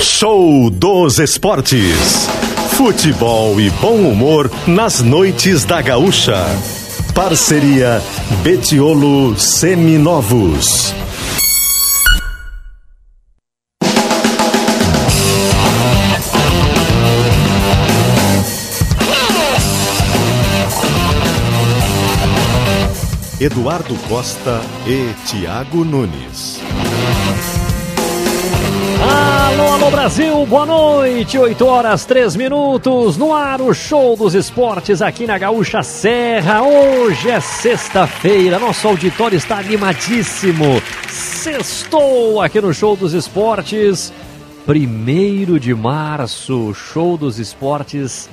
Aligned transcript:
Show 0.00 0.70
dos 0.70 1.18
Esportes. 1.18 2.26
Futebol 2.70 3.60
e 3.60 3.68
bom 3.68 3.96
humor 3.96 4.50
nas 4.66 5.02
noites 5.02 5.66
da 5.66 5.82
Gaúcha. 5.82 6.42
Parceria 7.14 8.02
Betiolo 8.42 9.38
Seminovos. 9.38 10.94
Eduardo 23.38 23.94
Costa 24.08 24.62
e 24.86 25.14
Tiago 25.26 25.84
Nunes. 25.84 26.58
Alô, 29.50 29.72
alô 29.72 29.90
Brasil, 29.90 30.46
boa 30.46 30.64
noite, 30.64 31.36
8 31.36 31.66
horas 31.66 32.04
3 32.04 32.36
minutos, 32.36 33.16
no 33.16 33.34
ar 33.34 33.60
o 33.60 33.74
show 33.74 34.16
dos 34.16 34.32
esportes 34.32 35.02
aqui 35.02 35.26
na 35.26 35.36
Gaúcha 35.36 35.82
Serra. 35.82 36.62
Hoje 36.62 37.28
é 37.28 37.40
sexta-feira, 37.40 38.60
nosso 38.60 38.86
auditório 38.86 39.36
está 39.36 39.58
animadíssimo. 39.58 40.80
Sextou 41.08 42.40
aqui 42.40 42.60
no 42.60 42.72
show 42.72 42.94
dos 42.94 43.12
esportes, 43.12 44.12
primeiro 44.64 45.58
de 45.58 45.74
março, 45.74 46.72
show 46.72 47.18
dos 47.18 47.40
esportes, 47.40 48.30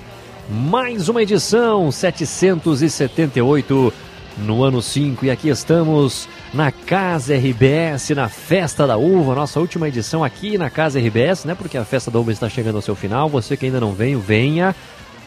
mais 0.48 1.10
uma 1.10 1.24
edição 1.24 1.92
778 1.92 3.92
no 4.38 4.64
ano 4.64 4.84
5 4.84 5.26
e 5.26 5.32
aqui 5.32 5.50
estamos 5.50 6.30
na 6.54 6.72
Casa 6.72 7.36
RBS, 7.36 8.10
na 8.12 8.30
Festa 8.30 8.88
da 8.88 8.98
Uva, 8.98 9.36
nossa 9.36 9.60
última 9.60 9.88
edição 9.88 10.24
aqui 10.24 10.58
na 10.58 10.70
Casa 10.70 11.00
RBS, 11.00 11.46
né? 11.46 11.56
Porque 11.56 11.78
a 11.78 11.86
Festa 11.86 12.10
da 12.10 12.20
Uva 12.20 12.32
está 12.32 12.50
chegando 12.50 12.76
ao 12.76 12.82
seu 12.82 12.96
final. 12.96 13.30
Você 13.30 13.58
que 13.58 13.66
ainda 13.66 13.80
não 13.80 13.94
veio, 13.94 14.20
venha 14.20 14.76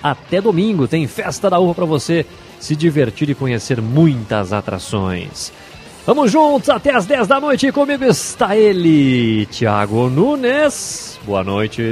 até 0.02 0.40
domingo. 0.40 0.88
Tem 0.88 1.06
Festa 1.06 1.50
da 1.50 1.58
Uva 1.58 1.74
para 1.74 1.84
você 1.84 2.24
se 2.58 2.74
divertir 2.74 3.28
e 3.30 3.34
conhecer 3.34 3.80
muitas 3.80 4.52
atrações. 4.52 5.52
Vamos 6.06 6.32
juntos 6.32 6.70
até 6.70 6.94
as 6.94 7.04
10 7.06 7.28
da 7.28 7.38
noite. 7.38 7.70
Comigo 7.70 8.04
está 8.04 8.56
ele, 8.56 9.46
Thiago 9.46 10.08
Nunes. 10.08 11.20
Boa 11.24 11.44
noite. 11.44 11.82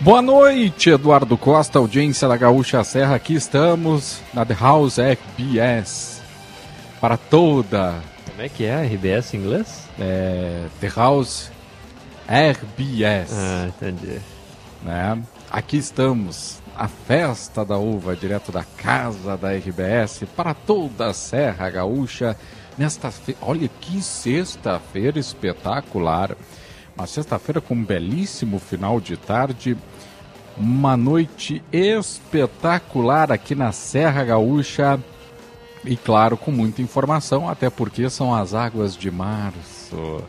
Boa 0.00 0.20
noite, 0.20 0.90
Eduardo 0.90 1.38
Costa, 1.38 1.78
audiência 1.78 2.26
da 2.26 2.36
Gaúcha 2.36 2.82
Serra. 2.82 3.14
Aqui 3.14 3.34
estamos 3.34 4.20
na 4.34 4.44
The 4.44 4.56
House 4.60 4.96
FBS 4.96 6.20
para 7.00 7.16
toda. 7.16 8.15
Como 8.36 8.44
é 8.44 8.50
que 8.50 8.66
é 8.66 8.84
RBS 8.84 9.32
em 9.32 9.38
inglês? 9.38 9.88
É, 9.98 10.66
The 10.78 10.92
House 10.94 11.50
RBS. 12.28 13.32
Ah, 13.32 13.68
entendi. 13.68 14.20
Né? 14.82 15.22
Aqui 15.50 15.78
estamos, 15.78 16.58
a 16.76 16.86
festa 16.86 17.64
da 17.64 17.78
uva, 17.78 18.14
direto 18.14 18.52
da 18.52 18.62
casa 18.62 19.38
da 19.38 19.54
RBS, 19.54 20.24
para 20.36 20.52
toda 20.52 21.06
a 21.06 21.14
Serra 21.14 21.70
Gaúcha. 21.70 22.36
Nesta 22.76 23.10
fe... 23.10 23.34
Olha 23.40 23.70
que 23.80 24.02
sexta-feira 24.02 25.18
espetacular. 25.18 26.36
Uma 26.94 27.06
sexta-feira 27.06 27.62
com 27.62 27.72
um 27.72 27.82
belíssimo 27.82 28.58
final 28.58 29.00
de 29.00 29.16
tarde. 29.16 29.78
Uma 30.58 30.94
noite 30.94 31.64
espetacular 31.72 33.32
aqui 33.32 33.54
na 33.54 33.72
Serra 33.72 34.22
Gaúcha. 34.24 35.00
E 35.86 35.96
claro, 35.96 36.36
com 36.36 36.50
muita 36.50 36.82
informação, 36.82 37.48
até 37.48 37.70
porque 37.70 38.10
são 38.10 38.34
as 38.34 38.52
águas 38.54 38.96
de 38.96 39.10
março. 39.10 40.22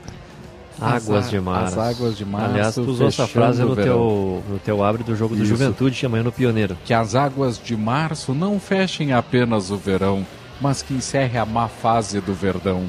Águas 0.80 1.26
As- 1.26 1.30
de 1.32 1.40
março. 1.40 1.80
As 1.80 1.98
águas 1.98 2.18
de 2.18 2.24
março. 2.26 2.50
Aliás, 2.52 2.76
tu 2.76 2.82
usou 2.82 3.08
essa 3.08 3.26
frase 3.28 3.64
no 3.64 3.76
teu, 3.76 4.44
no 4.48 4.60
teu 4.60 4.84
abre 4.84 5.04
do 5.04 5.16
jogo 5.16 5.36
do 5.36 5.42
Isso. 5.42 5.50
Juventude, 5.50 6.06
amanhã 6.06 6.24
no 6.24 6.32
Pioneiro. 6.32 6.78
Que 6.86 6.94
as 6.94 7.16
águas 7.16 7.60
de 7.62 7.76
março 7.76 8.34
não 8.36 8.60
fechem 8.60 9.12
apenas 9.12 9.72
o 9.72 9.78
verão, 9.78 10.24
mas 10.62 10.84
que 10.84 10.94
encerre 10.94 11.40
a 11.40 11.46
má 11.46 11.68
fase 11.68 12.22
do 12.22 12.34
verdão. 12.34 12.86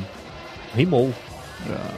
Rimou. 0.75 1.13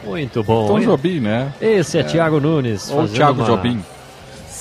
Muito 0.04 0.42
bom. 0.44 0.68
Tom? 0.68 0.80
Jobim, 0.80 1.18
né? 1.20 1.52
Esse 1.60 1.98
é, 1.98 2.02
Thiago 2.04 2.40
Nunes. 2.40 2.88
Ou 2.90 3.08
Thiago 3.08 3.40
uma- 3.40 3.46
Jobim. 3.46 3.84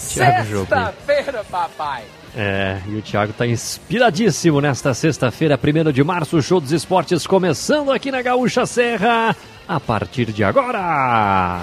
Thiago 0.09 0.47
Jobim. 0.49 0.65
Sexta-feira, 0.67 1.45
papai. 1.49 2.03
É, 2.35 2.77
e 2.87 2.95
o 2.95 3.01
Thiago 3.01 3.33
tá 3.33 3.45
inspiradíssimo 3.45 4.61
nesta 4.61 4.93
sexta-feira, 4.93 5.59
1 5.61 5.91
de 5.91 6.03
março, 6.03 6.37
o 6.37 6.41
show 6.41 6.59
dos 6.59 6.71
esportes 6.71 7.25
começando 7.25 7.91
aqui 7.91 8.11
na 8.11 8.21
Gaúcha 8.21 8.65
Serra, 8.65 9.35
a 9.67 9.79
partir 9.79 10.31
de 10.31 10.43
agora. 10.43 11.61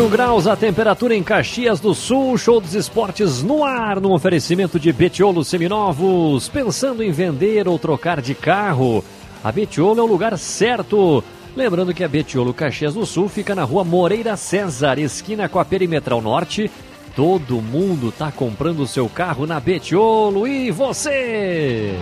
Um 0.00 0.08
graus 0.08 0.46
a 0.46 0.54
temperatura 0.54 1.14
em 1.14 1.22
Caxias 1.22 1.80
do 1.80 1.92
Sul, 1.92 2.38
show 2.38 2.60
dos 2.60 2.74
esportes 2.74 3.42
no 3.42 3.64
ar, 3.64 4.00
no 4.00 4.12
oferecimento 4.12 4.78
de 4.78 4.92
Betiolo 4.92 5.42
Seminovos. 5.42 6.48
Pensando 6.48 7.02
em 7.02 7.10
vender 7.10 7.66
ou 7.66 7.78
trocar 7.78 8.20
de 8.20 8.34
carro, 8.34 9.04
a 9.42 9.50
Betiolo 9.50 9.98
é 9.98 10.02
o 10.02 10.06
lugar 10.06 10.38
certo. 10.38 11.24
Lembrando 11.56 11.92
que 11.92 12.04
a 12.04 12.08
Betiolo 12.08 12.54
Caxias 12.54 12.94
do 12.94 13.04
Sul 13.04 13.28
fica 13.28 13.54
na 13.54 13.64
rua 13.64 13.82
Moreira 13.82 14.36
César, 14.36 14.98
esquina 14.98 15.48
com 15.48 15.58
a 15.58 15.64
Perimetral 15.64 16.22
Norte. 16.22 16.70
Todo 17.16 17.60
mundo 17.60 18.12
tá 18.16 18.30
comprando 18.30 18.80
o 18.80 18.86
seu 18.86 19.08
carro 19.08 19.46
na 19.46 19.58
Betiolo 19.58 20.46
e 20.46 20.70
você? 20.70 21.94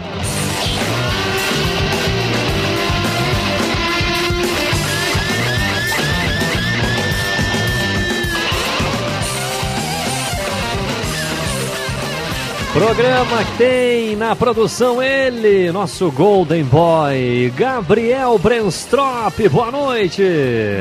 Programa 12.76 13.42
que 13.42 13.56
tem 13.56 14.16
na 14.16 14.36
produção 14.36 15.02
ele, 15.02 15.72
nosso 15.72 16.10
Golden 16.10 16.62
Boy, 16.62 17.50
Gabriel 17.56 18.38
Brenstrop. 18.38 19.48
Boa 19.48 19.70
noite. 19.72 20.22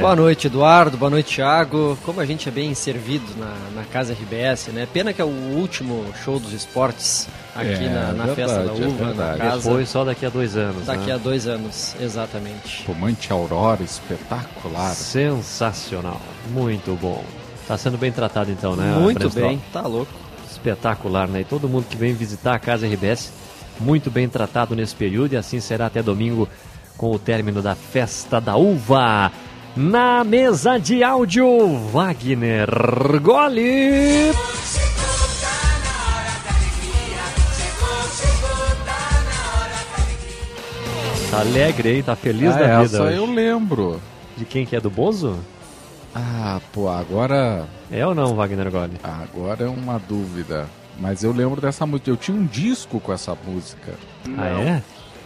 Boa 0.01 0.13
noite, 0.13 0.47
Eduardo. 0.47 0.97
Boa 0.97 1.09
noite, 1.09 1.35
Thiago. 1.35 1.97
Como 2.03 2.19
a 2.19 2.25
gente 2.25 2.49
é 2.49 2.51
bem 2.51 2.73
servido 2.75 3.25
na, 3.37 3.55
na 3.73 3.85
Casa 3.85 4.11
RBS, 4.11 4.67
né? 4.73 4.85
Pena 4.91 5.13
que 5.13 5.21
é 5.21 5.23
o 5.23 5.29
último 5.29 6.03
show 6.21 6.37
dos 6.37 6.51
esportes 6.51 7.29
aqui 7.55 7.85
É, 7.85 7.87
na, 7.87 8.11
na 8.11 8.25
verdade, 8.25 8.35
Festa 8.35 8.63
da 8.63 8.71
é 8.71 8.87
Uva, 8.87 9.05
na 9.05 9.05
verdade. 9.05 9.37
casa. 9.39 9.71
Foi 9.71 9.85
só 9.85 10.03
daqui 10.03 10.25
a 10.25 10.29
dois 10.29 10.57
anos. 10.57 10.85
Daqui 10.85 11.07
né? 11.07 11.13
a 11.13 11.17
dois 11.17 11.47
anos, 11.47 11.95
exatamente. 11.97 12.83
Fumante 12.83 13.31
Aurora, 13.31 13.81
espetacular. 13.81 14.93
Sensacional, 14.93 16.19
muito 16.49 16.93
bom. 17.01 17.23
Tá 17.65 17.77
sendo 17.77 17.97
bem 17.97 18.11
tratado 18.11 18.51
então, 18.51 18.75
né? 18.75 18.97
Muito 18.99 19.17
Brenstrop? 19.17 19.47
bem, 19.47 19.61
tá 19.71 19.81
louco. 19.87 20.24
Espetacular, 20.69 21.27
né? 21.27 21.41
E 21.41 21.43
todo 21.43 21.69
mundo 21.69 21.85
que 21.87 21.95
vem 21.95 22.13
visitar 22.13 22.55
a 22.55 22.59
Casa 22.59 22.87
RBS, 22.87 23.31
muito 23.79 24.09
bem 24.09 24.27
tratado 24.27 24.75
nesse 24.75 24.95
período 24.95 25.33
e 25.33 25.37
assim 25.37 25.59
será 25.59 25.85
até 25.85 26.01
domingo 26.01 26.49
com 26.97 27.11
o 27.11 27.19
término 27.19 27.61
da 27.61 27.75
Festa 27.75 28.41
da 28.41 28.55
Uva. 28.55 29.31
Na 29.75 30.23
mesa 30.23 30.79
de 30.79 31.03
áudio, 31.03 31.77
Wagner 31.91 32.67
Gole. 33.21 34.31
Tá 41.31 41.39
alegre, 41.41 41.95
hein? 41.97 42.03
Tá 42.03 42.15
feliz 42.15 42.51
Ah, 42.55 42.59
da 42.59 42.65
vida. 42.81 42.83
essa 42.97 43.03
hoje. 43.03 43.17
eu 43.17 43.25
lembro. 43.25 43.99
De 44.37 44.45
quem 44.45 44.65
que 44.65 44.75
é? 44.75 44.79
Do 44.81 44.89
Bozo? 44.89 45.37
Ah, 46.15 46.61
pô, 46.71 46.87
agora, 46.89 47.65
É 47.91 48.05
ou 48.07 48.15
não, 48.15 48.35
Wagner 48.35 48.71
Gole? 48.71 48.97
agora 49.03 49.65
é 49.65 49.67
uma 49.67 49.99
dúvida. 49.99 50.65
Mas 50.97 51.23
eu 51.23 51.33
lembro 51.33 51.59
dessa 51.59 51.85
música. 51.85 52.09
Eu 52.09 52.15
tinha 52.15 52.37
um 52.37 52.45
disco 52.45 53.01
com 53.01 53.11
essa 53.11 53.35
música. 53.45 53.93
Ah, 54.37 54.47
é? 54.47 54.81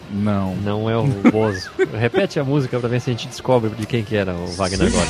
Não. 0.10 0.56
Não 0.56 0.90
é 0.90 0.98
o 0.98 1.04
Bozo. 1.32 1.70
Repete 1.94 2.40
a 2.40 2.44
música 2.44 2.80
pra 2.80 2.90
ver 2.90 3.00
se 3.00 3.12
a 3.12 3.14
gente 3.14 3.28
descobre 3.28 3.70
de 3.70 3.86
quem 3.86 4.04
que 4.04 4.16
era 4.16 4.34
o 4.34 4.48
Wagner 4.54 4.90
Gole. 4.92 5.08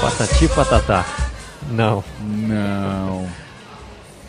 Patati 0.00 0.48
patatá. 0.48 1.06
Não, 1.70 2.04
Não. 2.20 3.26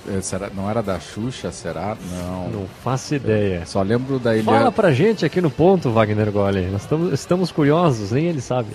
É, 0.07 0.19
será, 0.21 0.49
não 0.53 0.69
era 0.69 0.81
da 0.83 0.99
Xuxa, 0.99 1.51
será? 1.51 1.95
Não. 2.11 2.49
não 2.49 2.65
faço 2.83 3.15
ideia. 3.15 3.65
Só 3.65 3.81
lembro 3.81 4.19
da 4.19 4.35
Ilha. 4.35 4.43
Fala 4.43 4.71
pra 4.71 4.91
gente 4.91 5.23
aqui 5.25 5.39
no 5.39 5.49
ponto, 5.49 5.89
Wagner 5.91 6.29
Gole. 6.31 6.67
Nós 6.67 6.81
estamos, 6.81 7.13
estamos 7.13 7.51
curiosos, 7.51 8.11
nem 8.11 8.25
ele 8.25 8.41
sabe. 8.41 8.67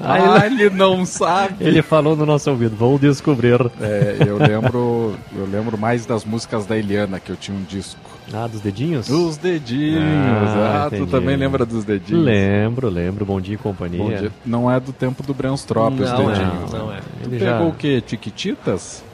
Ah, 0.00 0.44
ele 0.46 0.70
não 0.70 1.04
sabe. 1.04 1.56
Ele 1.64 1.82
falou 1.82 2.16
no 2.16 2.24
nosso 2.26 2.50
ouvido, 2.50 2.74
vou 2.74 2.98
descobrir. 2.98 3.60
É, 3.80 4.16
eu 4.26 4.38
lembro, 4.38 5.14
eu 5.36 5.46
lembro 5.46 5.76
mais 5.78 6.04
das 6.06 6.24
músicas 6.24 6.64
da 6.66 6.76
Eliana, 6.76 7.20
que 7.20 7.30
eu 7.30 7.36
tinha 7.36 7.56
um 7.56 7.62
disco. 7.62 8.00
Ah, 8.32 8.46
dos 8.48 8.60
dedinhos? 8.62 9.08
Os 9.10 9.36
dedinhos. 9.36 10.02
Ah, 10.02 10.86
Ah, 10.86 10.90
tu 10.96 11.06
também 11.06 11.36
lembra 11.36 11.66
dos 11.66 11.84
dedinhos? 11.84 12.24
Lembro, 12.24 12.88
lembro. 12.88 13.24
Bom 13.26 13.38
dia 13.40 13.54
e 13.54 13.58
companhia. 13.58 14.02
Bom 14.02 14.08
dia. 14.08 14.32
Não 14.46 14.68
é 14.70 14.80
do 14.80 14.92
tempo 14.94 15.22
do 15.22 15.34
Brandstrop, 15.34 15.92
os 16.00 16.10
dedinhos. 16.10 16.72
não, 16.72 16.78
não 16.86 16.92
é. 16.92 16.96
Tu 17.22 17.28
Ele 17.28 17.38
pegou 17.38 17.58
já- 17.58 17.62
o 17.64 17.72
quê? 17.74 18.02
Tiquititas? 18.04 19.04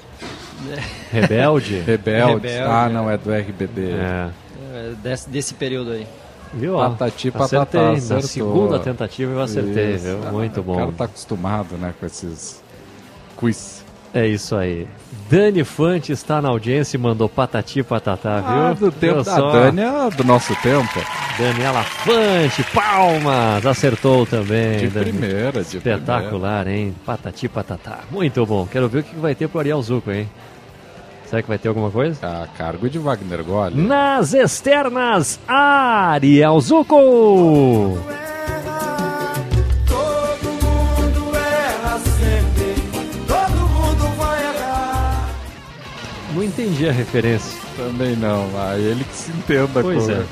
Rebelde? 1.12 1.80
Rebeldes? 1.80 1.86
Rebelde, 1.86 2.48
ah, 2.68 2.86
é. 2.88 2.92
não, 2.92 3.10
é 3.10 3.16
do 3.18 3.32
RBD. 3.32 3.90
é. 3.92 4.28
É, 4.72 4.92
desse, 5.02 5.28
desse 5.28 5.54
período 5.54 5.90
aí. 5.92 6.06
Viu? 6.54 6.76
ó? 6.76 6.90
Patati, 6.90 7.28
acertei. 7.28 7.58
patatá, 7.58 7.82
Na 7.82 7.92
acertou. 7.92 8.22
segunda 8.22 8.78
tentativa 8.78 9.32
eu 9.32 9.40
acertei, 9.40 9.94
Isso. 9.94 10.04
viu? 10.04 10.18
Ah, 10.28 10.32
Muito 10.32 10.60
O 10.60 10.62
bom. 10.62 10.76
cara 10.76 10.92
tá 10.92 11.04
acostumado, 11.04 11.76
né, 11.76 11.92
com 11.98 12.06
esses 12.06 12.62
quiz. 13.36 13.84
É 14.12 14.26
isso 14.26 14.56
aí. 14.56 14.88
Dani 15.28 15.62
Fante 15.62 16.10
está 16.10 16.42
na 16.42 16.48
audiência 16.48 16.96
e 16.96 17.00
mandou 17.00 17.28
patati 17.28 17.80
patatá, 17.82 18.40
viu? 18.40 18.48
Ah, 18.66 18.72
do 18.72 18.90
tempo 18.92 19.22
da 19.22 19.36
só? 19.36 19.52
Dani 19.52 19.80
é 19.82 20.10
do 20.16 20.24
nosso 20.24 20.54
tempo. 20.62 21.00
Daniela 21.38 21.82
Fante, 21.84 22.62
palmas! 22.72 23.64
Acertou 23.64 24.26
também. 24.26 24.78
De 24.78 24.88
Dani. 24.88 25.12
primeira, 25.12 25.62
de 25.64 25.76
Espetacular, 25.78 26.66
hein? 26.66 26.94
Patati 27.06 27.48
patatá. 27.48 28.00
Muito 28.10 28.44
bom. 28.44 28.66
Quero 28.66 28.88
ver 28.88 28.98
o 29.00 29.02
que 29.04 29.14
vai 29.16 29.34
ter 29.34 29.48
pro 29.48 29.60
Ariel 29.60 29.80
Zuco, 29.80 30.10
hein? 30.10 30.28
Será 31.30 31.42
que 31.42 31.48
vai 31.48 31.58
ter 31.58 31.68
alguma 31.68 31.92
coisa? 31.92 32.26
A 32.26 32.48
cargo 32.48 32.90
de 32.90 32.98
Wagner 32.98 33.44
Gole. 33.44 33.80
Nas 33.80 34.34
externas, 34.34 35.38
Ariel 35.46 36.58
errar. 44.40 45.30
Não 46.34 46.42
entendi 46.42 46.88
a 46.88 46.92
referência. 46.92 47.60
Também 47.76 48.16
não, 48.16 48.50
ah, 48.56 48.76
ele 48.76 49.04
que 49.04 49.14
se 49.14 49.30
entenda 49.30 49.82
Pois 49.82 50.06
com 50.06 50.10
é. 50.10 50.24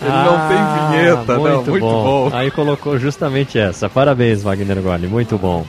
Ele 0.00 0.10
não 0.10 0.48
tem 0.48 0.58
vinheta, 0.90 1.38
não, 1.38 1.64
muito 1.64 1.78
bom. 1.78 2.30
Aí 2.32 2.50
colocou 2.50 2.98
justamente 2.98 3.60
essa. 3.60 3.88
Parabéns, 3.88 4.42
Wagner 4.42 4.82
Gole, 4.82 5.06
muito 5.06 5.38
bom. 5.38 5.64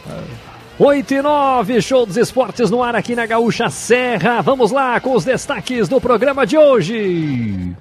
8 0.80 1.12
e 1.12 1.22
9, 1.24 1.82
show 1.82 2.06
dos 2.06 2.18
esportes 2.18 2.70
no 2.70 2.84
ar 2.84 2.96
aqui 2.96 3.16
na 3.16 3.26
Gaúcha 3.26 3.68
Serra. 3.68 4.42
Vamos 4.42 4.72
lá 4.72 5.00
com 5.00 5.14
os 5.14 5.26
destaques 5.26 5.90
do 5.90 6.00
programa 6.00 6.46
de 6.46 6.56
hoje. 6.56 7.76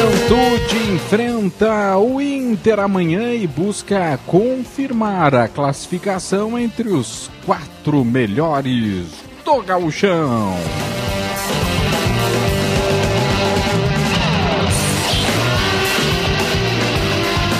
Juventude 0.00 0.94
enfrenta 0.94 1.98
o 1.98 2.22
Inter 2.22 2.80
amanhã 2.80 3.34
e 3.34 3.46
busca 3.46 4.18
confirmar 4.26 5.34
a 5.34 5.46
classificação 5.46 6.58
entre 6.58 6.88
os 6.88 7.30
quatro 7.44 8.02
melhores 8.02 9.08
do 9.44 9.62
gauchão. 9.62 10.54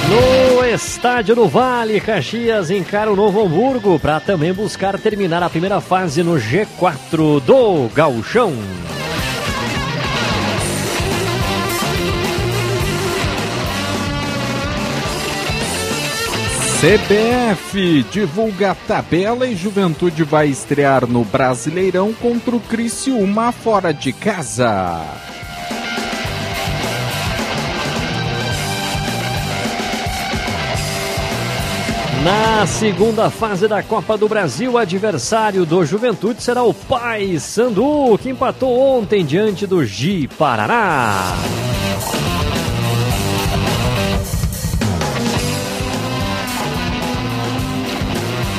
No 0.09 0.65
estádio 0.65 1.37
do 1.37 1.47
Vale, 1.47 2.01
Caxias 2.01 2.71
encara 2.71 3.13
o 3.13 3.17
Novo 3.17 3.45
Hamburgo 3.45 3.99
para 3.99 4.19
também 4.19 4.55
buscar 4.55 4.99
terminar 4.99 5.43
a 5.43 5.51
primeira 5.51 5.79
fase 5.83 6.23
no 6.23 6.37
G4 6.37 7.39
do 7.41 7.95
Gauchão. 7.95 8.55
CBF 16.81 18.05
divulga 18.11 18.71
a 18.71 18.75
tabela 18.75 19.47
e 19.47 19.55
Juventude 19.55 20.25
vai 20.25 20.49
estrear 20.49 21.07
no 21.07 21.27
Brasileirão 21.27 22.15
contra 22.15 22.57
o 22.57 22.61
Criciúma 22.61 23.53
fora 23.53 23.93
de 23.93 24.15
casa. 24.15 25.05
Na 32.25 32.67
segunda 32.67 33.29
fase 33.29 33.69
da 33.69 33.83
Copa 33.83 34.17
do 34.17 34.27
Brasil, 34.27 34.79
adversário 34.79 35.67
do 35.67 35.85
Juventude 35.85 36.43
será 36.43 36.63
o 36.63 36.73
Paysandu, 36.73 38.17
que 38.17 38.31
empatou 38.31 38.99
ontem 38.99 39.23
diante 39.23 39.67
do 39.67 39.85
Gi 39.85 40.29
Paraná. 40.29 41.35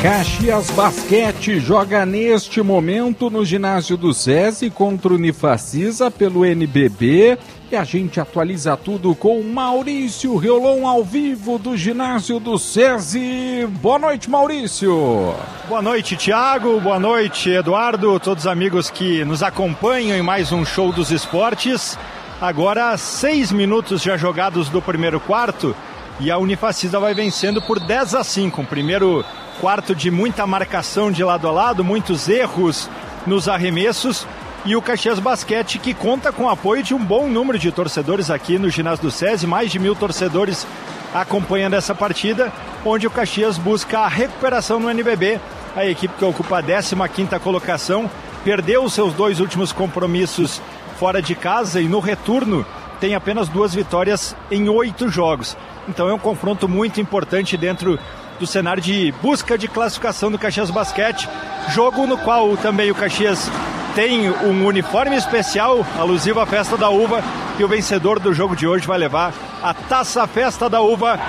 Caxias 0.02 0.72
Basquete 0.72 1.60
joga 1.60 2.08
neste 2.08 2.60
momento 2.64 3.30
no 3.30 3.46
ginásio 3.46 3.96
do 3.96 4.16
SESI 4.16 4.72
contra 4.72 5.14
o 5.14 5.16
Unifacisa 5.16 6.10
pelo 6.10 6.44
NBB. 6.44 7.38
E 7.72 7.76
a 7.76 7.84
gente 7.84 8.20
atualiza 8.20 8.76
tudo 8.76 9.14
com 9.14 9.44
Maurício 9.44 10.36
Riolon 10.38 10.88
ao 10.88 11.04
vivo 11.04 11.60
do 11.60 11.78
ginásio 11.78 12.40
do 12.40 12.58
SESI. 12.58 13.68
Boa 13.80 14.00
noite, 14.00 14.28
Maurício. 14.28 15.36
Boa 15.70 15.84
noite, 15.84 16.18
Thiago. 16.18 16.82
Boa 16.82 17.00
noite, 17.00 17.52
Eduardo. 17.52 18.20
Todos 18.20 18.46
os 18.46 18.52
amigos 18.52 18.90
que 18.90 19.24
nos 19.24 19.44
acompanham 19.44 20.18
em 20.18 20.24
mais 20.24 20.52
um 20.52 20.66
show 20.66 20.92
dos 20.92 21.12
esportes. 21.12 21.96
Agora, 22.42 22.98
seis 22.98 23.52
minutos 23.52 24.02
já 24.02 24.18
jogados 24.18 24.68
do 24.68 24.82
primeiro 24.82 25.20
quarto 25.20 25.76
e 26.20 26.30
a 26.30 26.38
Unifacisa 26.38 27.00
vai 27.00 27.14
vencendo 27.14 27.62
por 27.62 27.80
10 27.80 28.16
a 28.16 28.24
5. 28.24 28.62
Um 28.62 28.66
primeiro 28.66 29.24
quarto 29.62 29.94
de 29.94 30.10
muita 30.10 30.48
marcação 30.48 31.12
de 31.12 31.24
lado 31.24 31.48
a 31.48 31.52
lado, 31.52 31.84
muitos 31.84 32.28
erros 32.28 32.90
nos 33.28 33.48
arremessos. 33.48 34.26
E 34.66 34.76
o 34.76 34.82
Caxias 34.82 35.20
Basquete, 35.20 35.78
que 35.78 35.94
conta 35.94 36.32
com 36.32 36.46
o 36.46 36.50
apoio 36.50 36.82
de 36.82 36.96
um 36.96 37.06
bom 37.06 37.28
número 37.28 37.60
de 37.60 37.72
torcedores 37.72 38.32
aqui 38.32 38.58
no 38.58 38.72
ginásio 38.72 39.04
do 39.04 39.12
SESI, 39.12 39.46
mais 39.46 39.72
de 39.72 39.78
mil 39.78 39.96
torcedores 39.96 40.66
acompanhando 41.14 41.76
essa 41.76 41.94
partida, 41.94 42.52
onde 42.84 43.06
o 43.06 43.12
Caxias 43.12 43.60
busca 43.60 44.00
a 44.00 44.08
recuperação 44.08 44.80
no 44.80 44.90
NBB. 44.90 45.40
A 45.76 45.86
equipe 45.86 46.16
que 46.18 46.26
ocupa 46.26 46.58
a 46.58 46.64
15ª 46.64 47.40
colocação 47.40 48.10
perdeu 48.44 48.84
os 48.84 48.94
seus 48.94 49.14
dois 49.14 49.40
últimos 49.40 49.72
compromissos 49.72 50.60
fora 50.98 51.22
de 51.22 51.36
casa 51.36 51.80
e 51.80 51.88
no 51.88 52.00
retorno 52.00 52.66
tem 53.00 53.14
apenas 53.14 53.48
duas 53.48 53.76
vitórias 53.76 54.36
em 54.50 54.70
oito 54.70 55.08
jogos. 55.08 55.56
Então 55.88 56.10
é 56.10 56.14
um 56.14 56.20
confronto 56.20 56.68
muito 56.68 57.00
importante 57.00 57.58
dentro 57.58 58.00
do 58.42 58.48
cenário 58.48 58.82
de 58.82 59.14
busca 59.22 59.56
de 59.56 59.68
classificação 59.68 60.32
do 60.32 60.40
Caxias 60.40 60.72
Basquete. 60.72 61.30
Jogo 61.70 62.08
no 62.08 62.18
qual 62.18 62.58
também 62.58 62.90
o 62.90 62.96
Caxias 62.96 63.52
tem 63.94 64.32
um 64.32 64.66
uniforme 64.66 65.16
especial 65.16 65.86
alusivo 65.98 66.40
à 66.40 66.46
festa 66.48 66.76
da 66.76 66.90
uva 66.90 67.24
e 67.60 67.64
o 67.64 67.68
vencedor 67.68 68.20
do 68.20 68.34
jogo 68.34 68.56
de 68.56 68.66
hoje 68.66 68.88
vai 68.88 68.98
levar 68.98 69.32
a 69.62 69.76
Taça 69.76 70.26
Festa 70.26 70.68
da 70.68 70.82
Uva. 70.82 71.20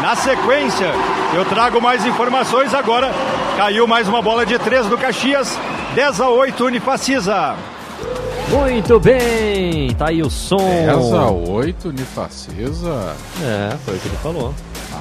Na 0.00 0.16
sequência, 0.16 0.90
eu 1.34 1.44
trago 1.44 1.78
mais 1.78 2.06
informações 2.06 2.72
agora. 2.72 3.12
Caiu 3.58 3.86
mais 3.86 4.08
uma 4.08 4.22
bola 4.22 4.46
de 4.46 4.58
três 4.58 4.86
do 4.86 4.96
Caxias, 4.96 5.58
10 5.94 6.22
a 6.22 6.30
8 6.30 6.64
Unifacisa. 6.64 7.54
Muito 8.48 8.98
bem, 8.98 9.94
tá 9.94 10.08
aí 10.08 10.22
o 10.22 10.30
som. 10.30 10.56
10 10.56 11.12
a 11.12 11.30
8, 11.30 11.88
Unifacisa. 11.90 13.14
É, 13.42 13.76
foi 13.84 13.96
o 13.96 13.98
que 13.98 14.08
ele 14.08 14.16
falou. 14.22 14.54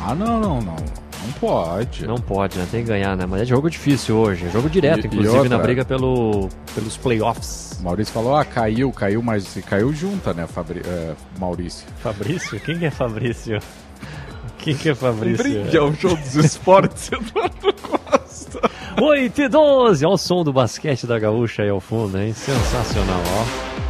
Ah, 0.05 0.13
não, 0.13 0.37
não, 0.37 0.61
não. 0.61 0.75
Não 1.23 1.31
pode. 1.33 2.07
Não 2.07 2.15
pode, 2.17 2.57
né? 2.57 2.67
Tem 2.71 2.81
que 2.83 2.87
ganhar, 2.89 3.15
né? 3.15 3.25
Mas 3.27 3.41
é 3.41 3.45
jogo 3.45 3.69
difícil 3.69 4.15
hoje. 4.17 4.49
Jogo 4.49 4.69
direto, 4.69 4.99
E- 4.99 5.03
e 5.03 5.07
inclusive, 5.07 5.35
outra- 5.37 5.57
na 5.57 5.63
briga 5.63 5.85
pelo, 5.85 6.49
pelos 6.73 6.97
playoffs. 6.97 7.79
Maurício 7.81 8.13
falou, 8.13 8.35
ah, 8.35 8.43
caiu, 8.45 8.91
caiu, 8.91 9.21
mas 9.21 9.57
caiu 9.67 9.93
junta, 9.93 10.33
né, 10.33 10.45
Fabri 10.47 10.81
é, 10.85 11.13
Maurício? 11.39 11.87
Fabrício? 12.01 12.59
Quem 12.59 12.77
que 12.79 12.85
é 12.85 12.91
Fabrício? 12.91 13.59
Quem 14.59 14.75
que 14.75 14.89
é 14.89 14.95
Fabrício? 14.95 15.43
brinde 15.43 15.77
ao 15.77 15.93
show 15.95 16.15
dos 16.15 16.35
esportes, 16.35 17.09
Eduardo 17.13 17.73
Costa. 17.81 18.59
8 19.01 19.41
e 19.41 19.47
12, 19.49 20.05
olha 20.05 20.13
o 20.13 20.17
som 20.17 20.43
do 20.43 20.53
basquete 20.53 21.07
da 21.07 21.17
gaúcha 21.17 21.63
aí 21.63 21.69
ao 21.69 21.79
fundo, 21.79 22.19
hein? 22.19 22.33
Sensacional, 22.33 23.21
ó. 23.25 23.80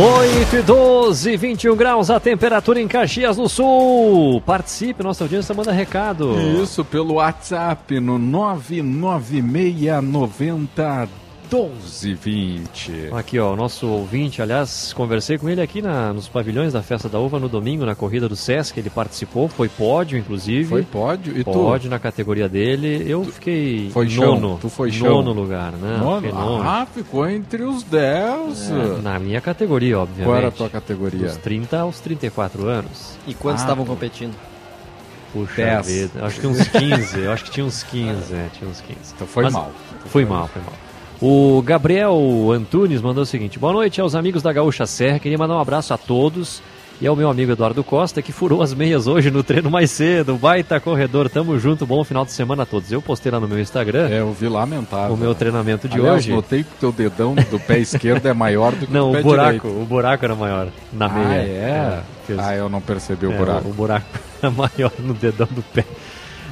8 0.00 0.54
e 0.54 0.62
12, 0.62 1.36
21 1.36 1.74
graus 1.74 2.08
a 2.08 2.20
temperatura 2.20 2.80
em 2.80 2.86
Caxias 2.86 3.36
do 3.36 3.48
Sul. 3.48 4.40
Participe, 4.42 5.02
nossa 5.02 5.24
audiência 5.24 5.52
manda 5.52 5.72
recado. 5.72 6.36
Isso, 6.62 6.84
pelo 6.84 7.14
WhatsApp 7.14 7.98
no 7.98 8.16
99690 8.16 11.08
1220. 11.50 13.10
Aqui, 13.12 13.38
ó, 13.38 13.52
o 13.52 13.56
nosso 13.56 13.86
ouvinte, 13.86 14.40
aliás, 14.42 14.92
conversei 14.92 15.38
com 15.38 15.48
ele 15.48 15.60
aqui 15.60 15.80
na, 15.82 16.12
nos 16.12 16.28
pavilhões 16.28 16.72
da 16.72 16.82
Festa 16.82 17.08
da 17.08 17.18
Uva 17.18 17.38
no 17.38 17.48
domingo, 17.48 17.84
na 17.86 17.94
corrida 17.94 18.28
do 18.28 18.36
Sesc, 18.36 18.78
ele 18.78 18.90
participou, 18.90 19.48
foi 19.48 19.68
pódio, 19.68 20.18
inclusive. 20.18 20.68
Foi 20.68 20.82
pódio? 20.82 21.36
E 21.38 21.44
tu? 21.44 21.50
Pódio 21.52 21.90
na 21.90 21.98
categoria 21.98 22.48
dele. 22.48 23.04
Eu 23.10 23.24
fiquei 23.24 23.90
Foi 23.90 24.08
chão? 24.08 24.38
nono. 24.40 24.58
Tu 24.60 24.68
foi 24.68 24.90
chão? 24.90 25.08
Nono 25.22 25.32
lugar, 25.32 25.72
né? 25.72 25.98
Nono? 25.98 26.32
Nono. 26.32 26.62
Ah, 26.68 26.86
ficou 26.92 27.28
entre 27.28 27.62
os 27.62 27.82
10. 27.82 28.70
É, 28.70 29.02
na 29.02 29.18
minha 29.18 29.40
categoria, 29.40 29.98
obviamente. 29.98 30.26
Qual 30.26 30.36
era 30.36 30.48
a 30.48 30.52
tua 30.52 30.68
categoria? 30.68 31.26
Dos 31.28 31.36
30 31.38 31.80
aos 31.80 32.00
34 32.00 32.66
anos. 32.66 33.16
E 33.26 33.34
quantos 33.34 33.62
Ah, 33.62 33.64
estavam 33.64 33.84
competindo? 33.84 34.34
Puxa 35.32 35.82
vida. 35.82 36.24
Acho 36.24 36.40
que 36.40 36.46
uns 36.46 36.66
15. 36.68 37.18
eu 37.20 37.30
acho 37.32 37.44
que 37.44 37.50
tinha 37.50 37.66
uns 37.66 37.82
15, 37.82 38.34
é, 38.34 38.48
tinha 38.56 38.70
uns 38.70 38.80
15. 38.80 38.98
Então 39.14 39.26
foi 39.26 39.44
Mas- 39.44 39.52
mal. 39.52 39.70
Foi 40.06 40.24
mal, 40.24 40.48
foi 40.48 40.62
mal. 40.62 40.72
O 41.20 41.60
Gabriel 41.62 42.16
Antunes 42.54 43.00
mandou 43.00 43.22
o 43.22 43.26
seguinte: 43.26 43.58
Boa 43.58 43.72
noite 43.72 44.00
aos 44.00 44.14
amigos 44.14 44.42
da 44.42 44.52
Gaúcha 44.52 44.86
Serra. 44.86 45.18
Queria 45.18 45.36
mandar 45.38 45.56
um 45.56 45.60
abraço 45.60 45.92
a 45.92 45.98
todos 45.98 46.62
e 47.00 47.06
ao 47.08 47.16
meu 47.16 47.28
amigo 47.28 47.50
Eduardo 47.52 47.82
Costa, 47.82 48.22
que 48.22 48.30
furou 48.32 48.62
as 48.62 48.72
meias 48.72 49.06
hoje 49.08 49.28
no 49.30 49.42
treino 49.42 49.68
mais 49.70 49.90
cedo. 49.90 50.36
Baita 50.36 50.78
corredor, 50.78 51.28
tamo 51.28 51.58
junto. 51.58 51.84
Bom 51.84 52.04
final 52.04 52.24
de 52.24 52.30
semana 52.30 52.62
a 52.62 52.66
todos. 52.66 52.92
Eu 52.92 53.02
postei 53.02 53.32
lá 53.32 53.40
no 53.40 53.48
meu 53.48 53.58
Instagram 53.58 54.08
É, 54.08 54.20
eu 54.20 54.32
vi 54.32 54.48
lamentável. 54.48 55.14
o 55.14 55.16
meu 55.18 55.34
treinamento 55.34 55.88
de 55.88 55.98
Aliás, 55.98 56.18
hoje. 56.18 56.30
notei 56.32 56.62
que 56.62 56.70
o 56.70 56.78
teu 56.78 56.92
dedão 56.92 57.34
do 57.34 57.58
pé 57.58 57.78
esquerdo 57.80 58.26
é 58.26 58.32
maior 58.32 58.72
do 58.72 58.86
que 58.86 58.92
Não, 58.92 59.10
o 59.10 59.12
pé 59.12 59.20
o 59.20 59.22
buraco, 59.24 59.50
direito. 59.68 59.82
o 59.82 59.86
buraco 59.86 60.24
era 60.24 60.34
maior 60.36 60.68
na 60.92 61.06
Ah, 61.06 61.08
meia. 61.08 61.40
é? 61.40 62.00
fez- 62.28 62.38
Ah, 62.38 62.54
eu 62.54 62.68
não 62.68 62.80
percebi 62.80 63.26
o 63.26 63.32
é, 63.32 63.36
buraco. 63.36 63.68
O 63.68 63.72
buraco 63.72 64.06
era 64.40 64.52
maior 64.52 64.92
no 65.00 65.14
dedão 65.14 65.48
do 65.50 65.62
pé. 65.62 65.84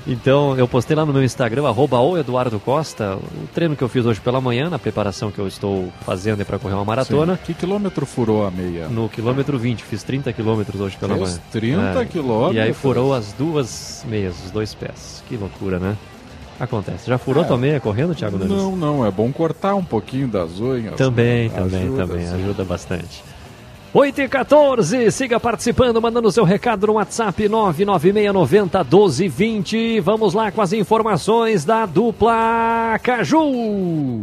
Então, 0.09 0.57
eu 0.57 0.69
postei 0.69 0.95
lá 0.97 1.05
no 1.05 1.13
meu 1.13 1.25
Instagram, 1.25 1.67
arroba 1.67 1.99
o 1.99 2.17
Eduardo 2.17 2.61
Costa, 2.61 3.17
o 3.17 3.47
treino 3.53 3.75
que 3.75 3.83
eu 3.83 3.89
fiz 3.89 4.07
hoje 4.07 4.21
pela 4.21 4.41
manhã, 4.41 4.71
na 4.71 4.79
preparação 4.79 5.33
que 5.33 5.39
eu 5.39 5.49
estou 5.49 5.93
fazendo 6.03 6.45
para 6.45 6.61
correr 6.61 6.75
uma 6.75 6.85
maratona. 6.85 7.35
Sim. 7.35 7.41
Que 7.47 7.55
quilômetro 7.55 8.07
furou 8.07 8.47
a 8.47 8.51
meia? 8.51 8.89
No 8.89 9.09
quilômetro 9.09 9.59
20, 9.59 9.83
fiz 9.83 10.05
30 10.05 10.33
quilômetros 10.33 10.81
hoje 10.81 10.97
pela 10.97 11.17
Fez 11.17 11.31
manhã. 11.31 11.43
30 11.51 12.03
É, 12.03 12.05
quilômetros? 12.05 12.57
E 12.57 12.61
aí 12.61 12.73
furou 12.73 13.13
as 13.13 13.33
duas 13.33 14.05
meias, 14.09 14.37
os 14.45 14.51
dois 14.53 14.75
pés. 14.75 15.25
Que 15.29 15.37
loucura, 15.37 15.81
né? 15.81 15.97
Acontece. 16.59 17.09
Já 17.09 17.19
furou 17.19 17.45
tua 17.45 17.59
meia 17.59 17.81
correndo, 17.81 18.15
Thiago 18.15 18.39
Nunes? 18.39 18.53
É. 18.53 18.57
Não, 18.57 18.77
não, 18.77 19.05
é 19.07 19.11
bom 19.11 19.31
cortar 19.33 19.75
um 19.75 19.85
pouquinho 19.85 20.29
das 20.29 20.61
unhas. 20.61 20.95
Também, 20.95 21.51
também, 21.51 21.83
Ajuda, 21.83 22.07
também. 22.07 22.29
Ajuda 22.29 22.65
bastante. 22.65 23.25
8 23.99 24.21
e 24.21 24.29
14, 24.29 25.11
siga 25.11 25.41
participando, 25.41 26.03
mandando 26.03 26.31
seu 26.31 26.45
recado 26.45 26.87
no 26.87 26.93
WhatsApp 26.93 27.49
99690 27.49 28.85
1220. 28.85 30.01
Vamos 30.01 30.35
lá 30.35 30.53
com 30.53 30.61
as 30.61 30.75
informações 30.75 31.65
da 31.65 31.87
dupla 31.87 33.01
Caju. 33.03 34.21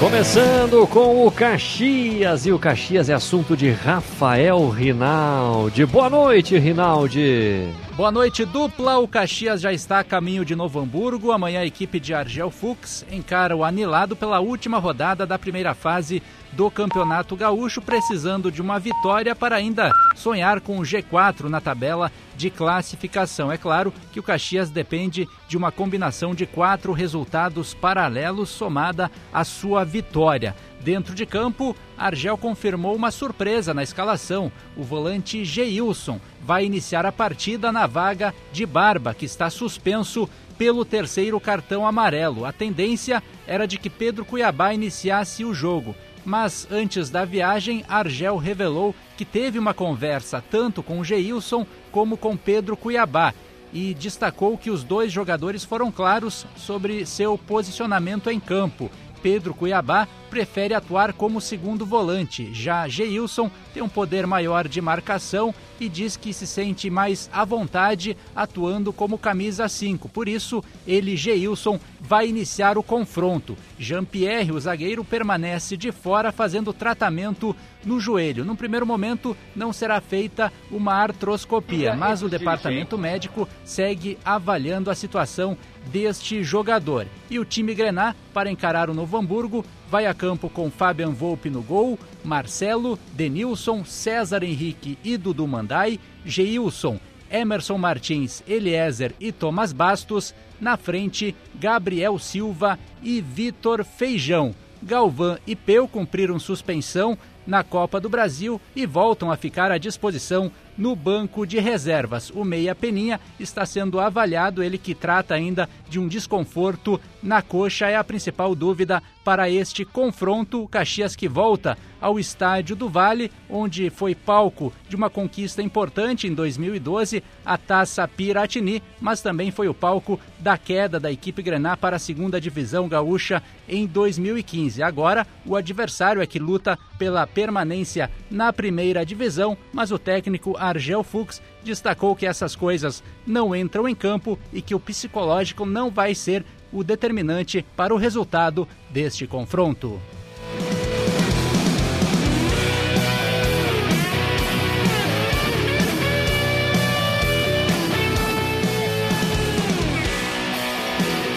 Começando 0.00 0.86
com 0.86 1.26
o 1.26 1.30
Caxias, 1.30 2.46
e 2.46 2.52
o 2.52 2.58
Caxias 2.58 3.10
é 3.10 3.12
assunto 3.12 3.54
de 3.54 3.70
Rafael 3.70 4.66
Rinaldi. 4.70 5.84
Boa 5.84 6.08
noite, 6.08 6.56
Rinaldi. 6.56 7.68
Boa 7.98 8.10
noite, 8.10 8.46
dupla. 8.46 8.96
O 8.96 9.06
Caxias 9.06 9.60
já 9.60 9.74
está 9.74 9.98
a 9.98 10.04
caminho 10.04 10.42
de 10.42 10.56
Novo 10.56 10.80
Hamburgo. 10.80 11.32
Amanhã 11.32 11.60
a 11.60 11.66
equipe 11.66 12.00
de 12.00 12.14
Argel 12.14 12.50
Fux 12.50 13.04
encara 13.12 13.54
o 13.54 13.62
anilado 13.62 14.16
pela 14.16 14.40
última 14.40 14.78
rodada 14.78 15.26
da 15.26 15.38
primeira 15.38 15.74
fase 15.74 16.22
do 16.52 16.70
Campeonato 16.70 17.36
Gaúcho, 17.36 17.80
precisando 17.80 18.50
de 18.50 18.60
uma 18.60 18.78
vitória 18.78 19.34
para 19.34 19.56
ainda 19.56 19.92
sonhar 20.16 20.60
com 20.60 20.78
o 20.78 20.82
G4 20.82 21.44
na 21.44 21.60
tabela 21.60 22.10
de 22.36 22.50
classificação. 22.50 23.52
É 23.52 23.58
claro 23.58 23.92
que 24.12 24.18
o 24.18 24.22
Caxias 24.22 24.70
depende 24.70 25.28
de 25.48 25.56
uma 25.56 25.70
combinação 25.70 26.34
de 26.34 26.46
quatro 26.46 26.92
resultados 26.92 27.74
paralelos 27.74 28.48
somada 28.48 29.10
à 29.32 29.44
sua 29.44 29.84
vitória. 29.84 30.54
Dentro 30.80 31.14
de 31.14 31.26
campo, 31.26 31.76
Argel 31.96 32.38
confirmou 32.38 32.96
uma 32.96 33.10
surpresa 33.10 33.74
na 33.74 33.82
escalação. 33.82 34.50
O 34.76 34.82
volante 34.82 35.44
Geilson 35.44 36.18
vai 36.42 36.64
iniciar 36.64 37.04
a 37.04 37.12
partida 37.12 37.70
na 37.70 37.86
vaga 37.86 38.34
de 38.50 38.64
Barba, 38.64 39.12
que 39.12 39.26
está 39.26 39.50
suspenso 39.50 40.28
pelo 40.56 40.84
terceiro 40.84 41.38
cartão 41.38 41.86
amarelo. 41.86 42.44
A 42.44 42.52
tendência 42.52 43.22
era 43.46 43.66
de 43.66 43.78
que 43.78 43.90
Pedro 43.90 44.24
Cuiabá 44.24 44.72
iniciasse 44.72 45.44
o 45.44 45.54
jogo. 45.54 45.94
Mas 46.24 46.66
antes 46.70 47.10
da 47.10 47.24
viagem, 47.24 47.84
Argel 47.88 48.36
revelou 48.36 48.94
que 49.16 49.24
teve 49.24 49.58
uma 49.58 49.74
conversa 49.74 50.42
tanto 50.50 50.82
com 50.82 51.02
Geilson 51.02 51.66
como 51.90 52.16
com 52.16 52.36
Pedro 52.36 52.76
Cuiabá 52.76 53.34
e 53.72 53.94
destacou 53.94 54.58
que 54.58 54.70
os 54.70 54.82
dois 54.82 55.12
jogadores 55.12 55.64
foram 55.64 55.90
claros 55.90 56.46
sobre 56.56 57.06
seu 57.06 57.38
posicionamento 57.38 58.28
em 58.30 58.40
campo. 58.40 58.90
Pedro 59.22 59.54
Cuiabá 59.54 60.08
prefere 60.30 60.72
atuar 60.74 61.12
como 61.12 61.40
segundo 61.40 61.84
volante, 61.84 62.54
já 62.54 62.86
Geilson 62.86 63.50
tem 63.74 63.82
um 63.82 63.88
poder 63.88 64.26
maior 64.26 64.68
de 64.68 64.80
marcação 64.80 65.52
e 65.80 65.88
diz 65.88 66.16
que 66.16 66.32
se 66.32 66.46
sente 66.46 66.88
mais 66.88 67.28
à 67.32 67.44
vontade 67.44 68.16
atuando 68.34 68.92
como 68.92 69.18
camisa 69.18 69.68
5. 69.68 70.08
Por 70.08 70.28
isso, 70.28 70.62
ele, 70.86 71.16
Geilson, 71.16 71.80
vai 72.00 72.28
iniciar 72.28 72.76
o 72.78 72.82
confronto. 72.82 73.56
Jean-Pierre, 73.78 74.52
o 74.52 74.60
zagueiro, 74.60 75.04
permanece 75.04 75.76
de 75.76 75.90
fora 75.90 76.30
fazendo 76.30 76.72
tratamento 76.72 77.56
no 77.84 77.98
joelho. 77.98 78.44
No 78.44 78.56
primeiro 78.56 78.86
momento, 78.86 79.36
não 79.56 79.72
será 79.72 80.00
feita 80.00 80.52
uma 80.70 80.94
artroscopia, 80.94 81.94
mas 81.96 82.22
o 82.22 82.28
departamento 82.28 82.98
médico 82.98 83.48
segue 83.64 84.18
avaliando 84.24 84.90
a 84.90 84.94
situação 84.94 85.56
deste 85.86 86.42
jogador. 86.42 87.06
E 87.30 87.38
o 87.38 87.44
time 87.44 87.74
Grená, 87.74 88.14
para 88.32 88.50
encarar 88.50 88.90
o 88.90 88.94
Novo 88.94 89.16
Hamburgo, 89.16 89.64
vai 89.90 90.06
a 90.06 90.14
campo 90.14 90.48
com 90.48 90.70
Fabian 90.70 91.10
Volpe 91.10 91.50
no 91.50 91.62
gol, 91.62 91.98
Marcelo, 92.24 92.98
Denilson, 93.12 93.84
César 93.84 94.42
Henrique 94.42 94.98
e 95.02 95.16
Dudu 95.16 95.46
Mandai, 95.46 95.98
Geilson, 96.24 97.00
Emerson 97.30 97.78
Martins, 97.78 98.42
Eliezer 98.46 99.14
e 99.20 99.32
Thomas 99.32 99.72
Bastos, 99.72 100.34
na 100.60 100.76
frente, 100.76 101.34
Gabriel 101.54 102.18
Silva 102.18 102.78
e 103.02 103.20
Vitor 103.20 103.84
Feijão. 103.84 104.54
Galvão 104.82 105.38
e 105.46 105.54
Peu 105.54 105.86
cumpriram 105.86 106.38
suspensão 106.38 107.16
na 107.46 107.62
Copa 107.62 108.00
do 108.00 108.08
Brasil 108.08 108.60
e 108.74 108.86
voltam 108.86 109.30
a 109.30 109.36
ficar 109.36 109.70
à 109.70 109.78
disposição 109.78 110.50
no 110.80 110.96
banco 110.96 111.46
de 111.46 111.60
reservas. 111.60 112.30
O 112.30 112.42
Meia 112.42 112.74
Peninha 112.74 113.20
está 113.38 113.66
sendo 113.66 114.00
avaliado, 114.00 114.62
ele 114.62 114.78
que 114.78 114.94
trata 114.94 115.34
ainda 115.34 115.68
de 115.86 116.00
um 116.00 116.08
desconforto 116.08 116.98
na 117.22 117.42
coxa, 117.42 117.86
é 117.86 117.96
a 117.96 118.02
principal 118.02 118.54
dúvida 118.54 119.02
para 119.22 119.50
este 119.50 119.84
confronto. 119.84 120.62
O 120.62 120.68
Caxias 120.68 121.14
que 121.14 121.28
volta 121.28 121.76
ao 122.00 122.18
estádio 122.18 122.74
do 122.74 122.88
Vale, 122.88 123.30
onde 123.48 123.90
foi 123.90 124.14
palco 124.14 124.72
de 124.88 124.96
uma 124.96 125.10
conquista 125.10 125.62
importante 125.62 126.26
em 126.26 126.32
2012, 126.32 127.22
a 127.44 127.58
Taça 127.58 128.08
Piratini, 128.08 128.82
mas 128.98 129.20
também 129.20 129.50
foi 129.50 129.68
o 129.68 129.74
palco 129.74 130.18
da 130.38 130.56
queda 130.56 130.98
da 130.98 131.12
equipe 131.12 131.42
Grená 131.42 131.76
para 131.76 131.96
a 131.96 131.98
segunda 131.98 132.40
divisão 132.40 132.88
gaúcha 132.88 133.42
em 133.68 133.86
2015. 133.86 134.82
Agora, 134.82 135.26
o 135.44 135.54
adversário 135.54 136.22
é 136.22 136.26
que 136.26 136.38
luta 136.38 136.78
pela 136.98 137.26
permanência 137.26 138.10
na 138.30 138.52
primeira 138.52 139.04
divisão, 139.04 139.56
mas 139.72 139.90
o 139.90 139.98
técnico 139.98 140.56
Argel 140.70 141.02
Fux 141.02 141.42
destacou 141.62 142.16
que 142.16 142.26
essas 142.26 142.56
coisas 142.56 143.02
não 143.26 143.54
entram 143.54 143.88
em 143.88 143.94
campo 143.94 144.38
e 144.52 144.62
que 144.62 144.74
o 144.74 144.80
psicológico 144.80 145.66
não 145.66 145.90
vai 145.90 146.14
ser 146.14 146.44
o 146.72 146.82
determinante 146.82 147.64
para 147.76 147.94
o 147.94 147.98
resultado 147.98 148.66
deste 148.90 149.26
confronto. 149.26 150.00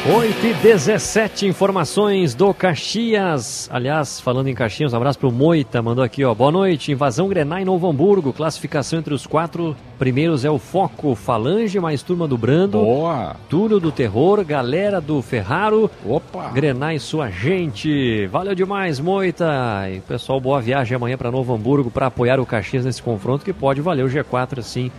8 0.05 0.47
e 0.47 0.53
17 0.55 1.47
informações 1.47 2.35
do 2.35 2.53
Caxias. 2.53 3.69
Aliás, 3.71 4.19
falando 4.19 4.49
em 4.49 4.53
Caxias, 4.53 4.91
um 4.91 4.97
abraço 4.97 5.17
pro 5.17 5.31
Moita, 5.31 5.81
mandou 5.81 6.03
aqui, 6.03 6.25
ó. 6.25 6.35
Boa 6.35 6.51
noite. 6.51 6.91
Invasão 6.91 7.29
Grená 7.29 7.61
em 7.61 7.63
Novo 7.65 7.89
Hamburgo. 7.89 8.33
Classificação 8.33 8.99
entre 8.99 9.13
os 9.13 9.25
quatro 9.25 9.73
primeiros 9.97 10.43
é 10.43 10.49
o 10.49 10.59
Foco, 10.59 11.15
Falange, 11.15 11.79
mais 11.79 12.03
turma 12.03 12.27
do 12.27 12.37
Brando. 12.37 12.79
Boa! 12.79 13.37
Túlio 13.47 13.79
do 13.79 13.93
Terror, 13.93 14.43
galera 14.43 14.99
do 14.99 15.21
Ferraro. 15.21 15.89
Opa! 16.05 16.49
Grená 16.49 16.93
e 16.93 16.99
sua 16.99 17.29
gente. 17.29 18.27
Valeu 18.27 18.53
demais, 18.53 18.99
Moita. 18.99 19.89
E 19.89 20.01
pessoal, 20.01 20.37
boa 20.41 20.59
viagem 20.59 20.97
amanhã 20.97 21.15
para 21.15 21.31
Novo 21.31 21.55
Hamburgo 21.55 21.89
para 21.89 22.07
apoiar 22.07 22.41
o 22.41 22.45
Caxias 22.45 22.83
nesse 22.83 23.01
confronto 23.01 23.45
que 23.45 23.53
pode 23.53 23.79
valer 23.79 24.03
o 24.03 24.09
G4 24.09 24.59
assim. 24.59 24.91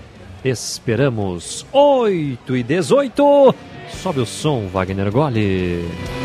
Esperamos. 0.44 1.66
8 1.72 2.56
e 2.56 2.62
18. 2.62 3.54
Sobe 3.90 4.20
o 4.20 4.26
som, 4.26 4.68
Wagner 4.68 5.10
Gole. 5.10 6.23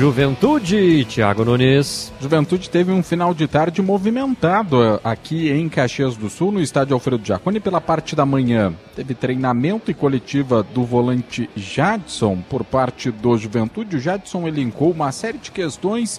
Juventude, 0.00 1.04
Thiago 1.04 1.44
Nunes. 1.44 2.10
Juventude 2.22 2.70
teve 2.70 2.90
um 2.90 3.02
final 3.02 3.34
de 3.34 3.46
tarde 3.46 3.82
movimentado 3.82 4.82
eh, 4.82 4.98
aqui 5.04 5.50
em 5.50 5.68
Caxias 5.68 6.16
do 6.16 6.30
Sul, 6.30 6.52
no 6.52 6.62
estádio 6.62 6.94
Alfredo 6.94 7.22
Jaconi, 7.22 7.60
pela 7.60 7.82
parte 7.82 8.16
da 8.16 8.24
manhã. 8.24 8.72
Teve 8.96 9.12
treinamento 9.12 9.90
e 9.90 9.94
coletiva 9.94 10.62
do 10.62 10.84
volante 10.84 11.50
Jadson 11.54 12.38
por 12.48 12.64
parte 12.64 13.10
do 13.10 13.36
Juventude. 13.36 13.96
O 13.96 14.00
Jadson 14.00 14.48
elencou 14.48 14.90
uma 14.90 15.12
série 15.12 15.36
de 15.36 15.50
questões 15.50 16.18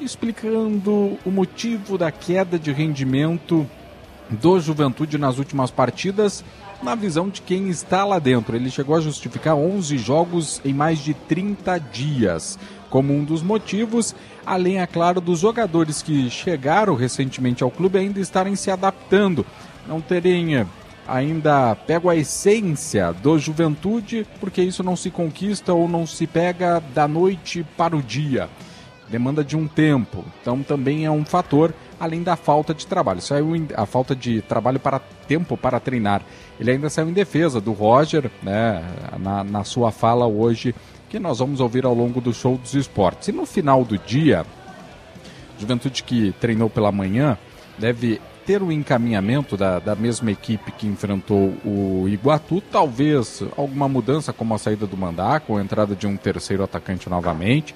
explicando 0.00 1.16
o 1.24 1.30
motivo 1.30 1.96
da 1.96 2.10
queda 2.10 2.58
de 2.58 2.72
rendimento 2.72 3.64
do 4.28 4.58
Juventude 4.58 5.18
nas 5.18 5.38
últimas 5.38 5.70
partidas, 5.70 6.44
na 6.82 6.94
visão 6.94 7.28
de 7.28 7.40
quem 7.40 7.68
está 7.68 8.04
lá 8.04 8.18
dentro. 8.18 8.56
Ele 8.56 8.70
chegou 8.70 8.96
a 8.96 9.00
justificar 9.00 9.54
11 9.54 9.96
jogos 9.98 10.60
em 10.64 10.74
mais 10.74 10.98
de 10.98 11.14
30 11.14 11.78
dias 11.78 12.58
como 12.92 13.14
um 13.14 13.24
dos 13.24 13.42
motivos, 13.42 14.14
além, 14.44 14.78
é 14.78 14.86
claro, 14.86 15.18
dos 15.18 15.40
jogadores 15.40 16.02
que 16.02 16.28
chegaram 16.28 16.94
recentemente 16.94 17.62
ao 17.62 17.70
clube 17.70 17.98
ainda 17.98 18.20
estarem 18.20 18.54
se 18.54 18.70
adaptando, 18.70 19.46
não 19.88 19.98
terem 19.98 20.56
eh, 20.56 20.66
ainda 21.08 21.74
pego 21.74 22.10
a 22.10 22.16
essência 22.16 23.10
do 23.14 23.38
juventude, 23.38 24.26
porque 24.38 24.60
isso 24.60 24.82
não 24.82 24.94
se 24.94 25.10
conquista 25.10 25.72
ou 25.72 25.88
não 25.88 26.06
se 26.06 26.26
pega 26.26 26.82
da 26.94 27.08
noite 27.08 27.64
para 27.78 27.96
o 27.96 28.02
dia 28.02 28.50
demanda 29.12 29.44
de 29.44 29.56
um 29.56 29.68
tempo. 29.68 30.24
Então 30.40 30.62
também 30.62 31.04
é 31.04 31.10
um 31.10 31.24
fator, 31.24 31.74
além 32.00 32.22
da 32.22 32.34
falta 32.34 32.72
de 32.72 32.86
trabalho. 32.86 33.20
Saiu 33.20 33.54
em, 33.54 33.68
a 33.76 33.84
falta 33.84 34.16
de 34.16 34.40
trabalho 34.40 34.80
para 34.80 34.98
tempo 35.28 35.56
para 35.56 35.78
treinar. 35.78 36.22
Ele 36.62 36.70
ainda 36.70 36.88
saiu 36.88 37.08
em 37.08 37.12
defesa 37.12 37.60
do 37.60 37.72
Roger, 37.72 38.30
né, 38.40 38.84
na, 39.18 39.42
na 39.42 39.64
sua 39.64 39.90
fala 39.90 40.28
hoje, 40.28 40.72
que 41.10 41.18
nós 41.18 41.40
vamos 41.40 41.58
ouvir 41.58 41.84
ao 41.84 41.92
longo 41.92 42.20
do 42.20 42.32
show 42.32 42.56
dos 42.56 42.74
esportes. 42.74 43.26
E 43.26 43.32
no 43.32 43.44
final 43.44 43.84
do 43.84 43.98
dia, 43.98 44.46
Juventude 45.58 46.04
que 46.04 46.32
treinou 46.40 46.70
pela 46.70 46.92
manhã 46.92 47.36
deve 47.76 48.20
ter 48.46 48.62
o 48.62 48.70
encaminhamento 48.70 49.56
da, 49.56 49.80
da 49.80 49.96
mesma 49.96 50.30
equipe 50.30 50.70
que 50.70 50.86
enfrentou 50.86 51.52
o 51.64 52.08
Iguatu, 52.08 52.60
talvez 52.70 53.42
alguma 53.56 53.88
mudança 53.88 54.32
como 54.32 54.54
a 54.54 54.58
saída 54.58 54.86
do 54.86 54.96
Mandaco, 54.96 55.56
a 55.56 55.60
entrada 55.60 55.96
de 55.96 56.06
um 56.06 56.16
terceiro 56.16 56.62
atacante 56.62 57.10
novamente 57.10 57.74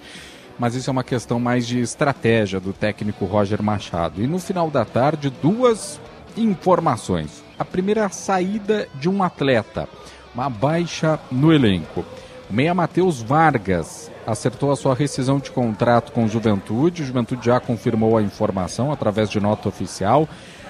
mas 0.58 0.74
isso 0.74 0.88
é 0.88 0.92
uma 0.92 1.04
questão 1.04 1.38
mais 1.38 1.66
de 1.66 1.80
estratégia 1.80 2.58
do 2.58 2.72
técnico 2.72 3.26
Roger 3.26 3.62
Machado. 3.62 4.22
E 4.22 4.26
no 4.26 4.38
final 4.38 4.70
da 4.70 4.86
tarde, 4.86 5.28
duas 5.28 6.00
informações. 6.34 7.44
A 7.58 7.64
primeira 7.64 8.08
saída 8.08 8.88
de 8.94 9.08
um 9.08 9.22
atleta, 9.22 9.88
uma 10.34 10.50
baixa 10.50 11.18
no 11.30 11.52
elenco. 11.52 12.04
Meia 12.50 12.74
Matheus 12.74 13.22
Vargas 13.22 14.10
acertou 14.26 14.70
a 14.70 14.76
sua 14.76 14.94
rescisão 14.94 15.38
de 15.38 15.50
contrato 15.50 16.12
com 16.12 16.24
o 16.24 16.28
Juventude. 16.28 17.02
O 17.02 17.06
Juventude 17.06 17.46
já 17.46 17.58
confirmou 17.58 18.16
a 18.16 18.22
informação 18.22 18.92
através 18.92 19.30
de 19.30 19.40
nota 19.40 19.68
oficial. 19.68 20.28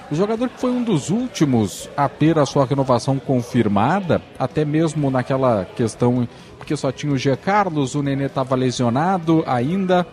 O 0.09 0.15
jogador 0.15 0.47
que 0.47 0.59
foi 0.59 0.71
um 0.71 0.83
dos 0.83 1.09
últimos 1.09 1.89
a 1.97 2.07
ter 2.07 2.39
a 2.39 2.45
sua 2.45 2.65
renovação 2.65 3.19
confirmada, 3.19 4.21
até 4.39 4.63
mesmo 4.63 5.11
naquela 5.11 5.65
questão 5.75 6.27
porque 6.57 6.75
só 6.75 6.91
tinha 6.91 7.13
o 7.13 7.17
G. 7.17 7.35
Carlos, 7.37 7.95
o 7.95 8.01
Nenê 8.03 8.25
estava 8.25 8.53
lesionado 8.55 9.43
ainda, 9.47 10.05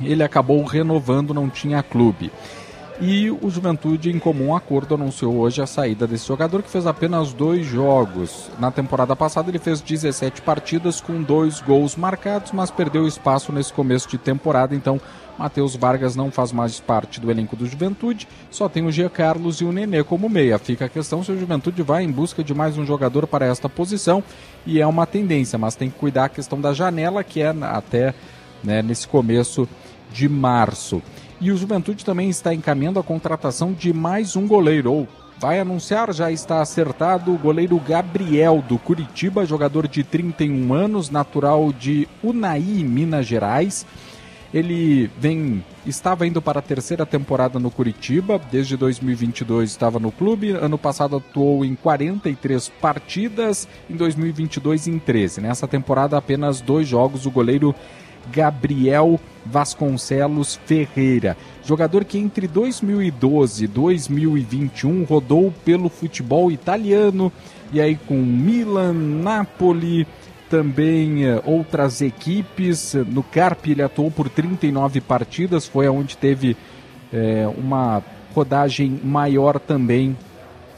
ele 0.00 0.22
acabou 0.22 0.62
renovando, 0.64 1.34
não 1.34 1.48
tinha 1.48 1.82
clube. 1.82 2.30
E 3.02 3.30
o 3.30 3.48
Juventude, 3.48 4.10
em 4.10 4.18
comum 4.18 4.54
acordo, 4.54 4.94
anunciou 4.94 5.36
hoje 5.36 5.62
a 5.62 5.66
saída 5.66 6.06
desse 6.06 6.28
jogador 6.28 6.62
que 6.62 6.68
fez 6.68 6.86
apenas 6.86 7.32
dois 7.32 7.64
jogos. 7.64 8.50
Na 8.58 8.70
temporada 8.70 9.16
passada, 9.16 9.50
ele 9.50 9.58
fez 9.58 9.80
17 9.80 10.42
partidas 10.42 11.00
com 11.00 11.22
dois 11.22 11.60
gols 11.60 11.96
marcados, 11.96 12.52
mas 12.52 12.70
perdeu 12.70 13.06
espaço 13.06 13.52
nesse 13.52 13.72
começo 13.72 14.06
de 14.06 14.18
temporada. 14.18 14.74
Então, 14.74 15.00
Matheus 15.38 15.74
Vargas 15.74 16.14
não 16.14 16.30
faz 16.30 16.52
mais 16.52 16.78
parte 16.78 17.18
do 17.18 17.30
elenco 17.30 17.56
do 17.56 17.64
Juventude, 17.64 18.28
só 18.50 18.68
tem 18.68 18.84
o 18.84 18.92
Gia 18.92 19.08
Carlos 19.08 19.62
e 19.62 19.64
o 19.64 19.72
Nenê 19.72 20.04
como 20.04 20.28
meia. 20.28 20.58
Fica 20.58 20.84
a 20.84 20.88
questão 20.90 21.24
se 21.24 21.32
o 21.32 21.40
Juventude 21.40 21.82
vai 21.82 22.04
em 22.04 22.12
busca 22.12 22.44
de 22.44 22.52
mais 22.52 22.76
um 22.76 22.84
jogador 22.84 23.26
para 23.26 23.46
esta 23.46 23.66
posição 23.66 24.22
e 24.66 24.78
é 24.78 24.86
uma 24.86 25.06
tendência, 25.06 25.58
mas 25.58 25.74
tem 25.74 25.88
que 25.88 25.98
cuidar 25.98 26.26
a 26.26 26.28
questão 26.28 26.60
da 26.60 26.74
janela, 26.74 27.24
que 27.24 27.40
é 27.40 27.48
até 27.62 28.12
né, 28.62 28.82
nesse 28.82 29.08
começo 29.08 29.66
de 30.12 30.28
março. 30.28 31.02
E 31.40 31.50
o 31.50 31.56
Juventude 31.56 32.04
também 32.04 32.28
está 32.28 32.52
encaminhando 32.52 33.00
a 33.00 33.02
contratação 33.02 33.72
de 33.72 33.94
mais 33.94 34.36
um 34.36 34.46
goleiro, 34.46 34.92
ou 34.92 35.08
vai 35.38 35.58
anunciar, 35.58 36.12
já 36.12 36.30
está 36.30 36.60
acertado, 36.60 37.32
o 37.32 37.38
goleiro 37.38 37.80
Gabriel 37.80 38.62
do 38.68 38.78
Curitiba, 38.78 39.46
jogador 39.46 39.88
de 39.88 40.04
31 40.04 40.74
anos, 40.74 41.08
natural 41.08 41.72
de 41.72 42.06
Unai, 42.22 42.60
Minas 42.60 43.26
Gerais. 43.26 43.86
Ele 44.52 45.10
vem 45.18 45.64
estava 45.86 46.26
indo 46.26 46.42
para 46.42 46.58
a 46.58 46.62
terceira 46.62 47.06
temporada 47.06 47.58
no 47.58 47.70
Curitiba, 47.70 48.38
desde 48.50 48.76
2022 48.76 49.70
estava 49.70 49.98
no 49.98 50.12
clube, 50.12 50.50
ano 50.50 50.76
passado 50.76 51.16
atuou 51.16 51.64
em 51.64 51.74
43 51.74 52.68
partidas, 52.80 53.66
em 53.88 53.96
2022 53.96 54.88
em 54.88 54.98
13. 54.98 55.40
Nessa 55.40 55.66
temporada 55.66 56.18
apenas 56.18 56.60
dois 56.60 56.86
jogos, 56.86 57.24
o 57.24 57.30
goleiro 57.30 57.74
Gabriel 58.32 59.18
Vasconcelos 59.44 60.58
Ferreira, 60.66 61.36
jogador 61.64 62.04
que 62.04 62.18
entre 62.18 62.46
2012 62.46 63.64
e 63.64 63.66
2021 63.66 65.04
rodou 65.04 65.52
pelo 65.64 65.88
futebol 65.88 66.50
italiano 66.52 67.32
e 67.72 67.80
aí 67.80 67.96
com 67.96 68.16
Milan, 68.16 68.92
Napoli, 68.92 70.06
também 70.50 71.24
eh, 71.24 71.40
outras 71.46 72.02
equipes. 72.02 72.94
No 73.06 73.22
Carpi 73.22 73.70
ele 73.70 73.82
atuou 73.82 74.10
por 74.10 74.28
39 74.28 75.00
partidas, 75.00 75.66
foi 75.66 75.86
aonde 75.86 76.16
teve 76.16 76.56
eh, 77.12 77.48
uma 77.56 78.02
rodagem 78.34 79.00
maior 79.02 79.58
também 79.58 80.16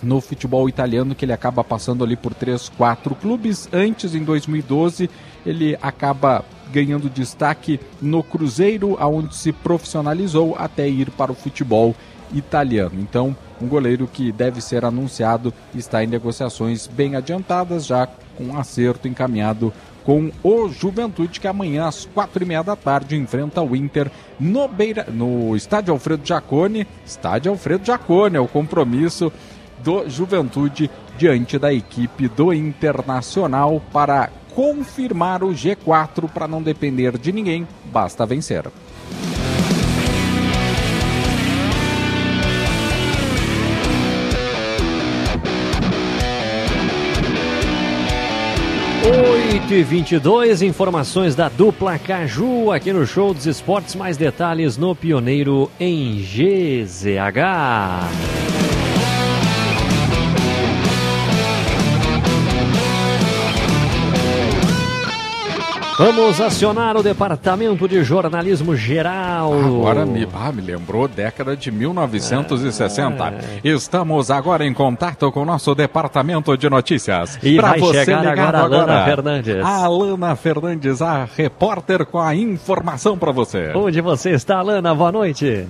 no 0.02 0.20
futebol 0.20 0.68
italiano, 0.68 1.14
que 1.14 1.24
ele 1.24 1.32
acaba 1.32 1.62
passando 1.62 2.04
ali 2.04 2.16
por 2.16 2.34
3, 2.34 2.68
4 2.70 3.14
clubes. 3.14 3.68
Antes, 3.72 4.14
em 4.14 4.24
2012, 4.24 5.08
ele 5.46 5.78
acaba 5.80 6.44
ganhando 6.72 7.10
destaque 7.10 7.78
no 8.00 8.22
Cruzeiro, 8.22 8.96
aonde 8.98 9.36
se 9.36 9.52
profissionalizou 9.52 10.56
até 10.58 10.88
ir 10.88 11.10
para 11.10 11.30
o 11.30 11.34
futebol 11.36 11.94
italiano. 12.32 12.94
Então, 12.98 13.36
um 13.60 13.68
goleiro 13.68 14.08
que 14.10 14.32
deve 14.32 14.60
ser 14.60 14.84
anunciado 14.84 15.52
está 15.74 16.02
em 16.02 16.06
negociações 16.06 16.86
bem 16.86 17.14
adiantadas, 17.14 17.86
já 17.86 18.08
com 18.36 18.44
um 18.44 18.58
acerto 18.58 19.06
encaminhado 19.06 19.72
com 20.04 20.32
o 20.42 20.68
Juventude, 20.68 21.38
que 21.38 21.46
amanhã 21.46 21.86
às 21.86 22.06
quatro 22.06 22.42
e 22.42 22.46
meia 22.46 22.62
da 22.62 22.74
tarde 22.74 23.16
enfrenta 23.16 23.62
o 23.62 23.76
Inter 23.76 24.10
no, 24.38 24.66
Beira, 24.66 25.06
no 25.08 25.54
Estádio 25.54 25.92
Alfredo 25.92 26.26
Jacone. 26.26 26.86
Estádio 27.06 27.52
Alfredo 27.52 27.86
Jacone 27.86 28.36
é 28.36 28.40
o 28.40 28.48
compromisso 28.48 29.32
do 29.82 30.08
Juventude 30.08 30.90
diante 31.16 31.58
da 31.58 31.72
equipe 31.72 32.28
do 32.28 32.52
Internacional 32.52 33.80
para 33.92 34.30
confirmar 34.54 35.42
o 35.42 35.48
G4 35.48 36.28
para 36.28 36.48
não 36.48 36.62
depender 36.62 37.18
de 37.18 37.32
ninguém, 37.32 37.66
basta 37.92 38.26
vencer. 38.26 38.64
E 49.72 49.82
22 49.82 50.60
informações 50.60 51.34
da 51.34 51.48
dupla 51.48 51.98
Caju 51.98 52.70
aqui 52.70 52.92
no 52.92 53.06
Show 53.06 53.32
dos 53.32 53.46
Esportes. 53.46 53.94
Mais 53.94 54.18
detalhes 54.18 54.76
no 54.76 54.94
Pioneiro 54.94 55.70
em 55.80 56.16
GZH. 56.16 57.32
Vamos 66.04 66.40
acionar 66.40 66.96
o 66.96 67.02
Departamento 67.02 67.86
de 67.86 68.02
Jornalismo 68.02 68.74
Geral. 68.74 69.52
Agora 69.52 70.04
me, 70.04 70.26
ah, 70.34 70.50
me 70.50 70.60
lembrou 70.60 71.06
década 71.06 71.56
de 71.56 71.70
1960. 71.70 73.24
É. 73.24 73.60
Estamos 73.62 74.28
agora 74.28 74.66
em 74.66 74.74
contato 74.74 75.30
com 75.30 75.42
o 75.42 75.44
nosso 75.44 75.76
Departamento 75.76 76.56
de 76.56 76.68
Notícias. 76.68 77.38
E 77.40 77.54
Pra 77.54 77.68
vai 77.68 77.78
você 77.78 78.04
chegar 78.04 78.26
agora 78.26 78.58
a 78.58 78.62
Alana 78.62 79.04
Fernandes. 79.04 79.64
A 79.64 79.84
Alana 79.84 80.34
Fernandes, 80.34 81.00
a 81.00 81.24
repórter 81.36 82.04
com 82.04 82.18
a 82.18 82.34
informação 82.34 83.16
para 83.16 83.30
você. 83.30 83.70
Onde 83.72 84.00
você 84.00 84.30
está, 84.30 84.58
Alana? 84.58 84.92
Boa 84.92 85.12
noite. 85.12 85.68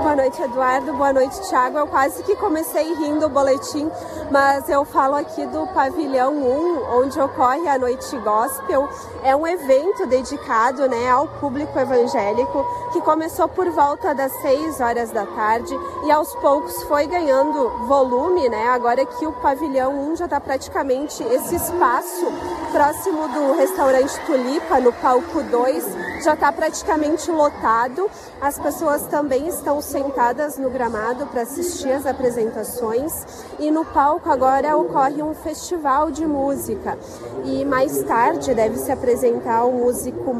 Boa 0.00 0.16
noite, 0.16 0.40
Eduardo. 0.40 0.94
Boa 0.94 1.12
noite, 1.12 1.38
Thiago. 1.42 1.76
Eu 1.76 1.86
quase 1.86 2.22
que 2.22 2.34
comecei 2.34 2.94
rindo 2.94 3.26
o 3.26 3.28
boletim, 3.28 3.90
mas 4.30 4.66
eu 4.70 4.82
falo 4.82 5.14
aqui 5.14 5.44
do 5.44 5.66
Pavilhão 5.74 6.32
1, 6.32 7.00
onde 7.00 7.20
ocorre 7.20 7.68
a 7.68 7.78
Noite 7.78 8.16
Gospel. 8.16 8.88
É 9.22 9.36
um 9.36 9.46
evento 9.46 10.06
dedicado 10.06 10.88
né, 10.88 11.10
ao 11.10 11.28
público 11.28 11.78
evangélico 11.78 12.64
que 12.94 13.00
começou 13.02 13.46
por 13.46 13.68
volta 13.70 14.14
das 14.14 14.32
6 14.40 14.80
horas 14.80 15.10
da 15.10 15.26
tarde 15.26 15.78
e 16.04 16.10
aos 16.10 16.34
poucos 16.36 16.82
foi 16.84 17.06
ganhando 17.06 17.68
volume, 17.86 18.48
né? 18.48 18.68
Agora 18.68 19.04
que 19.04 19.26
o 19.26 19.32
Pavilhão 19.32 20.12
1 20.12 20.16
já 20.16 20.24
está 20.24 20.40
praticamente 20.40 21.22
esse 21.22 21.56
espaço 21.56 22.26
próximo 22.72 23.28
do 23.28 23.54
restaurante 23.56 24.18
Tulipa, 24.24 24.80
no 24.80 24.92
palco 24.94 25.42
2, 25.42 25.84
já 26.24 26.34
está 26.34 26.50
praticamente 26.52 27.30
lotado. 27.30 28.08
As 28.40 28.58
pessoas 28.58 29.02
também 29.06 29.48
estão 29.48 29.80
sentadas 29.90 30.56
no 30.56 30.70
gramado 30.70 31.26
para 31.26 31.42
assistir 31.42 31.92
as 31.92 32.06
apresentações. 32.06 33.12
E 33.58 33.70
no 33.70 33.84
palco 33.84 34.30
agora 34.30 34.76
ocorre 34.76 35.22
um 35.22 35.34
festival 35.34 36.10
de 36.10 36.26
música. 36.26 36.96
E 37.44 37.64
mais 37.64 38.02
tarde 38.04 38.54
deve 38.54 38.78
se 38.78 38.90
apresentar 38.90 39.64
o 39.64 39.72
músico 39.72 40.34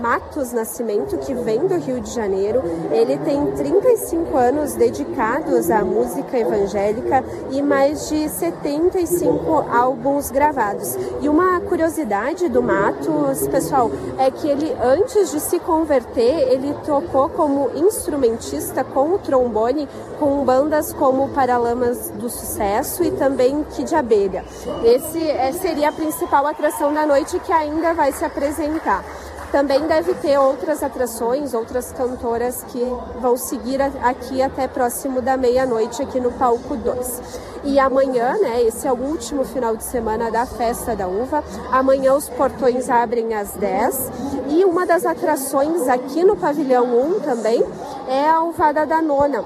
Matos 0.00 0.52
Nascimento, 0.52 1.18
que 1.18 1.34
vem 1.34 1.66
do 1.66 1.76
Rio 1.76 2.00
de 2.00 2.10
Janeiro. 2.10 2.62
Ele 2.90 3.16
tem 3.18 3.44
35 3.52 4.36
anos 4.36 4.74
dedicados 4.74 5.70
à 5.70 5.84
música 5.84 6.38
evangélica 6.38 7.24
e 7.50 7.60
mais 7.62 8.08
de 8.08 8.28
75 8.28 9.52
álbuns 9.70 10.30
gravados. 10.30 10.96
E 11.20 11.28
uma 11.28 11.60
curiosidade 11.60 12.48
do 12.48 12.62
Matos, 12.62 13.46
pessoal, 13.48 13.90
é 14.18 14.30
que 14.30 14.48
ele, 14.48 14.74
antes 14.82 15.30
de 15.30 15.40
se 15.40 15.58
converter, 15.58 16.52
ele 16.52 16.74
tocou 16.84 17.28
como 17.28 17.70
instrumentista 17.74 18.84
com 18.84 19.14
o 19.14 19.18
trombone 19.18 19.88
com 20.18 20.44
bandas 20.44 20.92
como 20.92 21.28
Paralamas 21.30 22.10
do 22.10 22.28
Sucesso 22.30 23.04
e 23.04 23.10
também 23.10 23.64
Kid 23.74 23.94
Abelha. 23.94 24.44
Esse 24.84 25.28
é, 25.28 25.52
seria 25.52 25.88
a 25.88 25.92
principal 25.92 26.46
atração 26.46 26.92
da 26.92 27.06
noite 27.06 27.38
que 27.40 27.52
ainda 27.52 27.92
vai 27.92 28.12
se 28.12 28.24
apresentar. 28.24 29.04
Também 29.52 29.86
deve 29.86 30.12
ter 30.14 30.38
outras 30.38 30.82
atrações, 30.82 31.54
outras 31.54 31.92
cantoras 31.92 32.64
que 32.64 32.80
vão 33.20 33.36
seguir 33.36 33.80
aqui 33.80 34.42
até 34.42 34.66
próximo 34.66 35.22
da 35.22 35.36
meia-noite 35.36 36.02
aqui 36.02 36.20
no 36.20 36.32
palco 36.32 36.76
2. 36.76 37.22
E 37.64 37.78
amanhã, 37.78 38.36
né, 38.38 38.62
esse 38.62 38.86
é 38.86 38.92
o 38.92 38.96
último 38.96 39.44
final 39.44 39.76
de 39.76 39.84
semana 39.84 40.30
da 40.30 40.46
Festa 40.46 40.94
da 40.94 41.06
Uva. 41.06 41.42
Amanhã 41.70 42.14
os 42.14 42.28
portões 42.28 42.90
abrem 42.90 43.34
às 43.34 43.52
10 43.52 44.10
e 44.48 44.64
uma 44.64 44.84
das 44.84 45.06
atrações 45.06 45.88
aqui 45.88 46.22
no 46.22 46.36
pavilhão 46.36 46.84
1 46.84 47.20
também 47.20 47.64
é 48.08 48.28
a 48.28 48.42
Uvada 48.42 48.84
da 48.84 49.00
Nona. 49.00 49.44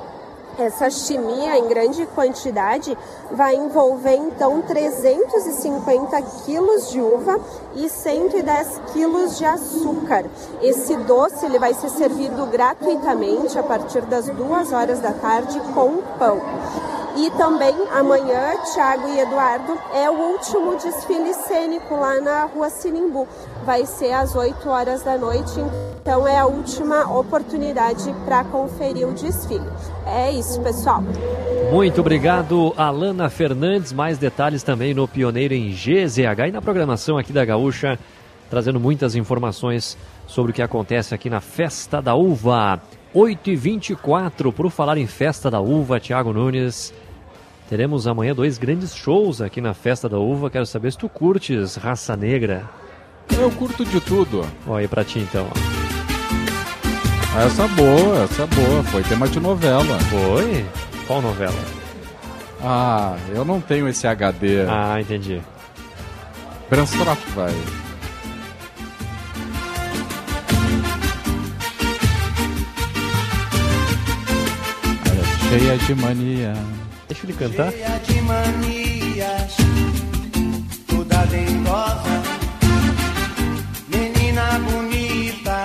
Essa 0.59 0.91
chimia 0.91 1.57
em 1.57 1.69
grande 1.69 2.05
quantidade 2.07 2.97
vai 3.31 3.55
envolver 3.55 4.17
então 4.17 4.61
350 4.61 6.21
quilos 6.45 6.91
de 6.91 7.01
uva 7.01 7.41
e 7.75 7.89
110 7.89 8.81
quilos 8.93 9.39
de 9.39 9.45
açúcar. 9.45 10.25
Esse 10.63 10.97
doce 10.97 11.47
ele 11.47 11.59
vai 11.59 11.75
ser 11.75 11.91
servido 11.91 12.47
gratuitamente 12.47 13.59
a 13.59 13.63
partir 13.63 14.03
das 14.03 14.27
duas 14.29 14.73
horas 14.73 15.01
da 15.01 15.13
tarde 15.13 15.61
com 15.75 15.99
pão. 16.19 16.41
E 17.17 17.29
também 17.33 17.75
amanhã, 17.93 18.55
Thiago 18.73 19.09
e 19.09 19.21
Eduardo, 19.21 19.77
é 19.93 20.09
o 20.09 20.15
último 20.15 20.77
desfile 20.77 21.35
cênico 21.35 21.95
lá 21.95 22.21
na 22.21 22.45
rua 22.45 22.71
Sinimbu. 22.71 23.27
Vai 23.65 23.85
ser 23.85 24.13
às 24.13 24.35
8 24.35 24.69
horas 24.69 25.03
da 25.03 25.19
noite, 25.19 25.53
então 26.01 26.27
é 26.27 26.39
a 26.39 26.47
última 26.47 27.19
oportunidade 27.19 28.15
para 28.25 28.45
conferir 28.45 29.07
o 29.07 29.13
desfile. 29.13 29.69
É 30.07 30.31
isso, 30.33 30.61
pessoal. 30.61 31.03
Muito 31.71 32.01
obrigado, 32.01 32.73
Alana 32.77 33.29
Fernandes. 33.29 33.93
Mais 33.93 34.17
detalhes 34.17 34.63
também 34.63 34.95
no 34.95 35.07
Pioneiro 35.07 35.55
em 35.55 35.71
GZH 35.71 36.49
e 36.49 36.53
na 36.53 36.63
programação 36.63 37.19
aqui 37.19 37.33
da 37.33 37.45
Gaúcha, 37.45 37.60
trazendo 38.49 38.81
muitas 38.81 39.15
informações 39.15 39.97
sobre 40.27 40.53
o 40.53 40.55
que 40.55 40.63
acontece 40.63 41.15
aqui 41.15 41.31
na 41.31 41.41
Festa 41.41 42.01
da 42.01 42.15
Uva. 42.15 42.81
8h24, 43.15 44.53
por 44.53 44.71
falar 44.71 44.97
em 44.97 45.07
Festa 45.07 45.51
da 45.51 45.61
Uva, 45.61 45.99
Tiago 45.99 46.33
Nunes. 46.33 46.93
Teremos 47.69 48.07
amanhã 48.07 48.35
dois 48.35 48.59
grandes 48.59 48.95
shows 48.95 49.41
aqui 49.41 49.61
na 49.61 49.75
Festa 49.75 50.09
da 50.09 50.19
Uva. 50.19 50.51
Quero 50.51 50.67
saber 50.67 50.91
se 50.93 50.99
tu 50.99 51.09
curtes 51.09 51.77
Raça 51.77 52.17
Negra. 52.17 52.69
Eu 53.39 53.51
curto 53.53 53.85
de 53.85 54.01
tudo. 54.01 54.45
Olha 54.67 54.81
aí 54.81 54.89
pra 54.89 55.05
ti 55.05 55.21
então. 55.21 55.47
Essa 57.45 57.69
boa, 57.69 58.25
essa 58.25 58.47
boa. 58.47 58.83
Foi 58.85 59.03
tema 59.05 59.29
de 59.29 59.39
novela. 59.39 59.99
Foi? 60.01 60.65
Qual 61.07 61.23
novela? 61.23 61.55
Ah, 62.63 63.17
eu 63.33 63.45
não 63.45 63.61
tenho 63.61 63.89
esse 63.89 64.07
HD. 64.07 64.67
Ah, 64.69 65.01
entendi. 65.01 65.41
Vai. 67.35 67.53
Olha, 75.11 75.49
cheia 75.49 75.77
de 75.79 75.95
mania. 75.97 76.55
Deixa 77.09 77.27
ele 77.27 77.33
cantar. 77.33 77.73
Cheia 77.73 77.99
de 78.07 78.21
manias, 78.23 79.57
toda 80.87 81.27
dengosa, 81.27 82.23
menina 83.89 84.61
bonita, 84.61 85.65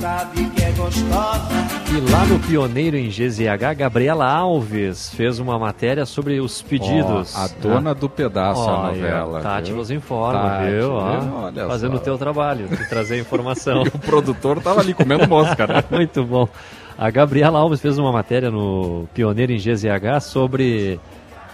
sabe 0.00 0.44
que 0.56 0.59
gostosa. 0.90 1.70
E 1.96 2.10
lá 2.10 2.26
no 2.26 2.38
Pioneiro 2.40 2.96
em 2.96 3.08
GZH, 3.08 3.74
Gabriela 3.76 4.26
Alves 4.26 5.12
fez 5.14 5.38
uma 5.38 5.58
matéria 5.58 6.04
sobre 6.04 6.40
os 6.40 6.62
pedidos. 6.62 7.34
Ó, 7.36 7.44
a 7.44 7.48
dona 7.60 7.94
do 7.94 8.08
pedaço, 8.08 8.60
a 8.68 8.80
Olha, 8.80 8.96
novela. 8.96 9.40
Tati 9.40 9.68
viu? 9.68 9.76
nos 9.76 9.90
informa, 9.90 10.40
Tati, 10.40 10.70
viu? 10.70 10.92
Ó, 10.92 11.52
fazendo 11.68 11.96
o 11.96 12.00
teu 12.00 12.18
trabalho, 12.18 12.68
de 12.68 12.88
trazer 12.88 13.18
informação. 13.18 13.84
O 13.92 13.98
produtor 13.98 14.62
tava 14.62 14.80
ali 14.80 14.94
comendo 14.94 15.28
mosca, 15.28 15.66
né? 15.66 15.84
Muito 15.90 16.24
bom. 16.24 16.48
A 16.96 17.10
Gabriela 17.10 17.58
Alves 17.58 17.80
fez 17.80 17.98
uma 17.98 18.12
matéria 18.12 18.50
no 18.50 19.08
Pioneiro 19.12 19.52
em 19.52 19.58
GZH 19.58 20.20
sobre 20.20 20.98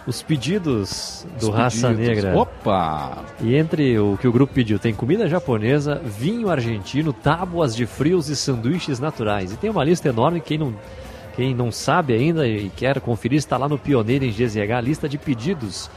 os 0.06 0.22
pedidos 0.22 1.26
do 1.40 1.50
Os 1.50 1.54
Raça 1.54 1.88
pedidos. 1.88 2.08
Negra. 2.08 2.36
Opa! 2.38 3.24
E 3.40 3.56
entre 3.56 3.98
o 3.98 4.16
que 4.16 4.28
o 4.28 4.32
grupo 4.32 4.52
pediu, 4.54 4.78
tem 4.78 4.94
comida 4.94 5.28
japonesa, 5.28 6.00
vinho 6.04 6.48
argentino, 6.50 7.12
tábuas 7.12 7.74
de 7.74 7.86
frios 7.86 8.28
e 8.28 8.36
sanduíches 8.36 9.00
naturais. 9.00 9.52
E 9.52 9.56
tem 9.56 9.68
uma 9.70 9.82
lista 9.84 10.08
enorme, 10.08 10.40
quem 10.40 10.58
não, 10.58 10.74
quem 11.34 11.54
não 11.54 11.72
sabe 11.72 12.14
ainda 12.14 12.46
e 12.46 12.70
quer 12.70 13.00
conferir, 13.00 13.38
está 13.38 13.56
lá 13.56 13.68
no 13.68 13.78
Pioneiro 13.78 14.24
em 14.24 14.30
GZH, 14.30 14.72
a 14.76 14.80
lista 14.80 15.08
de 15.08 15.18
pedidos 15.18 15.90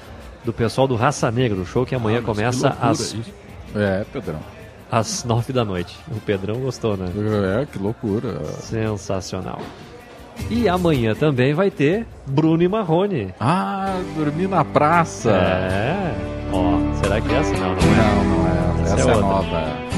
do 0.44 0.52
pessoal 0.52 0.88
do 0.88 0.96
Raça 0.96 1.30
Negra, 1.30 1.60
o 1.60 1.66
show 1.66 1.86
que 1.86 1.94
amanhã 1.94 2.18
Ah, 2.18 2.22
que 2.22 2.26
começa 2.26 2.68
loucura 2.70 2.90
às. 2.90 3.16
É, 3.76 4.06
Pedrão. 4.12 4.40
às 4.92 5.24
nove 5.24 5.54
da 5.54 5.64
noite. 5.64 5.96
O 6.12 6.20
Pedrão 6.22 6.56
gostou, 6.62 6.98
né? 6.98 7.12
É, 7.62 7.66
que 7.68 7.78
loucura. 7.78 8.44
Sensacional. 8.60 9.60
E 10.50 10.68
amanhã 10.68 11.14
também 11.16 11.54
vai 11.54 11.70
ter 11.70 12.06
Bruno 12.26 12.62
e 12.64 12.68
Marrone. 12.68 13.34
Ah, 13.40 14.00
dormi 14.16 14.48
na 14.48 14.64
praça. 14.66 15.32
É. 15.32 16.16
Ó, 16.52 16.80
será 17.02 17.22
que 17.22 17.32
é 17.34 17.38
essa? 17.38 17.54
Não, 17.54 17.60
não 17.60 17.76
é. 17.76 17.76
Não, 17.76 18.24
não 18.24 18.48
é. 18.48 18.82
Essa 18.84 18.94
Essa, 18.96 19.10
é 19.10 19.14
é, 19.14 19.16
outra. 19.16 19.30
nova. 19.30 19.90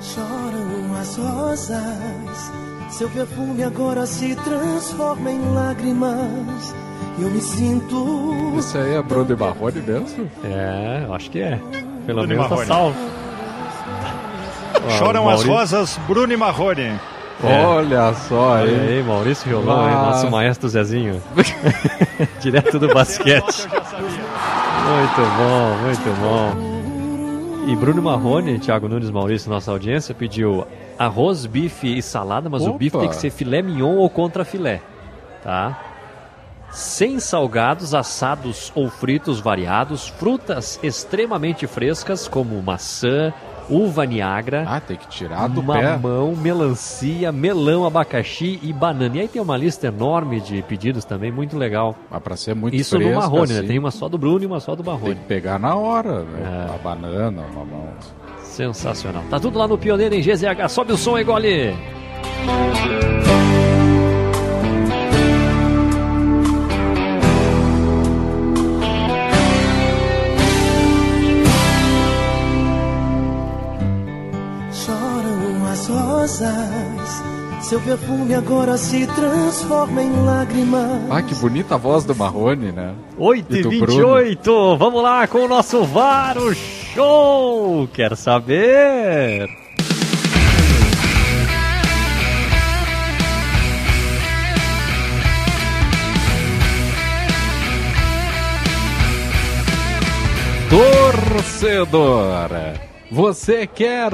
Choram 0.00 0.94
as 1.00 1.16
rosas, 1.16 2.05
seu 2.96 3.08
perfume 3.10 3.62
agora 3.62 4.06
se 4.06 4.34
transforma 4.36 5.30
em 5.30 5.54
lágrimas. 5.54 6.74
E 7.18 7.22
eu 7.22 7.30
me 7.30 7.40
sinto. 7.40 8.54
Isso 8.58 8.76
aí 8.78 8.94
é 8.94 9.02
Bruno 9.02 9.32
e 9.32 9.36
Marrone 9.36 9.80
mesmo? 9.80 10.30
É, 10.44 11.04
eu 11.06 11.14
acho 11.14 11.30
que 11.30 11.40
é. 11.40 11.58
Pelo 12.06 12.20
Bruno 12.20 12.32
e 12.34 12.36
menos 12.36 12.48
tá 12.48 12.64
salvo. 12.66 12.96
Choram 14.98 15.24
o 15.24 15.28
as 15.30 15.44
rosas, 15.44 15.98
Bruno 16.06 16.32
e 16.32 16.36
Marrone. 16.36 16.98
É. 17.44 17.66
Olha 17.66 18.14
só 18.14 18.52
Olha 18.52 18.64
aí. 18.64 18.96
aí, 18.98 19.02
Maurício 19.02 19.46
Violão, 19.48 19.78
Ah. 19.84 20.06
nosso 20.12 20.30
maestro 20.30 20.68
Zezinho. 20.68 21.20
Direto 22.40 22.78
do 22.78 22.88
basquete. 22.94 23.68
Muito 23.68 25.20
bom, 25.36 25.76
muito 25.82 26.20
bom. 26.20 27.70
E 27.70 27.76
Bruno 27.76 28.00
Marrone, 28.00 28.58
Thiago 28.58 28.88
Nunes 28.88 29.10
Maurício, 29.10 29.50
nossa 29.50 29.70
audiência, 29.70 30.14
pediu 30.14 30.66
arroz, 30.98 31.46
bife 31.46 31.96
e 31.98 32.02
salada, 32.02 32.48
mas 32.48 32.62
o 32.62 32.70
Opa. 32.70 32.78
bife 32.78 32.98
tem 32.98 33.08
que 33.08 33.16
ser 33.16 33.30
filé 33.30 33.62
mignon 33.62 33.96
ou 33.96 34.08
contra 34.10 34.44
filé, 34.44 34.80
tá? 35.42 35.78
Sem 36.70 37.18
salgados, 37.20 37.94
assados 37.94 38.70
ou 38.74 38.90
fritos 38.90 39.40
variados, 39.40 40.08
frutas 40.08 40.78
extremamente 40.82 41.66
frescas 41.66 42.28
como 42.28 42.60
maçã, 42.60 43.32
uva 43.70 44.04
niagra, 44.04 44.64
Ah, 44.68 44.80
tem 44.80 44.96
que 44.96 45.08
tirar 45.08 45.48
do 45.48 45.62
pé. 45.62 45.96
mamão, 45.96 46.36
melancia, 46.36 47.32
melão, 47.32 47.86
abacaxi 47.86 48.58
e 48.62 48.72
banana. 48.72 49.16
E 49.16 49.20
aí 49.20 49.28
tem 49.28 49.40
uma 49.40 49.56
lista 49.56 49.86
enorme 49.86 50.40
de 50.40 50.60
pedidos 50.62 51.04
também, 51.04 51.32
muito 51.32 51.56
legal. 51.56 51.96
Mas 52.10 52.22
pra 52.22 52.36
ser 52.36 52.54
muito 52.54 52.74
Isso 52.76 52.96
fresca, 52.96 53.14
no 53.14 53.20
Marrone, 53.20 53.52
né? 53.52 53.58
assim, 53.60 53.68
Tem 53.68 53.78
uma 53.78 53.90
só 53.90 54.08
do 54.08 54.18
Bruno 54.18 54.42
e 54.42 54.46
uma 54.46 54.60
só 54.60 54.74
do 54.76 54.82
Tem 54.82 54.92
Marrone. 54.92 55.14
que 55.14 55.24
pegar 55.24 55.58
na 55.58 55.74
hora, 55.76 56.24
né? 56.24 56.66
É. 56.70 56.74
A 56.74 56.78
banana, 56.78 57.42
o 57.42 57.54
mamão. 57.58 57.88
Sensacional. 58.56 59.22
Tá 59.28 59.38
tudo 59.38 59.58
lá 59.58 59.68
no 59.68 59.76
Pioneiro 59.76 60.14
em 60.14 60.22
GZH. 60.22 60.70
Sobe 60.70 60.94
o 60.94 60.96
som 60.96 61.14
aí, 61.14 61.24
Gole. 61.24 61.76
Choram 74.72 75.66
as 75.70 75.86
rosas, 75.88 77.22
seu 77.60 77.78
perfume 77.82 78.34
agora 78.34 78.78
se 78.78 79.06
transforma 79.06 80.02
em 80.02 80.24
lágrimas. 80.24 81.02
Ah, 81.10 81.20
que 81.20 81.34
bonita 81.34 81.74
a 81.74 81.78
voz 81.78 82.04
do 82.04 82.14
Marrone, 82.16 82.72
né? 82.72 82.94
8 83.18 83.54
E 83.54 83.58
e 83.58 83.62
do 83.62 83.68
28 83.68 84.76
Vamos 84.78 85.02
lá 85.02 85.26
com 85.26 85.40
o 85.40 85.48
nosso 85.48 85.84
VAR, 85.84 86.38
o 86.38 86.54
show. 86.96 87.86
Quer 87.92 88.16
saber? 88.16 89.48
Torcedor, 100.70 102.50
você 103.10 103.66
quer 103.66 104.12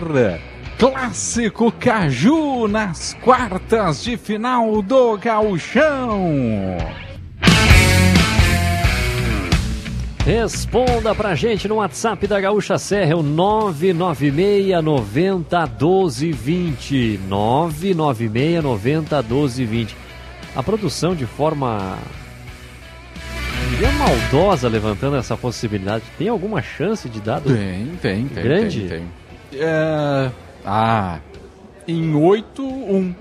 clássico 0.79 1.73
Caju 1.73 2.69
nas 2.69 3.15
quartas 3.23 4.03
de 4.03 4.17
final 4.17 4.83
do 4.83 5.17
Gauchão? 5.17 6.77
Responda 10.25 11.15
pra 11.17 11.35
gente 11.35 11.67
no 11.67 11.77
WhatsApp 11.77 12.29
da 12.29 12.41
Gaúcha 12.41 12.79
Serra, 12.79 13.13
é 13.13 13.17
o 13.17 13.25
996 13.25 14.83
90 14.83 15.67
12 15.67 16.31
20. 16.31 17.21
996 17.27 18.63
90 18.63 19.23
12 19.23 19.65
20. 19.65 19.97
A 20.55 20.63
produção 20.63 21.15
de 21.17 21.27
forma 21.27 21.99
diria 23.71 23.91
maldosa 23.93 24.69
levantando 24.69 25.17
essa 25.17 25.37
possibilidade. 25.37 26.05
Tem 26.17 26.29
alguma 26.29 26.63
chance 26.63 27.09
de 27.09 27.21
dar? 27.21 27.41
Tem, 27.41 27.87
tem, 28.01 28.29
tem. 28.29 28.45
Grande? 28.45 28.81
Tem, 28.81 28.89
tem. 29.51 29.61
É... 29.61 30.31
Ah, 30.65 31.19
em 31.89 32.15
8, 32.15 32.63
1. 32.65 33.15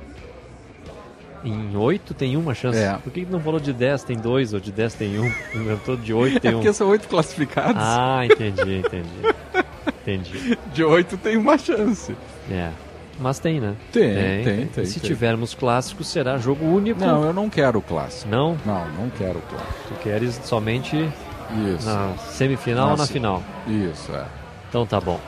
Em 1.44 1.76
8 1.76 2.14
tem 2.14 2.38
uma 2.38 2.54
chance. 2.54 2.78
É. 2.78 2.94
Por 3.04 3.12
que 3.12 3.26
não 3.26 3.40
falou 3.40 3.60
de 3.60 3.74
10 3.74 4.04
tem 4.04 4.18
2 4.18 4.54
ou 4.54 4.60
de 4.60 4.72
10 4.72 4.94
tem 4.94 5.20
1? 5.20 5.26
Inventou 5.56 5.98
de 5.98 6.14
8 6.14 6.38
É 6.38 6.40
tem 6.40 6.52
1. 6.52 6.54
porque 6.56 6.74
são 6.74 6.88
8 6.90 7.08
classificados. 7.08 7.82
Ah, 7.84 8.22
entendi, 8.26 8.78
entendi. 8.78 9.36
Entendi. 10.02 10.58
De 10.74 10.84
8 10.84 11.18
tem 11.18 11.38
uma 11.38 11.58
chance. 11.58 12.16
É. 12.50 12.70
Mas 13.20 13.38
tem, 13.40 13.60
né? 13.60 13.76
Tem, 13.92 14.44
tem, 14.44 14.66
tem, 14.68 14.84
E 14.84 14.88
se 14.88 15.00
tem. 15.00 15.08
tivermos 15.08 15.54
clássicos, 15.54 16.08
será 16.08 16.38
jogo 16.38 16.66
único. 16.66 17.00
Não, 17.00 17.24
eu 17.26 17.34
não 17.34 17.50
quero 17.50 17.78
o 17.80 17.82
clássico. 17.82 18.30
Não? 18.30 18.58
Não, 18.66 18.88
não 18.92 19.10
quero 19.12 19.38
o 19.38 19.42
clássico. 19.44 19.74
Tu 19.90 19.94
queres 20.02 20.40
somente 20.44 20.96
Isso. 21.76 21.86
na 21.88 22.16
semifinal 22.18 22.92
ou 22.92 22.98
na 22.98 23.06
final? 23.06 23.44
Isso, 23.68 24.12
é. 24.12 24.26
Então 24.70 24.86
tá 24.88 25.00
bom. 25.00 25.20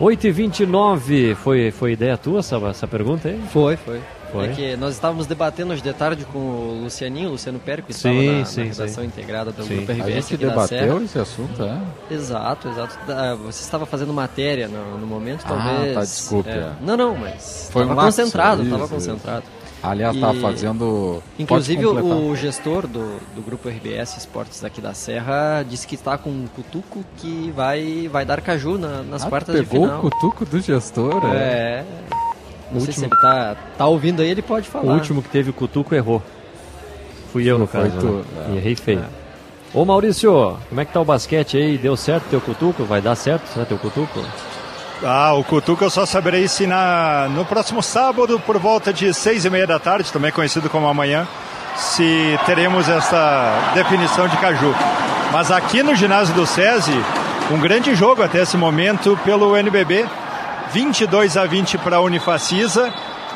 8h29, 0.00 1.34
foi, 1.36 1.70
foi 1.70 1.92
ideia 1.92 2.16
tua 2.16 2.40
essa, 2.40 2.56
essa 2.68 2.86
pergunta 2.88 3.28
aí? 3.28 3.40
Foi, 3.52 3.76
foi. 3.76 4.00
Foi? 4.32 4.46
É 4.46 4.52
que 4.52 4.76
nós 4.76 4.94
estávamos 4.94 5.26
debatendo 5.26 5.72
hoje 5.72 5.82
de 5.82 5.92
tarde 5.92 6.24
com 6.24 6.38
o 6.38 6.80
Lucianinho, 6.84 7.28
o 7.28 7.32
Luciano 7.32 7.58
Périco, 7.58 7.88
que 7.88 7.94
Sim, 7.94 8.18
estava 8.20 8.38
na, 8.38 8.44
sim, 8.44 8.60
na 8.60 8.66
redação 8.66 9.02
sim. 9.02 9.08
integrada 9.08 9.50
do 9.52 9.62
Sim. 9.64 9.76
Grupo 9.76 9.92
A 9.92 9.94
RBS 9.94 10.14
gente 10.14 10.34
aqui 10.34 10.46
da 10.46 10.66
Serra. 10.66 10.80
debateu 10.86 11.04
esse 11.04 11.18
assunto, 11.18 11.62
é? 11.62 11.78
Exato, 12.14 12.68
exato. 12.68 12.98
Da- 13.06 13.34
Você 13.36 13.62
estava 13.62 13.86
fazendo 13.86 14.12
matéria 14.12 14.68
no, 14.68 14.98
no 14.98 15.06
momento, 15.06 15.44
Ah, 15.44 15.48
talvez. 15.48 15.94
tá, 15.94 16.00
desculpe, 16.00 16.48
é. 16.50 16.52
é. 16.52 16.72
Não, 16.80 16.96
não, 16.96 17.16
mas 17.16 17.68
Foi 17.72 17.82
estava 17.82 18.00
um 18.00 18.04
concentrado, 18.04 18.62
estava 18.62 18.88
concentrado. 18.88 19.44
Aliás, 19.82 20.14
E- 20.14 20.20
tá 20.20 20.34
fazendo. 20.34 21.22
Inclusive 21.38 21.86
o 21.86 22.36
gestor 22.36 22.86
do, 22.86 23.18
do 23.34 23.40
grupo 23.42 23.66
RBS 23.68 24.18
Esportes 24.18 24.60
daqui 24.60 24.78
da 24.78 24.92
Serra 24.92 25.62
disse 25.66 25.86
que 25.86 25.94
está 25.94 26.18
com 26.18 26.28
um 26.28 26.46
cutuco 26.54 27.02
que 27.16 27.50
vai, 27.56 28.06
vai 28.12 28.26
dar 28.26 28.42
caju 28.42 28.76
na- 28.76 29.02
nas 29.02 29.24
Ah, 29.24 29.28
quartas 29.30 29.56
de 29.56 29.62
pegou 29.64 29.86
final. 29.86 29.98
o 29.98 30.02
cutuco 30.10 30.44
do 30.44 30.60
gestor? 30.60 31.22
É. 31.32 31.82
Não 32.70 32.78
O 32.78 32.80
sei 32.84 32.92
se 32.92 33.00
último- 33.04 33.14
ele 33.14 33.20
tá, 33.22 33.56
tá 33.78 33.86
ouvindo 33.86 34.22
aí, 34.22 34.30
ele 34.30 34.42
pode 34.42 34.68
O 34.68 34.70
falar. 34.70 34.92
último 34.92 35.22
que 35.22 35.28
teve 35.28 35.50
o 35.50 35.52
cutuco 35.52 35.94
errou. 35.94 36.22
Fui 37.32 37.44
eu, 37.48 37.58
no 37.58 37.66
Foi 37.66 37.82
caso. 37.90 38.06
né? 38.06 38.22
é. 38.48 38.52
E 38.52 38.56
errei 38.58 38.76
feio. 38.76 39.04
Ô 39.72 39.84
Maurício, 39.84 40.56
como 40.68 40.80
é 40.80 40.84
que 40.84 40.92
tá 40.92 41.00
o 41.00 41.04
basquete 41.04 41.56
aí? 41.56 41.78
Deu 41.78 41.96
certo 41.96 42.24
teu 42.30 42.40
cutuco? 42.40 42.84
Vai 42.84 43.00
dar 43.00 43.14
certo? 43.14 43.46
Será 43.52 43.64
teu 43.64 43.78
cutuco? 43.78 44.20
Ah, 45.02 45.32
o 45.32 45.42
Cutuca 45.42 45.86
eu 45.86 45.88
só 45.90 46.04
saberei 46.04 46.46
se 46.46 46.66
na, 46.66 47.26
no 47.34 47.42
próximo 47.46 47.82
sábado, 47.82 48.38
por 48.40 48.58
volta 48.58 48.92
de 48.92 49.14
seis 49.14 49.46
e 49.46 49.50
meia 49.50 49.66
da 49.66 49.78
tarde, 49.78 50.12
também 50.12 50.30
conhecido 50.30 50.68
como 50.68 50.86
amanhã, 50.86 51.26
se 51.74 52.38
teremos 52.44 52.86
essa 52.86 53.70
definição 53.74 54.28
de 54.28 54.36
Caju. 54.36 54.74
Mas 55.32 55.50
aqui 55.50 55.82
no 55.82 55.94
ginásio 55.94 56.34
do 56.34 56.44
SESI, 56.44 56.92
um 57.50 57.58
grande 57.58 57.94
jogo 57.94 58.22
até 58.22 58.42
esse 58.42 58.58
momento 58.58 59.18
pelo 59.24 59.56
NBB, 59.56 60.04
22 60.72 61.36
a 61.36 61.46
20 61.46 61.78
para 61.78 61.96
a 61.96 62.00
Unifacisa, 62.00 62.92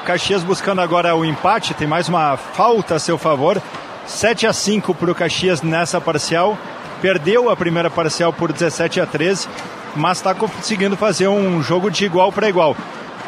Caxias 0.06 0.44
buscando 0.44 0.80
agora 0.80 1.16
o 1.16 1.24
empate, 1.24 1.74
tem 1.74 1.86
mais 1.86 2.08
uma 2.08 2.36
falta 2.36 2.94
a 2.94 2.98
seu 3.00 3.18
favor, 3.18 3.60
7 4.06 4.46
a 4.46 4.52
5 4.52 4.94
para 4.94 5.10
o 5.10 5.14
Caxias 5.14 5.60
nessa 5.60 6.00
parcial, 6.00 6.56
perdeu 7.02 7.50
a 7.50 7.56
primeira 7.56 7.90
parcial 7.90 8.32
por 8.32 8.52
17 8.52 9.00
a 9.00 9.06
13, 9.06 9.48
mas 9.96 10.18
está 10.18 10.32
conseguindo 10.32 10.96
fazer 10.96 11.26
um 11.26 11.60
jogo 11.60 11.90
de 11.90 12.04
igual 12.04 12.30
para 12.30 12.48
igual. 12.48 12.76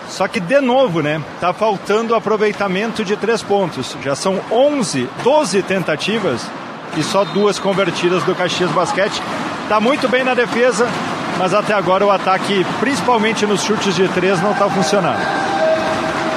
Só 0.09 0.29
que, 0.29 0.38
de 0.38 0.61
novo, 0.61 1.01
né? 1.01 1.21
Tá 1.40 1.53
faltando 1.53 2.14
aproveitamento 2.14 3.05
de 3.05 3.16
três 3.16 3.42
pontos. 3.42 3.97
Já 4.05 4.14
são 4.14 4.40
11, 4.53 5.09
12 5.25 5.62
tentativas 5.62 6.49
e 6.97 7.03
só 7.03 7.25
duas 7.25 7.59
convertidas 7.59 8.23
do 8.23 8.37
Caxias 8.37 8.71
Basquete. 8.71 9.21
Tá 9.69 9.81
muito 9.81 10.09
bem 10.09 10.23
na 10.23 10.33
defesa, 10.33 10.88
mas 11.38 11.55
até 11.55 11.75
agora 11.75 12.05
o 12.05 12.11
ataque, 12.11 12.64
principalmente 12.81 13.46
nos 13.46 13.62
chutes 13.62 13.94
de 13.94 14.09
três, 14.09 14.40
não 14.42 14.53
está 14.53 14.68
funcionando. 14.68 15.20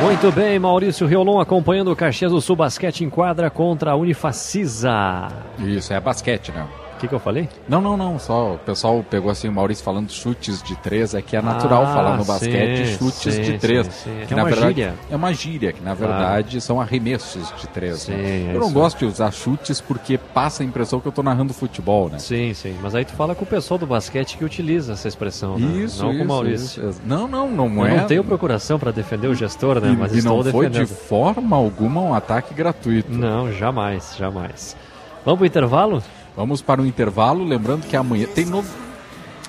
Muito 0.01 0.31
bem, 0.31 0.57
Maurício 0.57 1.05
Riolon 1.05 1.41
acompanhando 1.41 1.91
o 1.91 1.95
Caxias 1.95 2.31
do 2.31 2.39
Sul 2.39 2.55
Basquete 2.55 3.03
em 3.03 3.09
quadra 3.09 3.49
contra 3.49 3.91
a 3.91 3.95
Unifacisa. 3.95 5.27
Isso, 5.59 5.93
é 5.93 5.99
basquete, 5.99 6.53
né? 6.53 6.65
O 6.99 7.01
que, 7.01 7.07
que 7.07 7.15
eu 7.15 7.19
falei? 7.19 7.47
Não, 7.65 7.79
não, 7.79 7.95
não. 7.95 8.19
Só 8.19 8.55
o 8.55 8.57
pessoal 8.57 9.01
pegou 9.09 9.31
assim 9.31 9.47
o 9.47 9.53
Maurício 9.53 9.85
falando 9.85 10.11
chutes 10.11 10.61
de 10.61 10.75
três. 10.75 11.13
É 11.15 11.21
que 11.21 11.33
é 11.33 11.41
natural 11.41 11.83
Ah, 11.83 11.93
falar 11.93 12.17
no 12.17 12.23
sim, 12.23 12.27
basquete 12.27 12.97
chutes 12.97 13.33
sim, 13.35 13.41
de 13.41 13.57
três. 13.57 13.87
sim, 13.87 13.91
sim. 14.19 14.25
Que 14.27 14.33
É 14.33 14.35
na 14.35 14.43
uma 14.43 14.49
verdade 14.49 14.67
gíria. 14.75 14.95
é 15.09 15.15
uma 15.15 15.33
gíria, 15.33 15.71
que 15.71 15.81
na 15.81 15.93
verdade 15.93 16.59
são 16.59 16.81
arremessos 16.81 17.53
de 17.57 17.67
três. 17.69 17.99
Sim, 18.01 18.11
né? 18.17 18.51
Eu 18.53 18.59
não 18.59 18.69
gosto 18.73 18.97
de 18.97 19.05
usar 19.05 19.31
chutes 19.31 19.79
porque 19.79 20.17
passa 20.17 20.61
a 20.61 20.65
impressão 20.65 20.99
que 20.99 21.07
eu 21.07 21.11
tô 21.13 21.23
narrando 21.23 21.53
futebol, 21.53 22.09
né? 22.09 22.19
Sim, 22.19 22.53
sim. 22.53 22.75
Mas 22.81 22.93
aí 22.93 23.05
tu 23.05 23.13
fala 23.13 23.33
com 23.33 23.45
o 23.45 23.47
pessoal 23.47 23.77
do 23.77 23.87
basquete 23.87 24.37
que 24.37 24.43
utiliza 24.43 24.91
essa 24.91 25.07
expressão, 25.07 25.57
né? 25.57 25.77
Isso, 25.81 26.01
Não 26.03 26.09
com 26.09 26.15
isso, 26.15 26.23
o 26.25 26.27
Maurício. 26.27 26.89
isso. 26.89 27.01
Não, 27.05 27.29
não, 27.29 27.49
não 27.49 27.77
Eu 27.77 27.85
é. 27.85 27.97
não 28.01 28.07
tenho 28.07 28.25
procuração 28.25 28.77
para 28.77 28.91
defender 28.91 29.27
o 29.29 29.33
gestor, 29.33 29.79
né? 29.79 29.93
E, 29.93 29.95
Mas 29.95 30.13
e 30.13 30.17
estou 30.17 30.43
não 30.43 30.51
foi 30.51 30.65
defendendo. 30.67 30.87
de 30.89 30.93
forma 30.93 31.55
alguma 31.55 32.01
um 32.01 32.13
ataque 32.13 32.53
gratuito. 32.53 33.09
Não, 33.09 33.49
jamais, 33.53 34.15
jamais. 34.17 34.75
Vamos 35.23 35.37
pro 35.37 35.47
intervalo? 35.47 36.03
Vamos 36.39 36.61
para 36.61 36.81
o 36.81 36.85
intervalo, 36.85 37.43
lembrando 37.43 37.85
que 37.85 37.97
amanhã 37.97 38.25
tem 38.33 38.45
novo. 38.45 38.69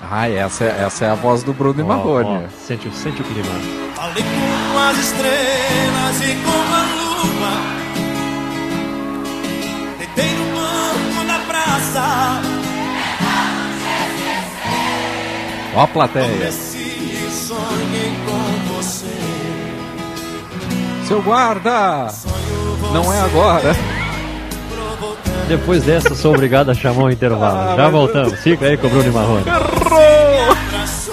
Ah, 0.01 0.27
essa, 0.29 0.65
é- 0.65 0.83
essa 0.83 1.05
é 1.05 1.09
a 1.09 1.15
voz 1.15 1.41
do 1.41 1.53
Bruno 1.53 1.79
e 1.79 1.83
Ó, 1.83 1.85
Marrone. 1.87 2.43
ó, 2.47 2.49
sente, 2.67 2.85
o- 2.89 2.91
sente 2.93 3.21
o 3.21 3.23
clima. 3.23 3.47
Falei 3.95 4.21
com 4.21 4.77
as 4.77 4.97
estrelas 4.97 6.21
e 6.21 6.35
com 6.43 6.51
a 6.51 6.83
lua. 6.97 7.53
Deitei 9.99 10.35
no 10.35 10.45
banco 10.53 11.25
da 11.27 11.39
praça. 11.47 12.41
Ó 15.73 15.83
a 15.83 15.87
plateia. 15.87 16.49
E. 16.49 16.51
Seu 21.07 21.21
guarda! 21.21 22.09
Não 22.93 23.13
é 23.13 23.21
agora. 23.21 23.75
Depois 25.51 25.83
dessa, 25.83 26.15
sou 26.15 26.33
obrigado 26.33 26.71
a 26.71 26.73
chamar 26.73 27.03
o 27.03 27.11
intervalo. 27.11 27.71
Ah, 27.71 27.75
Já 27.75 27.89
voltamos. 27.89 28.39
Fica 28.39 28.67
aí 28.67 28.77
com 28.77 28.87
o 28.87 28.89
Bruno 28.89 29.11
Marrone. 29.11 29.43
Bem 29.43 31.10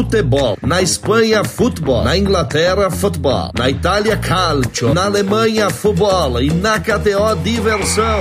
futebol. 0.00 0.56
Na 0.62 0.80
Espanha, 0.80 1.44
futebol. 1.44 2.02
Na 2.02 2.16
Inglaterra, 2.16 2.90
futebol. 2.90 3.50
Na 3.56 3.68
Itália, 3.68 4.16
calcio. 4.16 4.94
Na 4.94 5.04
Alemanha, 5.04 5.68
futebol. 5.68 6.40
E 6.40 6.50
na 6.50 6.80
KTO, 6.80 7.36
diversão. 7.42 8.20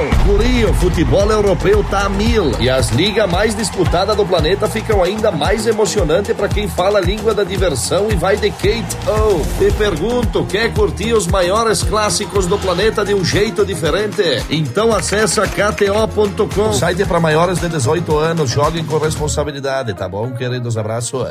O 0.69 0.73
futebol 0.73 1.29
europeu 1.31 1.83
tá 1.89 2.05
a 2.05 2.09
mil. 2.09 2.51
E 2.59 2.69
as 2.69 2.89
ligas 2.89 3.29
mais 3.29 3.55
disputadas 3.55 4.15
do 4.15 4.25
planeta 4.25 4.67
ficam 4.67 5.01
ainda 5.01 5.31
mais 5.31 5.65
emocionantes 5.67 6.35
para 6.35 6.47
quem 6.47 6.67
fala 6.67 6.99
a 6.99 7.01
língua 7.01 7.33
da 7.33 7.43
diversão 7.43 8.07
e 8.11 8.15
vai 8.15 8.35
de 8.35 8.49
Kate 8.49 8.97
O. 9.07 9.39
Te 9.57 9.71
pergunto, 9.71 10.45
quer 10.45 10.73
curtir 10.73 11.13
os 11.13 11.27
maiores 11.27 11.83
clássicos 11.83 12.45
do 12.45 12.57
planeta 12.57 13.05
de 13.05 13.13
um 13.13 13.23
jeito 13.23 13.65
diferente? 13.65 14.43
Então 14.49 14.93
acessa 14.93 15.47
kto.com. 15.47 16.73
Site 16.73 17.05
para 17.05 17.19
maiores 17.19 17.59
de 17.59 17.69
18 17.69 18.17
anos. 18.17 18.49
Joguem 18.49 18.83
com 18.83 18.97
responsabilidade, 18.97 19.93
tá 19.93 20.07
bom, 20.09 20.31
queridos? 20.31 20.77
Abraço. 20.77 21.25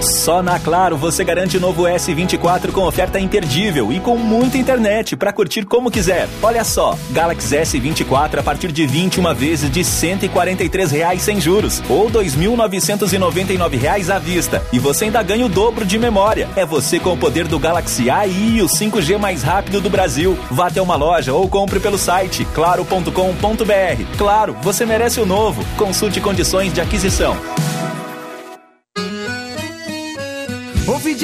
Só 0.00 0.42
na 0.42 0.58
Claro 0.60 0.96
você 0.96 1.24
garante 1.24 1.56
o 1.56 1.60
novo 1.60 1.82
S24 1.82 2.70
com 2.70 2.82
oferta 2.82 3.18
imperdível 3.18 3.92
e 3.92 3.98
com 3.98 4.16
muita 4.16 4.56
internet 4.56 5.16
para 5.16 5.32
curtir 5.32 5.64
como 5.64 5.90
quiser. 5.90 6.28
Olha 6.42 6.64
só, 6.64 6.96
Galaxy 7.10 7.56
S24 7.56 8.38
a 8.38 8.42
partir 8.42 8.70
de 8.70 8.86
21 8.86 9.34
vezes 9.34 9.70
de 9.70 9.82
143 9.82 10.90
reais 10.90 11.22
sem 11.22 11.40
juros 11.40 11.82
ou 11.88 12.08
2.999 12.10 13.78
reais 13.78 14.08
à 14.08 14.18
vista. 14.18 14.62
E 14.72 14.78
você 14.78 15.06
ainda 15.06 15.22
ganha 15.22 15.44
o 15.44 15.48
dobro 15.48 15.84
de 15.84 15.98
memória. 15.98 16.48
É 16.54 16.64
você 16.64 17.00
com 17.00 17.12
o 17.12 17.18
poder 17.18 17.48
do 17.48 17.58
Galaxy 17.58 18.08
AI 18.08 18.30
e 18.30 18.62
o 18.62 18.66
5G 18.66 19.18
mais 19.18 19.42
rápido 19.42 19.80
do 19.80 19.90
Brasil. 19.90 20.38
Vá 20.50 20.68
até 20.68 20.80
uma 20.80 20.96
loja 20.96 21.32
ou 21.32 21.48
compre 21.48 21.80
pelo 21.80 21.98
site 21.98 22.46
claro.com.br. 22.54 24.16
Claro, 24.16 24.56
você 24.62 24.86
merece 24.86 25.20
o 25.20 25.26
novo. 25.26 25.64
Consulte 25.76 26.20
condições 26.20 26.72
de 26.72 26.80
aquisição. 26.80 27.36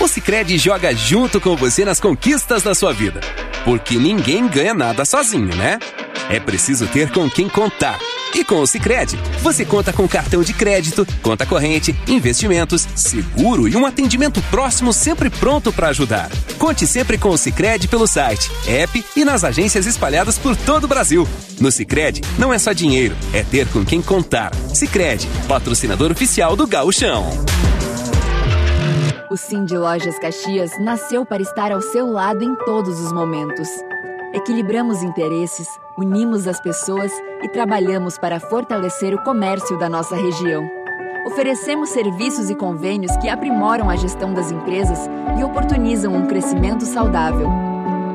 O 0.00 0.08
Sicredi 0.08 0.56
joga 0.56 0.94
junto 0.94 1.38
com 1.38 1.54
você 1.54 1.84
nas 1.84 2.00
conquistas 2.00 2.62
da 2.62 2.74
sua 2.74 2.90
vida. 2.90 3.20
Porque 3.66 3.96
ninguém 3.96 4.48
ganha 4.48 4.72
nada 4.72 5.04
sozinho, 5.04 5.54
né? 5.54 5.78
É 6.30 6.40
preciso 6.40 6.86
ter 6.86 7.10
com 7.10 7.28
quem 7.28 7.50
contar. 7.50 7.98
E 8.34 8.42
com 8.42 8.60
o 8.60 8.66
Sicredi, 8.66 9.18
você 9.42 9.62
conta 9.62 9.92
com 9.92 10.08
cartão 10.08 10.42
de 10.42 10.54
crédito, 10.54 11.06
conta 11.20 11.44
corrente, 11.44 11.94
investimentos, 12.08 12.88
seguro 12.94 13.68
e 13.68 13.76
um 13.76 13.84
atendimento 13.84 14.40
próximo 14.50 14.90
sempre 14.90 15.28
pronto 15.28 15.70
para 15.70 15.88
ajudar. 15.88 16.30
Conte 16.56 16.86
sempre 16.86 17.18
com 17.18 17.28
o 17.28 17.36
Sicredi 17.36 17.86
pelo 17.86 18.06
site, 18.06 18.50
app 18.66 19.04
e 19.14 19.22
nas 19.22 19.44
agências 19.44 19.84
espalhadas 19.84 20.38
por 20.38 20.56
todo 20.56 20.84
o 20.84 20.88
Brasil. 20.88 21.28
No 21.60 21.70
Sicredi, 21.70 22.22
não 22.38 22.54
é 22.54 22.58
só 22.58 22.72
dinheiro, 22.72 23.14
é 23.34 23.42
ter 23.42 23.66
com 23.68 23.84
quem 23.84 24.00
contar. 24.00 24.54
Sicredi, 24.72 25.28
patrocinador 25.46 26.10
oficial 26.10 26.56
do 26.56 26.66
Gauchão. 26.66 27.28
O 29.30 29.36
Sim 29.36 29.64
de 29.64 29.78
Lojas 29.78 30.18
Caxias 30.18 30.76
nasceu 30.80 31.24
para 31.24 31.40
estar 31.40 31.70
ao 31.70 31.80
seu 31.80 32.10
lado 32.10 32.42
em 32.42 32.52
todos 32.64 32.98
os 32.98 33.12
momentos. 33.12 33.68
Equilibramos 34.34 35.04
interesses, 35.04 35.68
unimos 35.96 36.48
as 36.48 36.60
pessoas 36.60 37.12
e 37.40 37.48
trabalhamos 37.48 38.18
para 38.18 38.40
fortalecer 38.40 39.14
o 39.14 39.22
comércio 39.22 39.78
da 39.78 39.88
nossa 39.88 40.16
região. 40.16 40.68
Oferecemos 41.24 41.90
serviços 41.90 42.50
e 42.50 42.56
convênios 42.56 43.16
que 43.18 43.28
aprimoram 43.28 43.88
a 43.88 43.94
gestão 43.94 44.34
das 44.34 44.50
empresas 44.50 44.98
e 45.38 45.44
oportunizam 45.44 46.12
um 46.12 46.26
crescimento 46.26 46.84
saudável. 46.84 47.48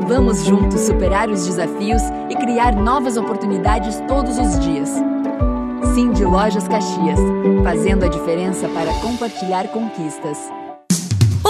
Vamos 0.06 0.44
juntos 0.44 0.82
superar 0.82 1.30
os 1.30 1.48
desafios 1.48 2.02
e 2.30 2.36
criar 2.36 2.76
novas 2.76 3.16
oportunidades 3.16 4.02
todos 4.06 4.38
os 4.38 4.60
dias. 4.60 4.90
Sim 5.94 6.12
de 6.12 6.26
Lojas 6.26 6.68
Caxias, 6.68 7.20
fazendo 7.64 8.04
a 8.04 8.10
diferença 8.10 8.68
para 8.68 8.94
compartilhar 8.96 9.70
conquistas. 9.70 10.38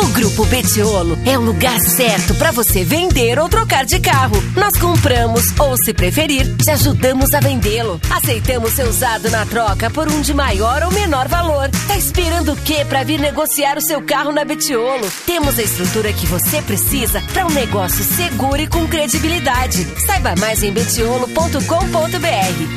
O 0.05 0.09
Grupo 0.09 0.45
Betiolo 0.45 1.17
é 1.25 1.35
o 1.35 1.41
lugar 1.41 1.79
certo 1.79 2.35
para 2.35 2.51
você 2.51 2.83
vender 2.83 3.39
ou 3.39 3.49
trocar 3.49 3.85
de 3.85 3.99
carro. 3.99 4.35
Nós 4.55 4.77
compramos 4.79 5.45
ou, 5.59 5.75
se 5.83 5.95
preferir, 5.95 6.55
te 6.57 6.69
ajudamos 6.69 7.33
a 7.33 7.39
vendê-lo. 7.39 7.99
Aceitamos 8.11 8.73
seu 8.73 8.87
usado 8.87 9.31
na 9.31 9.47
troca 9.47 9.89
por 9.89 10.07
um 10.07 10.21
de 10.21 10.31
maior 10.31 10.83
ou 10.83 10.91
menor 10.91 11.27
valor. 11.27 11.71
Tá 11.87 11.97
esperando 11.97 12.53
o 12.53 12.55
quê 12.55 12.85
para 12.85 13.03
vir 13.03 13.19
negociar 13.19 13.79
o 13.79 13.81
seu 13.81 13.99
carro 14.03 14.31
na 14.31 14.45
Betiolo? 14.45 15.09
Temos 15.25 15.57
a 15.57 15.63
estrutura 15.63 16.13
que 16.13 16.27
você 16.27 16.61
precisa 16.61 17.19
para 17.33 17.47
um 17.47 17.51
negócio 17.51 18.03
seguro 18.03 18.61
e 18.61 18.67
com 18.67 18.87
credibilidade. 18.87 19.87
Saiba 20.05 20.35
mais 20.39 20.61
em 20.61 20.71
betiolo.com.br. 20.71 21.59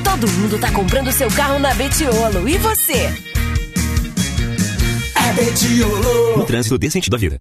Todo 0.03 0.29
mundo 0.29 0.59
tá 0.59 0.71
comprando 0.73 1.13
seu 1.13 1.31
carro 1.31 1.59
na 1.59 1.75
Betiolo. 1.75 2.49
E 2.49 2.57
você? 2.57 3.13
Um 6.37 6.45
trânsito 6.45 6.77
desse 6.77 6.95
sentido 6.95 7.13
da 7.13 7.19
vida. 7.19 7.39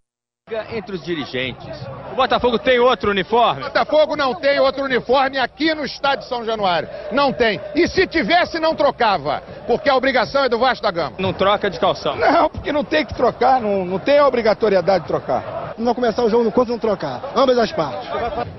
Entre 0.72 0.96
os 0.96 1.04
dirigentes. 1.04 1.68
O 2.14 2.16
Botafogo 2.16 2.58
tem 2.58 2.80
outro 2.80 3.12
uniforme? 3.12 3.62
O 3.62 3.66
Botafogo 3.66 4.16
não 4.16 4.34
tem 4.36 4.60
outro 4.60 4.84
uniforme 4.84 5.38
aqui 5.38 5.74
no 5.74 5.84
estádio 5.84 6.26
São 6.28 6.46
Januário. 6.46 6.88
Não 7.12 7.34
tem. 7.34 7.60
E 7.76 7.88
se 7.88 8.08
tivesse, 8.08 8.60
não 8.60 8.76
trocava. 8.76 9.42
Porque 9.66 9.90
a 9.90 9.96
obrigação 9.96 10.46
é 10.46 10.50
do 10.50 10.58
Vasco 10.58 10.84
da 10.84 10.92
Gama. 10.92 11.16
Não 11.18 11.34
troca 11.34 11.70
de 11.70 11.80
calção? 11.80 12.16
Não, 12.16 12.50
porque 12.50 12.72
não 12.72 12.84
tem 12.84 13.06
que 13.06 13.14
trocar. 13.14 13.60
Não, 13.60 13.84
não 13.84 14.00
tem 14.00 14.20
a 14.20 14.28
obrigatoriedade 14.28 15.04
de 15.04 15.08
trocar. 15.08 15.74
Não 15.78 15.94
começar 15.94 16.24
o 16.24 16.30
jogo 16.30 16.48
enquanto 16.48 16.70
não 16.70 16.80
trocar. 16.80 17.22
Ambas 17.36 17.58
as 17.58 17.72
partes. 17.72 18.08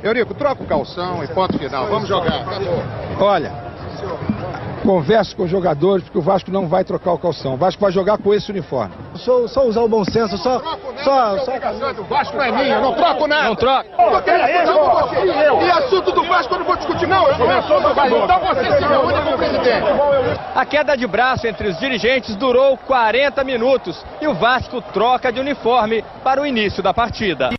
Eurico, 0.03 0.35
troca 0.35 0.63
o 0.63 0.67
calção 0.67 1.25
e 1.25 1.29
ponto 1.29 1.59
final. 1.59 1.87
Vamos 1.87 2.09
jogar. 2.09 2.43
Acabou. 2.43 2.83
Olha, 3.21 3.68
converse 4.89 5.37
com 5.37 5.43
os 5.43 5.51
jogadores, 5.51 6.03
porque 6.03 6.17
o 6.17 6.23
Vasco 6.23 6.51
não 6.51 6.67
vai 6.67 6.83
trocar 6.83 7.13
o 7.13 7.19
calção. 7.19 7.53
O 7.53 7.57
Vasco 7.59 7.79
vai 7.79 7.93
jogar 7.93 8.17
com 8.17 8.33
esse 8.33 8.51
uniforme. 8.51 8.95
Só, 9.17 9.47
só 9.47 9.67
usar 9.67 9.83
o 9.83 9.89
bom 9.89 10.03
senso, 10.03 10.39
só. 10.39 10.61
só, 11.05 11.39
só... 11.41 11.53
O 11.99 12.05
Vasco 12.05 12.35
não 12.39 12.45
é 12.45 12.53
minha, 12.53 12.81
não 12.81 12.95
troco 12.95 13.27
nada. 13.27 13.49
Não 13.49 13.55
troca. 13.55 13.87
E 15.63 15.71
assunto 15.71 16.11
do 16.11 16.25
Vasco 16.25 16.55
eu 16.55 16.61
não 16.61 16.65
vou 16.65 16.77
discutir, 16.77 17.07
não. 17.07 17.29
Eu 17.29 17.39
não 17.39 17.53
é 17.53 17.59
assunto 17.59 17.87
do 17.87 17.95
Vasco. 17.95 18.17
Então 18.17 18.41
você 18.41 18.65
se 18.65 18.87
reúne 18.87 19.23
com 19.25 19.35
o 19.35 19.37
presidente. 19.37 19.87
A 20.55 20.65
queda 20.65 20.97
de 20.97 21.07
braço 21.07 21.47
entre 21.47 21.69
os 21.69 21.79
dirigentes 21.79 22.35
durou 22.35 22.79
40 22.79 23.45
minutos 23.45 24.03
e 24.23 24.27
o 24.27 24.33
Vasco 24.33 24.81
troca 24.81 25.31
de 25.31 25.39
uniforme 25.39 26.03
para 26.25 26.41
o 26.41 26.47
início 26.47 26.83
da 26.83 26.95
partida. 26.95 27.51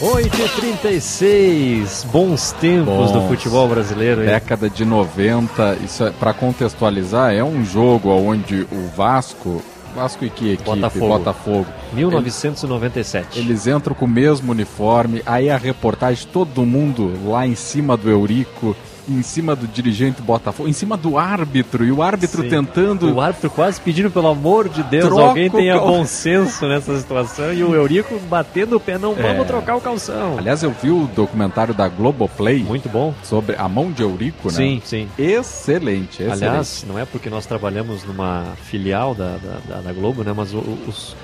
8h36, 0.00 2.04
bons 2.12 2.52
tempos 2.52 3.10
do 3.12 3.22
futebol 3.22 3.66
brasileiro. 3.66 4.20
hein? 4.20 4.26
Década 4.28 4.68
de 4.68 4.84
90, 4.84 5.78
isso 5.82 6.04
é, 6.04 6.10
para 6.10 6.34
contextualizar, 6.34 7.32
é 7.32 7.42
um 7.42 7.64
jogo 7.64 8.10
onde 8.10 8.66
o 8.70 8.90
Vasco, 8.94 9.62
Vasco 9.94 10.22
e 10.26 10.30
que 10.30 10.52
equipe? 10.52 10.68
Botafogo. 10.68 11.08
Botafogo. 11.18 11.66
1997. 11.94 13.38
Eles 13.38 13.66
entram 13.66 13.94
com 13.94 14.04
o 14.04 14.08
mesmo 14.08 14.52
uniforme, 14.52 15.22
aí 15.24 15.48
a 15.48 15.56
reportagem, 15.56 16.28
todo 16.30 16.66
mundo 16.66 17.14
lá 17.24 17.46
em 17.46 17.54
cima 17.54 17.96
do 17.96 18.10
Eurico, 18.10 18.76
em 19.08 19.22
cima 19.22 19.54
do 19.54 19.66
dirigente 19.66 20.20
Botafogo, 20.20 20.68
em 20.68 20.72
cima 20.72 20.96
do 20.96 21.16
árbitro, 21.18 21.84
e 21.84 21.92
o 21.92 22.02
árbitro 22.02 22.42
Sim. 22.42 22.48
tentando. 22.48 23.12
O 23.14 23.20
árbitro 23.20 23.48
quase 23.50 23.80
pedindo, 23.80 24.10
pelo 24.10 24.28
amor 24.28 24.68
de 24.68 24.82
Deus, 24.82 25.06
Troca 25.06 25.22
alguém 25.28 25.48
tenha 25.50 25.74
cal- 25.74 25.86
bom 25.86 26.04
senso 26.04 26.66
nessa 26.66 26.98
situação. 26.98 27.52
E 27.52 27.62
o 27.62 27.74
Eurico 27.74 28.18
batendo 28.28 28.76
o 28.76 28.80
pé, 28.80 28.98
não 28.98 29.14
vamos 29.14 29.42
É. 29.42 29.44
trocar 29.44 29.76
o 29.76 29.80
calção. 29.80 30.36
Aliás, 30.38 30.62
eu 30.62 30.70
vi 30.82 30.90
o 30.90 31.06
documentário 31.14 31.72
da 31.72 31.86
Globoplay. 31.88 32.62
Muito 32.64 32.88
bom. 32.88 33.14
Sobre 33.22 33.56
a 33.56 33.68
mão 33.68 33.92
de 33.92 34.02
Eurico, 34.02 34.48
né? 34.48 34.54
Sim, 34.54 34.82
sim. 34.84 35.08
Excelente, 35.18 36.22
excelente. 36.22 36.44
Aliás, 36.44 36.84
não 36.88 36.98
é 36.98 37.04
porque 37.04 37.30
nós 37.30 37.46
trabalhamos 37.46 38.04
numa 38.04 38.44
filial 38.64 39.14
da, 39.14 39.36
da, 39.68 39.80
da- 39.80 39.92
Globo, 39.92 40.22
né? 40.24 40.32
Mas 40.36 40.52
os, 40.52 41.16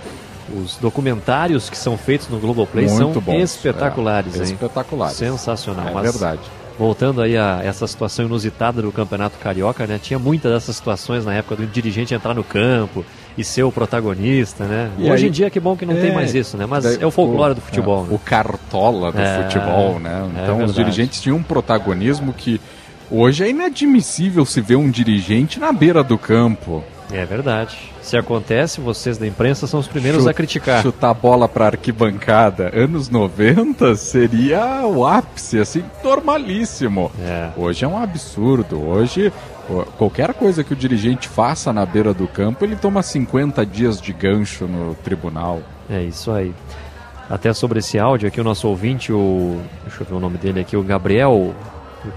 os 0.56 0.76
documentários 0.76 1.68
que 1.68 1.76
são 1.76 1.96
feitos 1.98 2.28
no 2.28 2.38
Globoplay 2.38 2.86
Muito 2.86 3.12
são 3.14 3.22
bons, 3.22 3.42
espetaculares, 3.42 4.34
é, 4.36 4.38
hein? 4.38 4.44
espetaculares. 4.44 5.16
Sensacional. 5.16 5.88
É 5.88 5.92
Mas 5.92 6.02
verdade. 6.12 6.40
Voltando 6.78 7.20
aí 7.22 7.36
a 7.36 7.60
essa 7.62 7.86
situação 7.86 8.24
inusitada 8.26 8.80
do 8.82 8.90
Campeonato 8.90 9.38
Carioca, 9.38 9.86
né? 9.86 9.98
Tinha 10.02 10.18
muitas 10.18 10.52
dessas 10.52 10.76
situações 10.76 11.24
na 11.24 11.34
época 11.34 11.56
do 11.56 11.66
dirigente 11.66 12.14
entrar 12.14 12.34
no 12.34 12.42
campo 12.42 13.04
e 13.36 13.44
ser 13.44 13.62
o 13.62 13.72
protagonista, 13.72 14.64
né? 14.64 14.90
E 14.98 15.10
Hoje 15.10 15.24
aí- 15.24 15.28
em 15.28 15.32
dia 15.32 15.50
que 15.50 15.60
bom 15.60 15.76
que 15.76 15.86
não 15.86 15.94
tem 15.94 16.10
É, 16.10 16.14
mais 16.14 16.34
isso, 16.34 16.56
né? 16.56 16.66
Mas 16.66 16.84
daí 16.84 16.98
é 17.00 17.06
o 17.06 17.10
folclore 17.10 17.54
do 17.54 17.58
é, 17.58 17.62
futebol, 17.62 18.02
né? 18.04 18.08
O 18.10 18.18
cartola 18.18 19.12
do 19.12 19.20
É, 19.20 19.42
futebol, 19.44 19.98
né? 20.00 20.28
é 20.38 20.42
Então 20.42 20.64
os 20.64 20.74
dirigentes 20.74 21.20
tinham 21.20 21.36
um 21.38 21.42
protagonismo 21.42 22.32
que 22.32 22.60
Hoje 23.14 23.44
é 23.44 23.50
inadmissível 23.50 24.46
se 24.46 24.62
ver 24.62 24.76
um 24.76 24.88
dirigente 24.88 25.60
na 25.60 25.70
beira 25.70 26.02
do 26.02 26.16
campo. 26.16 26.82
É 27.10 27.24
verdade. 27.26 27.76
Se 28.00 28.16
acontece, 28.16 28.80
vocês 28.80 29.18
da 29.18 29.26
imprensa 29.26 29.66
são 29.66 29.80
os 29.80 29.86
primeiros 29.88 30.22
Chu- 30.24 30.28
a 30.30 30.34
criticar. 30.34 30.82
Chutar 30.82 31.10
a 31.10 31.14
bola 31.14 31.48
pra 31.48 31.66
arquibancada. 31.66 32.70
Anos 32.74 33.08
90 33.10 33.94
seria 33.96 34.86
o 34.86 35.06
ápice, 35.06 35.58
assim, 35.58 35.84
normalíssimo. 36.02 37.10
Hoje 37.56 37.84
é 37.84 37.88
um 37.88 38.02
absurdo. 38.02 38.80
Hoje, 38.82 39.32
qualquer 39.98 40.32
coisa 40.34 40.64
que 40.64 40.72
o 40.72 40.76
dirigente 40.76 41.28
faça 41.28 41.72
na 41.72 41.84
beira 41.84 42.14
do 42.14 42.26
campo, 42.26 42.64
ele 42.64 42.76
toma 42.76 43.02
50 43.02 43.64
dias 43.66 44.00
de 44.00 44.12
gancho 44.12 44.66
no 44.66 44.94
tribunal. 44.94 45.60
É 45.90 46.02
isso 46.02 46.30
aí. 46.30 46.54
Até 47.28 47.52
sobre 47.52 47.78
esse 47.78 47.98
áudio 47.98 48.28
aqui, 48.28 48.40
o 48.40 48.44
nosso 48.44 48.66
ouvinte, 48.68 49.12
o. 49.12 49.58
Deixa 49.86 50.02
eu 50.02 50.06
ver 50.06 50.14
o 50.14 50.20
nome 50.20 50.38
dele 50.38 50.60
aqui, 50.60 50.76
o 50.76 50.82
Gabriel. 50.82 51.54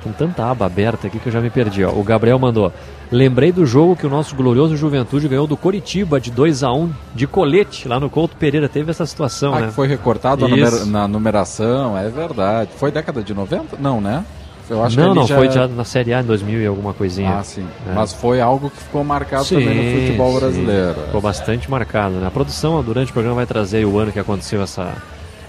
Com 0.03 0.11
tanta 0.11 0.49
aba 0.49 0.65
aberta 0.65 1.05
aqui 1.07 1.19
que 1.19 1.27
eu 1.27 1.31
já 1.31 1.39
me 1.39 1.49
perdi. 1.51 1.83
Ó. 1.83 1.91
O 1.91 2.03
Gabriel 2.03 2.39
mandou. 2.39 2.73
Lembrei 3.11 3.51
do 3.51 3.65
jogo 3.65 3.95
que 3.95 4.05
o 4.05 4.09
nosso 4.09 4.35
glorioso 4.35 4.75
Juventude 4.75 5.27
ganhou 5.27 5.45
do 5.47 5.55
Coritiba 5.55 6.19
de 6.19 6.31
2 6.31 6.63
a 6.63 6.71
1 6.73 6.91
de 7.13 7.27
colete 7.27 7.87
lá 7.87 7.99
no 7.99 8.09
Couto 8.09 8.35
Pereira. 8.35 8.67
Teve 8.67 8.91
essa 8.91 9.05
situação, 9.05 9.53
Ah, 9.53 9.61
né? 9.61 9.71
foi 9.71 9.87
recortado 9.87 10.47
numera- 10.47 10.85
na 10.85 11.07
numeração, 11.07 11.97
é 11.97 12.09
verdade. 12.09 12.71
Foi 12.77 12.91
década 12.91 13.21
de 13.23 13.33
90? 13.33 13.77
Não, 13.79 14.01
né? 14.01 14.25
Eu 14.67 14.83
acho 14.83 14.99
não, 14.99 15.09
que 15.09 15.19
não, 15.19 15.27
já... 15.27 15.35
foi 15.37 15.51
já 15.51 15.67
na 15.67 15.83
Série 15.83 16.11
A 16.13 16.21
em 16.21 16.25
2000 16.25 16.59
e 16.61 16.65
alguma 16.65 16.91
coisinha. 16.91 17.37
Ah, 17.37 17.43
sim. 17.43 17.65
É. 17.87 17.93
Mas 17.93 18.11
foi 18.13 18.41
algo 18.41 18.71
que 18.71 18.77
ficou 18.81 19.03
marcado 19.03 19.45
também 19.45 19.93
no 19.93 20.01
futebol 20.01 20.33
sim. 20.33 20.39
brasileiro. 20.39 20.95
Ficou 21.05 21.21
bastante 21.21 21.69
marcado, 21.69 22.15
né? 22.15 22.25
A 22.27 22.31
produção, 22.31 22.81
durante 22.83 23.11
o 23.11 23.13
programa, 23.13 23.35
vai 23.35 23.45
trazer 23.45 23.85
o 23.85 23.99
ano 23.99 24.11
que 24.11 24.19
aconteceu 24.19 24.63
essa, 24.63 24.91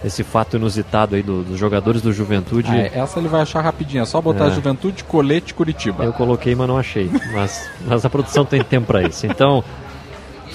esse 0.05 0.23
fato 0.23 0.57
inusitado 0.57 1.15
aí 1.17 1.23
do- 1.23 1.43
dos 1.43 1.59
jogadores 1.59 2.01
do 2.03 2.13
Juventude. 2.13 2.69
Ah, 2.71 2.77
é, 2.77 2.93
essa 2.95 3.19
ele 3.19 3.29
vai 3.29 3.43
achar 3.43 3.61
rapidinho, 3.61 4.03
é 4.03 4.07
só 4.07 4.21
botar 4.21 4.47
É. 4.47 4.51
Juventude, 4.51 5.03
Colete, 5.05 5.53
Curitiba. 5.55 6.05
Eu 6.05 6.13
coloquei, 6.13 6.55
mas 6.55 6.69
não 6.69 6.79
achei. 6.79 7.11
Mas, 7.33 7.69
mas 7.87 8.05
a 8.05 8.11
produção 8.11 8.45
tem 8.45 8.63
tempo 8.63 8.87
para 8.87 9.03
isso. 9.03 9.27
Então, 9.27 9.65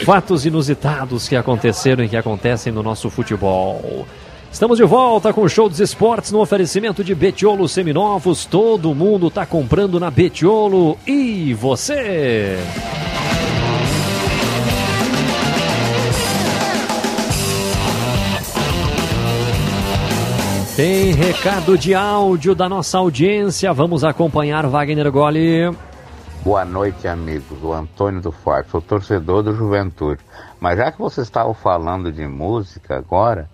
fatos 0.06 0.46
inusitados 0.46 1.28
que 1.28 1.36
aconteceram 1.36 2.04
e 2.04 2.10
que 2.10 2.18
acontecem 2.18 2.72
no 2.72 2.82
nosso 2.82 3.10
futebol. 3.10 4.08
Estamos 4.52 4.78
de 4.78 4.84
volta 4.84 5.32
com 5.32 5.44
o 5.44 5.50
Show 5.50 5.70
dos 5.70 5.80
Esportes 5.80 6.32
no 6.32 6.40
oferecimento 6.42 7.04
de 7.06 7.16
Betiolo 7.16 7.70
Seminovos. 7.70 8.46
Todo 8.46 8.94
mundo 8.94 9.28
está 9.28 9.46
comprando 9.46 9.98
na 10.00 10.12
Betiolo. 10.12 10.98
E 11.08 11.54
você? 11.54 12.58
Tem 20.76 21.12
recado 21.12 21.78
de 21.78 21.94
áudio 21.94 22.56
da 22.56 22.70
nossa 22.70 22.98
audiência. 22.98 23.74
Vamos 23.74 24.06
acompanhar 24.06 24.66
Wagner 24.68 25.12
Goli. 25.12 25.70
Boa 26.46 26.64
noite, 26.64 27.10
amigos. 27.10 27.62
O 27.62 27.74
Antônio 27.74 28.22
do 28.22 28.32
Forte, 28.32 28.72
sou 28.72 28.82
torcedor 28.82 29.44
do 29.44 29.54
Juventude. 29.54 30.22
Mas 30.62 30.78
já 30.78 30.90
que 30.90 30.98
vocês 30.98 31.28
estavam 31.28 31.54
falando 31.54 32.10
de 32.10 32.26
música 32.26 32.98
agora, 32.98 33.50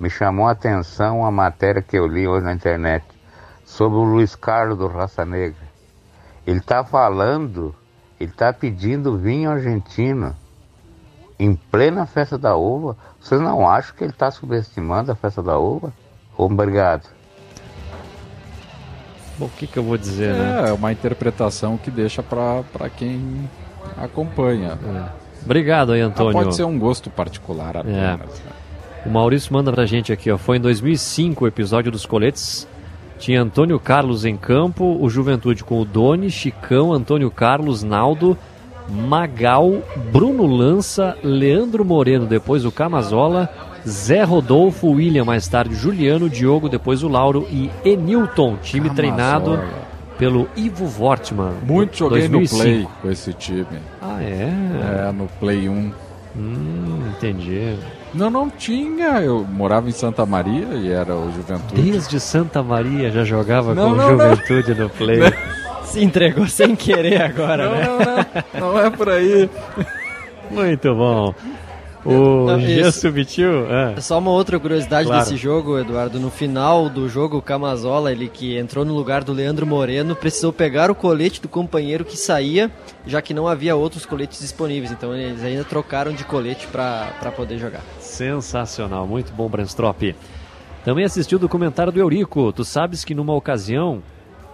me 0.00 0.08
chamou 0.08 0.46
a 0.46 0.52
atenção 0.52 1.26
a 1.26 1.30
matéria 1.30 1.82
que 1.82 1.98
eu 1.98 2.06
li 2.06 2.26
hoje 2.26 2.46
na 2.46 2.54
internet 2.54 3.04
sobre 3.66 3.98
o 3.98 4.04
Luiz 4.04 4.34
Carlos 4.34 4.78
do 4.78 4.88
Raça 4.88 5.26
Negra. 5.26 5.68
Ele 6.46 6.58
está 6.58 6.82
falando, 6.82 7.74
ele 8.18 8.30
está 8.30 8.50
pedindo 8.50 9.18
vinho 9.18 9.50
argentino 9.50 10.34
em 11.38 11.54
plena 11.54 12.06
festa 12.06 12.38
da 12.38 12.56
uva. 12.56 12.96
Vocês 13.20 13.42
não 13.42 13.68
acham 13.68 13.94
que 13.94 14.04
ele 14.04 14.12
está 14.12 14.30
subestimando 14.30 15.12
a 15.12 15.14
festa 15.14 15.42
da 15.42 15.58
uva? 15.58 15.92
Obrigado. 16.46 17.08
Bom, 19.38 19.46
o 19.46 19.50
que, 19.50 19.66
que 19.66 19.78
eu 19.78 19.82
vou 19.82 19.96
dizer, 19.96 20.34
né? 20.34 20.68
É, 20.68 20.72
uma 20.72 20.92
interpretação 20.92 21.76
que 21.76 21.90
deixa 21.90 22.22
pra, 22.22 22.62
pra 22.72 22.88
quem 22.88 23.48
acompanha. 23.96 24.78
Obrigado 25.44 25.92
aí, 25.92 26.00
Antônio. 26.00 26.38
Ah, 26.38 26.42
pode 26.44 26.54
ser 26.54 26.64
um 26.64 26.78
gosto 26.78 27.10
particular 27.10 27.76
É. 27.76 27.80
apenas. 27.80 28.18
né? 28.40 28.52
O 29.04 29.10
Maurício 29.10 29.52
manda 29.52 29.72
pra 29.72 29.84
gente 29.84 30.12
aqui, 30.12 30.30
ó. 30.30 30.38
Foi 30.38 30.58
em 30.58 30.60
2005 30.60 31.44
o 31.44 31.48
episódio 31.48 31.90
dos 31.90 32.06
coletes. 32.06 32.68
Tinha 33.18 33.42
Antônio 33.42 33.78
Carlos 33.80 34.24
em 34.24 34.36
campo, 34.36 34.96
o 35.00 35.08
Juventude 35.08 35.64
com 35.64 35.80
o 35.80 35.84
Doni, 35.84 36.30
Chicão, 36.30 36.92
Antônio 36.92 37.30
Carlos, 37.30 37.82
Naldo, 37.82 38.36
Magal, 38.88 39.80
Bruno 40.12 40.44
Lança, 40.46 41.16
Leandro 41.22 41.84
Moreno, 41.84 42.26
depois 42.26 42.64
o 42.64 42.70
Camazola, 42.72 43.48
Zé 43.86 44.22
Rodolfo, 44.22 44.88
William, 44.90 45.24
mais 45.24 45.46
tarde 45.48 45.74
Juliano, 45.74 46.28
Diogo, 46.30 46.68
depois 46.68 47.02
o 47.02 47.08
Lauro 47.08 47.46
e 47.50 47.70
Enilton, 47.84 48.56
time 48.62 48.90
treinado 48.90 49.58
pelo 50.18 50.48
Ivo 50.56 50.88
Wortmann. 51.02 51.54
Muito 51.66 51.96
joguei 51.96 52.28
2005. 52.28 52.56
no 52.56 52.62
Play 52.62 52.88
com 53.02 53.10
esse 53.10 53.32
time. 53.32 53.66
Ah, 54.00 54.22
é? 54.22 55.08
É, 55.08 55.12
no 55.12 55.26
Play 55.40 55.68
1. 55.68 55.92
Hum, 56.34 57.02
entendi. 57.16 57.76
Não, 58.14 58.30
não 58.30 58.48
tinha. 58.48 59.20
Eu 59.20 59.44
morava 59.44 59.88
em 59.88 59.92
Santa 59.92 60.24
Maria 60.24 60.66
e 60.74 60.90
era 60.90 61.14
o 61.16 61.30
Juventude. 61.32 61.82
Desde 61.82 62.20
Santa 62.20 62.62
Maria 62.62 63.10
já 63.10 63.24
jogava 63.24 63.74
Não, 63.74 63.90
com 63.90 63.96
não, 63.96 64.16
não. 64.16 64.30
Juventude 64.36 64.74
no 64.74 64.88
Play. 64.90 65.20
Se 65.84 66.02
entregou 66.02 66.46
sem 66.46 66.74
querer 66.74 67.20
agora, 67.20 67.64
Não, 67.68 67.98
né? 67.98 68.26
não, 68.54 68.60
não. 68.60 68.72
Não 68.74 68.78
é 68.80 68.90
por 68.90 69.08
aí. 69.10 69.50
Muito 70.50 70.94
bom. 70.94 71.34
O 72.04 72.46
Não, 72.46 72.60
G 72.60 72.80
isso. 72.80 73.00
subitiu. 73.00 73.66
É. 73.72 74.00
Só 74.00 74.18
uma 74.18 74.30
outra 74.32 74.58
curiosidade 74.58 75.06
Claro. 75.06 75.22
desse 75.24 75.36
jogo, 75.36 75.78
Eduardo. 75.78 76.18
No 76.18 76.30
final 76.30 76.88
do 76.88 77.08
jogo, 77.08 77.36
o 77.36 77.42
Camazola, 77.42 78.10
ele 78.10 78.28
que 78.28 78.58
entrou 78.58 78.84
no 78.84 78.92
lugar 78.94 79.22
do 79.22 79.32
Leandro 79.32 79.64
Moreno, 79.66 80.16
precisou 80.16 80.52
pegar 80.52 80.90
o 80.90 80.94
colete 80.96 81.40
do 81.40 81.48
companheiro 81.48 82.04
que 82.04 82.16
saía, 82.16 82.70
já 83.06 83.22
que 83.22 83.32
não 83.32 83.46
havia 83.46 83.76
outros 83.76 84.04
coletes 84.04 84.40
disponíveis. 84.40 84.90
Então 84.90 85.14
eles 85.14 85.44
ainda 85.44 85.62
trocaram 85.62 86.12
de 86.12 86.24
colete 86.24 86.66
para 86.66 87.12
poder 87.36 87.58
jogar. 87.58 87.82
Sensacional, 88.00 89.06
muito 89.06 89.32
bom, 89.32 89.48
Brandstrop. 89.48 90.14
Também 90.84 91.04
assistiu 91.04 91.36
o 91.36 91.40
documentário 91.40 91.92
do 91.92 92.00
Eurico. 92.00 92.52
Tu 92.52 92.64
sabes 92.64 93.04
que 93.04 93.14
numa 93.14 93.34
ocasião 93.34 94.02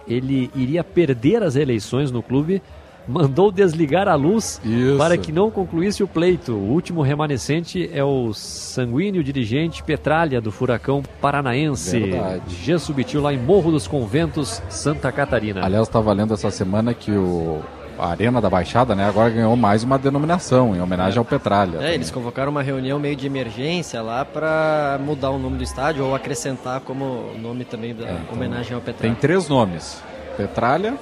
ele 0.07 0.51
iria 0.55 0.83
perder 0.83 1.41
as 1.43 1.55
eleições 1.55 2.11
no 2.11 2.21
clube, 2.21 2.61
mandou 3.07 3.51
desligar 3.51 4.07
a 4.07 4.15
luz 4.15 4.61
para 4.97 5.17
que 5.17 5.31
não 5.31 5.49
concluísse 5.49 6.03
o 6.03 6.07
pleito. 6.07 6.53
O 6.53 6.71
último 6.71 7.01
remanescente 7.01 7.89
é 7.93 8.03
o 8.03 8.33
sanguíneo 8.33 9.23
dirigente 9.23 9.83
Petralha 9.83 10.39
do 10.39 10.51
Furacão 10.51 11.01
Paranaense. 11.21 11.99
Verdade. 11.99 12.55
G 12.63 12.77
subitiu 12.79 13.21
lá 13.21 13.33
em 13.33 13.37
Morro 13.37 13.71
dos 13.71 13.87
Conventos, 13.87 14.61
Santa 14.69 15.11
Catarina. 15.11 15.63
Aliás, 15.63 15.87
estava 15.87 16.13
lendo 16.13 16.33
essa 16.33 16.51
semana 16.51 16.93
que 16.93 17.11
o 17.11 17.61
a 17.99 18.11
Arena 18.11 18.39
da 18.39 18.49
Baixada, 18.49 18.95
né, 18.95 19.05
agora 19.05 19.29
ganhou 19.29 19.55
mais 19.57 19.83
uma 19.83 19.99
denominação 19.99 20.73
em 20.73 20.79
homenagem 20.79 21.19
ao 21.19 21.25
Petralha. 21.25 21.79
É, 21.81 21.93
eles 21.93 22.09
convocaram 22.09 22.49
uma 22.49 22.63
reunião 22.63 22.97
meio 22.97 23.15
de 23.15 23.27
emergência 23.27 24.01
lá 24.01 24.23
para 24.23 24.97
mudar 25.03 25.31
o 25.31 25.37
nome 25.37 25.57
do 25.57 25.63
estádio 25.63 26.05
ou 26.05 26.15
acrescentar 26.15 26.79
como 26.79 27.33
nome 27.37 27.65
também 27.65 27.93
da 27.93 28.21
homenagem 28.31 28.73
ao 28.73 28.81
Petralha. 28.81 29.13
Tem 29.13 29.21
três 29.21 29.49
nomes: 29.49 30.01
Petralha, 30.37 30.95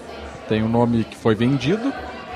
tem 0.47 0.63
o 0.63 0.69
nome 0.69 1.03
que 1.03 1.15
foi 1.17 1.35
vendido 1.35 1.91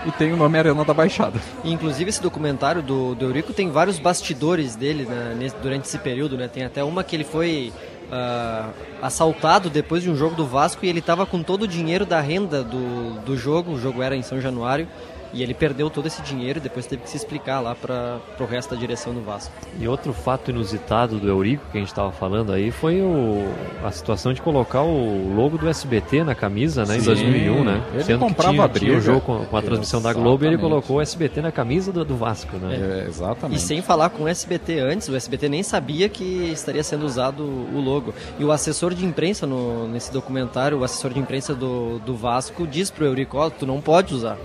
e 0.06 0.12
tem 0.12 0.34
o 0.34 0.38
nome 0.38 0.58
Arena 0.58 0.84
da 0.84 0.94
Baixada. 0.94 1.40
E, 1.64 1.72
Inclusive 1.72 2.10
esse 2.10 2.22
documentário 2.22 2.82
do, 2.82 3.14
do 3.16 3.26
Eurico 3.26 3.54
tem 3.54 3.70
vários 3.70 4.00
bastidores 4.00 4.76
dele 4.76 5.06
né, 5.06 5.36
nesse- 5.38 5.56
durante 5.58 5.86
esse 5.86 5.98
período, 6.00 6.38
né? 6.38 6.48
Tem 6.48 6.64
até 6.64 6.84
uma 6.84 7.04
que 7.04 7.16
ele 7.16 7.24
foi 7.24 7.72
ah, 8.12 8.70
assaltado 9.02 9.70
depois 9.70 10.02
de 10.04 10.10
um 10.10 10.16
jogo 10.16 10.36
do 10.36 10.46
Vasco 10.46 10.84
e 10.86 10.90
ele 10.90 11.00
estava 11.00 11.26
com 11.26 11.44
todo 11.44 11.64
o 11.64 11.68
dinheiro 11.68 12.06
da 12.06 12.20
renda 12.20 12.64
do, 12.64 13.20
do 13.24 13.38
jogo, 13.38 13.72
o 13.74 13.80
jogo 13.80 14.02
era 14.02 14.16
em 14.16 14.22
São 14.24 14.42
Januário, 14.42 14.88
e 15.34 15.42
ele 15.42 15.54
perdeu 15.54 15.90
todo 15.90 16.08
esse 16.08 16.22
dinheiro 16.22 16.60
e 16.60 16.62
depois 16.62 16.86
teve 16.86 17.04
que 17.04 17.10
se 17.10 17.18
explicar 17.18 17.60
lá 17.60 17.74
para 17.76 18.20
o 18.40 18.46
resto 18.46 18.74
da 18.76 18.80
direção 18.80 19.14
do 19.14 19.22
Vasco. 19.22 19.54
E 19.80 19.88
outro 19.88 20.12
fato 20.14 20.52
inusitado 20.52 21.20
do 21.20 21.28
Eurico 21.28 21.64
que 21.72 21.78
a 21.78 21.80
gente 21.80 21.90
estava 21.90 22.12
falando 22.12 22.52
aí 22.52 22.70
foi 22.72 23.02
o, 23.02 23.48
a 23.84 23.92
situação 23.92 24.34
de 24.34 24.42
colocar 24.42 24.82
o 24.82 25.34
logo 25.36 25.58
do 25.58 25.70
SBT 25.70 26.24
na 26.24 26.36
camisa, 26.36 26.86
né, 26.86 26.98
em 26.98 27.00
Sim, 27.00 27.06
2001, 27.06 27.64
né? 27.64 27.82
ele 27.94 28.04
Sendo 28.04 28.20
que 28.20 28.26
comprava 28.26 28.52
tinha, 28.54 28.68
briga. 28.68 28.86
tinha 28.88 28.98
o 28.98 29.02
jogo 29.02 29.22
com, 29.22 29.46
com 29.46 29.58
a 29.58 29.62
transmissão 29.62 30.02
da 30.02 30.12
Globo 30.14 30.44
e 30.44 30.48
ele 30.48 30.56
Exatamente. 30.56 30.62
colocou 30.70 30.98
o 30.98 31.02
SBT 31.02 31.42
na 31.42 31.52
camisa 31.52 31.92
do, 31.92 32.04
do 32.04 32.16
Vasco, 32.16 32.58
né? 32.58 32.76
É, 32.76 33.08
exatamente. 33.08 33.58
E 33.58 33.62
sem 33.62 33.82
falar 33.82 34.10
com 34.10 34.24
o 34.24 34.28
SBT 34.28 34.80
antes, 34.80 35.08
o 35.08 35.16
SBT 35.16 35.48
nem 35.50 35.64
sabia 35.64 36.10
que 36.10 36.24
estaria 36.52 36.84
sendo 36.84 37.06
usado 37.06 37.44
o 37.44 37.80
logo. 37.80 38.14
E 38.38 38.44
o 38.44 38.52
assessor 38.52 38.94
de 38.94 39.06
imprensa 39.06 39.48
no- 39.48 39.88
nesse 39.88 40.12
documentário, 40.12 40.80
o 40.80 40.84
assessor 40.84 41.12
de 41.14 41.20
imprensa 41.20 41.54
do, 41.56 42.00
do 42.00 42.16
Vasco, 42.16 42.68
diz 42.68 42.90
pro 42.92 43.06
Eurico, 43.06 43.38
ó, 43.38 43.50
tu 43.50 43.66
não 43.66 43.80
pode 43.80 44.14
usar. 44.14 44.38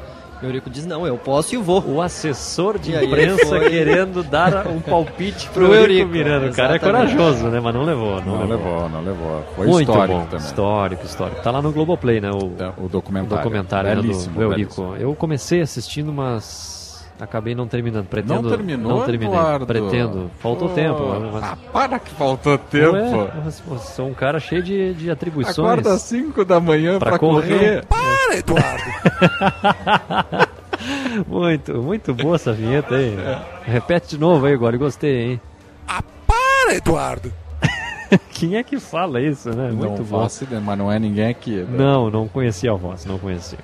O 0.43 0.45
Eurico 0.45 0.69
diz, 0.69 0.85
não, 0.85 1.07
eu 1.07 1.17
posso 1.17 1.55
e 1.55 1.59
vou. 1.59 1.83
O 1.87 2.03
assessor 2.03 2.79
de 2.79 2.95
imprensa 2.95 3.47
foi- 3.47 3.71
querendo 3.71 4.23
dar 4.23 4.67
um 4.67 4.81
palpite 4.81 5.49
pro, 5.51 5.65
Pro 5.67 5.75
Eurico, 5.75 6.01
Eurico, 6.01 6.11
Miranda. 6.13 6.51
O 6.51 6.55
cara 6.55 6.77
é 6.77 6.79
corajoso, 6.79 7.49
né? 7.49 7.59
Mas 7.59 7.75
não 7.75 7.85
levou. 7.85 8.21
Não, 8.21 8.39
Não 8.41 8.47
levou, 8.47 8.89
não 8.91 9.01
levou. 9.03 9.43
Foi 9.57 9.67
Muito 9.67 9.91
histórico 9.91 10.19
bom, 10.19 10.25
também. 10.27 10.47
histórico, 10.47 11.07
histórico. 11.07 11.41
Tá 11.43 11.51
lá 11.51 11.63
no 11.63 11.73
Globoplay, 11.73 12.21
né? 12.21 12.31
O, 12.31 12.85
o 12.85 12.89
documentário. 12.89 13.43
documentário 13.45 13.89
né, 13.91 13.97
do- 13.97 14.03
Belíssimo, 14.03 14.35
do, 14.35 14.43
Eurico. 14.43 14.95
Eu 14.99 15.15
comecei 15.15 15.63
assistindo 15.63 16.11
umas 16.11 16.76
Acabei 17.19 17.55
não 17.55 17.67
terminando. 17.67 18.07
Pretendo, 18.07 18.43
Não 18.43 18.51
terminou, 18.51 18.99
Não 18.99 19.07
terminei. 19.07 19.35
Eduardo? 19.35 19.67
Pretendo. 19.67 20.31
Faltou 20.39 20.69
Oh, 20.69 20.75
tempo. 20.75 21.03
Mas... 21.33 21.43
Ah, 21.45 21.57
para 21.73 21.99
que 21.99 22.11
faltou 22.11 22.59
tempo. 22.59 22.93
Ué, 22.95 23.31
eu 23.71 23.79
sou 23.79 24.09
um 24.09 24.15
cara 24.15 24.39
cheio 24.39 24.63
de, 24.63 24.93
de 24.95 25.11
atribuições. 25.11 25.59
Acorda 25.59 25.95
às 25.95 26.03
5 26.03 26.45
da 26.45 26.61
manhã 26.61 26.99
pra, 26.99 27.11
Pra 27.11 27.19
correr. 27.19 27.49
correr. 27.49 27.87
Para, 27.87 28.37
Eduardo. 28.37 28.85
muito, 31.27 31.83
muito 31.83 32.15
boa 32.15 32.37
essa 32.37 32.53
vinheta 32.53 32.97
aí. 32.97 33.17
Repete 33.65 34.09
de 34.11 34.19
novo 34.19 34.45
aí 34.47 34.53
agora, 34.55 34.77
gostei, 34.77 35.23
hein? 35.33 35.41
para, 36.27 36.75
Eduardo. 36.75 37.33
Quem 38.31 38.57
é 38.57 38.63
que 38.63 38.79
fala 38.79 39.21
isso, 39.21 39.49
né? 39.51 39.71
Muito 39.71 39.99
não 40.03 40.05
bom. 40.05 40.21
faço 40.23 40.47
mas 40.63 40.79
não 40.79 40.91
é 40.93 40.99
ninguém 40.99 41.29
aqui. 41.29 41.57
né? 41.57 41.67
Não, 41.79 42.11
não 42.11 42.29
conhecia 42.29 42.73
a 42.73 42.75
voz, 42.75 43.05
não 43.05 43.19
conhecia. 43.19 43.59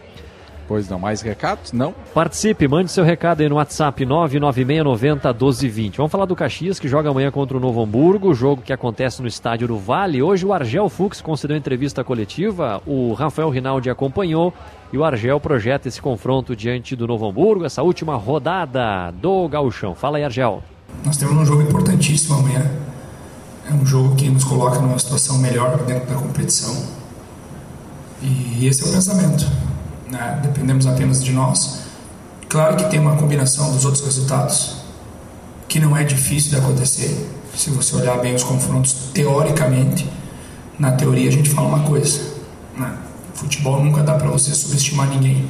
Pois 0.72 0.88
não, 0.88 0.98
mais 0.98 1.20
recados? 1.20 1.70
Não? 1.70 1.94
Participe, 2.14 2.66
mande 2.66 2.90
seu 2.90 3.04
recado 3.04 3.42
aí 3.42 3.48
no 3.50 3.56
WhatsApp 3.56 4.06
996901220. 4.06 5.98
Vamos 5.98 6.10
falar 6.10 6.24
do 6.24 6.34
Caxias, 6.34 6.80
que 6.80 6.88
joga 6.88 7.10
amanhã 7.10 7.30
contra 7.30 7.58
o 7.58 7.60
Novo 7.60 7.82
Hamburgo, 7.82 8.32
jogo 8.32 8.62
que 8.62 8.72
acontece 8.72 9.20
no 9.20 9.28
estádio 9.28 9.68
do 9.68 9.76
Vale. 9.76 10.22
Hoje 10.22 10.46
o 10.46 10.52
Argel 10.54 10.88
Fux 10.88 11.20
concedeu 11.20 11.58
entrevista 11.58 12.02
coletiva, 12.02 12.80
o 12.86 13.12
Rafael 13.12 13.50
Rinaldi 13.50 13.90
acompanhou 13.90 14.50
e 14.90 14.96
o 14.96 15.04
Argel 15.04 15.38
projeta 15.38 15.88
esse 15.88 16.00
confronto 16.00 16.56
diante 16.56 16.96
do 16.96 17.06
Novo 17.06 17.28
Hamburgo, 17.28 17.66
essa 17.66 17.82
última 17.82 18.16
rodada 18.16 19.10
do 19.10 19.46
Gauchão. 19.48 19.94
Fala 19.94 20.16
aí, 20.16 20.24
Argel. 20.24 20.62
Nós 21.04 21.18
temos 21.18 21.36
um 21.36 21.44
jogo 21.44 21.60
importantíssimo 21.60 22.36
amanhã. 22.36 22.64
É 23.70 23.74
um 23.74 23.84
jogo 23.84 24.16
que 24.16 24.26
nos 24.30 24.44
coloca 24.44 24.80
numa 24.80 24.98
situação 24.98 25.36
melhor 25.36 25.76
dentro 25.82 26.08
da 26.08 26.14
competição. 26.14 26.74
E 28.22 28.66
esse 28.66 28.82
é 28.82 28.86
o 28.86 28.90
pensamento. 28.90 29.71
Né? 30.12 30.40
Dependemos 30.42 30.86
apenas 30.86 31.24
de 31.24 31.32
nós. 31.32 31.78
Claro 32.46 32.76
que 32.76 32.84
tem 32.90 33.00
uma 33.00 33.16
combinação 33.16 33.72
dos 33.72 33.86
outros 33.86 34.04
resultados 34.04 34.82
que 35.66 35.80
não 35.80 35.96
é 35.96 36.04
difícil 36.04 36.50
de 36.50 36.56
acontecer. 36.56 37.30
Se 37.56 37.70
você 37.70 37.96
olhar 37.96 38.18
bem 38.18 38.34
os 38.34 38.42
confrontos, 38.42 39.08
teoricamente, 39.14 40.06
na 40.78 40.92
teoria 40.92 41.30
a 41.30 41.32
gente 41.32 41.48
fala 41.48 41.68
uma 41.68 41.80
coisa. 41.80 42.20
Né? 42.76 42.94
Futebol 43.32 43.82
nunca 43.82 44.02
dá 44.02 44.14
para 44.14 44.28
você 44.28 44.54
subestimar 44.54 45.08
ninguém 45.08 45.48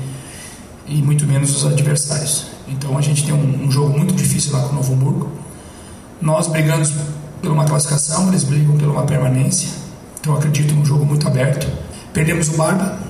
e 0.86 1.02
muito 1.02 1.26
menos 1.26 1.56
os 1.56 1.66
adversários. 1.66 2.46
Então 2.68 2.96
a 2.96 3.00
gente 3.00 3.24
tem 3.24 3.34
um, 3.34 3.64
um 3.64 3.70
jogo 3.70 3.98
muito 3.98 4.14
difícil 4.14 4.52
lá 4.52 4.60
com 4.60 4.68
o 4.68 4.74
Novo 4.74 4.94
Hamburgo. 4.94 5.32
Nós 6.20 6.46
brigamos 6.46 6.92
por 7.42 7.50
uma 7.50 7.64
classificação, 7.64 8.28
eles 8.28 8.44
brigam 8.44 8.78
por 8.78 8.88
uma 8.88 9.02
permanência. 9.02 9.68
Então 10.20 10.36
acredito 10.36 10.72
num 10.72 10.84
jogo 10.84 11.04
muito 11.04 11.26
aberto. 11.26 11.66
Perdemos 12.12 12.48
o 12.48 12.56
Barba, 12.56 13.01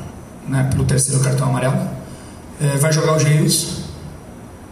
né, 0.48 0.68
pelo 0.70 0.84
terceiro 0.84 1.20
cartão 1.20 1.48
amarelo. 1.48 1.78
É, 2.60 2.76
vai 2.76 2.92
jogar 2.92 3.16
o 3.16 3.18
Geils. 3.18 3.82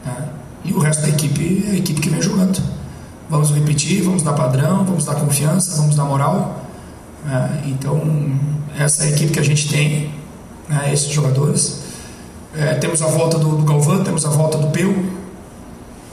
Né, 0.05 0.29
e 0.65 0.73
o 0.73 0.79
resto 0.79 1.03
da 1.03 1.09
equipe 1.09 1.65
é 1.67 1.73
a 1.73 1.77
equipe 1.77 2.01
que 2.01 2.11
vem 2.11 2.21
jogando. 2.21 2.61
Vamos 3.29 3.51
repetir, 3.51 4.03
vamos 4.03 4.23
dar 4.23 4.33
padrão, 4.33 4.85
vamos 4.85 5.05
dar 5.05 5.15
confiança, 5.15 5.77
vamos 5.77 5.95
dar 5.95 6.05
moral. 6.05 6.65
né, 7.25 7.63
então, 7.67 8.01
essa 8.79 9.05
é 9.05 9.09
a 9.09 9.11
equipe 9.11 9.33
que 9.33 9.39
a 9.39 9.45
gente 9.45 9.69
tem, 9.69 10.13
né, 10.69 10.93
esses 10.93 11.11
jogadores. 11.11 11.81
É, 12.55 12.75
temos 12.75 13.01
a 13.03 13.07
volta 13.07 13.39
do, 13.39 13.57
do 13.57 13.63
Galvão, 13.65 14.03
temos 14.03 14.27
a 14.27 14.31
volta 14.31 14.59
do 14.59 14.69
Peu, 14.69 14.91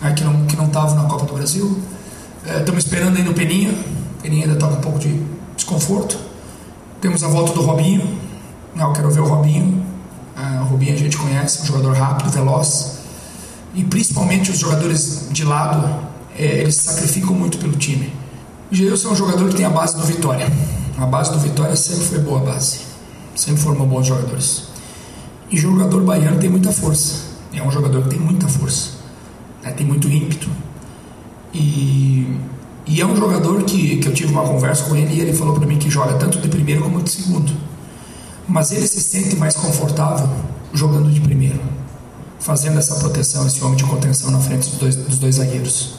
né, 0.01 0.13
que 0.15 0.23
não 0.23 0.45
que 0.45 0.55
estava 0.55 0.95
na 0.95 1.03
Copa 1.05 1.25
do 1.25 1.33
Brasil. 1.33 1.79
É, 2.45 2.59
estamos 2.59 2.85
esperando 2.85 3.17
ainda 3.17 3.31
o 3.31 3.33
Peninha. 3.33 3.71
O 3.71 4.21
Peninha 4.21 4.43
ainda 4.43 4.53
está 4.53 4.67
com 4.67 4.75
um 4.75 4.81
pouco 4.81 4.99
de 4.99 5.21
desconforto. 5.55 6.17
Temos 7.01 7.23
a 7.23 7.27
volta 7.27 7.53
do 7.53 7.61
Robinho. 7.61 8.26
Eu 8.85 8.93
quero 8.93 9.09
ver 9.09 9.21
o 9.21 9.25
Robinho. 9.25 9.83
Ah, 10.35 10.61
o 10.63 10.65
Robinho 10.69 10.93
a 10.93 10.97
gente 10.97 11.17
conhece, 11.17 11.63
um 11.63 11.65
jogador 11.65 11.95
rápido, 11.95 12.29
veloz. 12.29 12.99
E 13.73 13.83
principalmente 13.83 14.51
os 14.51 14.59
jogadores 14.59 15.27
de 15.31 15.43
lado, 15.43 15.87
é, 16.37 16.59
eles 16.59 16.75
sacrificam 16.75 17.33
muito 17.33 17.57
pelo 17.57 17.73
time. 17.73 18.11
O 18.71 18.75
é 18.75 19.11
um 19.11 19.15
jogador 19.15 19.49
que 19.49 19.55
tem 19.55 19.65
a 19.65 19.69
base 19.69 19.95
do 19.95 20.03
Vitória. 20.03 20.51
A 20.97 21.05
base 21.05 21.31
do 21.31 21.39
Vitória 21.39 21.75
sempre 21.75 22.03
foi 22.05 22.19
boa 22.19 22.39
base. 22.39 22.79
Sempre 23.35 23.61
formou 23.61 23.87
bons 23.87 24.07
jogadores. 24.07 24.63
E 25.49 25.57
jogador 25.57 26.01
baiano 26.03 26.37
tem 26.39 26.49
muita 26.49 26.71
força. 26.71 27.27
É 27.53 27.63
um 27.63 27.71
jogador 27.71 28.03
que 28.03 28.09
tem 28.09 28.19
muita 28.19 28.47
força. 28.47 28.91
né, 29.63 29.71
Tem 29.71 29.85
muito 29.85 30.09
ímpeto. 30.09 30.49
E, 31.53 32.37
e 32.85 32.99
é 32.99 33.05
um 33.05 33.15
jogador 33.15 33.63
que, 33.63 33.97
que 33.97 34.07
eu 34.07 34.13
tive 34.13 34.31
uma 34.31 34.43
conversa 34.43 34.83
com 34.83 34.95
ele 34.95 35.15
e 35.15 35.21
ele 35.21 35.33
falou 35.33 35.55
para 35.55 35.65
mim 35.65 35.77
que 35.77 35.89
joga 35.89 36.15
tanto 36.15 36.39
de 36.39 36.47
primeiro 36.47 36.81
como 36.83 37.01
de 37.01 37.09
segundo. 37.09 37.51
Mas 38.47 38.71
ele 38.71 38.87
se 38.87 39.01
sente 39.01 39.35
mais 39.35 39.55
confortável 39.55 40.29
jogando 40.73 41.11
de 41.11 41.19
primeiro, 41.19 41.59
fazendo 42.39 42.79
essa 42.79 42.95
proteção, 42.95 43.45
esse 43.45 43.63
homem 43.63 43.75
de 43.75 43.83
contenção 43.83 44.31
na 44.31 44.39
frente 44.39 44.69
dos 44.69 44.79
dois, 44.79 44.95
dos 44.95 45.17
dois 45.19 45.35
zagueiros. 45.35 45.95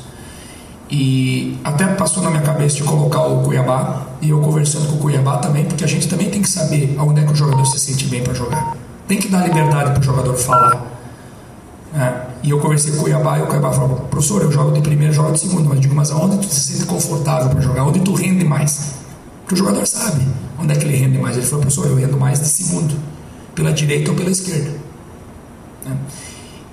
E 0.90 1.58
até 1.62 1.86
passou 1.86 2.22
na 2.22 2.30
minha 2.30 2.42
cabeça 2.42 2.76
de 2.76 2.82
colocar 2.84 3.22
o 3.26 3.42
Cuiabá, 3.42 4.06
e 4.22 4.30
eu 4.30 4.40
conversando 4.40 4.88
com 4.88 4.94
o 4.94 4.98
Cuiabá 4.98 5.36
também, 5.36 5.66
porque 5.66 5.84
a 5.84 5.86
gente 5.86 6.08
também 6.08 6.30
tem 6.30 6.40
que 6.40 6.48
saber 6.48 6.96
aonde 6.98 7.20
é 7.20 7.24
que 7.24 7.32
o 7.32 7.36
jogador 7.36 7.64
se 7.66 7.78
sente 7.78 8.06
bem 8.06 8.22
para 8.22 8.32
jogar. 8.32 8.74
Tem 9.06 9.18
que 9.18 9.28
dar 9.28 9.46
liberdade 9.46 9.90
para 9.90 10.00
o 10.00 10.02
jogador 10.02 10.34
falar. 10.34 10.82
né? 11.92 12.22
E 12.42 12.50
eu 12.50 12.58
conversei 12.58 12.92
com 12.92 12.98
o 12.98 13.02
Cuiabá 13.02 13.38
e 13.38 13.42
o 13.42 13.46
Cuiabá 13.46 13.72
falou: 13.72 13.96
professor, 14.10 14.42
eu 14.42 14.50
jogo 14.50 14.72
de 14.72 14.80
primeiro, 14.80 15.12
jogo 15.12 15.32
de 15.32 15.40
segundo, 15.40 15.64
mas 15.64 15.74
eu 15.76 15.80
digo, 15.80 15.94
mas 15.94 16.10
aonde 16.10 16.38
tu 16.38 16.46
se 16.46 16.60
sente 16.60 16.86
confortável 16.86 17.50
para 17.50 17.60
jogar? 17.60 17.84
Onde 17.84 18.00
tu 18.00 18.14
rende 18.14 18.44
mais? 18.44 18.94
Porque 19.48 19.54
o 19.54 19.64
jogador 19.64 19.86
sabe 19.86 20.20
onde 20.58 20.74
é 20.74 20.76
que 20.76 20.84
ele 20.84 20.94
rende 20.98 21.16
mais. 21.16 21.34
Ele 21.34 21.46
falou: 21.46 21.62
professor, 21.62 21.86
eu 21.86 21.96
rendo 21.96 22.18
mais 22.18 22.38
de 22.38 22.46
segundo, 22.46 22.94
pela 23.54 23.72
direita 23.72 24.10
ou 24.10 24.16
pela 24.16 24.30
esquerda. 24.30 24.72
né? 25.86 25.96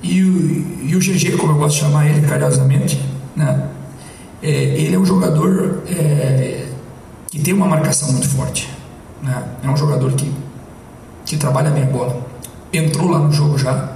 E 0.03 0.21
o, 0.21 0.85
e 0.85 0.93
o 0.93 0.99
GG, 0.99 1.37
como 1.37 1.53
eu 1.53 1.57
gosto 1.57 1.75
de 1.75 1.81
chamar 1.83 2.05
ele 2.05 2.27
carinhosamente, 2.27 3.01
né? 3.33 3.69
É, 4.43 4.49
ele 4.49 4.93
é 4.93 4.99
um 4.99 5.05
jogador 5.05 5.83
é, 5.87 6.67
que 7.31 7.39
tem 7.39 7.53
uma 7.53 7.65
marcação 7.65 8.11
muito 8.11 8.27
forte. 8.27 8.69
Né? 9.23 9.41
É 9.63 9.69
um 9.69 9.77
jogador 9.77 10.11
que, 10.11 10.29
que 11.25 11.37
trabalha 11.37 11.71
bem 11.71 11.83
a 11.83 11.87
bola. 11.87 12.27
Entrou 12.73 13.09
lá 13.09 13.19
no 13.19 13.31
jogo 13.31 13.57
já, 13.57 13.89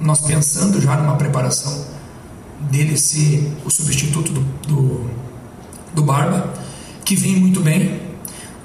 nós 0.00 0.20
pensando 0.20 0.80
já 0.80 0.96
numa 0.96 1.14
preparação 1.14 1.86
dele 2.72 2.96
ser 2.96 3.52
o 3.64 3.70
substituto 3.70 4.32
do, 4.32 4.40
do, 4.66 5.10
do 5.94 6.02
Barba, 6.02 6.52
que 7.04 7.14
vem 7.14 7.36
muito 7.36 7.60
bem. 7.60 8.05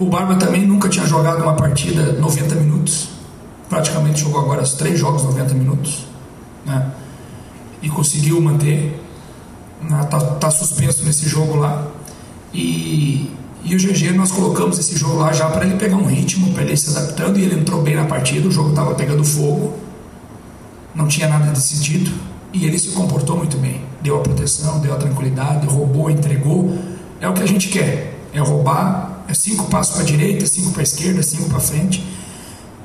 O 0.02 0.06
Barba 0.06 0.36
também 0.36 0.66
nunca 0.66 0.89
tinha 0.89 1.06
jogado 1.06 1.43
uma 1.43 1.54
partida 1.54 2.14
90 2.14 2.56
minutos, 2.56 3.10
praticamente 3.70 4.22
jogou 4.22 4.41
agora 4.41 4.64
os 4.64 4.74
três 4.74 4.99
jogos 4.99 5.24
90 5.24 5.54
minutos, 5.54 6.08
né? 6.66 6.91
e 7.84 7.88
conseguiu 7.88 8.41
manter 8.41 8.99
está 9.84 10.20
tá 10.20 10.49
suspenso 10.49 11.06
nesse 11.06 11.30
jogo 11.30 11.56
lá. 11.56 11.86
E, 12.52 13.32
e 13.64 13.76
o 13.76 13.78
GG 13.78 14.12
nós 14.16 14.32
colocamos 14.32 14.80
esse 14.80 14.97
jogo 14.97 15.20
lá 15.20 15.34
já 15.34 15.47
para 15.49 15.66
ele 15.66 15.76
pegar 15.76 15.97
um 15.97 16.06
ritmo, 16.06 16.52
para 16.52 16.64
ele 16.64 16.76
se 16.76 16.97
adaptando. 16.97 17.38
E 17.38 17.43
ele 17.43 17.60
entrou 17.60 17.84
bem 17.84 17.95
na 17.95 18.06
partida, 18.06 18.47
o 18.47 18.52
jogo 18.52 18.70
estava 18.70 18.95
pegando 18.95 19.24
fogo, 19.24 19.78
não 20.95 21.08
tinha 21.08 21.28
nada 21.28 21.52
decidido. 21.52 22.12
E 22.52 22.66
ele 22.66 22.80
se 22.80 22.89
comportou 22.89 23.38
muito 23.38 23.56
bem. 23.58 23.82
Deu 24.02 24.18
a 24.18 24.22
proteção, 24.22 24.80
deu 24.80 24.93
a 24.93 24.97
tranquilidade, 24.97 25.68
roubou, 25.68 26.10
entregou. 26.10 26.76
É 27.20 27.30
o 27.30 27.34
que 27.34 27.43
a 27.43 27.47
gente 27.47 27.70
quer: 27.70 28.20
é 28.34 28.39
roubar, 28.39 29.11
é 29.32 29.34
cinco 29.34 29.66
passos 29.66 29.94
para 29.94 30.04
a 30.04 30.06
direita, 30.06 30.46
cinco 30.46 30.72
para 30.72 30.82
a 30.82 30.84
esquerda, 30.84 31.24
cinco 31.24 31.50
para 31.50 31.60
frente. 31.60 32.06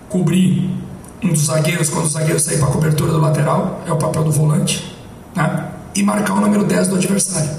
Cobrir 0.09 0.71
um 1.23 1.29
dos 1.29 1.47
zagueiros 1.47 1.89
quando 1.89 2.07
o 2.07 2.09
zagueiro 2.09 2.39
sair 2.39 2.59
para 2.59 2.69
a 2.69 2.71
cobertura 2.71 3.13
do 3.13 3.21
lateral, 3.21 3.83
é 3.87 3.93
o 3.93 3.97
papel 3.97 4.25
do 4.25 4.31
volante. 4.31 4.97
Né? 5.35 5.73
e 5.97 6.03
marcar 6.03 6.35
o 6.35 6.41
número 6.41 6.65
10 6.65 6.89
do 6.89 6.97
adversário. 6.97 7.51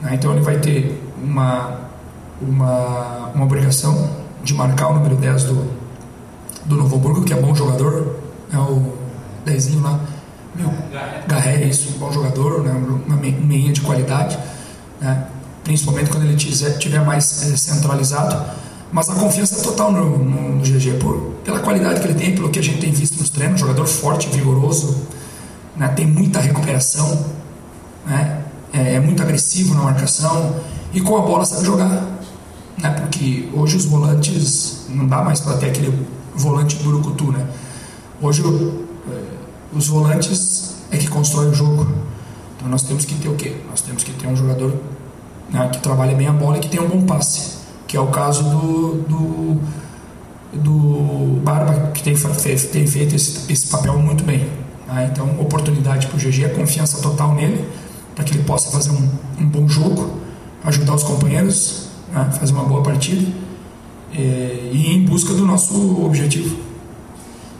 Né? 0.00 0.14
Então 0.14 0.32
ele 0.32 0.40
vai 0.40 0.58
ter 0.58 1.02
uma, 1.22 1.80
uma, 2.40 3.30
uma 3.34 3.44
obrigação 3.44 4.10
de 4.42 4.54
marcar 4.54 4.88
o 4.88 4.94
número 4.94 5.16
10 5.16 5.44
do, 5.44 5.70
do 6.64 6.76
Novo 6.76 6.96
Hamburgo, 6.96 7.24
que 7.24 7.32
é 7.32 7.36
bom 7.36 7.54
jogador, 7.54 8.16
é 8.52 8.56
o 8.56 8.94
Dezinho 9.44 9.82
lá, 9.82 10.00
meu, 10.54 10.72
Garré, 11.28 11.64
isso, 11.64 11.94
um 11.94 11.98
bom 11.98 12.10
jogador, 12.10 12.62
né? 12.62 12.72
uma 13.06 13.16
meinha 13.16 13.72
de 13.72 13.82
qualidade, 13.82 14.38
né? 15.00 15.26
Principalmente 15.66 16.10
quando 16.10 16.22
ele 16.22 16.36
tiver, 16.36 17.04
mais 17.04 17.42
é, 17.42 17.56
centralizado. 17.56 18.40
Mas 18.92 19.10
a 19.10 19.14
confiança 19.14 19.58
é 19.58 19.62
total 19.62 19.90
no, 19.90 20.16
no, 20.16 20.54
no 20.54 20.62
GG, 20.62 20.98
por, 21.00 21.34
pela 21.44 21.58
qualidade 21.58 22.00
que 22.00 22.06
ele 22.06 22.14
tem, 22.14 22.34
pelo 22.36 22.48
que 22.48 22.60
a 22.60 22.62
gente 22.62 22.78
tem 22.78 22.92
visto 22.92 23.18
nos 23.18 23.30
treinos, 23.30 23.60
jogador 23.60 23.84
forte, 23.84 24.28
vigoroso, 24.28 24.96
né, 25.76 25.88
tem 25.88 26.06
muita 26.06 26.38
recuperação, 26.38 27.26
né, 28.06 28.44
é, 28.72 28.94
é, 28.94 29.00
muito 29.00 29.20
agressivo 29.20 29.74
na 29.74 29.82
marcação 29.82 30.60
e 30.92 31.00
com 31.00 31.16
a 31.16 31.22
bola 31.22 31.44
sabe 31.44 31.66
jogar. 31.66 32.16
Né, 32.78 32.90
porque 33.00 33.48
hoje 33.52 33.76
os 33.76 33.86
volantes, 33.86 34.86
não 34.88 35.08
dá 35.08 35.20
mais 35.22 35.40
para 35.40 35.56
ter 35.56 35.66
aquele 35.66 36.06
volante 36.32 36.76
burucutu. 36.76 37.32
Né? 37.32 37.44
Hoje 38.22 38.40
é, 38.44 39.22
os 39.76 39.88
volantes 39.88 40.76
é 40.92 40.96
que 40.96 41.08
constrói 41.08 41.48
o 41.48 41.54
jogo. 41.54 41.88
Então 42.56 42.68
nós 42.68 42.82
temos 42.82 43.04
que 43.04 43.16
ter 43.16 43.28
o 43.28 43.34
quê? 43.34 43.56
Nós 43.68 43.80
temos 43.80 44.04
que 44.04 44.12
ter 44.12 44.28
um 44.28 44.36
jogador 44.36 44.72
né, 45.50 45.68
que 45.72 45.80
trabalha 45.80 46.14
bem 46.14 46.26
a 46.26 46.32
bola 46.32 46.58
e 46.58 46.60
que 46.60 46.68
tem 46.68 46.80
um 46.80 46.88
bom 46.88 47.02
passe, 47.02 47.58
que 47.86 47.96
é 47.96 48.00
o 48.00 48.08
caso 48.08 48.42
do, 48.44 48.94
do, 49.08 49.60
do 50.52 51.40
Barba, 51.42 51.90
que 51.92 52.02
tem, 52.02 52.14
tem 52.14 52.86
feito 52.86 53.14
esse, 53.14 53.52
esse 53.52 53.68
papel 53.68 53.98
muito 53.98 54.24
bem. 54.24 54.48
Né? 54.86 55.10
Então, 55.12 55.28
oportunidade 55.40 56.06
para 56.06 56.16
o 56.16 56.20
GG, 56.20 56.54
confiança 56.54 57.00
total 57.00 57.34
nele, 57.34 57.64
para 58.14 58.24
que 58.24 58.34
ele 58.34 58.44
possa 58.44 58.70
fazer 58.70 58.90
um, 58.90 59.08
um, 59.38 59.46
bom 59.46 59.68
jogo, 59.68 60.18
ajudar 60.64 60.94
os 60.94 61.02
companheiros, 61.02 61.88
né? 62.12 62.30
fazer 62.38 62.52
uma 62.52 62.64
boa 62.64 62.82
partida 62.82 63.26
e, 64.12 64.20
e 64.20 64.76
ir 64.76 64.96
em 64.96 65.04
busca 65.04 65.32
do 65.34 65.44
nosso 65.44 66.04
objetivo. 66.04 66.65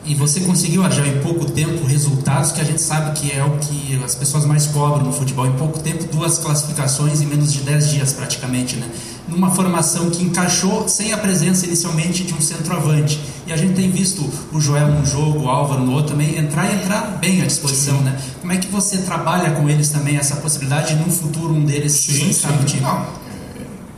E 0.07 0.15
você 0.15 0.39
conseguiu 0.39 0.89
já 0.89 1.05
em 1.05 1.19
pouco 1.19 1.51
tempo 1.51 1.85
resultados 1.85 2.53
que 2.53 2.61
a 2.61 2.63
gente 2.63 2.81
sabe 2.81 3.19
que 3.19 3.29
é 3.29 3.43
o 3.43 3.57
que 3.57 4.01
as 4.05 4.15
pessoas 4.15 4.45
mais 4.45 4.65
cobram 4.65 5.03
no 5.03 5.11
futebol. 5.11 5.45
Em 5.45 5.51
pouco 5.51 5.79
tempo, 5.79 6.05
duas 6.05 6.37
classificações 6.37 7.19
em 7.19 7.25
menos 7.25 7.51
de 7.51 7.59
10 7.59 7.89
dias 7.89 8.13
praticamente, 8.13 8.77
né? 8.77 8.89
Numa 9.27 9.51
formação 9.51 10.09
que 10.09 10.23
encaixou 10.23 10.87
sem 10.87 11.11
a 11.11 11.17
presença 11.17 11.65
inicialmente 11.65 12.23
de 12.23 12.33
um 12.33 12.39
centroavante. 12.39 13.19
E 13.45 13.51
a 13.51 13.57
gente 13.57 13.73
tem 13.73 13.91
visto 13.91 14.23
o 14.53 14.61
Joel 14.61 14.87
num 14.87 15.05
jogo, 15.05 15.39
o 15.39 15.49
Álvaro 15.49 15.83
no 15.83 15.91
outro 15.91 16.11
também, 16.11 16.37
entrar 16.37 16.71
e 16.71 16.75
entrar 16.75 17.17
bem 17.19 17.41
à 17.41 17.45
disposição, 17.45 17.99
né? 17.99 18.17
Como 18.39 18.53
é 18.53 18.57
que 18.57 18.67
você 18.67 18.99
trabalha 18.99 19.51
com 19.51 19.69
eles 19.69 19.89
também, 19.89 20.15
essa 20.15 20.37
possibilidade 20.37 20.95
de 20.95 21.03
no 21.03 21.11
futuro 21.11 21.53
um 21.53 21.65
deles 21.65 21.91
sim, 21.91 22.29
estar 22.29 22.53
no 22.53 22.63
time? 22.63 22.81
Não, 22.81 23.05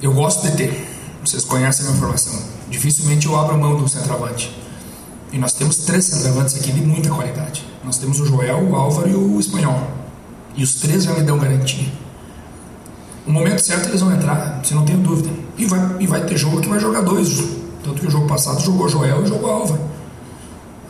eu 0.01 0.11
gosto 0.11 0.41
de 0.49 0.57
ter. 0.57 0.89
Vocês 1.23 1.43
conhecem 1.43 1.85
a 1.85 1.89
minha 1.89 1.99
formação. 1.99 2.33
Dificilmente 2.67 3.27
eu 3.27 3.39
abro 3.39 3.59
mão 3.59 3.77
do 3.77 3.87
centroavante 3.87 4.49
e 5.31 5.37
nós 5.37 5.53
temos 5.53 5.77
três 5.77 6.05
centroavantes 6.05 6.55
aqui 6.55 6.71
de 6.71 6.81
muita 6.81 7.09
qualidade. 7.09 7.65
Nós 7.83 7.97
temos 7.97 8.19
o 8.19 8.25
Joel, 8.25 8.67
o 8.67 8.75
Álvaro 8.75 9.09
e 9.09 9.15
o 9.15 9.39
Espanhol. 9.39 9.79
E 10.55 10.63
os 10.63 10.75
três 10.75 11.03
já 11.03 11.13
me 11.13 11.21
dão 11.21 11.37
garantia. 11.37 11.87
No 13.25 13.33
momento 13.33 13.59
certo 13.59 13.89
eles 13.89 14.01
vão 14.01 14.11
entrar, 14.11 14.59
você 14.63 14.73
não 14.73 14.85
tem 14.85 14.97
dúvida. 14.97 15.29
E 15.57 15.65
vai, 15.65 15.79
e 15.99 16.07
vai 16.07 16.25
ter 16.25 16.37
jogo 16.37 16.61
que 16.61 16.67
vai 16.67 16.79
jogar 16.79 17.01
dois. 17.01 17.29
Tanto 17.83 18.01
que 18.01 18.07
o 18.07 18.11
jogo 18.11 18.27
passado 18.27 18.59
jogou 18.59 18.89
Joel 18.89 19.23
e 19.23 19.27
jogou 19.27 19.51
Álvaro. 19.51 19.81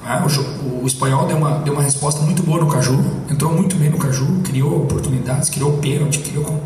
Ah, 0.05 0.25
o, 0.25 0.83
o, 0.83 0.87
espanhol 0.87 1.27
deu 1.27 1.37
uma, 1.37 1.59
deu 1.59 1.73
uma 1.73 1.83
resposta 1.83 2.21
muito 2.21 2.41
boa 2.41 2.59
no 2.59 2.67
Caju, 2.67 2.99
entrou 3.29 3.53
muito 3.53 3.75
bem 3.75 3.89
no 3.89 3.97
Caju, 3.97 4.41
criou 4.43 4.83
oportunidades, 4.83 5.49
criou 5.49 5.73
pênalti, 5.73 6.19
criou 6.19 6.63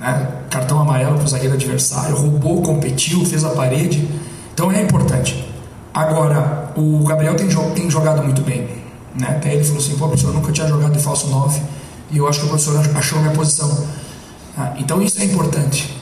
né, 0.00 0.28
cartão 0.50 0.80
amarelo 0.80 1.14
para 1.16 1.24
o 1.24 1.28
zagueiro 1.28 1.54
adversário, 1.54 2.16
roubou, 2.16 2.60
competiu, 2.62 3.24
fez 3.24 3.44
a 3.44 3.50
parede. 3.50 4.08
Então 4.52 4.72
é 4.72 4.82
importante. 4.82 5.51
Agora, 5.94 6.72
o 6.76 7.04
Gabriel 7.04 7.34
tem, 7.34 7.48
tem 7.74 7.90
jogado 7.90 8.22
muito 8.22 8.42
bem. 8.42 8.82
Né? 9.14 9.28
Até 9.28 9.54
ele 9.54 9.64
falou 9.64 9.78
assim: 9.78 9.96
pô, 9.96 10.08
professor, 10.08 10.28
eu 10.28 10.34
nunca 10.34 10.52
tinha 10.52 10.66
jogado 10.66 10.92
de 10.92 11.02
falso 11.02 11.28
9 11.28 11.60
e 12.10 12.18
eu 12.18 12.26
acho 12.26 12.40
que 12.40 12.46
o 12.46 12.48
professor 12.48 12.78
achou 12.96 13.18
a 13.18 13.22
minha 13.22 13.34
posição. 13.34 13.86
Ah, 14.56 14.74
então, 14.78 15.02
isso 15.02 15.20
é 15.20 15.24
importante. 15.24 15.96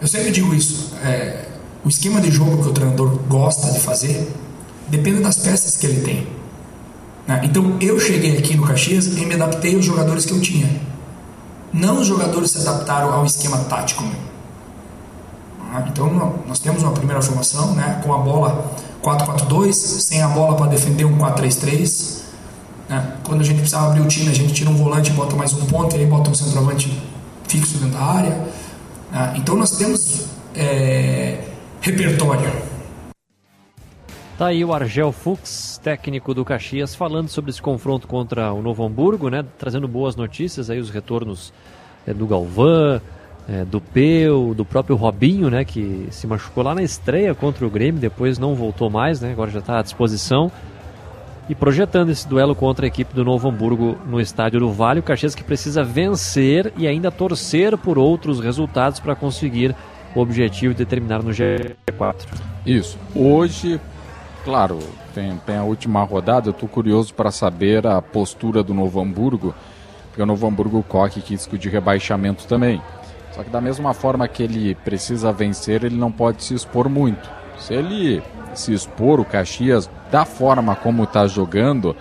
Eu 0.00 0.08
sempre 0.08 0.30
digo 0.30 0.54
isso: 0.54 0.94
é, 1.02 1.46
o 1.84 1.88
esquema 1.88 2.20
de 2.20 2.30
jogo 2.30 2.62
que 2.62 2.68
o 2.68 2.72
treinador 2.72 3.18
gosta 3.28 3.70
de 3.70 3.80
fazer 3.80 4.30
depende 4.88 5.22
das 5.22 5.36
peças 5.36 5.76
que 5.76 5.86
ele 5.86 6.02
tem. 6.02 6.26
Né? 7.26 7.40
Então, 7.44 7.78
eu 7.80 7.98
cheguei 7.98 8.36
aqui 8.36 8.56
no 8.56 8.66
Caxias 8.66 9.06
e 9.06 9.24
me 9.24 9.34
adaptei 9.34 9.74
aos 9.74 9.84
jogadores 9.84 10.26
que 10.26 10.32
eu 10.32 10.40
tinha. 10.40 10.68
Não 11.72 12.00
os 12.00 12.06
jogadores 12.06 12.50
se 12.50 12.58
adaptaram 12.58 13.12
ao 13.12 13.24
esquema 13.24 13.56
tático 13.58 14.02
meu. 14.02 14.20
Ah, 15.72 15.84
então, 15.88 16.38
nós 16.46 16.58
temos 16.58 16.82
uma 16.82 16.92
primeira 16.92 17.22
formação 17.22 17.74
né, 17.74 17.98
com 18.04 18.12
a 18.12 18.18
bola 18.18 18.70
4-4-2, 19.02 19.72
sem 19.72 20.22
a 20.22 20.28
bola 20.28 20.56
para 20.56 20.66
defender 20.66 21.04
um 21.04 21.18
4-3-3. 21.18 22.22
Né? 22.88 23.16
Quando 23.24 23.40
a 23.40 23.44
gente 23.44 23.58
precisava 23.58 23.88
abrir 23.88 24.00
o 24.00 24.08
time, 24.08 24.30
a 24.30 24.34
gente 24.34 24.52
tira 24.52 24.70
um 24.70 24.76
volante 24.76 25.10
bota 25.12 25.34
mais 25.36 25.52
um 25.52 25.66
ponto, 25.66 25.96
e 25.96 26.00
aí 26.00 26.06
bota 26.06 26.30
um 26.30 26.34
centroavante 26.34 26.96
fixo 27.48 27.78
dentro 27.78 27.98
da 27.98 28.04
área. 28.04 28.48
Né? 29.10 29.34
Então 29.36 29.56
nós 29.56 29.76
temos 29.76 30.26
é, 30.54 31.38
repertório. 31.80 32.50
Tá 34.38 34.46
aí 34.46 34.64
o 34.64 34.72
Argel 34.72 35.12
Fux, 35.12 35.78
técnico 35.82 36.32
do 36.34 36.44
Caxias, 36.44 36.94
falando 36.94 37.28
sobre 37.28 37.50
esse 37.50 37.60
confronto 37.60 38.08
contra 38.08 38.52
o 38.52 38.62
Novo 38.62 38.84
Hamburgo, 38.84 39.28
né? 39.28 39.44
Trazendo 39.58 39.86
boas 39.86 40.16
notícias 40.16 40.70
aí, 40.70 40.78
os 40.80 40.90
retornos 40.90 41.52
é, 42.06 42.14
do 42.14 42.26
Galvão, 42.26 43.00
é, 43.48 43.64
do 43.64 43.80
Peu, 43.80 44.54
do 44.54 44.64
próprio 44.64 44.96
Robinho, 44.96 45.50
né, 45.50 45.64
que 45.64 46.06
se 46.10 46.26
machucou 46.26 46.62
lá 46.62 46.74
na 46.74 46.82
estreia 46.82 47.34
contra 47.34 47.66
o 47.66 47.70
Grêmio, 47.70 48.00
depois 48.00 48.38
não 48.38 48.54
voltou 48.54 48.88
mais, 48.88 49.20
né, 49.20 49.32
agora 49.32 49.50
já 49.50 49.58
está 49.58 49.78
à 49.78 49.82
disposição. 49.82 50.50
E 51.48 51.54
projetando 51.54 52.10
esse 52.10 52.26
duelo 52.26 52.54
contra 52.54 52.86
a 52.86 52.88
equipe 52.88 53.12
do 53.12 53.24
Novo 53.24 53.48
Hamburgo 53.48 53.98
no 54.06 54.20
estádio 54.20 54.60
do 54.60 54.70
Vale, 54.70 55.00
o 55.00 55.02
Caxias 55.02 55.34
que 55.34 55.42
precisa 55.42 55.82
vencer 55.82 56.72
e 56.76 56.86
ainda 56.86 57.10
torcer 57.10 57.76
por 57.76 57.98
outros 57.98 58.38
resultados 58.38 59.00
para 59.00 59.16
conseguir 59.16 59.74
o 60.14 60.20
objetivo 60.20 60.72
de 60.72 60.84
terminar 60.84 61.22
no 61.22 61.30
G4. 61.30 62.26
Isso. 62.64 62.96
Hoje, 63.14 63.80
claro, 64.44 64.78
tem, 65.14 65.36
tem 65.44 65.56
a 65.56 65.64
última 65.64 66.04
rodada, 66.04 66.48
eu 66.48 66.52
estou 66.52 66.68
curioso 66.68 67.12
para 67.12 67.32
saber 67.32 67.86
a 67.86 68.00
postura 68.00 68.62
do 68.62 68.72
Novo 68.72 69.00
Hamburgo, 69.00 69.52
porque 70.08 70.22
o 70.22 70.26
Novo 70.26 70.46
Hamburgo 70.46 70.82
corre 70.88 71.20
risco 71.20 71.58
de 71.58 71.68
rebaixamento 71.68 72.46
também. 72.46 72.80
Só 73.32 73.42
que 73.42 73.50
da 73.50 73.60
mesma 73.60 73.94
forma 73.94 74.28
que 74.28 74.42
ele 74.42 74.74
precisa 74.74 75.32
vencer, 75.32 75.84
ele 75.84 75.96
não 75.96 76.12
pode 76.12 76.44
se 76.44 76.54
expor 76.54 76.88
muito. 76.88 77.30
Se 77.58 77.74
ele 77.74 78.22
se 78.54 78.72
expor, 78.72 79.20
o 79.20 79.24
Caxias, 79.24 79.88
da 80.10 80.24
forma 80.24 80.76
como 80.76 81.04
está 81.04 81.26
jogando, 81.26 81.96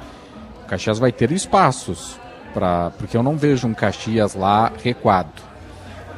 o 0.64 0.68
Caxias 0.68 1.00
vai 1.00 1.12
ter 1.12 1.32
espaços. 1.32 2.20
Pra, 2.54 2.92
porque 2.98 3.16
eu 3.16 3.24
não 3.24 3.38
vejo 3.38 3.66
um 3.68 3.74
Caxias 3.74 4.36
lá 4.36 4.72
recuado. 4.84 5.42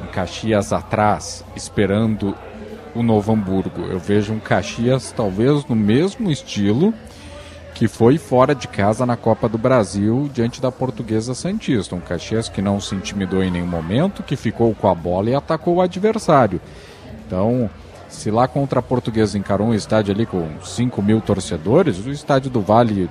Um 0.02 0.06
Caxias 0.06 0.72
atrás, 0.72 1.44
esperando 1.54 2.36
o 2.94 3.02
Novo 3.02 3.32
Hamburgo. 3.32 3.82
Eu 3.82 3.98
vejo 3.98 4.32
um 4.32 4.40
Caxias 4.40 5.12
talvez 5.12 5.64
no 5.66 5.76
mesmo 5.76 6.30
estilo 6.30 6.92
que 7.74 7.88
foi 7.88 8.18
fora 8.18 8.54
de 8.54 8.68
casa 8.68 9.04
na 9.04 9.16
Copa 9.16 9.48
do 9.48 9.58
Brasil 9.58 10.30
diante 10.32 10.62
da 10.62 10.70
Portuguesa 10.70 11.34
Santista. 11.34 11.96
Um 11.96 12.00
Caxias 12.00 12.48
que 12.48 12.62
não 12.62 12.80
se 12.80 12.94
intimidou 12.94 13.42
em 13.42 13.50
nenhum 13.50 13.66
momento, 13.66 14.22
que 14.22 14.36
ficou 14.36 14.72
com 14.74 14.88
a 14.88 14.94
bola 14.94 15.30
e 15.30 15.34
atacou 15.34 15.74
o 15.74 15.80
adversário. 15.80 16.60
Então, 17.26 17.68
se 18.08 18.30
lá 18.30 18.46
contra 18.46 18.78
a 18.78 18.82
Portuguesa 18.82 19.36
encarou 19.36 19.66
um 19.66 19.74
estádio 19.74 20.14
ali 20.14 20.24
com 20.24 20.48
5 20.62 21.02
mil 21.02 21.20
torcedores, 21.20 21.98
o 22.06 22.10
estádio 22.10 22.48
do 22.48 22.60
Vale, 22.60 23.10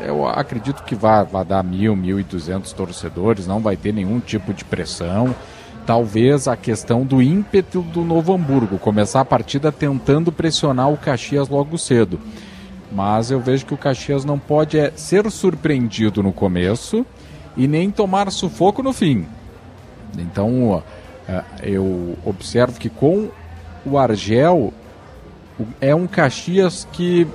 eu 0.00 0.26
acredito 0.26 0.82
que 0.82 0.94
vai, 0.94 1.22
vai 1.24 1.44
dar 1.44 1.62
mil, 1.62 1.94
mil 1.94 2.18
e 2.18 2.24
duzentos 2.24 2.72
torcedores, 2.72 3.46
não 3.46 3.60
vai 3.60 3.76
ter 3.76 3.92
nenhum 3.92 4.18
tipo 4.18 4.54
de 4.54 4.64
pressão. 4.64 5.34
Talvez 5.86 6.48
a 6.48 6.56
questão 6.56 7.04
do 7.04 7.20
ímpeto 7.20 7.82
do 7.82 8.00
Novo 8.00 8.32
Hamburgo, 8.32 8.78
começar 8.78 9.20
a 9.20 9.24
partida 9.26 9.70
tentando 9.70 10.32
pressionar 10.32 10.90
o 10.90 10.96
Caxias 10.96 11.50
logo 11.50 11.76
cedo. 11.76 12.18
Mas 12.94 13.32
eu 13.32 13.40
vejo 13.40 13.66
que 13.66 13.74
o 13.74 13.76
Caxias 13.76 14.24
não 14.24 14.38
pode 14.38 14.78
é, 14.78 14.92
ser 14.94 15.28
surpreendido 15.28 16.22
no 16.22 16.32
começo 16.32 17.04
e 17.56 17.66
nem 17.66 17.90
tomar 17.90 18.30
sufoco 18.30 18.84
no 18.84 18.92
fim. 18.92 19.26
Então 20.16 20.80
é, 21.28 21.42
eu 21.60 22.16
observo 22.24 22.78
que 22.78 22.88
com 22.88 23.30
o 23.84 23.98
Argel 23.98 24.72
é 25.80 25.92
um 25.92 26.06
Caxias 26.06 26.86
que 26.92 27.26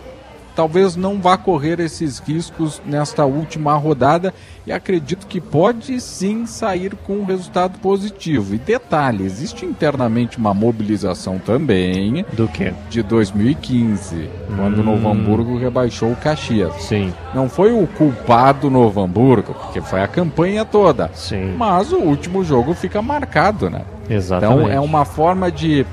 talvez 0.60 0.98
não 0.98 1.22
vá 1.22 1.38
correr 1.38 1.80
esses 1.80 2.20
riscos 2.20 2.82
nesta 2.86 3.24
última 3.24 3.78
rodada 3.78 4.34
e 4.68 4.74
acredito 4.74 5.26
que 5.26 5.40
pode 5.40 6.02
sim 6.02 6.46
sair 6.46 6.98
com 7.08 7.14
um 7.14 7.24
resultado 7.24 7.80
positivo. 7.80 8.56
E 8.56 8.58
detalhe, 8.58 9.24
existe 9.24 9.66
internamente 9.66 10.38
uma 10.38 10.54
mobilização 10.54 11.40
também 11.40 12.26
do 12.34 12.46
que 12.50 12.74
de 12.90 13.02
2015, 13.02 14.16
hum. 14.18 14.30
quando 14.58 14.80
o 14.80 14.84
Novo 14.84 15.08
hum. 15.08 15.12
Hamburgo 15.14 15.58
rebaixou 15.58 16.12
o 16.12 16.16
Caxias. 16.18 16.74
Sim. 16.82 17.14
Não 17.34 17.48
foi 17.48 17.72
o 17.72 17.88
culpado 17.88 18.70
Novo 18.70 19.02
Hamburgo, 19.02 19.54
porque 19.54 19.80
foi 19.80 20.02
a 20.02 20.10
campanha 20.10 20.66
toda. 20.66 21.10
Sim. 21.14 21.56
Mas 21.58 21.94
o 21.94 22.00
último 22.00 22.44
jogo 22.44 22.74
fica 22.74 23.02
marcado, 23.02 23.70
né? 23.70 23.84
Exatamente. 24.10 24.60
Então 24.60 24.70
é 24.70 24.80
uma 24.82 25.06
forma 25.06 25.50
de 25.50 25.86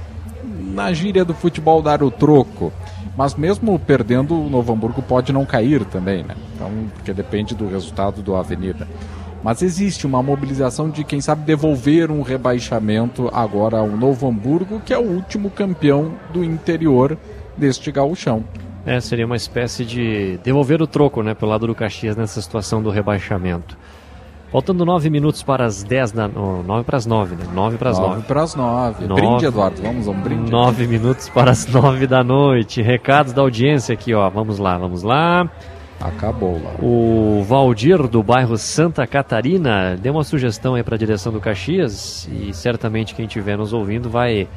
na 0.75 0.93
gíria 0.93 1.25
do 1.25 1.35
futebol 1.35 1.81
dar 1.81 2.03
o 2.03 2.11
troco. 2.11 2.73
Mas 3.17 3.35
mesmo 3.35 3.79
perdendo, 3.79 4.35
o 4.35 4.51
Novo 4.51 4.73
Hamburgo 4.73 5.01
pode 5.01 5.33
não 5.33 5.47
cair 5.47 5.85
também, 5.85 6.23
né? 6.23 6.35
Então, 6.55 6.71
porque 6.95 7.13
depende 7.15 7.55
do 7.55 7.67
resultado 7.67 8.23
do 8.23 8.37
Avenida. 8.37 8.87
Mas 9.43 9.63
existe 9.63 10.07
uma 10.07 10.23
mobilização 10.23 10.91
de 10.91 11.05
quem 11.05 11.21
sabe 11.21 11.45
devolver 11.45 12.11
um 12.11 12.21
rebaixamento 12.21 13.31
agora 13.33 13.79
ao 13.79 13.89
Novo 13.89 14.29
Hamburgo, 14.29 14.81
que 14.85 14.93
é 14.93 14.99
o 14.99 15.03
último 15.03 15.51
campeão 15.51 16.13
do 16.33 16.45
interior 16.45 17.17
deste 17.57 17.91
gauchão. 17.91 18.45
É, 18.85 19.01
seria 19.01 19.27
uma 19.27 19.37
espécie 19.37 19.85
de 19.85 20.39
devolver 20.45 20.83
o 20.83 20.87
troco, 20.87 21.23
né, 21.23 21.35
pelo 21.35 21.51
lado 21.51 21.67
do 21.67 21.75
Caxias 21.75 22.17
nessa 22.17 22.41
situação 22.41 22.83
do 22.83 22.91
rebaixamento. 22.91 23.77
Faltando 24.57 24.87
nove 24.87 25.11
minutos 25.11 25.43
para 25.43 25.67
as 25.67 25.85
dez 25.85 26.13
da. 26.13 26.31
Oh, 26.35 26.63
nove 26.63 26.83
para 26.83 26.97
as 26.97 27.05
nove, 27.05 27.37
né? 27.37 27.45
Nove 27.53 27.77
para 27.77 27.91
as 27.91 27.99
nove. 27.99 28.15
Nove 28.15 28.27
para 28.27 28.43
as 28.43 28.55
nove. 28.55 29.07
nove. 29.07 29.21
Brinde, 29.21 29.45
Eduardo. 29.45 29.83
Vamos, 29.83 30.09
um 30.09 30.15
brinde. 30.15 30.51
Nove 30.51 30.87
minutos 30.87 31.29
para 31.29 31.51
as 31.51 31.67
nove 31.67 32.07
da 32.07 32.25
noite. 32.25 32.81
Recados 32.81 33.35
da 33.35 33.43
audiência 33.43 33.93
aqui, 33.93 34.15
ó. 34.15 34.31
Vamos 34.31 34.59
lá, 34.59 34.79
vamos 34.79 35.03
lá. 35.03 35.47
Acabou 36.01 36.55
lá. 36.55 36.71
O 36.81 37.43
Valdir, 37.43 38.09
do 38.09 38.23
bairro 38.23 38.57
Santa 38.57 39.07
Catarina, 39.07 39.95
deu 39.95 40.15
uma 40.15 40.25
sugestão 40.25 40.75
aí 40.75 40.83
para 40.83 40.95
a 40.95 40.99
direção 40.99 41.31
do 41.31 41.39
Caxias 41.39 42.27
e 42.33 42.55
certamente 42.55 43.15
quem 43.15 43.27
estiver 43.27 43.59
nos 43.59 43.75
ouvindo 43.75 44.09
vai 44.09 44.49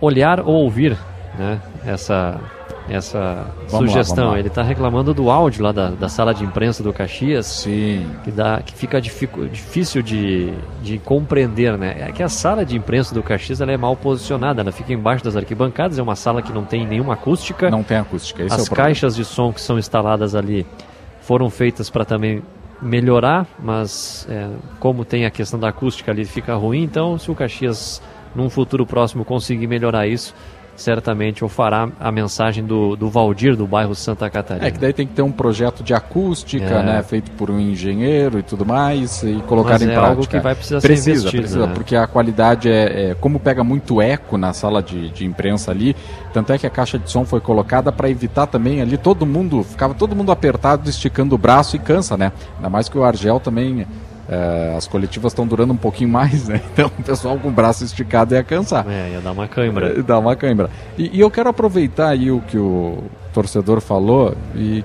olhar 0.00 0.40
ou 0.40 0.64
ouvir 0.64 0.98
né, 1.38 1.60
essa 1.84 2.40
essa 2.88 3.46
Vamos 3.68 3.72
lá, 3.72 3.78
sugestão. 3.88 4.16
vamos 4.16 4.32
lá. 4.32 4.38
Ele 4.38 4.48
está 4.48 4.62
reclamando 4.62 5.12
do 5.12 5.30
áudio 5.30 5.62
lá 5.64 5.72
da, 5.72 5.90
da 5.90 6.08
sala 6.08 6.32
de 6.32 6.44
imprensa 6.44 6.82
do 6.82 6.92
Caxias. 6.92 7.46
Sim. 7.46 8.06
Que, 8.24 8.30
dá, 8.30 8.60
que 8.64 8.72
fica 8.72 9.00
dificu- 9.00 9.46
difícil 9.48 10.02
de, 10.02 10.52
de 10.82 10.98
compreender, 10.98 11.76
né? 11.76 11.96
É 12.08 12.12
que 12.12 12.22
a 12.22 12.28
sala 12.28 12.64
de 12.64 12.76
imprensa 12.76 13.14
do 13.14 13.22
Caxias 13.22 13.60
ela 13.60 13.72
é 13.72 13.76
mal 13.76 13.96
posicionada, 13.96 14.60
ela 14.60 14.72
fica 14.72 14.92
embaixo 14.92 15.24
das 15.24 15.36
arquibancadas, 15.36 15.98
é 15.98 16.02
uma 16.02 16.16
sala 16.16 16.40
que 16.42 16.52
não 16.52 16.64
tem 16.64 16.86
nenhuma 16.86 17.14
acústica. 17.14 17.70
Não 17.70 17.82
tem 17.82 17.96
acústica, 17.96 18.42
esse 18.42 18.52
é 18.54 18.56
As 18.60 18.64
problema. 18.68 18.88
caixas 18.88 19.16
de 19.16 19.24
som 19.24 19.52
que 19.52 19.60
são 19.60 19.78
instaladas 19.78 20.34
ali 20.34 20.66
foram 21.20 21.50
feitas 21.50 21.90
para 21.90 22.04
também 22.04 22.42
melhorar, 22.80 23.46
mas 23.58 24.26
é, 24.30 24.48
como 24.78 25.04
tem 25.04 25.24
a 25.24 25.30
questão 25.30 25.58
da 25.58 25.68
acústica 25.68 26.10
ali 26.12 26.24
fica 26.24 26.54
ruim, 26.54 26.82
então 26.82 27.18
se 27.18 27.30
o 27.30 27.34
Caxias 27.34 28.02
num 28.34 28.50
futuro 28.50 28.84
próximo 28.84 29.24
conseguir 29.24 29.66
melhorar 29.66 30.06
isso, 30.06 30.34
certamente 30.76 31.42
eu 31.42 31.48
fará 31.48 31.88
a 31.98 32.12
mensagem 32.12 32.64
do, 32.64 32.94
do 32.96 33.08
Valdir 33.10 33.56
do 33.56 33.66
bairro 33.66 33.94
Santa 33.94 34.28
Catarina. 34.30 34.66
É 34.66 34.70
que 34.70 34.78
daí 34.78 34.92
tem 34.92 35.06
que 35.06 35.14
ter 35.14 35.22
um 35.22 35.32
projeto 35.32 35.82
de 35.82 35.94
acústica, 35.94 36.64
É. 36.64 36.82
né, 36.82 37.02
feito 37.02 37.30
por 37.32 37.50
um 37.50 37.58
engenheiro 37.58 38.38
e 38.38 38.42
tudo 38.42 38.64
mais, 38.64 39.22
e 39.22 39.42
colocar 39.46 39.72
Mas 39.72 39.82
em 39.82 39.86
é 39.86 39.88
prática. 39.92 40.08
algo 40.10 40.26
que 40.28 40.38
vai 40.38 40.54
precisar 40.54 40.80
ser 40.80 40.86
precisa, 40.88 41.10
investido, 41.10 41.42
Precisa, 41.42 41.66
né? 41.66 41.72
porque 41.74 41.96
a 41.96 42.06
qualidade 42.06 42.68
é, 42.70 43.10
é- 43.10 43.14
como 43.14 43.40
pega 43.40 43.64
muito 43.64 44.00
eco 44.00 44.36
na 44.36 44.52
sala 44.52 44.82
de, 44.82 45.10
de 45.10 45.24
imprensa 45.24 45.70
ali, 45.70 45.96
tanto 46.32 46.52
é 46.52 46.58
que 46.58 46.66
a 46.66 46.70
caixa 46.70 46.98
de 46.98 47.10
som 47.10 47.24
foi 47.24 47.40
colocada 47.40 47.90
para 47.90 48.08
evitar 48.10 48.46
também 48.46 48.80
ali 48.82 48.96
todo 48.98 49.24
mundo, 49.26 49.62
ficava 49.62 49.94
todo 49.94 50.14
mundo 50.14 50.30
apertado, 50.30 50.88
esticando 50.90 51.34
o 51.34 51.38
braço 51.38 51.76
e 51.76 51.78
cansa, 51.78 52.16
né? 52.16 52.32
Ainda 52.56 52.68
mais 52.68 52.88
que 52.88 52.98
o 52.98 53.04
Argel 53.04 53.40
também 53.40 53.86
é, 54.28 54.74
as 54.76 54.86
coletivas 54.86 55.32
estão 55.32 55.46
durando 55.46 55.72
um 55.72 55.76
pouquinho 55.76 56.10
mais, 56.10 56.48
né? 56.48 56.60
Então 56.76 56.90
o 56.98 57.02
pessoal 57.02 57.38
com 57.38 57.48
o 57.48 57.50
braço 57.50 57.84
esticado 57.84 58.34
ia 58.34 58.42
cansar. 58.42 58.86
É, 58.88 59.12
ia 59.12 59.20
dar 59.20 59.32
uma 59.32 59.48
cãibra. 59.48 60.02
Dá 60.02 60.18
uma 60.18 60.36
cãibra. 60.36 60.70
E, 60.98 61.16
e 61.16 61.20
eu 61.20 61.30
quero 61.30 61.48
aproveitar 61.48 62.08
aí 62.08 62.30
o 62.30 62.40
que 62.40 62.58
o 62.58 63.04
torcedor 63.32 63.80
falou 63.80 64.36
e 64.54 64.84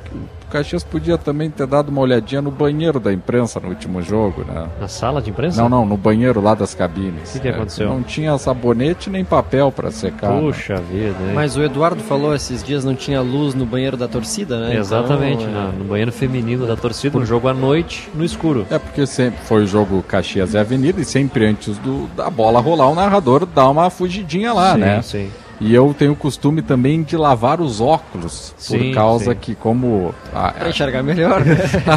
Caxias 0.51 0.83
podia 0.83 1.17
também 1.17 1.49
ter 1.49 1.65
dado 1.65 1.89
uma 1.89 2.01
olhadinha 2.01 2.41
no 2.41 2.51
banheiro 2.51 2.99
da 2.99 3.11
imprensa 3.13 3.59
no 3.59 3.69
último 3.69 4.01
jogo, 4.01 4.43
né? 4.45 4.67
Na 4.79 4.87
sala 4.87 5.21
de 5.21 5.29
imprensa? 5.29 5.61
Não, 5.61 5.69
não, 5.69 5.85
no 5.85 5.95
banheiro 5.97 6.41
lá 6.41 6.53
das 6.53 6.73
cabines. 6.75 7.29
O 7.29 7.33
que 7.33 7.39
que 7.39 7.47
É, 7.47 7.51
aconteceu? 7.51 7.89
Não 7.89 8.03
tinha 8.03 8.37
sabonete 8.37 9.09
nem 9.09 9.23
papel 9.23 9.71
para 9.71 9.89
secar. 9.91 10.31
né? 10.31 10.41
Puxa 10.41 10.75
vida, 10.75 11.15
hein? 11.27 11.33
Mas 11.33 11.55
o 11.55 11.63
Eduardo 11.63 12.01
falou 12.03 12.35
esses 12.35 12.63
dias 12.63 12.83
não 12.83 12.93
tinha 12.95 13.21
luz 13.21 13.53
no 13.55 13.65
banheiro 13.65 13.95
da 13.97 14.07
torcida, 14.07 14.59
né? 14.59 14.75
Exatamente, 14.75 15.43
Então, 15.43 15.47
é- 15.49 15.63
na- 15.65 15.71
no 15.71 15.85
banheiro 15.85 16.11
feminino 16.11 16.67
da 16.67 16.75
torcida, 16.75 17.17
um 17.17 17.25
jogo 17.25 17.47
à 17.47 17.53
noite, 17.53 18.09
no 18.13 18.23
escuro. 18.25 18.65
É 18.69 18.77
porque 18.77 19.05
sempre 19.07 19.39
foi 19.45 19.63
o 19.63 19.67
jogo 19.67 20.03
Caxias 20.03 20.53
e 20.53 20.57
Avenida 20.57 20.99
e 21.01 21.05
sempre 21.05 21.45
antes 21.45 21.77
do, 21.77 22.07
da 22.15 22.29
bola 22.29 22.59
rolar 22.59 22.89
o 22.89 22.95
narrador 22.95 23.45
dá 23.45 23.69
uma 23.69 23.89
fugidinha 23.89 24.51
lá, 24.53 24.73
Sim, 24.73 24.79
né? 24.79 25.01
sim. 25.01 25.31
E 25.63 25.75
eu 25.75 25.93
tenho 25.97 26.13
o 26.13 26.15
costume 26.15 26.63
também 26.63 27.03
de 27.03 27.15
lavar 27.15 27.61
os 27.61 27.79
óculos, 27.79 28.51
Sim, 28.57 28.79
por 28.89 28.95
causa 28.95 29.33
sim. 29.33 29.37
que 29.39 29.53
como... 29.53 30.11
a- 30.33 30.51
Pra 30.53 30.69
enxergar 30.69 31.03
melhor. 31.03 31.43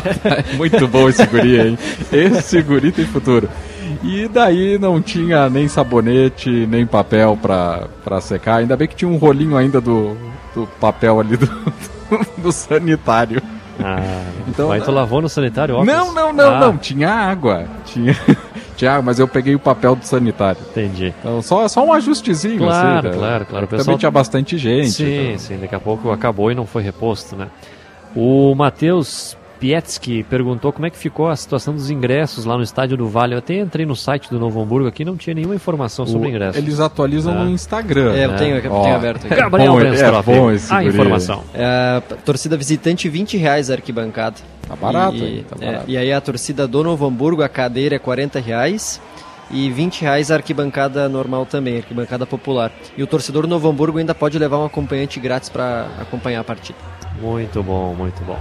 Muito 0.58 0.86
bom 0.86 1.08
esse 1.08 1.24
guri, 1.26 1.58
hein? 1.58 1.78
Esse 2.12 2.60
guri 2.60 2.92
tem 2.92 3.06
futuro. 3.06 3.48
E 4.02 4.28
daí 4.28 4.78
não 4.78 5.00
tinha 5.00 5.48
nem 5.48 5.66
sabonete, 5.66 6.50
nem 6.50 6.84
papel 6.86 7.38
pra, 7.40 7.84
pra 8.04 8.20
secar. 8.20 8.56
Ainda 8.56 8.76
bem 8.76 8.86
que 8.86 8.94
tinha 8.96 9.10
um 9.10 9.16
rolinho 9.16 9.56
ainda 9.56 9.80
do, 9.80 10.14
do 10.54 10.66
papel 10.78 11.18
ali 11.20 11.38
do, 11.38 11.48
do 12.36 12.52
sanitário. 12.52 13.40
Ah, 13.82 14.02
Então- 14.46 14.68
mas 14.68 14.84
tu 14.84 14.90
lavou 14.92 15.22
no 15.22 15.28
sanitário 15.28 15.74
óculos? 15.76 15.92
Não, 15.94 16.12
não, 16.12 16.32
não, 16.34 16.54
Ah, 16.54 16.60
não. 16.60 16.76
Tinha 16.76 17.08
água. 17.08 17.64
Tinha, 17.86 18.14
mas 19.02 19.18
eu 19.18 19.28
peguei 19.28 19.54
o 19.54 19.58
papel 19.58 19.96
do 19.96 20.04
sanitário. 20.04 20.60
Entendi. 20.70 21.14
Então, 21.20 21.40
só, 21.42 21.66
só 21.68 21.84
um 21.84 21.92
ajustezinho. 21.92 22.58
Claro, 22.58 23.08
assim, 23.08 23.08
né? 23.08 23.24
claro, 23.24 23.46
claro. 23.46 23.66
O 23.66 23.68
Também 23.68 23.96
tinha 23.96 24.10
bastante 24.10 24.58
gente. 24.58 24.90
Sim, 24.90 25.26
então. 25.26 25.38
sim, 25.38 25.58
daqui 25.58 25.74
a 25.74 25.80
pouco 25.80 26.10
acabou 26.10 26.50
e 26.50 26.54
não 26.54 26.66
foi 26.66 26.82
reposto, 26.82 27.36
né? 27.36 27.48
O 28.14 28.54
Matheus 28.54 29.36
Pietzky 29.64 30.22
perguntou 30.24 30.70
como 30.74 30.84
é 30.84 30.90
que 30.90 30.98
ficou 30.98 31.26
a 31.30 31.34
situação 31.34 31.72
dos 31.72 31.88
ingressos 31.88 32.44
lá 32.44 32.54
no 32.54 32.62
estádio 32.62 32.98
do 32.98 33.08
Vale. 33.08 33.32
Eu 33.32 33.38
até 33.38 33.54
entrei 33.60 33.86
no 33.86 33.96
site 33.96 34.28
do 34.28 34.38
Novo 34.38 34.60
Hamburgo 34.60 34.86
aqui 34.86 35.06
não 35.06 35.16
tinha 35.16 35.32
nenhuma 35.32 35.54
informação 35.54 36.06
sobre 36.06 36.26
O- 36.28 36.30
ingressos. 36.30 36.56
Eles 36.58 36.80
atualizam 36.80 37.32
Ah. 37.32 37.44
no 37.44 37.50
Instagram. 37.50 38.12
É, 38.14 38.26
eu 38.26 38.32
né? 38.32 38.36
tenho, 38.36 38.56
eu 38.56 38.60
tenho 38.60 38.94
aberto 38.94 39.24
aqui. 39.24 39.32
é 39.32 39.36
Gabriel 39.38 39.72
bom, 39.72 39.78
Brenstroff, 39.78 40.30
é 40.30 40.34
bom 40.36 40.50
esse 40.50 40.70
a 40.70 40.82
guri. 40.82 40.88
informação. 40.94 41.44
É, 41.54 42.02
torcida 42.26 42.58
visitante, 42.58 43.08
20 43.08 43.38
reais 43.38 43.70
a 43.70 43.74
arquibancada. 43.74 44.36
Tá 44.68 44.76
barato, 44.76 45.16
e, 45.16 45.24
hein? 45.38 45.46
Tá 45.48 45.56
é, 45.58 45.66
barato. 45.66 45.84
e 45.90 45.96
aí 45.96 46.12
a 46.12 46.20
torcida 46.20 46.68
do 46.68 46.84
Novo 46.84 47.06
Hamburgo, 47.06 47.42
a 47.42 47.48
cadeira 47.48 47.94
é 47.96 47.98
40 47.98 48.38
reais. 48.40 49.00
E 49.50 49.70
20 49.70 50.02
reais 50.02 50.30
a 50.30 50.34
arquibancada 50.34 51.08
normal 51.08 51.46
também, 51.46 51.78
arquibancada 51.78 52.26
popular. 52.26 52.70
E 52.98 53.02
o 53.02 53.06
torcedor 53.06 53.42
do 53.42 53.48
Novo 53.48 53.66
Hamburgo 53.68 53.96
ainda 53.98 54.14
pode 54.14 54.38
levar 54.38 54.58
um 54.58 54.64
acompanhante 54.66 55.18
grátis 55.20 55.48
para 55.48 55.86
acompanhar 56.00 56.40
a 56.40 56.44
partida. 56.44 56.78
Muito 57.18 57.62
bom, 57.62 57.94
muito 57.94 58.22
bom. 58.24 58.38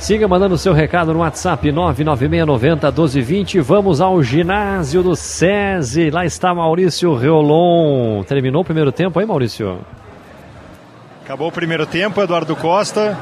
Siga 0.00 0.26
mandando 0.26 0.56
seu 0.56 0.72
recado 0.72 1.12
no 1.12 1.18
WhatsApp 1.18 1.68
996901220. 1.68 3.60
Vamos 3.60 4.00
ao 4.00 4.22
ginásio 4.22 5.02
do 5.02 5.14
SESI. 5.14 6.08
Lá 6.10 6.24
está 6.24 6.54
Maurício 6.54 7.14
Reolon. 7.14 8.24
Terminou 8.24 8.62
o 8.62 8.64
primeiro 8.64 8.90
tempo 8.90 9.20
aí, 9.20 9.26
Maurício? 9.26 9.78
Acabou 11.22 11.48
o 11.48 11.52
primeiro 11.52 11.84
tempo, 11.84 12.18
Eduardo 12.22 12.56
Costa. 12.56 13.14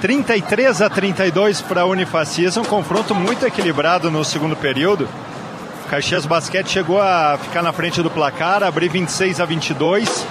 33 0.00 0.82
a 0.82 0.88
32 0.88 1.60
para 1.62 1.80
a 1.80 1.84
Unifacis, 1.84 2.56
um 2.56 2.64
confronto 2.64 3.12
muito 3.12 3.44
equilibrado 3.44 4.08
no 4.08 4.24
segundo 4.24 4.54
período. 4.54 5.08
Caxias 5.90 6.24
Basquete 6.26 6.68
chegou 6.68 7.02
a 7.02 7.36
ficar 7.36 7.60
na 7.60 7.72
frente 7.72 8.00
do 8.00 8.08
placar, 8.08 8.62
abrir 8.62 8.88
26 8.88 9.40
a 9.40 9.44
22. 9.44 10.26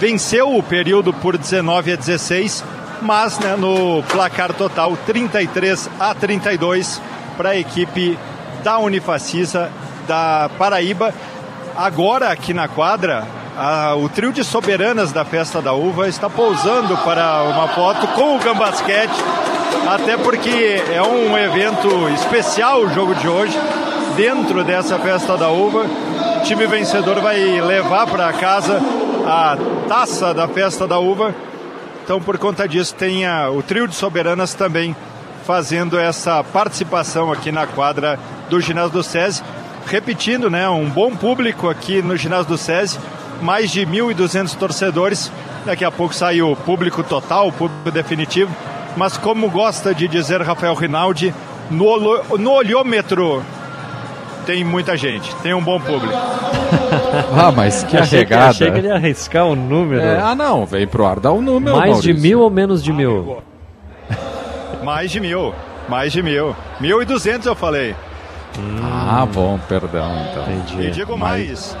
Venceu 0.00 0.56
o 0.56 0.62
período 0.62 1.12
por 1.12 1.36
19 1.36 1.92
a 1.92 1.96
16, 1.96 2.64
mas 3.02 3.38
né, 3.38 3.54
no 3.56 4.02
placar 4.10 4.52
total 4.52 4.96
33 5.06 5.88
a 5.98 6.14
32 6.14 7.00
para 7.36 7.50
a 7.50 7.56
equipe 7.56 8.18
da 8.62 8.78
Unifacisa 8.78 9.70
da 10.06 10.50
Paraíba. 10.58 11.12
Agora 11.76 12.30
aqui 12.30 12.52
na 12.52 12.66
quadra, 12.66 13.24
a- 13.56 13.94
o 13.94 14.08
trio 14.08 14.32
de 14.32 14.42
soberanas 14.42 15.12
da 15.12 15.24
Festa 15.24 15.62
da 15.62 15.72
Uva 15.72 16.08
está 16.08 16.28
pousando 16.28 16.96
para 16.98 17.42
uma 17.44 17.68
foto 17.68 18.06
com 18.08 18.36
o 18.36 18.38
Gambasquete, 18.40 19.14
até 19.88 20.16
porque 20.16 20.82
é 20.92 21.00
um 21.02 21.36
evento 21.38 21.88
especial 22.14 22.80
o 22.82 22.90
jogo 22.92 23.14
de 23.14 23.28
hoje. 23.28 23.56
Dentro 24.16 24.64
dessa 24.64 24.98
Festa 24.98 25.36
da 25.36 25.48
Uva, 25.48 25.84
o 26.38 26.42
time 26.42 26.66
vencedor 26.66 27.20
vai 27.20 27.38
levar 27.60 28.06
para 28.08 28.32
casa 28.32 28.80
a 29.24 29.56
taça 29.88 30.34
da 30.34 30.48
Festa 30.48 30.88
da 30.88 30.98
Uva. 30.98 31.32
Então, 32.08 32.22
por 32.22 32.38
conta 32.38 32.66
disso, 32.66 32.94
tem 32.94 33.26
a- 33.26 33.50
o 33.50 33.62
trio 33.62 33.86
de 33.86 33.94
soberanas 33.94 34.54
também 34.54 34.96
fazendo 35.44 35.98
essa 35.98 36.42
participação 36.42 37.30
aqui 37.30 37.52
na 37.52 37.66
quadra 37.66 38.18
do 38.48 38.58
ginásio 38.62 38.92
do 38.92 39.02
SESI. 39.02 39.42
Repetindo, 39.84 40.48
né, 40.48 40.66
um 40.70 40.88
bom 40.88 41.14
público 41.14 41.68
aqui 41.68 42.00
no 42.00 42.16
ginásio 42.16 42.46
do 42.46 42.56
SESI, 42.56 42.98
mais 43.42 43.70
de 43.70 43.84
1.200 43.84 44.54
torcedores. 44.54 45.30
Daqui 45.66 45.84
a 45.84 45.90
pouco 45.90 46.14
sai 46.14 46.40
o 46.40 46.56
público 46.56 47.02
total, 47.02 47.48
o 47.48 47.52
público 47.52 47.90
definitivo. 47.90 48.56
Mas 48.96 49.18
como 49.18 49.50
gosta 49.50 49.94
de 49.94 50.08
dizer 50.08 50.40
Rafael 50.40 50.72
Rinaldi, 50.74 51.34
no, 51.70 52.38
no 52.38 52.52
olhômetro 52.52 53.42
tem 54.46 54.64
muita 54.64 54.96
gente, 54.96 55.34
tem 55.42 55.52
um 55.52 55.62
bom 55.62 55.78
público. 55.78 56.14
Ah, 57.36 57.52
mas 57.52 57.84
que 57.84 57.96
achei, 57.96 58.24
que, 58.24 58.32
arregada. 58.34 58.50
achei 58.50 58.70
que 58.70 58.78
ele 58.78 58.88
ia 58.88 58.94
arriscar 58.94 59.46
o 59.46 59.54
número. 59.56 60.00
É, 60.00 60.20
ah, 60.20 60.34
não, 60.34 60.64
vem 60.66 60.86
pro 60.86 61.06
ar, 61.06 61.20
dá 61.20 61.30
o 61.30 61.40
número. 61.40 61.76
Mais 61.76 61.90
Maurício. 61.90 62.14
de 62.14 62.20
mil 62.20 62.40
ou 62.40 62.50
menos 62.50 62.82
de 62.82 62.92
mil? 62.92 63.42
Mais 64.82 65.10
de 65.10 65.20
mil, 65.20 65.52
mais 65.88 66.12
de 66.12 66.22
mil. 66.22 66.56
1.200 66.80 67.46
eu 67.46 67.54
falei. 67.54 67.94
Ah, 68.82 69.26
bom, 69.32 69.58
perdão, 69.68 70.10
então. 70.30 70.80
E 70.80 70.90
digo 70.90 71.16
mais, 71.16 71.76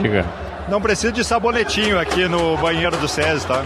Diga. 0.00 0.24
não 0.68 0.80
precisa 0.80 1.10
de 1.12 1.24
sabonetinho 1.24 1.98
aqui 1.98 2.28
no 2.28 2.56
banheiro 2.58 2.96
do 2.98 3.08
SESI, 3.08 3.46
tá? 3.46 3.62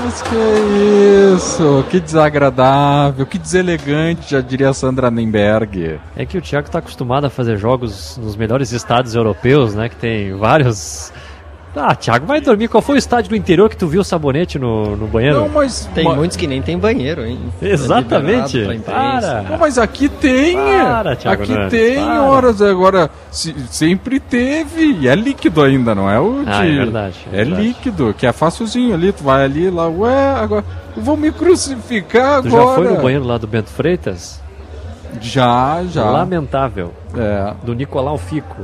Mas 0.00 0.22
que 0.22 1.34
isso, 1.34 1.84
que 1.90 1.98
desagradável, 1.98 3.26
que 3.26 3.38
deselegante, 3.38 4.30
já 4.30 4.40
diria 4.40 4.72
Sandra 4.72 5.10
Nemberg. 5.10 5.98
É 6.16 6.24
que 6.24 6.38
o 6.38 6.42
Thiago 6.42 6.66
está 6.66 6.78
acostumado 6.78 7.26
a 7.26 7.30
fazer 7.30 7.56
jogos 7.56 8.16
nos 8.16 8.36
melhores 8.36 8.70
estados 8.70 9.14
europeus, 9.14 9.74
né? 9.74 9.88
Que 9.88 9.96
tem 9.96 10.36
vários. 10.36 11.12
Ah, 11.80 11.94
Thiago, 11.94 12.26
vai 12.26 12.40
dormir. 12.40 12.68
Qual 12.68 12.82
foi 12.82 12.96
o 12.96 12.98
estádio 12.98 13.30
do 13.30 13.36
interior 13.36 13.68
que 13.70 13.76
tu 13.76 13.86
viu 13.86 14.00
o 14.00 14.04
sabonete 14.04 14.58
no, 14.58 14.96
no 14.96 15.06
banheiro? 15.06 15.36
Não, 15.40 15.48
mas... 15.48 15.88
Tem 15.94 16.04
mas- 16.04 16.16
muitos 16.16 16.36
que 16.36 16.46
nem 16.46 16.60
tem 16.60 16.76
banheiro, 16.78 17.24
hein? 17.24 17.38
Exatamente. 17.62 18.58
Imprensa. 18.58 18.82
Para. 18.84 19.42
Não, 19.50 19.58
mas 19.58 19.78
aqui 19.78 20.08
tem, 20.08 20.56
Para, 20.56 21.16
Thiago 21.16 21.42
aqui 21.42 21.52
Nunes, 21.52 21.70
tem 21.70 22.04
para. 22.04 22.22
horas, 22.22 22.60
agora 22.62 23.10
se- 23.30 23.54
sempre 23.70 24.18
teve, 24.20 24.92
e 25.00 25.08
é 25.08 25.14
líquido 25.14 25.62
ainda, 25.62 25.94
não 25.94 26.10
é 26.10 26.18
o 26.18 26.44
de... 26.44 26.50
Ah, 26.50 26.66
é 26.66 26.70
verdade, 26.76 27.16
é 27.32 27.40
É, 27.40 27.44
verdade. 27.44 27.62
líquido, 27.62 28.14
que 28.16 28.26
é 28.26 28.32
facilzinho 28.32 28.94
ali, 28.94 29.12
tu 29.12 29.22
vai 29.22 29.44
ali, 29.44 29.70
lá, 29.70 29.88
ué, 29.88 30.30
agora, 30.32 30.64
vão 30.96 31.16
me 31.16 31.30
crucificar 31.30 32.42
Tu 32.42 32.48
agora. 32.48 32.64
já 32.64 32.74
foi 32.74 32.88
no 32.96 33.02
banheiro 33.02 33.24
lá 33.24 33.38
do 33.38 33.46
Bento 33.46 33.70
Freitas? 33.70 34.40
Já, 35.20 35.82
já. 35.90 36.04
Lamentável. 36.04 36.92
É. 37.16 37.54
Do 37.64 37.74
Nicolau 37.74 38.18
Fico. 38.18 38.62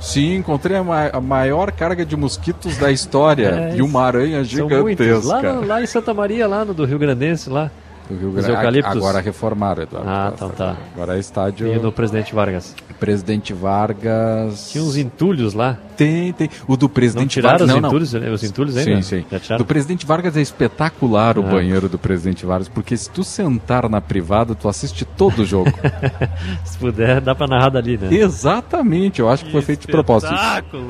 Sim, 0.00 0.36
encontrei 0.36 0.76
a, 0.76 0.82
ma 0.84 1.08
a 1.12 1.20
maior 1.20 1.72
carga 1.72 2.04
de 2.04 2.16
mosquitos 2.16 2.76
da 2.76 2.90
história 2.92 3.70
É, 3.72 3.76
e 3.76 3.82
uma 3.82 4.02
aranha. 4.04 4.38
Lá, 4.38 4.44
gigantesca. 4.44 5.52
no- 5.54 5.66
lá 5.66 5.82
em 5.82 5.86
Santa 5.86 6.12
Maria, 6.14 6.46
lá 6.46 6.64
no 6.64 6.74
do 6.74 6.84
Rio 6.84 6.98
Grandense, 6.98 7.48
lá. 7.50 7.70
Do 8.08 8.16
Rio 8.16 8.28
Os 8.28 8.34
Grande 8.36 8.50
eucaliptos. 8.50 8.96
Agora 8.96 9.20
reformaram, 9.20 9.82
Eduardo. 9.82 10.08
Ah, 10.08 10.32
então 10.34 10.48
tá. 10.50 10.76
Agora 10.94 11.16
é 11.16 11.18
estádio. 11.18 11.74
E 11.74 11.78
do 11.78 11.90
Presidente 11.90 12.34
Vargas. 12.34 12.74
Presidente 13.00 13.52
Vargas. 13.52 14.70
Tinha 14.70 14.82
uns 14.84 14.96
entulhos 14.96 15.52
lá. 15.54 15.76
Tem, 15.96 16.32
tem. 16.32 16.48
O 16.68 16.76
do 16.76 16.88
presidente 16.88 17.22
Não 17.24 17.28
tiraram 17.28 17.58
Vargas. 17.66 17.68
os 17.68 17.74
não, 17.74 17.80
não. 17.82 17.88
entulhos? 17.88 18.14
Os 18.32 18.44
entulhos 18.44 18.76
ainda? 18.76 19.02
Sim, 19.02 19.22
sim. 19.30 19.56
Do 19.58 19.64
presidente 19.64 20.06
Vargas 20.06 20.36
é 20.36 20.40
espetacular 20.40 21.36
o 21.38 21.42
Ah. 21.46 21.50
banheiro 21.50 21.88
do 21.88 21.98
presidente 21.98 22.46
Vargas, 22.46 22.68
porque 22.68 22.96
se 22.96 23.10
tu 23.10 23.22
sentar 23.24 23.88
na 23.88 24.00
privada, 24.00 24.54
tu 24.54 24.68
assiste 24.68 25.04
todo 25.04 25.42
o 25.42 25.44
jogo. 25.44 25.70
Se 26.64 26.78
puder, 26.78 27.20
dá 27.20 27.34
pra 27.34 27.46
narrar 27.46 27.70
dali, 27.70 27.98
né? 27.98 28.08
Exatamente, 28.14 29.20
eu 29.20 29.28
acho 29.28 29.44
que 29.44 29.52
foi 29.52 29.62
feito 29.62 29.82
de 29.82 29.86
propósito. 29.88 30.32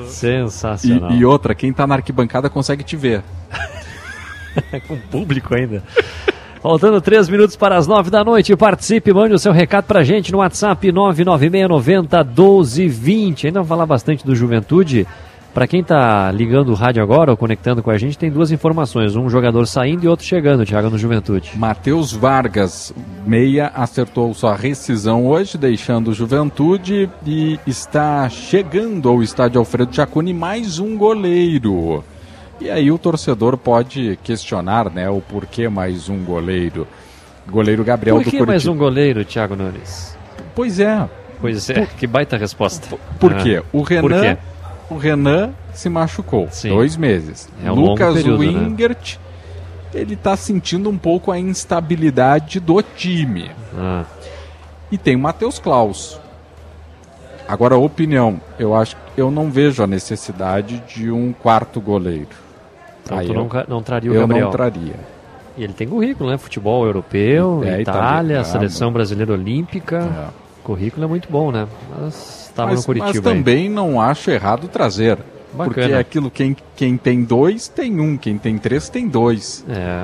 Sensacional. 0.07 1.11
E, 1.11 1.17
e 1.19 1.25
outra, 1.25 1.53
quem 1.55 1.73
tá 1.73 1.85
na 1.87 1.95
arquibancada 1.95 2.49
consegue 2.49 2.83
te 2.83 2.95
ver. 2.95 3.23
Com 4.87 4.97
público 4.97 5.53
ainda. 5.55 5.83
Faltando 6.61 6.99
três 6.99 7.29
minutos 7.29 7.55
para 7.55 7.77
as 7.77 7.87
nove 7.87 8.09
da 8.09 8.23
noite. 8.23 8.55
Participe, 8.55 9.13
mande 9.13 9.33
o 9.33 9.39
seu 9.39 9.51
recado 9.51 9.85
pra 9.85 10.03
gente 10.03 10.31
no 10.31 10.39
WhatsApp 10.39 10.91
996901220. 10.91 13.45
Ainda 13.45 13.59
vamos 13.59 13.69
falar 13.69 13.85
bastante 13.85 14.25
do 14.25 14.35
Juventude. 14.35 15.05
Para 15.53 15.67
quem 15.67 15.83
tá 15.83 16.31
ligando 16.31 16.69
o 16.69 16.75
rádio 16.75 17.01
agora 17.01 17.31
ou 17.31 17.37
conectando 17.37 17.81
com 17.81 17.89
a 17.89 17.97
gente, 17.97 18.15
tem 18.15 18.29
duas 18.29 18.51
informações. 18.51 19.15
Um 19.15 19.27
jogador 19.27 19.65
saindo 19.65 20.03
e 20.03 20.07
outro 20.07 20.23
chegando, 20.23 20.63
Thiago, 20.63 20.87
no 20.89 20.99
Juventude. 20.99 21.53
Matheus 21.55 22.13
Vargas, 22.13 22.93
meia, 23.25 23.71
acertou 23.73 24.31
sua 24.35 24.55
rescisão 24.55 25.25
hoje, 25.25 25.57
deixando 25.57 26.09
o 26.09 26.13
Juventude 26.13 27.09
e 27.25 27.59
está 27.65 28.29
chegando 28.29 29.09
ao 29.09 29.23
estádio 29.23 29.57
Alfredo 29.57 29.95
Jaconi 29.95 30.31
mais 30.31 30.77
um 30.77 30.95
goleiro. 30.95 32.03
E 32.59 32.69
aí 32.71 32.91
o 32.91 32.97
torcedor 32.97 33.55
pode 33.57 34.17
questionar, 34.23 34.89
né, 34.91 35.09
o 35.09 35.21
porquê 35.21 35.69
mais 35.69 36.09
um 36.09 36.23
goleiro. 36.23 36.87
Goleiro 37.47 37.83
Gabriel 37.83 38.17
Por 38.17 38.23
do 38.23 38.25
que 38.25 38.31
Curitiba. 38.37 38.51
mais 38.51 38.67
um 38.67 38.75
goleiro, 38.75 39.23
Thiago 39.23 39.55
Nunes? 39.55 40.17
Pois 40.55 40.79
é. 40.79 41.07
Pois 41.39 41.69
é, 41.69 41.85
que 41.85 42.07
baita 42.07 42.35
resposta. 42.35 42.97
Por 43.19 43.33
Ah, 43.33 43.43
quê? 43.43 43.59
O 43.71 43.83
Por 43.83 43.89
Renan, 43.89 44.21
quê? 44.35 44.37
o 44.89 44.97
Renan 44.97 45.51
se 45.73 45.87
machucou. 45.87 46.47
Sim. 46.51 46.69
Dois 46.69 46.97
meses. 46.97 47.47
É 47.63 47.71
um 47.71 47.75
Lucas 47.75 48.15
período, 48.15 48.39
né? 48.43 48.47
Wingert, 48.49 49.17
ele 49.93 50.15
tá 50.15 50.35
sentindo 50.35 50.89
um 50.89 50.97
pouco 50.97 51.31
a 51.31 51.37
instabilidade 51.39 52.59
do 52.59 52.81
time. 52.81 53.51
Ah. 53.77 54.03
E 54.91 54.97
tem 54.97 55.15
o 55.15 55.19
Matheus 55.19 55.59
Klaus. 55.59 56.19
Agora, 57.47 57.77
opinião, 57.77 58.41
eu 58.57 58.75
acho 58.75 58.95
que 59.15 59.21
eu 59.21 59.29
não 59.29 59.51
vejo 59.51 59.83
a 59.83 59.87
necessidade 59.87 60.83
de 60.87 61.11
um 61.11 61.31
quarto 61.31 61.79
goleiro. 61.79 62.27
Então 63.07 63.17
Aí 63.17 63.27
tu 63.27 63.33
eu- 63.33 63.37
não, 63.43 63.49
não 63.67 63.81
traria 63.83 64.11
o 64.11 64.13
eu 64.15 64.21
Gabriel. 64.21 64.45
não 64.45 64.51
traria. 64.51 64.95
E 65.57 65.63
ele 65.63 65.73
tem 65.73 65.87
currículo, 65.87 66.29
né? 66.29 66.37
Futebol 66.37 66.85
europeu, 66.85 67.63
É, 67.65 67.81
Itália, 67.81 68.43
seleção 68.43 68.91
brasileira 68.91 69.33
olímpica. 69.33 70.31
Currículo 70.63 71.05
é 71.05 71.07
muito 71.07 71.27
bom, 71.31 71.51
né? 71.51 71.67
Mas 71.99 72.47
estava 72.49 72.73
no 72.75 72.83
Curitiba. 72.83 73.07
mas 73.07 73.17
aí. 73.17 73.23
também 73.23 73.69
não 73.69 73.99
acho 73.99 74.29
errado 74.29 74.67
trazer. 74.67 75.17
Porque 75.55 75.79
Bacana. 75.81 75.95
é 75.95 75.99
aquilo, 75.99 76.29
quem, 76.29 76.55
quem 76.75 76.97
tem 76.97 77.23
dois, 77.23 77.67
tem 77.67 77.99
um. 77.99 78.17
Quem 78.17 78.37
tem 78.37 78.57
três, 78.57 78.89
tem 78.89 79.07
dois. 79.07 79.65
É. 79.69 80.03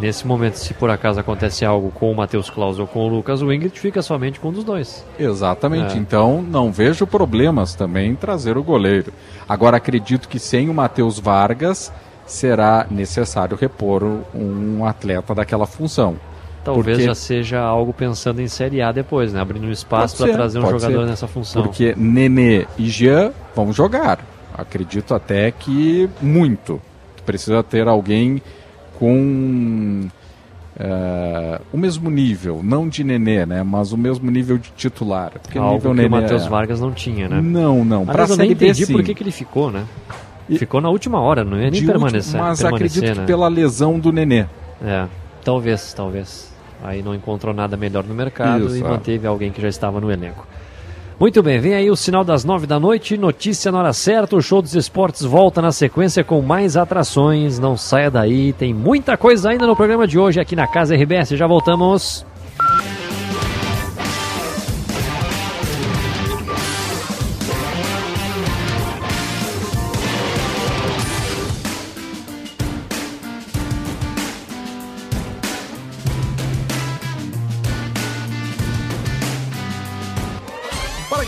Nesse 0.00 0.26
momento, 0.26 0.56
se 0.56 0.74
por 0.74 0.90
acaso 0.90 1.20
acontece 1.20 1.64
algo 1.64 1.92
com 1.92 2.10
o 2.10 2.16
Matheus 2.16 2.50
Klaus 2.50 2.80
ou 2.80 2.86
com 2.86 3.06
o 3.06 3.08
Lucas 3.08 3.42
Wingert, 3.42 3.76
fica 3.78 4.02
somente 4.02 4.40
com 4.40 4.48
um 4.48 4.52
dos 4.52 4.64
dois. 4.64 5.04
Exatamente. 5.16 5.94
É. 5.96 6.00
Então, 6.00 6.42
não 6.42 6.72
vejo 6.72 7.06
problemas 7.06 7.74
também 7.76 8.10
em 8.10 8.14
trazer 8.16 8.56
o 8.56 8.62
goleiro. 8.64 9.12
Agora, 9.48 9.76
acredito 9.76 10.28
que 10.28 10.40
sem 10.40 10.68
o 10.68 10.74
Matheus 10.74 11.20
Vargas 11.20 11.92
será 12.26 12.86
necessário 12.90 13.56
repor 13.56 14.02
um 14.34 14.84
atleta 14.84 15.34
daquela 15.34 15.66
função. 15.66 16.16
Talvez 16.64 16.96
Porque- 16.96 17.04
já 17.08 17.14
seja 17.14 17.60
algo 17.60 17.92
pensando 17.92 18.40
em 18.40 18.48
Série 18.48 18.80
A 18.80 18.90
depois, 18.90 19.32
né? 19.34 19.40
Abrindo 19.40 19.66
um 19.66 19.70
espaço 19.70 20.16
para 20.16 20.32
trazer 20.32 20.58
um 20.58 20.62
jogador 20.62 21.00
ser. 21.02 21.06
nessa 21.06 21.26
função. 21.28 21.62
Porque 21.62 21.94
Nenê 21.96 22.66
e 22.78 22.86
Jean 22.88 23.32
vão 23.54 23.70
jogar. 23.72 24.20
Acredito 24.56 25.14
até 25.14 25.50
que 25.50 26.08
muito. 26.22 26.80
Precisa 27.26 27.62
ter 27.62 27.86
alguém 27.86 28.40
com 28.98 30.08
eh, 30.78 31.60
o 31.72 31.76
mesmo 31.78 32.10
nível, 32.10 32.60
não 32.62 32.88
de 32.88 33.04
Nenê, 33.04 33.44
né? 33.46 33.62
Mas 33.62 33.92
o 33.92 33.96
mesmo 33.98 34.30
nível 34.30 34.56
de 34.58 34.70
titular. 34.76 35.32
Porque 35.42 35.58
Algo 35.58 35.74
nível 35.74 35.90
que 35.90 35.96
Nenê 35.96 36.08
o 36.08 36.10
Matheus 36.10 36.46
é- 36.46 36.48
Vargas 36.48 36.80
não 36.80 36.92
tinha, 36.92 37.28
né? 37.28 37.40
Não, 37.40 37.84
não. 37.84 38.04
Pra 38.06 38.26
nem 38.26 38.36
Série 38.36 38.54
B, 38.54 38.66
entendi 38.68 38.86
por 38.86 38.98
sim. 38.98 39.04
que, 39.04 39.14
que 39.14 39.22
ele 39.22 39.30
ficou, 39.30 39.70
né? 39.70 39.84
Ficou 40.58 40.80
na 40.80 40.88
última 40.90 41.20
hora, 41.20 41.44
não 41.44 41.56
ia 41.56 41.70
nem 41.70 41.80
De 41.80 41.86
permanecer. 41.86 42.34
último, 42.34 42.42
mas 42.42 42.60
permanecer, 42.60 42.88
acredito 42.98 43.18
né? 43.18 43.22
que 43.22 43.26
pela 43.26 43.48
lesão 43.48 43.98
do 43.98 44.12
Nenê. 44.12 44.46
É, 44.84 45.06
talvez, 45.42 45.92
talvez. 45.94 46.52
Aí 46.82 47.02
não 47.02 47.14
encontrou 47.14 47.54
nada 47.54 47.76
melhor 47.76 48.04
no 48.04 48.14
mercado 48.14 48.66
Isso, 48.66 48.76
e 48.76 48.80
é. 48.80 48.88
manteve 48.88 49.26
alguém 49.26 49.50
que 49.50 49.60
já 49.62 49.68
estava 49.68 50.00
no 50.00 50.10
elenco. 50.10 50.46
Muito 51.18 51.42
bem, 51.42 51.60
vem 51.60 51.74
aí 51.74 51.90
o 51.90 51.96
sinal 51.96 52.24
das 52.24 52.44
nove 52.44 52.66
da 52.66 52.78
noite, 52.78 53.16
notícia 53.16 53.70
na 53.70 53.78
hora 53.78 53.92
certa, 53.92 54.34
o 54.34 54.42
show 54.42 54.60
dos 54.60 54.74
esportes 54.74 55.22
volta 55.22 55.62
na 55.62 55.70
sequência 55.70 56.24
com 56.24 56.42
mais 56.42 56.76
atrações, 56.76 57.58
não 57.58 57.76
saia 57.76 58.10
daí, 58.10 58.52
tem 58.52 58.74
muita 58.74 59.16
coisa 59.16 59.50
ainda 59.50 59.64
no 59.64 59.76
programa 59.76 60.08
de 60.08 60.18
hoje 60.18 60.40
aqui 60.40 60.56
na 60.56 60.66
Casa 60.66 60.96
RBS, 60.96 61.30
já 61.30 61.46
voltamos. 61.46 62.26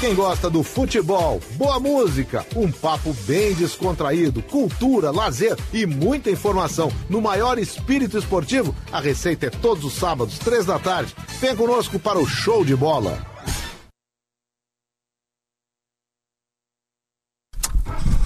Quem 0.06 0.14
gosta 0.14 0.48
do 0.48 0.62
futebol, 0.62 1.40
boa 1.54 1.80
música, 1.80 2.46
um 2.54 2.70
papo 2.70 3.12
bem 3.26 3.52
descontraído, 3.54 4.40
cultura, 4.40 5.10
lazer 5.10 5.56
e 5.72 5.84
muita 5.84 6.30
informação 6.30 6.92
no 7.10 7.20
maior 7.20 7.58
espírito 7.58 8.16
esportivo, 8.16 8.72
a 8.92 9.00
receita 9.00 9.46
é 9.46 9.50
todos 9.50 9.84
os 9.84 9.94
sábados, 9.94 10.38
três 10.38 10.64
da 10.64 10.78
tarde. 10.78 11.12
Vem 11.40 11.56
conosco 11.56 11.98
para 11.98 12.20
o 12.20 12.24
show 12.24 12.64
de 12.64 12.76
bola. 12.76 13.18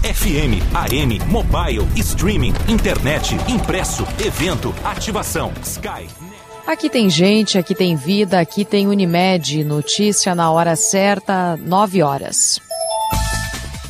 FM, 0.03 0.61
AM, 0.75 1.19
mobile, 1.25 1.87
streaming, 1.95 2.53
internet, 2.67 3.35
impresso, 3.49 4.03
evento, 4.23 4.71
ativação, 4.83 5.51
Sky. 5.63 6.30
Aqui 6.71 6.89
tem 6.89 7.09
gente, 7.09 7.57
aqui 7.57 7.75
tem 7.75 7.97
vida, 7.97 8.39
aqui 8.39 8.63
tem 8.63 8.87
Unimed. 8.87 9.61
Notícia 9.65 10.33
na 10.33 10.49
hora 10.49 10.73
certa, 10.77 11.57
9 11.57 12.01
horas. 12.01 12.61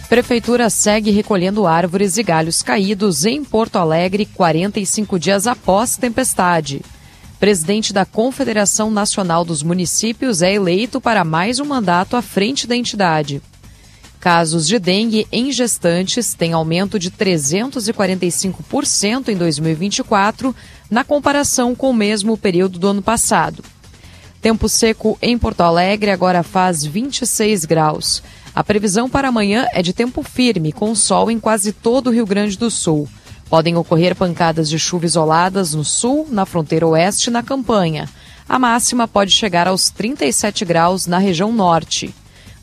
Prefeitura 0.10 0.68
segue 0.68 1.12
recolhendo 1.12 1.68
árvores 1.68 2.18
e 2.18 2.24
galhos 2.24 2.64
caídos 2.64 3.24
em 3.24 3.44
Porto 3.46 3.76
Alegre 3.76 4.26
45 4.26 5.20
dias 5.20 5.46
após 5.46 5.96
tempestade. 5.96 6.82
Presidente 7.40 7.94
da 7.94 8.04
Confederação 8.04 8.90
Nacional 8.90 9.46
dos 9.46 9.62
Municípios 9.62 10.42
é 10.42 10.52
eleito 10.52 11.00
para 11.00 11.24
mais 11.24 11.60
um 11.60 11.66
mandato 11.66 12.18
à 12.18 12.22
frente 12.24 12.66
da 12.66 12.76
entidade. 12.76 13.44
Casos 14.22 14.66
de 14.68 14.78
dengue 14.78 15.28
em 15.32 15.52
gestantes 15.52 16.36
têm 16.36 16.54
aumento 16.54 17.00
de 17.00 17.10
345% 17.10 19.30
em 19.30 19.36
2024, 19.36 20.56
na 20.92 21.04
comparação 21.04 21.74
com 21.74 21.90
o 21.90 21.94
mesmo 21.94 22.38
período 22.38 22.78
do 22.78 22.90
ano 22.90 23.02
passado. 23.02 23.64
Tempo 24.40 24.70
seco 24.70 25.18
em 25.24 25.40
Porto 25.40 25.62
Alegre 25.62 26.12
agora 26.12 26.44
faz 26.44 26.86
26 26.86 27.66
graus. 27.66 28.22
A 28.54 28.64
previsão 28.64 29.10
para 29.10 29.30
amanhã 29.30 29.66
é 29.74 29.82
de 29.82 29.92
tempo 29.92 30.22
firme, 30.22 30.72
com 30.72 30.94
sol 30.94 31.32
em 31.32 31.40
quase 31.40 31.74
todo 31.74 32.12
o 32.12 32.14
Rio 32.14 32.28
Grande 32.28 32.60
do 32.60 32.70
Sul. 32.70 33.10
Podem 33.50 33.76
ocorrer 33.76 34.16
pancadas 34.16 34.70
de 34.70 34.78
chuva 34.78 35.08
isoladas 35.08 35.74
no 35.74 35.84
sul, 35.84 36.28
na 36.30 36.46
fronteira 36.46 36.86
oeste 36.86 37.32
e 37.32 37.34
na 37.34 37.42
campanha. 37.42 38.08
A 38.48 38.60
máxima 38.60 39.08
pode 39.08 39.32
chegar 39.32 39.68
aos 39.68 39.90
37 39.90 40.64
graus 40.64 41.08
na 41.08 41.18
região 41.18 41.52
norte. 41.52 42.14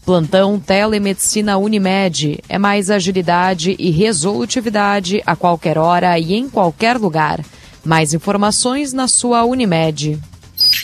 Plantão 0.09 0.59
Telemedicina 0.59 1.59
Unimed 1.59 2.43
é 2.49 2.59
mais 2.59 2.91
agilidade 2.91 3.77
e 3.79 3.91
resolutividade 3.91 5.23
a 5.27 5.37
qualquer 5.37 5.77
hora 5.77 6.19
e 6.19 6.33
em 6.33 6.49
qualquer 6.49 6.97
lugar. 6.97 7.45
Mais 7.85 8.15
informações 8.15 8.95
na 8.95 9.07
sua 9.07 9.45
Unimed. 9.45 10.19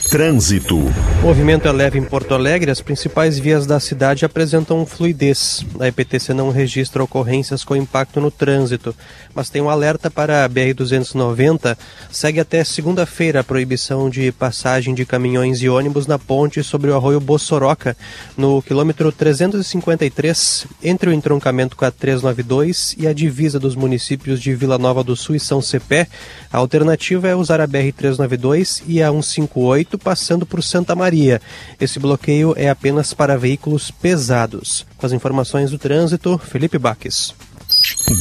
Trânsito. 0.09 0.77
O 0.77 1.27
movimento 1.27 1.67
é 1.67 1.73
leve 1.73 1.99
em 1.99 2.05
Porto 2.05 2.35
Alegre, 2.35 2.71
as 2.71 2.81
principais 2.81 3.39
vias 3.39 3.67
da 3.67 3.81
cidade 3.81 4.25
apresentam 4.25 4.87
fluidez. 4.87 5.65
A 5.81 5.89
EPTC 5.89 6.33
não 6.33 6.51
registra 6.51 7.03
ocorrências 7.03 7.65
com 7.65 7.75
impacto 7.75 8.21
no 8.21 8.31
trânsito, 8.31 8.95
mas 9.35 9.51
tem 9.51 9.61
um 9.61 9.69
alerta 9.69 10.11
para 10.11 10.45
a 10.45 10.49
BR-290. 10.49 11.77
Segue 12.11 12.41
até 12.41 12.63
segunda-feira 12.63 13.41
a 13.41 13.45
proibição 13.45 14.09
de 14.09 14.31
passagem 14.33 14.95
de 14.95 15.05
caminhões 15.05 15.61
e 15.63 15.69
ônibus 15.69 16.07
na 16.07 16.19
ponte 16.19 16.63
sobre 16.63 16.91
o 16.91 16.95
arroio 16.95 17.21
Bossoroca, 17.21 17.97
no 18.37 18.63
quilômetro 18.63 19.11
353, 19.11 20.67
entre 20.83 21.11
o 21.11 21.13
entroncamento 21.13 21.77
com 21.77 21.85
a 21.85 21.91
392 21.91 22.95
e 22.99 23.07
a 23.07 23.13
divisa 23.13 23.59
dos 23.59 23.75
municípios 23.75 24.41
de 24.41 24.55
Vila 24.55 24.79
Nova 24.79 25.03
do 25.03 25.17
Sul 25.17 25.35
e 25.35 25.41
São 25.41 25.61
Cepé. 25.61 26.07
A 26.53 26.59
alternativa 26.59 27.29
é 27.29 27.35
usar 27.35 27.61
a 27.61 27.67
BR-392 27.67 28.83
e 28.87 29.03
a 29.03 29.11
158 29.11 29.74
passando 29.99 30.47
por 30.47 30.63
Santa 30.63 30.95
Maria. 30.95 31.41
Esse 31.81 31.99
bloqueio 31.99 32.55
é 32.57 32.69
apenas 32.69 33.13
para 33.13 33.37
veículos 33.37 33.91
pesados. 33.91 34.87
Com 34.97 35.07
as 35.07 35.13
informações 35.13 35.71
do 35.71 35.79
trânsito, 35.79 36.39
Felipe 36.39 36.79
Baques. 36.79 37.35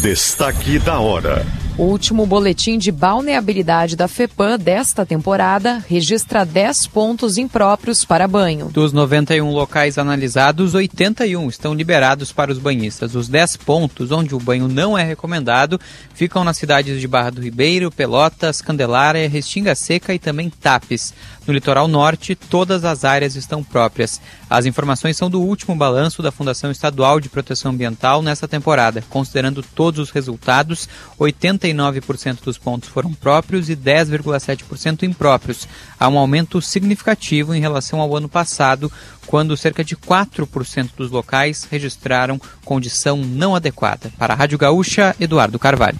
Destaque 0.01 0.77
da 0.77 0.99
hora. 0.99 1.45
O 1.75 1.85
último 1.85 2.27
boletim 2.27 2.77
de 2.77 2.91
balneabilidade 2.91 3.95
da 3.95 4.07
FEPAM 4.07 4.59
desta 4.59 5.05
temporada 5.07 5.83
registra 5.87 6.45
10 6.45 6.85
pontos 6.85 7.35
impróprios 7.35 8.05
para 8.05 8.27
banho. 8.27 8.67
Dos 8.67 8.93
91 8.93 9.49
locais 9.49 9.97
analisados, 9.97 10.75
81 10.75 11.49
estão 11.49 11.73
liberados 11.73 12.31
para 12.31 12.51
os 12.51 12.59
banhistas. 12.59 13.15
Os 13.15 13.27
10 13.27 13.57
pontos 13.57 14.11
onde 14.11 14.35
o 14.35 14.39
banho 14.39 14.67
não 14.67 14.95
é 14.95 15.03
recomendado 15.03 15.79
ficam 16.13 16.43
nas 16.43 16.57
cidades 16.57 17.01
de 17.01 17.07
Barra 17.07 17.31
do 17.31 17.41
Ribeiro, 17.41 17.89
Pelotas, 17.89 18.61
Candelária, 18.61 19.27
Restinga 19.27 19.73
Seca 19.73 20.13
e 20.13 20.19
também 20.19 20.51
Tapes. 20.51 21.11
No 21.47 21.53
litoral 21.53 21.87
norte, 21.87 22.35
todas 22.35 22.85
as 22.85 23.03
áreas 23.03 23.35
estão 23.35 23.63
próprias. 23.63 24.21
As 24.49 24.65
informações 24.65 25.17
são 25.17 25.29
do 25.29 25.41
último 25.41 25.75
balanço 25.75 26.21
da 26.21 26.31
Fundação 26.31 26.69
Estadual 26.71 27.19
de 27.19 27.29
Proteção 27.29 27.71
Ambiental 27.71 28.21
nessa 28.21 28.47
temporada. 28.47 29.03
Considerando 29.09 29.52
todos 29.61 29.99
os 29.99 30.09
resultados, 30.09 30.89
89% 31.19 32.43
dos 32.43 32.57
pontos 32.57 32.89
foram 32.89 33.13
próprios 33.13 33.69
e 33.69 33.75
10,7% 33.75 35.03
impróprios. 35.03 35.67
Há 35.99 36.07
um 36.07 36.17
aumento 36.17 36.61
significativo 36.61 37.53
em 37.53 37.61
relação 37.61 37.99
ao 37.99 38.15
ano 38.15 38.29
passado, 38.29 38.91
quando 39.27 39.57
cerca 39.57 39.83
de 39.83 39.95
4% 39.95 40.91
dos 40.97 41.11
locais 41.11 41.67
registraram 41.69 42.39
condição 42.65 43.17
não 43.17 43.55
adequada. 43.55 44.11
Para 44.17 44.33
a 44.33 44.37
Rádio 44.37 44.57
Gaúcha, 44.57 45.15
Eduardo 45.19 45.59
Carvalho. 45.59 45.99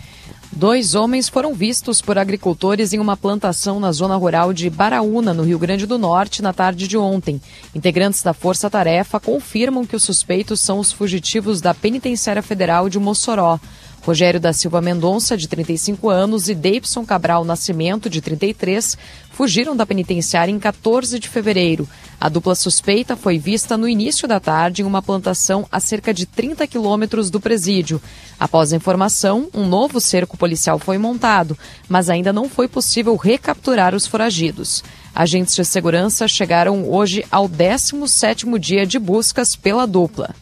Dois 0.56 0.93
homens 0.93 1.28
foram 1.28 1.56
vistos 1.56 1.99
por 1.99 2.16
agricultores 2.16 2.93
em 2.93 2.99
uma 2.99 3.18
plantação 3.18 3.80
na 3.80 3.91
zona 3.91 4.16
rural 4.16 4.54
de 4.54 4.70
Baraúna, 4.70 5.34
no 5.34 5.41
Rio 5.41 5.58
Grande 5.58 5.88
do 5.88 5.97
Norte, 5.97 6.43
na 6.43 6.54
tarde 6.54 6.88
de 6.88 6.95
ontem. 6.95 7.41
Integrantes 7.74 8.22
da 8.22 8.34
Força 8.34 8.70
Tarefa 8.70 9.20
confirmam 9.20 9.84
que 9.84 9.95
os 9.95 10.04
suspeitos 10.04 10.62
são 10.62 10.78
os 10.78 10.91
fugitivos 10.91 11.60
da 11.60 11.74
Penitenciária 11.74 12.43
Federal 12.43 12.88
de 12.88 12.99
Mossoró. 12.99 13.60
Rogério 14.06 14.38
da 14.38 14.51
Silva 14.51 14.82
Mendonça, 14.82 15.38
de 15.38 15.47
35 15.47 16.10
anos, 16.10 16.49
e 16.49 16.54
Davidson 16.54 17.06
Cabral 17.06 17.45
Nascimento, 17.45 18.10
de 18.10 18.20
33, 18.20 18.97
fugiram 19.32 19.78
da 19.78 19.86
penitenciária 19.86 20.51
em 20.51 20.60
14 20.60 21.18
de 21.18 21.30
fevereiro. 21.30 21.88
A 22.20 22.28
dupla 22.28 22.54
suspeita 22.54 23.16
foi 23.16 23.38
vista 23.38 23.78
no 23.78 23.88
início 23.88 24.28
da 24.28 24.41
tarde 24.41 24.82
em 24.82 24.86
uma 24.86 25.01
plantação 25.01 25.66
a 25.72 25.80
cerca 25.80 26.14
de 26.14 26.26
30 26.26 26.68
quilômetros 26.68 27.30
do 27.30 27.39
presídio. 27.39 28.01
Após 28.38 28.74
a 28.74 28.76
informação, 28.76 29.47
um 29.54 29.66
novo 29.66 30.01
cerco 30.01 30.36
policial 30.36 30.78
foi 30.78 30.97
montado, 30.97 31.58
mas 31.88 32.10
ainda 32.10 32.34
não 32.34 32.49
foi 32.49 32.68
possível 32.68 33.16
recapturar 33.16 33.95
os 33.95 34.06
foragidos. 34.06 34.84
Agentes 35.16 35.56
de 35.56 35.64
segurança 35.64 36.28
chegaram 36.28 36.89
hoje 36.89 37.24
ao 37.32 37.47
17º 37.47 38.60
dia 38.60 38.86
de 38.86 38.99
buscas 38.99 39.56
pela 39.56 39.88
dupla. 39.88 40.36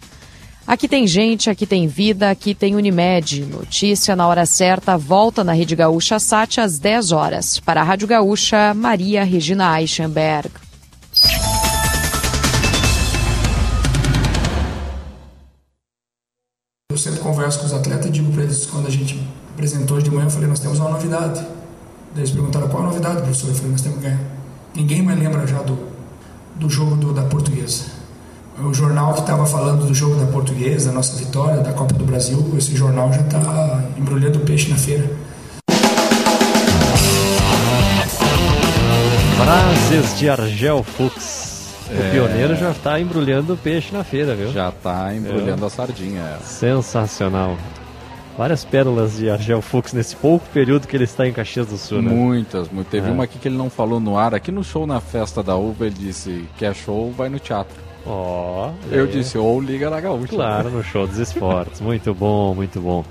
Aqui 0.66 0.88
tem 0.88 1.08
gente, 1.08 1.50
aqui 1.50 1.66
tem 1.66 1.88
vida, 1.88 2.30
aqui 2.30 2.54
tem 2.54 2.76
Unimed. 2.76 3.46
Notícia 3.46 4.16
na 4.16 4.28
hora 4.28 4.46
certa, 4.46 4.96
volta 4.96 5.44
na 5.44 5.54
Rede 5.54 5.76
Gaúcha 5.76 6.20
Sat 6.20 6.62
às 6.62 6.78
10 6.78 7.12
horas. 7.12 7.60
Para 7.60 7.82
a 7.82 7.84
Rádio 7.84 8.08
Gaúcha, 8.08 8.74
Maria 8.74 9.24
Regina 9.24 9.82
Eichenberg. 9.82 10.52
Eu 16.92 16.98
sempre 16.98 17.20
converso 17.22 17.60
com 17.60 17.66
os 17.66 17.74
atletas 17.74 18.06
e 18.06 18.12
digo 18.12 18.32
para 18.32 18.44
eles, 18.44 18.66
quando 18.66 18.86
a 18.88 18.92
gente 18.92 19.20
apresentou 19.54 19.98
hoje 19.98 20.06
de 20.06 20.12
manhã, 20.12 20.28
eu 20.28 20.32
falei, 20.32 20.48
nós 20.48 20.60
temos 20.60 20.80
uma 20.80 20.90
novidade. 20.90 21.40
Daí 22.14 22.24
eles 22.24 22.32
perguntaram, 22.32 22.68
qual 22.70 22.84
a 22.84 22.88
novidade, 22.88 23.22
professor? 23.22 23.50
Eu 23.50 23.56
falei, 23.56 23.72
nós 23.72 23.82
temos 23.82 23.98
que 23.98 24.04
ganhar. 24.04 24.20
Ninguém 24.76 25.02
mais 25.02 25.18
lembra 25.18 25.48
já 25.48 25.62
do, 25.64 25.88
do 26.56 26.70
jogo 26.70 26.96
do, 26.96 27.14
da 27.14 27.24
portuguesa. 27.24 28.01
O 28.60 28.74
jornal 28.74 29.14
que 29.14 29.22
estava 29.22 29.46
falando 29.46 29.86
do 29.88 29.94
jogo 29.94 30.16
da 30.20 30.26
portuguesa, 30.32 30.90
da 30.90 30.96
nossa 30.96 31.18
vitória, 31.18 31.62
da 31.62 31.74
Copa 31.74 31.94
do 31.94 32.06
Brasil, 32.06 32.54
esse 32.58 32.76
jornal 32.76 33.12
já 33.12 33.22
está 33.22 33.84
embrulhando 33.98 34.40
peixe 34.42 34.70
na 34.70 34.78
feira. 34.78 35.10
Frases 39.38 40.18
de 40.20 40.30
Argel 40.30 40.84
Fux. 40.84 41.50
O 41.90 41.94
É. 41.94 42.12
pioneiro 42.12 42.56
já 42.56 42.72
está 42.72 43.00
embrulhando 43.00 43.58
peixe 43.58 43.92
na 43.94 44.04
feira, 44.04 44.36
viu? 44.36 44.52
Já 44.52 44.70
está 44.70 45.14
embrulhando 45.14 45.66
a 45.66 45.70
sardinha. 45.70 46.22
é. 46.22 46.44
Sensacional. 46.44 47.58
Várias 48.38 48.64
pérolas 48.64 49.18
de 49.18 49.30
Argel 49.30 49.62
Fux 49.62 49.92
nesse 49.92 50.16
pouco 50.16 50.46
período 50.54 50.88
que 50.88 50.96
ele 50.96 51.04
está 51.04 51.28
em 51.28 51.34
Caxias 51.34 51.68
do 51.68 51.78
Sul, 51.78 52.02
né? 52.02 52.10
Muitas, 52.12 52.70
muito. 52.70 52.88
Teve 52.88 53.10
É. 53.10 53.12
uma 53.12 53.26
aqui 53.26 53.38
que 53.38 53.48
ele 53.48 53.58
não 53.58 53.70
falou 53.70 54.00
no 54.00 54.18
ar. 54.18 54.34
Aqui 54.34 54.52
no 54.52 54.64
show 54.64 54.88
na 54.88 55.02
festa 55.02 55.44
da 55.44 55.56
uva, 55.56 55.86
ele 55.86 55.96
disse: 56.00 56.46
quer 56.58 56.74
show, 56.74 57.12
vai 57.12 57.28
no 57.28 57.40
teatro. 57.40 57.76
Ó, 58.06 58.72
Eu 58.92 59.06
é. 59.06 59.08
disse, 59.08 59.38
ou 59.38 59.62
liga 59.62 59.90
na 59.90 60.00
gaúcha. 60.00 60.36
Claro, 60.36 60.70
no 60.70 60.84
show 60.84 61.06
dos 61.06 61.18
esportes. 61.18 61.82
Muito 61.82 62.14
bom, 62.14 62.54
muito 62.56 62.80
bom. 62.80 63.06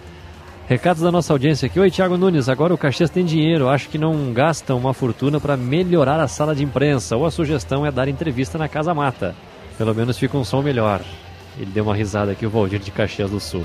Recados 0.68 1.03
da 1.03 1.11
nossa 1.11 1.32
audiência 1.32 1.66
aqui. 1.66 1.80
Oi, 1.80 1.91
Thiago 1.91 2.16
Nunes. 2.16 2.49
Agora 2.49 2.72
o 2.72 2.78
Caxias 2.78 3.11
tem 3.11 3.24
dinheiro. 3.24 3.68
Acho 3.68 3.88
que 3.88 3.99
não 3.99 4.32
gastam 4.32 4.78
uma 4.78 4.95
fortuna 4.95 5.41
para 5.41 5.57
melhorar 5.57 6.20
a 6.20 6.28
sala 6.28 6.55
de 6.55 6.62
imprensa. 6.62 7.16
Ou 7.16 7.26
a 7.26 7.30
sugestão 7.30 7.84
é 7.84 7.91
dar 7.91 8.07
entrevista 8.07 8.57
na 8.57 8.68
Casa 8.68 8.95
Mata. 8.95 9.34
Pelo 9.76 9.93
menos 9.95 10.16
fica 10.16 10.38
um 10.38 10.45
som 10.45 10.62
melhor. 10.62 11.01
Ele 11.59 11.70
deu 11.72 11.82
uma 11.82 11.95
risada 11.95 12.30
aqui, 12.32 12.47
o 12.47 12.51
Valdir 12.51 12.78
de 12.78 12.93
Caxias 12.93 13.30
do 13.30 13.41
Sul. 13.41 13.64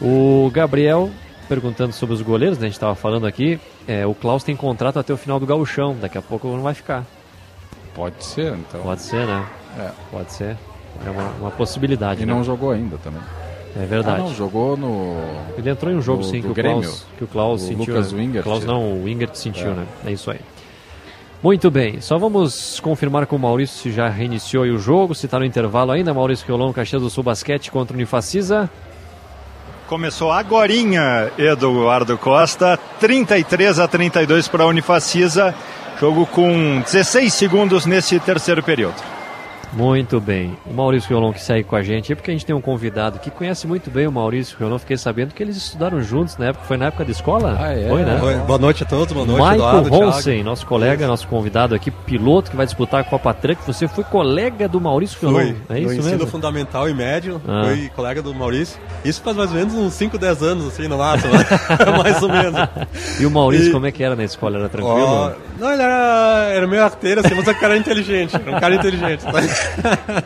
O 0.00 0.50
Gabriel 0.50 1.10
perguntando 1.46 1.92
sobre 1.92 2.14
os 2.14 2.22
goleiros, 2.22 2.56
né? 2.58 2.64
a 2.64 2.68
gente 2.68 2.76
estava 2.76 2.94
falando 2.94 3.26
aqui. 3.26 3.60
É, 3.86 4.06
o 4.06 4.14
Klaus 4.14 4.42
tem 4.42 4.56
contrato 4.56 4.98
até 4.98 5.12
o 5.12 5.16
final 5.18 5.38
do 5.38 5.46
gauchão. 5.46 5.94
Daqui 6.00 6.16
a 6.16 6.22
pouco 6.22 6.48
não 6.48 6.62
vai 6.62 6.72
ficar. 6.72 7.04
Pode 7.94 8.24
ser, 8.24 8.54
então. 8.54 8.80
Pode 8.80 9.02
ser, 9.02 9.26
né? 9.26 9.46
É. 9.78 9.90
Pode 10.10 10.32
ser. 10.32 10.56
É 11.06 11.10
uma, 11.10 11.28
uma 11.40 11.50
possibilidade. 11.50 12.22
E 12.22 12.26
né? 12.26 12.32
não 12.32 12.44
jogou 12.44 12.70
ainda 12.70 12.96
também. 12.98 13.20
É 13.76 13.84
verdade. 13.84 14.20
Ah, 14.20 14.24
não, 14.24 14.34
jogou 14.34 14.76
no. 14.76 15.16
Ele 15.58 15.68
entrou 15.68 15.92
em 15.92 15.96
um 15.96 16.02
jogo 16.02 16.22
no- 16.22 16.28
sim 16.28 16.40
que 16.40 16.46
o, 16.46 16.54
Grêmio. 16.54 16.82
Klaus, 16.82 17.06
que 17.18 17.24
o 17.24 17.26
Klaus 17.26 17.62
O 17.62 17.66
sentiu. 17.66 17.94
Lucas 17.94 18.12
né? 18.12 18.20
Wingert. 18.20 18.44
Klaus 18.44 18.64
não, 18.64 18.82
o 18.92 19.04
Wingert 19.04 19.34
sentiu, 19.34 19.72
É. 19.72 19.74
né? 19.74 19.86
É 20.06 20.12
isso 20.12 20.30
aí. 20.30 20.38
Muito 21.42 21.70
bem, 21.70 22.00
só 22.00 22.16
vamos 22.16 22.80
confirmar 22.80 23.26
com 23.26 23.36
o 23.36 23.38
Maurício 23.38 23.76
se 23.76 23.92
já 23.92 24.08
reiniciou 24.08 24.62
aí 24.64 24.70
o 24.70 24.78
jogo, 24.78 25.14
se 25.14 25.26
está 25.26 25.38
no 25.38 25.44
intervalo 25.44 25.90
ainda. 25.92 26.14
Maurício 26.14 26.46
Riolão, 26.46 26.72
Caxias 26.72 27.02
do 27.02 27.10
Sul 27.10 27.22
Basquete 27.24 27.70
contra 27.70 27.92
o 27.94 27.96
Unifacisa. 27.98 28.70
Começou 29.88 30.32
agorinha, 30.32 31.30
Eduardo 31.36 32.16
Costa, 32.16 32.78
33 32.98 33.78
a 33.78 33.86
32 33.86 34.48
para 34.48 34.64
a 34.64 34.66
Unifacisa, 34.66 35.54
jogo 36.00 36.24
com 36.24 36.80
16 36.80 37.34
segundos 37.34 37.84
nesse 37.84 38.18
terceiro 38.18 38.62
período. 38.62 38.94
Muito 39.76 40.20
bem. 40.20 40.56
O 40.66 40.72
Maurício 40.72 41.08
Riolão 41.10 41.32
que 41.32 41.40
segue 41.42 41.64
com 41.64 41.74
a 41.74 41.82
gente 41.82 42.12
aí, 42.12 42.16
porque 42.16 42.30
a 42.30 42.34
gente 42.34 42.46
tem 42.46 42.54
um 42.54 42.60
convidado 42.60 43.18
que 43.18 43.30
conhece 43.30 43.66
muito 43.66 43.90
bem 43.90 44.06
o 44.06 44.12
Maurício 44.12 44.56
Riolão. 44.58 44.78
Fiquei 44.78 44.96
sabendo 44.96 45.34
que 45.34 45.42
eles 45.42 45.56
estudaram 45.56 46.00
juntos 46.00 46.36
na 46.36 46.46
época. 46.46 46.64
Foi 46.66 46.76
na 46.76 46.86
época 46.86 47.04
da 47.04 47.10
escola? 47.10 47.56
Ah, 47.60 47.72
é? 47.72 47.88
Foi, 47.88 48.02
né? 48.04 48.20
Oi, 48.22 48.34
boa 48.36 48.58
noite 48.58 48.84
a 48.84 48.86
todos, 48.86 49.12
boa 49.12 49.26
noite, 49.26 49.40
Michael 49.40 49.54
Eduardo, 49.56 49.90
Thiago. 49.90 50.04
Ronsen, 50.04 50.42
nosso 50.44 50.66
colega, 50.66 51.06
nosso 51.08 51.26
convidado 51.26 51.74
aqui, 51.74 51.90
piloto 51.90 52.50
que 52.50 52.56
vai 52.56 52.66
disputar 52.66 53.00
a 53.00 53.04
Copa 53.04 53.34
Truck. 53.34 53.60
Você 53.66 53.88
foi 53.88 54.04
colega 54.04 54.68
do 54.68 54.80
Maurício 54.80 55.18
Riolão, 55.20 55.40
Foi, 55.66 55.76
é 55.76 55.80
no 55.80 55.86
isso 55.90 56.00
ensino 56.00 56.16
mesmo? 56.18 56.26
fundamental 56.28 56.88
e 56.88 56.94
médio, 56.94 57.42
Ah. 57.48 57.64
foi 57.64 57.88
colega 57.96 58.22
do 58.22 58.32
Maurício. 58.32 58.78
Isso 59.04 59.20
faz 59.22 59.36
mais 59.36 59.50
ou 59.50 59.56
menos 59.56 59.74
uns 59.74 59.92
5, 59.94 60.16
10 60.16 60.42
anos, 60.42 60.68
assim, 60.68 60.86
no 60.86 60.98
máximo. 60.98 61.32
mais 62.02 62.22
ou 62.22 62.28
menos. 62.28 62.54
E 63.18 63.26
o 63.26 63.30
Maurício, 63.30 63.68
E- 63.68 63.72
como 63.72 63.86
é 63.86 63.92
que 63.92 64.02
era 64.02 64.14
na 64.16 64.24
escola? 64.24 64.58
Era 64.58 64.68
tranquilo? 64.68 64.96
Ó, 65.06 65.32
não, 65.58 65.72
ele 65.72 65.82
era, 65.82 66.48
era 66.52 66.66
meio 66.66 66.82
arteiro, 66.82 67.20
assim, 67.20 67.34
mas 67.34 67.46
o 67.46 67.54
cara 67.54 67.74
era 67.74 67.78
inteligente. 67.78 68.34
Era 68.36 68.56
um 68.56 68.60
cara 68.60 68.74
inteligente. 68.74 69.24
tá? 69.24 69.32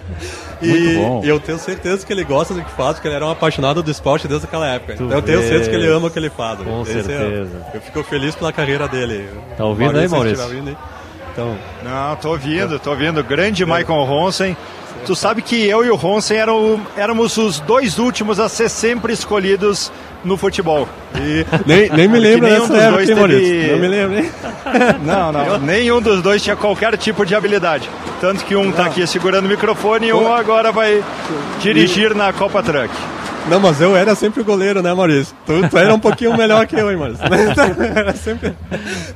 E 0.61 0.66
Muito 0.66 0.99
bom. 0.99 1.20
eu 1.24 1.39
tenho 1.39 1.57
certeza 1.57 2.05
que 2.05 2.12
ele 2.12 2.24
gosta 2.24 2.53
do 2.53 2.61
que 2.62 2.70
faz, 2.72 2.95
porque 2.95 3.07
ele 3.07 3.14
era 3.14 3.24
um 3.24 3.30
apaixonado 3.30 3.80
do 3.80 3.89
esporte 3.93 4.26
desde 4.26 4.45
aquela 4.47 4.66
época. 4.66 4.97
Tu 4.97 5.05
então 5.05 5.16
eu 5.18 5.22
tenho 5.22 5.41
certeza 5.41 5.70
que 5.70 5.76
ele 5.76 5.86
ama 5.86 6.09
o 6.09 6.11
que 6.11 6.18
ele 6.18 6.30
faz. 6.30 6.59
Com 6.59 6.82
Esse 6.82 6.99
é- 6.99 7.03
certeza. 7.05 7.66
eu 7.74 7.80
fico 7.80 8.03
feliz 8.03 8.34
pela 8.34 8.53
carreira 8.53 8.89
dele. 8.89 9.28
Tá 9.57 9.64
ouvindo 9.64 9.97
aí, 9.97 10.09
se 10.09 10.14
Maurício? 10.14 10.43
ouvindo 10.45 10.68
aí. 10.70 10.76
Então, 11.32 11.57
Não, 11.84 12.16
tô 12.16 12.30
ouvindo, 12.30 12.76
tô 12.80 12.91
ouvindo. 12.91 13.22
Grande 13.22 13.64
Michael 13.64 14.03
Ronsen. 14.05 14.57
Tu 15.07 15.14
sabe 15.14 15.43
que 15.43 15.64
eu 15.68 15.84
e 15.84 15.91
o 15.91 15.95
Ronsen 15.95 16.36
eram, 16.39 16.80
éramos 16.97 17.36
os 17.36 17.61
dois 17.61 18.01
últimos 18.01 18.41
a 18.41 18.49
ser 18.49 18.68
sempre 18.68 19.12
escolhidos 19.12 19.93
no 20.24 20.36
futebol. 20.36 20.88
E 21.14 21.44
nem, 21.66 21.88
nem 21.90 22.08
me 22.08 22.18
lembro 22.20 22.46
nenhum 22.48 22.60
dessa 22.68 22.72
dos 22.72 22.82
época, 22.82 22.96
dois 22.96 23.08
teve- 23.08 23.72
Não 23.72 23.78
me 23.78 23.88
lembro, 23.88 24.18
hein? 24.18 24.30
Não, 25.04 25.32
não. 25.32 25.58
Nenhum 25.60 26.00
dos 26.00 26.20
dois 26.22 26.42
tinha 26.42 26.54
qualquer 26.54 26.96
tipo 26.98 27.24
de 27.24 27.34
habilidade. 27.34 27.88
Tanto 28.20 28.44
que 28.44 28.54
um 28.54 28.70
tá 28.70 28.84
aqui 28.86 29.06
segurando 29.06 29.46
o 29.46 29.48
microfone 29.48 30.08
e 30.08 30.12
um 30.12 30.30
agora 30.32 30.70
vai 30.72 31.02
dirigir 31.60 32.14
na 32.14 32.32
Copa 32.32 32.62
Truck. 32.62 32.90
Não, 33.48 33.58
mas 33.58 33.80
eu 33.80 33.96
era 33.96 34.14
sempre 34.14 34.42
o 34.42 34.44
goleiro, 34.44 34.82
né, 34.82 34.92
Maurício? 34.92 35.34
Tu, 35.46 35.66
tu 35.70 35.78
era 35.78 35.94
um 35.94 35.98
pouquinho 35.98 36.36
melhor 36.36 36.66
que 36.66 36.76
eu, 36.76 36.90
hein, 36.90 36.98
Maurício? 36.98 37.24
era 37.96 38.12
sempre... 38.14 38.52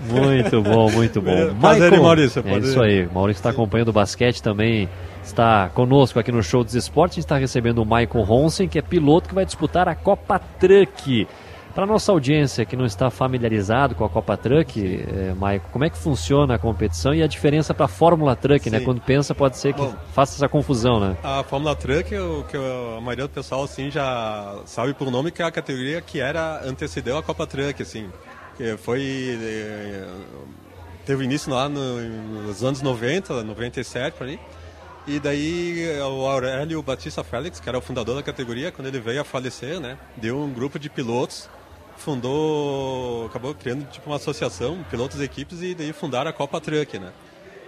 Muito 0.09 0.63
bom, 0.63 0.91
muito 0.91 1.21
bom. 1.21 1.31
É, 1.31 1.51
prazer, 1.61 1.83
Michael, 1.83 2.03
Maurício, 2.03 2.43
É 2.47 2.59
isso 2.59 2.81
aí. 2.81 3.07
Maurício 3.13 3.41
está 3.41 3.51
acompanhando 3.51 3.89
o 3.89 3.93
basquete 3.93 4.43
também. 4.43 4.89
Está 5.23 5.69
conosco 5.71 6.19
aqui 6.19 6.33
no 6.33 6.43
Show 6.43 6.65
dos 6.65 6.75
Esportes. 6.75 7.15
A 7.15 7.21
gente 7.21 7.25
está 7.25 7.37
recebendo 7.39 7.79
o 7.79 7.85
Michael 7.85 8.25
Ronsen, 8.25 8.69
que 8.69 8.79
é 8.79 8.83
piloto 8.83 9.29
que 9.29 9.35
vai 9.35 9.45
disputar 9.47 9.89
a 9.89 9.95
Copa 9.95 10.39
Truck. 10.39 11.27
Para 11.75 11.87
nossa 11.87 12.13
audiência 12.13 12.67
que 12.67 12.77
não 12.77 12.85
está 12.85 13.09
familiarizado 13.09 13.95
com 13.95 14.05
a 14.05 14.09
Copa 14.11 14.37
Truck, 14.37 14.79
é, 14.85 15.33
Michael, 15.33 15.63
como 15.73 15.85
é 15.87 15.89
que 15.91 15.97
funciona 15.97 16.57
a 16.57 16.59
competição 16.59 17.15
e 17.15 17.23
a 17.23 17.27
diferença 17.27 17.73
para 17.73 17.87
a 17.87 17.89
Fórmula 17.89 18.37
Truck, 18.37 18.69
né? 18.69 18.79
Sim. 18.81 18.85
Quando 18.85 19.01
pensa, 19.01 19.35
pode 19.35 19.57
ser 19.57 19.73
que 19.73 19.81
Bom. 19.81 19.95
faça 20.13 20.35
essa 20.37 20.49
confusão, 20.51 21.01
né? 21.01 21.17
A 21.23 21.43
Fórmula 21.43 21.75
Truck, 21.75 22.15
o 22.15 22.45
que 22.45 22.59
a 22.59 23.01
maioria 23.01 23.25
do 23.27 23.31
pessoal 23.31 23.63
assim 23.65 23.91
já 23.91 24.59
sabe 24.67 24.93
por 24.93 25.11
nome 25.11 25.31
que 25.31 25.41
é 25.41 25.47
a 25.47 25.51
categoria 25.51 26.03
que 26.03 26.21
era 26.21 26.61
antecedeu 26.69 27.17
a 27.17 27.23
Copa 27.23 27.47
Truck, 27.47 27.81
assim, 27.81 28.07
que 28.59 28.77
foi 28.77 29.39
eh, 29.41 30.05
teve 31.07 31.25
início 31.25 31.51
lá 31.51 31.71
no- 31.71 32.01
nos 32.45 32.63
anos 32.63 32.83
90, 32.83 33.43
97 33.43 34.15
por 34.19 34.25
ali. 34.25 34.39
E 35.07 35.19
daí 35.19 35.83
eh, 35.83 36.05
o 36.05 36.27
Aurélio 36.27 36.81
Batista 36.81 37.25
Félix, 37.25 37.59
que 37.59 37.69
era 37.69 37.77
o 37.77 37.81
fundador 37.81 38.15
da 38.15 38.23
categoria, 38.23 38.71
quando 38.71 38.87
ele 38.87 39.01
veio 39.01 39.21
a 39.21 39.25
falecer, 39.25 39.81
né, 39.81 39.99
deu 40.17 40.39
um 40.39 40.53
grupo 40.53 40.79
de 40.79 40.89
pilotos, 40.89 41.51
fundou, 41.97 43.27
acabou 43.27 43.53
criando 43.55 43.85
tipo 43.91 44.09
uma 44.09 44.17
associação, 44.17 44.85
pilotos 44.91 45.21
e 45.21 45.25
equipes 45.25 45.61
e 45.61 45.75
daí 45.75 45.93
fundaram 45.93 46.31
a 46.31 46.33
Copa 46.33 46.61
Truck, 46.61 46.99
né, 46.99 47.13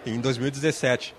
em 0.06 0.20
2017. 0.20 1.14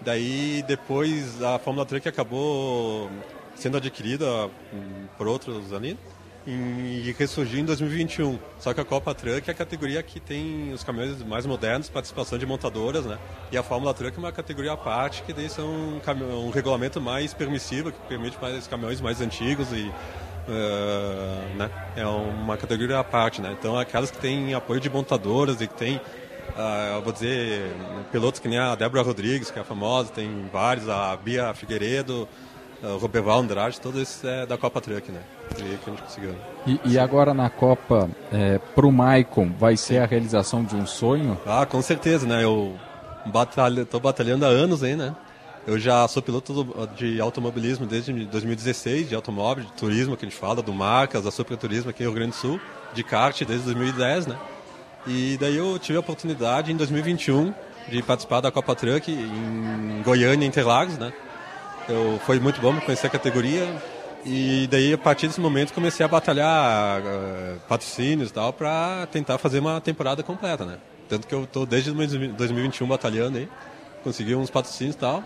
Daí 0.00 0.64
depois 0.66 1.42
a 1.42 1.58
Fórmula 1.58 1.84
Truck 1.84 2.08
acabou 2.08 3.10
sendo 3.54 3.76
adquirida 3.76 4.46
hum, 4.72 5.06
por 5.18 5.28
outros 5.28 5.72
ali 5.72 5.98
em- 6.46 7.02
e 7.04 7.14
ressurgiu 7.18 7.60
em 7.60 7.64
2021. 7.64 8.38
Só 8.58 8.72
que 8.74 8.80
a 8.80 8.84
Copa 8.84 9.14
Truck 9.14 9.48
é 9.48 9.52
a 9.52 9.54
categoria 9.54 10.02
que 10.02 10.18
tem 10.20 10.72
os 10.72 10.82
caminhões 10.82 11.22
mais 11.22 11.46
modernos, 11.46 11.88
participação 11.88 12.38
de 12.38 12.46
montadoras, 12.46 13.04
né? 13.04 13.18
E 13.50 13.56
a 13.56 13.62
Fórmula 13.62 13.92
Truck 13.94 14.16
é 14.16 14.18
uma 14.18 14.32
categoria 14.32 14.72
à 14.72 14.76
parte, 14.76 15.22
que 15.22 15.32
daí 15.32 15.48
são 15.48 15.66
um, 15.66 16.00
um 16.46 16.50
regulamento 16.50 17.00
mais 17.00 17.32
permissivo, 17.34 17.92
que 17.92 17.98
permite 18.08 18.36
mais 18.40 18.66
caminhões 18.66 19.00
mais 19.00 19.20
antigos 19.20 19.72
e 19.72 19.90
eh, 20.48 21.54
né? 21.56 21.70
É 21.96 22.06
uma 22.06 22.56
categoria 22.56 22.98
à 22.98 23.04
parte, 23.04 23.40
né? 23.40 23.54
Então 23.58 23.78
aquelas 23.78 24.10
que 24.10 24.18
têm 24.18 24.54
apoio 24.54 24.80
de 24.80 24.90
montadoras 24.90 25.60
e 25.60 25.66
que 25.66 25.74
tem 25.74 26.00
eu 26.94 27.00
vou 27.02 27.12
dizer, 27.12 27.72
pilotos 28.10 28.38
que 28.38 28.46
nem 28.48 28.58
a 28.58 28.74
Débora 28.74 29.02
Rodrigues, 29.02 29.50
que 29.50 29.58
é 29.58 29.64
famosa, 29.64 30.10
tem 30.12 30.28
vários, 30.52 30.86
a 30.88 31.16
Bia 31.16 31.54
Figueiredo, 31.54 32.28
o 32.82 32.96
Roberval 32.96 33.40
Andrade, 33.40 33.80
todos 33.80 34.00
esses 34.00 34.24
é 34.24 34.44
da 34.44 34.58
Copa 34.58 34.80
Truck, 34.80 35.10
né? 35.10 35.20
E 35.52 35.76
que 35.76 35.90
a 35.90 35.92
gente 35.92 36.02
conseguiu. 36.02 36.34
E, 36.66 36.80
e 36.84 36.98
agora 36.98 37.32
na 37.32 37.48
Copa, 37.48 38.10
é, 38.32 38.58
pro 38.74 38.90
Maicon, 38.90 39.50
vai 39.58 39.76
ser 39.76 39.98
a 39.98 40.06
realização 40.06 40.64
de 40.64 40.74
um 40.74 40.86
sonho? 40.86 41.38
Ah, 41.46 41.64
com 41.64 41.80
certeza, 41.80 42.26
né? 42.26 42.42
Eu 42.42 42.76
batalho, 43.26 43.86
tô 43.86 44.00
batalhando 44.00 44.44
há 44.44 44.48
anos 44.48 44.82
aí, 44.82 44.96
né? 44.96 45.14
Eu 45.64 45.78
já 45.78 46.06
sou 46.08 46.20
piloto 46.20 46.66
de 46.96 47.20
automobilismo 47.20 47.86
desde 47.86 48.12
2016, 48.26 49.08
de 49.08 49.14
automóvel, 49.14 49.64
de 49.64 49.72
turismo, 49.72 50.16
que 50.16 50.26
a 50.26 50.28
gente 50.28 50.38
fala, 50.38 50.60
do 50.60 50.72
Marcas, 50.72 51.22
da 51.22 51.30
Superturismo 51.30 51.90
aqui 51.90 52.02
no 52.02 52.10
Rio 52.10 52.16
Grande 52.16 52.32
do 52.32 52.36
Sul, 52.36 52.60
de 52.92 53.04
kart 53.04 53.44
desde 53.44 53.64
2010, 53.66 54.26
né? 54.26 54.36
E 55.06 55.36
daí 55.40 55.56
eu 55.56 55.78
tive 55.78 55.96
a 55.96 56.00
oportunidade 56.00 56.72
em 56.72 56.76
2021 56.76 57.54
de 57.88 58.02
participar 58.02 58.40
da 58.40 58.50
Copa 58.50 58.74
Truck 58.74 59.10
em 59.10 60.02
Goiânia, 60.02 60.46
Interlagos, 60.46 60.98
né? 60.98 61.12
Eu, 61.88 62.20
foi 62.24 62.38
muito 62.38 62.60
bom 62.60 62.78
conhecer 62.80 63.06
a 63.06 63.10
categoria 63.10 63.66
e 64.24 64.68
daí 64.70 64.92
a 64.92 64.98
partir 64.98 65.26
desse 65.26 65.40
momento 65.40 65.72
comecei 65.72 66.04
a 66.04 66.08
batalhar 66.08 67.02
eh, 67.04 67.56
patrocínios 67.68 68.30
e 68.30 68.32
tal 68.32 68.52
para 68.52 69.06
tentar 69.10 69.36
fazer 69.38 69.58
uma 69.58 69.80
temporada 69.80 70.22
completa, 70.22 70.64
né? 70.64 70.78
Tanto 71.08 71.26
que 71.26 71.34
eu 71.34 71.46
tô 71.46 71.66
desde 71.66 71.92
2021 71.92 72.86
batalhando 72.86 73.38
aí, 73.38 73.48
consegui 74.04 74.34
uns 74.34 74.48
patrocínios 74.48 74.94
e 74.94 74.98
tal. 74.98 75.24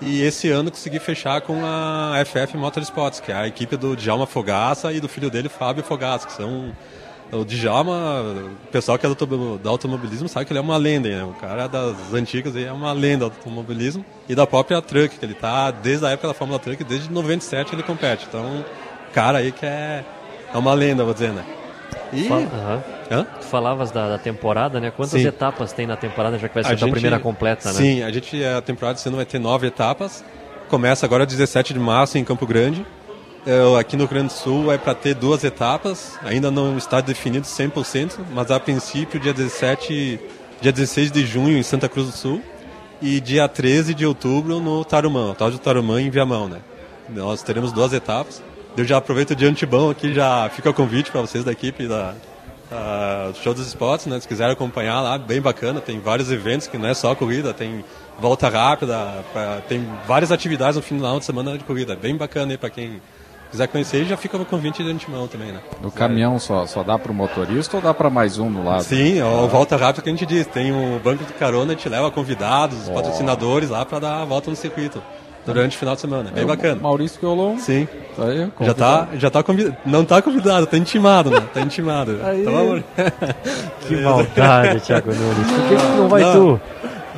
E 0.00 0.22
esse 0.22 0.48
ano 0.50 0.70
consegui 0.70 0.98
fechar 0.98 1.40
com 1.40 1.64
a 1.64 2.22
FF 2.24 2.56
Motorsports, 2.56 3.18
que 3.18 3.32
é 3.32 3.34
a 3.34 3.46
equipe 3.46 3.76
do 3.76 3.96
Djalma 3.96 4.26
Fogaça 4.26 4.92
e 4.92 5.00
do 5.00 5.08
filho 5.08 5.30
dele, 5.30 5.48
Fábio 5.48 5.82
Fogaça, 5.82 6.26
que 6.26 6.32
são 6.34 6.74
o 7.32 7.44
Djalma, 7.44 8.22
o 8.64 8.66
pessoal 8.70 8.98
que 8.98 9.04
é 9.04 9.08
do, 9.08 9.12
auto- 9.12 9.58
do 9.58 9.68
automobilismo 9.68 10.28
sabe 10.28 10.46
que 10.46 10.52
ele 10.52 10.58
é 10.58 10.62
uma 10.62 10.76
lenda, 10.76 11.08
né? 11.08 11.24
O 11.24 11.32
cara 11.40 11.66
das 11.66 12.12
antigas 12.14 12.54
aí 12.56 12.64
é 12.64 12.72
uma 12.72 12.92
lenda 12.92 13.28
do 13.28 13.34
automobilismo 13.36 14.04
e 14.28 14.34
da 14.34 14.46
própria 14.46 14.80
Truck, 14.80 15.18
que 15.18 15.24
ele 15.24 15.34
tá 15.34 15.70
desde 15.70 16.06
a 16.06 16.10
época 16.10 16.28
da 16.28 16.34
Fórmula 16.34 16.58
Truck, 16.58 16.82
desde 16.84 17.10
97 17.12 17.74
ele 17.74 17.82
compete. 17.82 18.26
Então, 18.28 18.64
cara 19.12 19.38
aí 19.38 19.50
que 19.52 19.66
é, 19.66 20.04
é 20.54 20.56
uma 20.58 20.72
lenda, 20.74 21.04
vou 21.04 21.12
dizer, 21.14 21.32
né? 21.32 21.44
E... 22.12 22.24
Fala-. 22.28 22.84
Tu 23.40 23.44
falavas 23.46 23.90
da, 23.90 24.08
da 24.10 24.18
temporada, 24.18 24.80
né? 24.80 24.90
Quantas 24.90 25.20
Sim. 25.20 25.26
etapas 25.26 25.72
tem 25.72 25.86
na 25.86 25.96
temporada, 25.96 26.38
já 26.38 26.48
que 26.48 26.54
vai 26.54 26.64
ser 26.64 26.72
A 26.72 26.74
gente- 26.74 26.90
primeira 26.90 27.18
completa, 27.20 27.68
né? 27.68 27.74
Sim, 27.74 28.02
a 28.02 28.10
gente 28.10 28.42
a 28.44 28.60
temporada 28.60 28.98
ano 29.06 29.16
vai 29.16 29.24
ter 29.26 29.38
nove 29.38 29.66
etapas. 29.66 30.24
Começa 30.68 31.06
agora 31.06 31.24
17 31.24 31.72
de 31.72 31.78
março 31.78 32.18
em 32.18 32.24
Campo 32.24 32.44
Grande. 32.46 32.84
Eu, 33.46 33.76
aqui 33.76 33.96
no 33.96 34.02
Rio 34.04 34.10
Grande 34.10 34.26
do 34.28 34.32
Sul 34.32 34.72
é 34.72 34.78
para 34.78 34.94
ter 34.94 35.14
duas 35.14 35.44
etapas. 35.44 36.18
Ainda 36.24 36.50
não 36.50 36.76
está 36.76 37.00
definido 37.00 37.46
100%, 37.46 38.18
mas 38.34 38.50
a 38.50 38.58
princípio 38.58 39.20
dia 39.20 39.32
17, 39.32 40.18
dia 40.60 40.72
16 40.72 41.12
de 41.12 41.24
junho 41.24 41.56
em 41.56 41.62
Santa 41.62 41.88
Cruz 41.88 42.08
do 42.08 42.12
Sul 42.16 42.42
e 43.00 43.20
dia 43.20 43.46
13 43.46 43.94
de 43.94 44.04
outubro 44.04 44.58
no 44.58 44.84
Tarumã, 44.84 45.30
o 45.30 45.34
tal 45.34 45.50
de 45.50 45.60
Tarumã 45.60 46.00
em 46.00 46.10
Viamão, 46.10 46.48
né? 46.48 46.58
Nós 47.08 47.42
teremos 47.42 47.70
duas 47.72 47.92
etapas. 47.92 48.42
Eu 48.76 48.84
já 48.84 48.96
aproveito 48.96 49.34
de 49.36 49.46
antibão 49.46 49.90
aqui, 49.90 50.12
já 50.12 50.50
fica 50.52 50.68
o 50.68 50.74
convite 50.74 51.10
para 51.10 51.20
vocês 51.20 51.44
da 51.44 51.52
equipe 51.52 51.86
da, 51.86 52.14
Show 53.44 53.54
dos 53.54 53.66
Esportes, 53.68 54.06
né? 54.06 54.18
Se 54.18 54.26
quiserem 54.26 54.52
acompanhar 54.54 55.00
lá, 55.00 55.16
bem 55.16 55.40
bacana. 55.40 55.80
Tem 55.80 56.00
vários 56.00 56.32
eventos 56.32 56.66
que 56.66 56.76
não 56.76 56.88
é 56.88 56.94
só 56.94 57.14
corrida, 57.14 57.54
tem 57.54 57.84
volta 58.18 58.48
rápida, 58.48 59.24
pra- 59.32 59.60
tem 59.68 59.86
várias 60.06 60.32
atividades 60.32 60.74
no 60.74 60.82
final 60.82 61.18
de 61.20 61.24
semana 61.24 61.56
de 61.56 61.62
corrida. 61.62 61.94
Bem 61.94 62.16
bacana 62.16 62.52
aí 62.52 62.58
para 62.58 62.70
quem 62.70 63.00
quiser 63.50 63.66
conhecer. 63.68 64.04
Já 64.04 64.16
fica 64.16 64.36
o 64.36 64.44
convite 64.44 64.82
de 64.82 64.90
antemão 64.90 65.26
também, 65.26 65.52
né? 65.52 65.60
No 65.82 65.90
caminhão 65.90 66.38
só, 66.38 66.66
só 66.66 66.82
dá 66.82 66.98
pro 66.98 67.12
motorista 67.14 67.76
ou 67.76 67.82
dá 67.82 67.92
para 67.94 68.10
mais 68.10 68.38
um 68.38 68.48
no 68.50 68.64
lado? 68.64 68.82
Sim, 68.84 69.18
é 69.18 69.24
o 69.24 69.48
volta 69.48 69.76
rápida 69.76 70.02
que 70.02 70.08
a 70.08 70.12
gente 70.12 70.26
diz. 70.26 70.46
Tem 70.46 70.72
um 70.72 70.98
banco 70.98 71.24
de 71.24 71.32
carona, 71.34 71.72
a 71.72 71.76
gente 71.76 71.88
leva 71.88 72.10
convidados, 72.10 72.88
Ó. 72.88 72.94
patrocinadores 72.94 73.70
lá 73.70 73.84
para 73.84 73.98
dar 74.00 74.22
a 74.22 74.24
volta 74.24 74.50
no 74.50 74.56
circuito. 74.56 75.02
Durante 75.44 75.76
o 75.76 75.78
final 75.78 75.94
de 75.94 76.00
semana, 76.00 76.28
bem 76.32 76.42
É 76.42 76.44
o 76.44 76.48
bacana. 76.48 76.80
Maurício 76.82 77.20
Piolon. 77.20 77.56
Sim. 77.58 77.86
Tá 78.16 78.24
aí, 78.24 78.50
Já 78.62 78.74
tá, 78.74 79.08
já 79.14 79.30
tá 79.30 79.44
convidado. 79.44 79.76
Não 79.86 80.04
tá 80.04 80.20
convidado, 80.20 80.66
tá 80.66 80.76
intimado, 80.76 81.30
né? 81.30 81.40
Tá 81.54 81.60
intimado. 81.60 82.18
Aí. 82.24 82.40
Então, 82.42 82.82
Que 83.86 83.96
maldade, 84.02 84.80
Thiago 84.80 85.12
Nunes. 85.14 85.46
Por 85.52 85.68
que 85.68 85.76
que 85.76 85.96
não 85.96 86.08
vai 86.08 86.22
tu? 86.32 86.60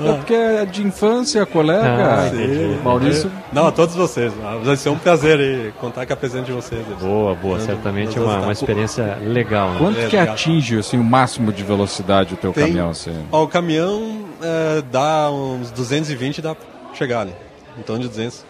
É 0.04 0.12
porque 0.12 0.34
é 0.34 0.64
de 0.64 0.86
infância, 0.86 1.44
colega. 1.46 2.24
Ah, 2.26 2.30
Sim. 2.30 2.78
Maurício. 2.84 3.30
Não, 3.52 3.66
a 3.66 3.72
todos 3.72 3.94
vocês. 3.94 4.32
Vai 4.62 4.76
ser 4.76 4.90
um 4.90 4.98
prazer 4.98 5.38
aí 5.40 5.72
contar 5.80 6.06
com 6.06 6.12
a 6.12 6.16
presença 6.16 6.44
de 6.44 6.52
vocês. 6.52 6.84
Boa, 7.00 7.34
boa. 7.34 7.58
Certamente 7.60 8.18
nós 8.18 8.28
uma, 8.28 8.40
uma 8.40 8.52
experiência 8.52 9.18
legal. 9.22 9.70
Né? 9.72 9.78
Quanto 9.78 9.98
É, 9.98 10.06
que 10.06 10.16
legal. 10.16 10.34
atinge 10.34 10.78
assim, 10.78 10.98
o 10.98 11.04
máximo 11.04 11.52
de 11.52 11.62
velocidade 11.64 12.34
o 12.34 12.36
teu 12.36 12.52
Tem- 12.52 12.64
caminhão? 12.66 12.90
Assim? 12.90 13.24
Ó, 13.32 13.44
o 13.44 13.48
caminhão 13.48 14.24
é, 14.42 14.82
dá 14.90 15.30
uns 15.30 15.70
220 15.70 16.40
dá 16.40 16.54
pra 16.54 16.64
chegar 16.94 17.20
ali. 17.22 17.34
Em 17.78 17.82
torno 17.82 18.02
de 18.02 18.08
200. 18.08 18.44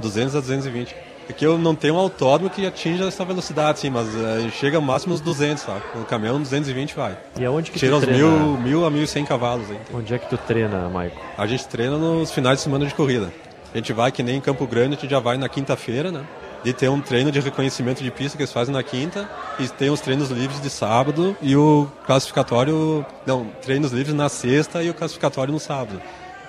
200 0.00 0.36
a 0.36 0.40
220. 0.40 0.94
Aqui 1.28 1.44
eu 1.44 1.56
não 1.56 1.74
tenho 1.74 1.94
um 1.94 1.98
autódromo 1.98 2.50
que 2.50 2.66
atinja 2.66 3.04
essa 3.04 3.24
velocidade, 3.24 3.78
sim, 3.78 3.90
mas 3.90 4.08
é, 4.14 4.50
chega 4.50 4.76
ao 4.76 4.82
máximo 4.82 5.14
uns 5.14 5.20
200, 5.20 5.62
sabe? 5.62 5.82
O 5.94 6.04
caminhão 6.04 6.40
220 6.40 6.94
vai. 6.94 7.16
E 7.38 7.44
aonde 7.44 7.70
que 7.70 7.78
Tira 7.78 7.92
tu 7.92 7.98
uns 7.98 8.04
treina? 8.04 8.28
mil, 8.28 8.56
mil 8.58 8.86
a 8.86 8.90
1.100 8.90 9.26
cavalos. 9.26 9.70
Aí. 9.70 9.78
Onde 9.94 10.14
é 10.14 10.18
que 10.18 10.28
tu 10.28 10.36
treina, 10.36 10.88
Maico? 10.88 11.16
A 11.38 11.46
gente 11.46 11.66
treina 11.68 11.96
nos 11.96 12.32
finais 12.32 12.58
de 12.58 12.64
semana 12.64 12.86
de 12.86 12.94
corrida. 12.94 13.32
A 13.72 13.76
gente 13.76 13.92
vai 13.92 14.12
que 14.12 14.22
nem 14.22 14.36
em 14.36 14.40
Campo 14.40 14.66
Grande, 14.66 14.96
a 14.96 15.00
gente 15.00 15.10
já 15.10 15.20
vai 15.20 15.38
na 15.38 15.48
quinta-feira, 15.48 16.10
né? 16.10 16.22
E 16.64 16.72
tem 16.72 16.88
um 16.88 17.00
treino 17.00 17.32
de 17.32 17.40
reconhecimento 17.40 18.02
de 18.02 18.10
pista 18.10 18.36
que 18.36 18.42
eles 18.42 18.52
fazem 18.52 18.72
na 18.72 18.82
quinta. 18.82 19.28
E 19.58 19.66
tem 19.68 19.90
os 19.90 20.00
treinos 20.00 20.30
livres 20.30 20.60
de 20.60 20.70
sábado 20.70 21.36
e 21.40 21.56
o 21.56 21.88
classificatório... 22.06 23.04
Não, 23.26 23.46
treinos 23.62 23.90
livres 23.92 24.14
na 24.14 24.28
sexta 24.28 24.82
e 24.82 24.90
o 24.90 24.94
classificatório 24.94 25.52
no 25.52 25.58
sábado. 25.58 26.00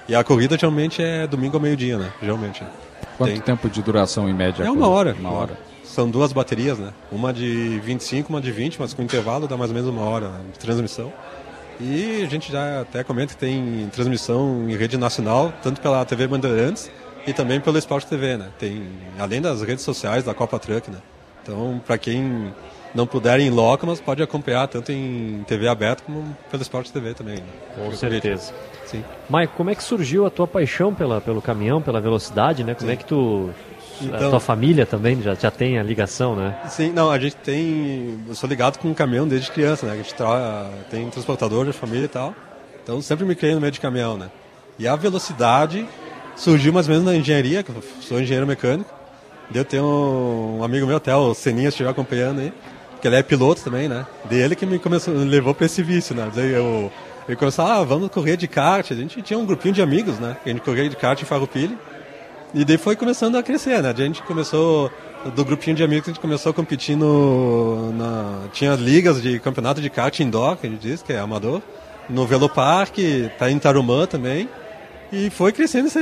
E 0.08 0.14
a 0.14 0.24
corrida 0.24 0.58
geralmente 0.58 1.02
é 1.02 1.26
domingo 1.26 1.56
ao 1.58 1.62
meio-dia, 1.62 1.98
né? 1.98 2.12
Geralmente. 2.22 2.64
Quanto 3.18 3.32
Tem- 3.32 3.42
tempo 3.42 3.70
de 3.70 3.82
duração 3.82 4.28
em 4.30 4.34
média? 4.34 4.64
É 4.64 4.72
uma 4.72 4.88
hora. 4.88 5.16
Uma 5.20 5.32
hora. 5.32 5.58
São 5.84 6.10
duas 6.10 6.34
baterias, 6.34 6.80
né? 6.80 6.92
Uma 7.12 7.32
de 7.32 7.80
25, 7.80 8.30
uma 8.30 8.42
de 8.42 8.52
20, 8.52 8.80
mas 8.80 8.94
com 8.94 9.02
intervalo 9.04 9.48
dá 9.48 9.56
mais 9.56 9.70
ou 9.70 9.76
menos 9.76 9.90
uma 9.90 10.02
hora 10.04 10.32
de 10.52 10.58
transmissão. 10.58 11.14
E 11.80 12.24
a 12.24 12.30
gente 12.30 12.52
já 12.52 12.82
até 12.82 13.04
comenta 13.04 13.34
que 13.34 13.40
tem 13.40 13.90
transmissão 13.92 14.68
em 14.70 14.76
rede 14.76 14.98
nacional, 14.98 15.52
tanto 15.62 15.82
pela 15.82 16.04
TV 16.06 16.28
Bandeirantes 16.28 16.90
e 17.28 17.34
também 17.34 17.60
pelo 17.60 17.78
Sport 17.78 18.06
TV, 18.06 18.38
né? 18.38 18.48
Tem, 18.58 18.84
além 19.20 19.42
das 19.42 19.62
redes 19.62 19.84
sociais 19.84 20.24
da 20.24 20.34
Copa 20.34 20.58
Truck, 20.60 20.90
né? 20.90 20.98
Então, 21.42 21.82
para 21.86 21.98
quem 21.98 22.54
não 22.94 23.08
puder 23.08 23.40
ir 23.40 23.44
em 23.44 23.50
loco, 23.50 23.86
mas 23.88 24.00
pode 24.00 24.22
acompanhar 24.22 24.68
tanto 24.68 24.92
em 24.92 25.44
TV 25.48 25.68
aberta 25.68 26.04
como 26.06 26.36
pelo 26.52 26.62
Esporte 26.62 26.92
TV 26.92 27.14
também. 27.14 27.38
né? 27.38 27.44
Com 27.76 27.82
Fica 27.86 27.94
o 27.96 27.98
certeza. 27.98 28.54
Sim. 28.86 29.04
Maico, 29.30 29.54
como 29.56 29.70
é 29.70 29.76
que 29.76 29.84
surgiu 29.84 30.26
a 30.26 30.30
tua 30.30 30.48
paixão 30.48 30.94
pela, 30.94 31.20
pelo 31.20 31.42
caminhão, 31.42 31.82
pela 31.82 32.00
velocidade, 32.00 32.64
né? 32.64 32.76
Como 32.76 32.92
é 32.92 32.96
que 32.96 33.06
tu... 33.06 33.50
a 34.02 34.06
Então- 34.06 34.30
tua 34.30 34.40
família 34.40 34.86
também 34.86 35.20
já, 35.22 35.34
já 35.34 35.50
tem 35.50 35.80
a 35.80 35.84
ligação, 35.84 36.36
né? 36.36 36.56
Sim, 36.70 36.92
não, 36.92 37.10
a 37.10 37.18
gente 37.18 37.36
tem. 37.38 38.20
Eu 38.28 38.36
sou 38.36 38.48
ligado 38.48 38.78
com 38.78 38.94
caminhão 38.94 39.28
desde 39.28 39.50
criança, 39.52 39.86
né? 39.88 39.94
A 39.94 39.96
gente 39.98 40.14
tra... 40.14 40.70
tem 40.92 41.10
transportador 41.10 41.66
de 41.66 41.74
família 41.74 42.06
e 42.06 42.10
tal. 42.10 42.36
Então 42.84 43.02
sempre 43.02 43.26
me 43.26 43.34
criei 43.36 43.56
no 43.56 43.62
meio 43.62 43.72
de 43.72 43.80
caminhão, 43.80 44.18
né? 44.18 44.30
E 44.78 44.88
a 44.88 44.96
velocidade 44.96 45.88
surgiu 46.36 46.74
mais 46.74 46.88
ou 46.88 46.94
menos 46.94 47.06
na 47.12 47.16
engenharia, 47.16 47.64
que 47.64 47.70
eu 47.70 47.82
sou 48.02 48.20
engenheiro 48.20 48.46
mecânico. 48.46 48.90
Eu 49.54 49.64
tenho 49.64 49.86
um 50.60 50.64
amigo 50.64 50.86
meu, 50.88 50.98
até 50.98 51.16
o 51.16 51.34
Seninha, 51.34 51.70
estiver 51.70 51.90
acompanhando 51.90 52.40
aí, 52.42 52.52
que 53.04 53.08
ele 53.10 53.18
é 53.18 53.22
piloto 53.22 53.62
também, 53.62 53.90
né? 53.90 54.06
Dele 54.30 54.56
que 54.56 54.66
me 54.66 54.80
começou, 54.80 55.14
me 55.14 55.26
levou 55.26 55.54
para 55.54 55.66
esse 55.66 55.84
vício, 55.84 56.16
né? 56.16 56.32
Daí 56.34 56.54
eu, 56.54 56.90
ele 57.28 57.36
começou, 57.36 57.66
ah, 57.66 57.84
vamos 57.84 58.10
correr 58.10 58.38
de 58.38 58.48
kart. 58.48 58.90
A 58.90 58.96
gente 58.96 59.22
tinha 59.22 59.38
um 59.38 59.46
grupinho 59.46 59.74
de 59.74 59.82
amigos, 59.82 60.20
né? 60.20 60.38
A 60.46 60.48
gente 60.48 60.62
corria 60.62 60.88
de 60.88 60.96
kart 60.96 61.22
em 61.22 61.26
Farroupilha. 61.26 61.78
E 62.54 62.64
daí 62.64 62.78
foi 62.78 62.96
começando 62.96 63.36
a 63.36 63.44
crescer, 63.44 63.84
né? 63.84 63.90
A 63.90 63.94
gente 63.94 64.24
começou, 64.24 64.90
do 65.36 65.44
grupinho 65.44 65.76
de 65.76 65.84
amigos, 65.84 66.08
a 66.08 66.12
gente 66.14 66.22
começou 66.22 66.52
a 66.52 66.54
competir 66.54 66.96
no. 66.96 67.92
Na, 67.92 68.48
tinha 68.54 68.74
ligas 68.76 69.22
de 69.22 69.38
campeonato 69.38 69.82
de 69.82 69.90
kart 69.90 70.18
indoor, 70.22 70.56
que 70.56 70.68
a 70.68 70.70
gente 70.70 70.80
diz, 70.80 71.02
que 71.02 71.12
é 71.12 71.20
amador. 71.20 71.62
No 72.10 72.26
Velopark, 72.26 72.96
tá 73.38 73.52
em 73.52 73.60
Tarumã 73.60 74.06
também. 74.06 74.48
E 75.12 75.30
foi 75.30 75.52
crescendo 75.52 75.88
esse, 75.88 76.00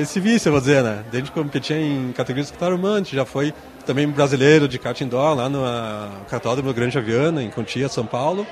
esse 0.00 0.20
vício, 0.20 0.48
eu 0.48 0.52
vou 0.52 0.60
dizer, 0.60 0.84
né? 0.84 1.02
Daí 1.10 1.22
a 1.22 1.24
gente 1.24 1.32
competia 1.32 1.76
em 1.76 2.12
categorias 2.12 2.52
de 2.52 2.56
Tarumã, 2.56 2.94
a 2.94 2.98
gente 2.98 3.16
já 3.16 3.24
foi 3.24 3.52
também 3.84 4.08
brasileiro 4.08 4.68
de 4.68 4.78
kart 4.78 5.00
indoor 5.00 5.34
lá 5.34 5.48
no 5.48 5.64
ah, 5.64 6.10
cartódromo 6.28 6.72
Grande 6.72 6.98
Aviana, 6.98 7.42
em 7.42 7.50
Contia, 7.50 7.88
São 7.88 8.06
Paulo. 8.06 8.46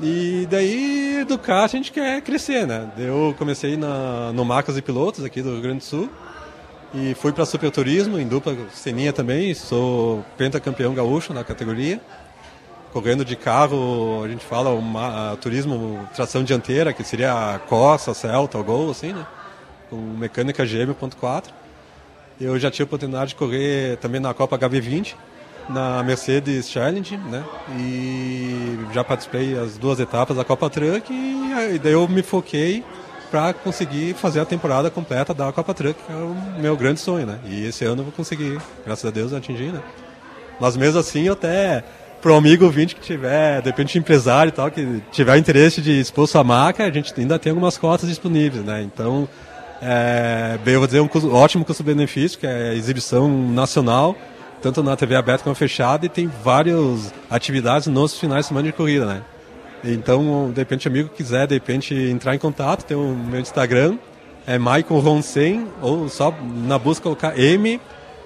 E 0.00 0.46
daí 0.48 1.24
do 1.26 1.38
kart 1.38 1.74
a 1.74 1.76
gente 1.76 1.90
quer 1.90 2.20
crescer, 2.22 2.66
né? 2.66 2.90
Eu 2.96 3.34
comecei 3.36 3.76
na, 3.76 4.32
no 4.32 4.44
Marcas 4.44 4.76
e 4.76 4.82
Pilotos 4.82 5.24
aqui 5.24 5.42
do 5.42 5.52
Rio 5.52 5.62
Grande 5.62 5.78
do 5.78 5.84
Sul 5.84 6.08
e 6.94 7.14
fui 7.14 7.32
para 7.32 7.44
Super 7.44 7.70
Turismo, 7.70 8.18
em 8.18 8.26
dupla 8.26 8.56
Seninha 8.72 9.12
também, 9.12 9.52
sou 9.54 10.24
pentacampeão 10.36 10.94
gaúcho 10.94 11.34
na 11.34 11.44
categoria. 11.44 12.00
Correndo 12.92 13.24
de 13.24 13.36
carro, 13.36 14.22
a 14.24 14.28
gente 14.28 14.44
fala 14.44 14.70
uma, 14.70 15.36
turismo 15.36 16.08
tração 16.14 16.42
dianteira, 16.42 16.92
que 16.92 17.04
seria 17.04 17.54
a 17.54 17.58
Corsa, 17.58 18.14
Celta, 18.14 18.56
o 18.56 18.64
Gol, 18.64 18.90
assim, 18.90 19.12
né? 19.12 19.26
Com 19.90 19.96
mecânica 19.96 20.64
GM.4. 20.64 21.44
Eu 22.40 22.58
já 22.58 22.70
tive 22.70 22.84
a 22.84 22.86
oportunidade 22.86 23.30
de 23.30 23.34
correr 23.34 23.96
também 23.98 24.20
na 24.20 24.32
Copa 24.32 24.56
HB20, 24.58 25.14
na 25.68 26.02
Mercedes 26.02 26.70
Challenge, 26.70 27.16
né? 27.16 27.44
E 27.76 28.78
já 28.92 29.02
participei 29.02 29.58
as 29.58 29.76
duas 29.76 29.98
etapas 29.98 30.36
da 30.36 30.44
Copa 30.44 30.70
Truck 30.70 31.12
e 31.12 31.52
aí 31.52 31.78
daí 31.78 31.92
eu 31.92 32.06
me 32.08 32.22
foquei 32.22 32.84
para 33.30 33.52
conseguir 33.52 34.14
fazer 34.14 34.40
a 34.40 34.44
temporada 34.44 34.90
completa 34.90 35.34
da 35.34 35.52
Copa 35.52 35.74
Truck, 35.74 36.00
que 36.02 36.12
é 36.12 36.16
o 36.16 36.34
meu 36.60 36.76
grande 36.76 37.00
sonho, 37.00 37.26
né? 37.26 37.38
E 37.44 37.66
esse 37.66 37.84
ano 37.84 38.00
eu 38.00 38.04
vou 38.04 38.12
conseguir, 38.12 38.58
graças 38.86 39.04
a 39.04 39.10
Deus, 39.10 39.32
atingir, 39.32 39.72
né? 39.72 39.82
Mas 40.60 40.76
mesmo 40.76 40.98
assim, 40.98 41.24
eu 41.24 41.34
até 41.34 41.84
pro 42.22 42.34
amigo 42.34 42.64
ouvinte 42.64 42.94
que 42.94 43.00
tiver, 43.00 43.60
de 43.60 43.68
repente 43.68 43.98
empresário 43.98 44.50
e 44.50 44.52
tal, 44.52 44.70
que 44.70 45.02
tiver 45.12 45.36
interesse 45.36 45.80
de 45.80 46.00
expor 46.00 46.26
sua 46.26 46.42
marca, 46.42 46.84
a 46.84 46.90
gente 46.90 47.12
ainda 47.16 47.38
tem 47.38 47.50
algumas 47.50 47.76
cotas 47.76 48.08
disponíveis, 48.08 48.64
né? 48.64 48.82
Então, 48.82 49.28
é, 49.80 50.58
bem, 50.64 50.74
eu 50.74 50.80
vou 50.80 50.86
dizer 50.86 51.00
um 51.00 51.08
custo- 51.08 51.32
ótimo 51.32 51.64
custo-benefício, 51.64 52.38
que 52.38 52.46
é 52.46 52.74
exibição 52.74 53.28
nacional, 53.28 54.16
tanto 54.60 54.82
na 54.82 54.96
TV 54.96 55.14
aberta 55.14 55.44
como 55.44 55.54
fechada, 55.54 56.06
e 56.06 56.08
tem 56.08 56.30
várias 56.42 57.12
atividades 57.30 57.86
nos 57.86 58.18
finais 58.18 58.44
de 58.44 58.48
semana 58.48 58.66
de 58.66 58.72
corrida, 58.72 59.06
né? 59.06 59.22
Então, 59.84 60.50
de 60.52 60.60
repente, 60.60 60.88
amigo 60.88 61.08
quiser, 61.08 61.46
de 61.46 61.54
repente, 61.54 61.94
entrar 61.94 62.34
em 62.34 62.38
contato, 62.38 62.84
tem 62.84 62.96
o 62.96 63.14
meu 63.14 63.40
Instagram, 63.40 63.96
é 64.46 64.58
Michael 64.58 64.98
Ronsen, 65.00 65.68
ou 65.80 66.08
só 66.08 66.34
na 66.66 66.78
busca 66.78 67.04
colocar 67.04 67.38
M, 67.38 67.80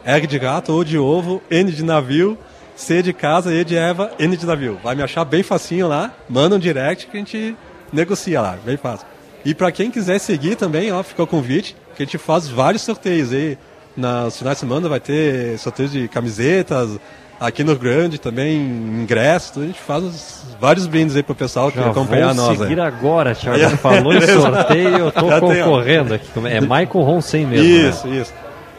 R 0.05 0.27
de 0.27 0.39
gato, 0.39 0.73
O 0.73 0.85
de 0.85 0.97
ovo, 0.97 1.43
N 1.51 1.71
de 1.71 1.85
navio, 1.85 2.39
C 2.75 3.03
de 3.03 3.13
casa, 3.13 3.53
E 3.53 3.65
de 3.65 3.77
Eva, 3.77 4.11
N 4.19 4.35
de 4.37 4.47
navio. 4.47 4.79
Vai 4.83 4.95
me 4.95 5.03
achar 5.03 5.25
bem 5.25 5.43
facinho 5.43 5.87
lá, 5.89 6.13
manda 6.29 6.57
um 6.57 6.59
direct 6.59 7.09
que 7.09 7.17
a 7.17 7.21
gente 7.21 7.55
negocia 7.93 8.41
lá, 8.41 8.57
bem 8.65 8.79
fácil. 8.79 9.07
E 9.45 9.55
para 9.55 9.73
quem 9.73 9.91
quiser 9.91 10.19
seguir 10.19 10.57
também, 10.57 10.93
ó, 10.93 11.03
fica 11.03 11.23
o 11.23 11.27
convite, 11.27 11.75
que 11.97 12.03
a 12.03 12.07
gente 12.07 12.19
faz 12.19 12.49
vários 12.49 12.83
sorteios 12.83 13.33
aí. 13.33 13.59
Nos 13.97 14.39
finais 14.39 14.57
de 14.57 14.61
semana 14.61 14.89
vai 14.89 15.01
ter 15.01 15.59
sorteios 15.59 15.93
de 15.93 16.09
camisetas, 16.09 16.99
aqui 17.39 17.63
no 17.65 17.77
Grande 17.77 18.19
também, 18.19 18.57
ingressos, 18.57 19.51
tudo. 19.51 19.65
a 19.65 19.67
gente 19.67 19.81
faz 19.81 20.03
uns- 20.05 20.43
vários 20.61 20.87
brindes 20.87 21.17
aí 21.17 21.23
pro 21.23 21.35
pessoal 21.35 21.71
que 21.71 21.77
Já 21.79 21.91
acompanhar 21.91 22.33
vou 22.35 22.47
nós. 22.47 22.59
seguir 22.59 22.81
aí. 22.81 22.87
agora, 22.87 23.35
Thiago. 23.35 23.77
Falou 23.79 24.15
em 24.15 24.21
sorteio, 24.23 24.97
eu 24.97 25.11
tô 25.13 25.29
Já 25.29 25.41
concorrendo 25.41 26.15
aqui. 26.15 26.27
É 26.47 26.61
Michael 26.61 26.87
Ronsen 27.05 27.47
mesmo. 27.47 27.67
né? 27.83 27.89
Isso, 27.89 28.09
isso. 28.09 28.33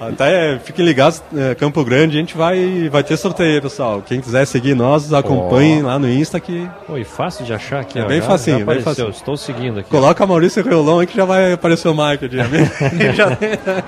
Até 0.10 0.60
fiquem 0.64 0.86
ligados, 0.86 1.22
é, 1.36 1.56
Campo 1.56 1.84
Grande, 1.84 2.18
a 2.18 2.20
gente 2.20 2.36
vai, 2.38 2.90
vai 2.92 3.04
ter 3.04 3.18
sorteio 3.18 3.56
aí, 3.56 3.62
pessoal. 3.62 4.02
Quem 4.06 4.20
quiser 4.22 4.46
seguir 4.46 4.76
nós, 4.76 5.12
acompanhem 5.14 5.82
lá 5.82 5.98
no 6.00 6.10
Insta 6.10 6.40
que. 6.40 6.68
Foi 6.88 7.04
fácil 7.04 7.46
de 7.46 7.54
achar 7.54 7.82
aqui. 7.82 8.00
É 8.00 8.04
ó, 8.04 8.08
bem 8.08 8.20
já- 8.22 8.28
facinho, 8.28 8.60
já 8.60 8.66
bem 8.66 8.82
facinho. 8.82 9.10
Estou 9.10 9.38
seguindo 9.38 9.80
aqui. 9.80 9.90
Coloca 9.90 10.26
Maurício 10.26 10.64
Reolão 10.64 11.00
aí 11.00 11.08
que 11.08 11.16
já 11.16 11.26
vai 11.26 11.54
aparecer 11.54 11.88
o 11.88 11.94
Michael. 11.94 12.28
De... 12.30 12.38
já... 13.16 13.38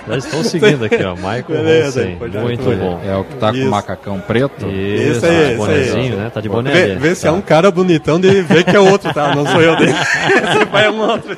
Já 0.07 0.17
estou 0.17 0.43
seguindo 0.43 0.85
aqui, 0.85 1.03
ó. 1.03 1.15
Michael 1.15 1.43
Beleza, 1.47 2.07
pode 2.19 2.37
Muito 2.37 2.63
bom. 2.63 2.99
É 3.05 3.15
o 3.15 3.23
que 3.23 3.35
tá 3.35 3.51
com 3.51 3.57
Isso. 3.57 3.67
o 3.67 3.71
macacão 3.71 4.19
preto? 4.19 4.65
Isso, 4.67 5.17
Isso 5.17 5.25
aí, 5.25 5.31
tá 5.31 5.47
isso 5.51 5.57
bonezinho, 5.57 6.13
aí. 6.13 6.19
né? 6.19 6.31
Tá 6.33 6.41
de 6.41 6.49
boné 6.49 6.71
Vê, 6.71 6.95
vê 6.95 7.15
se 7.15 7.21
Tá. 7.23 7.27
é 7.29 7.31
um 7.31 7.41
cara 7.41 7.71
bonitão 7.71 8.19
de 8.19 8.41
ver 8.41 8.63
que 8.63 8.75
é 8.75 8.79
outro, 8.79 9.13
tá? 9.13 9.33
Não 9.35 9.45
sou 9.47 9.61
eu 9.61 9.75
dele. 9.75 9.93
Você 10.55 10.65
vai 10.65 10.89
um 10.89 10.99
outro. 10.99 11.35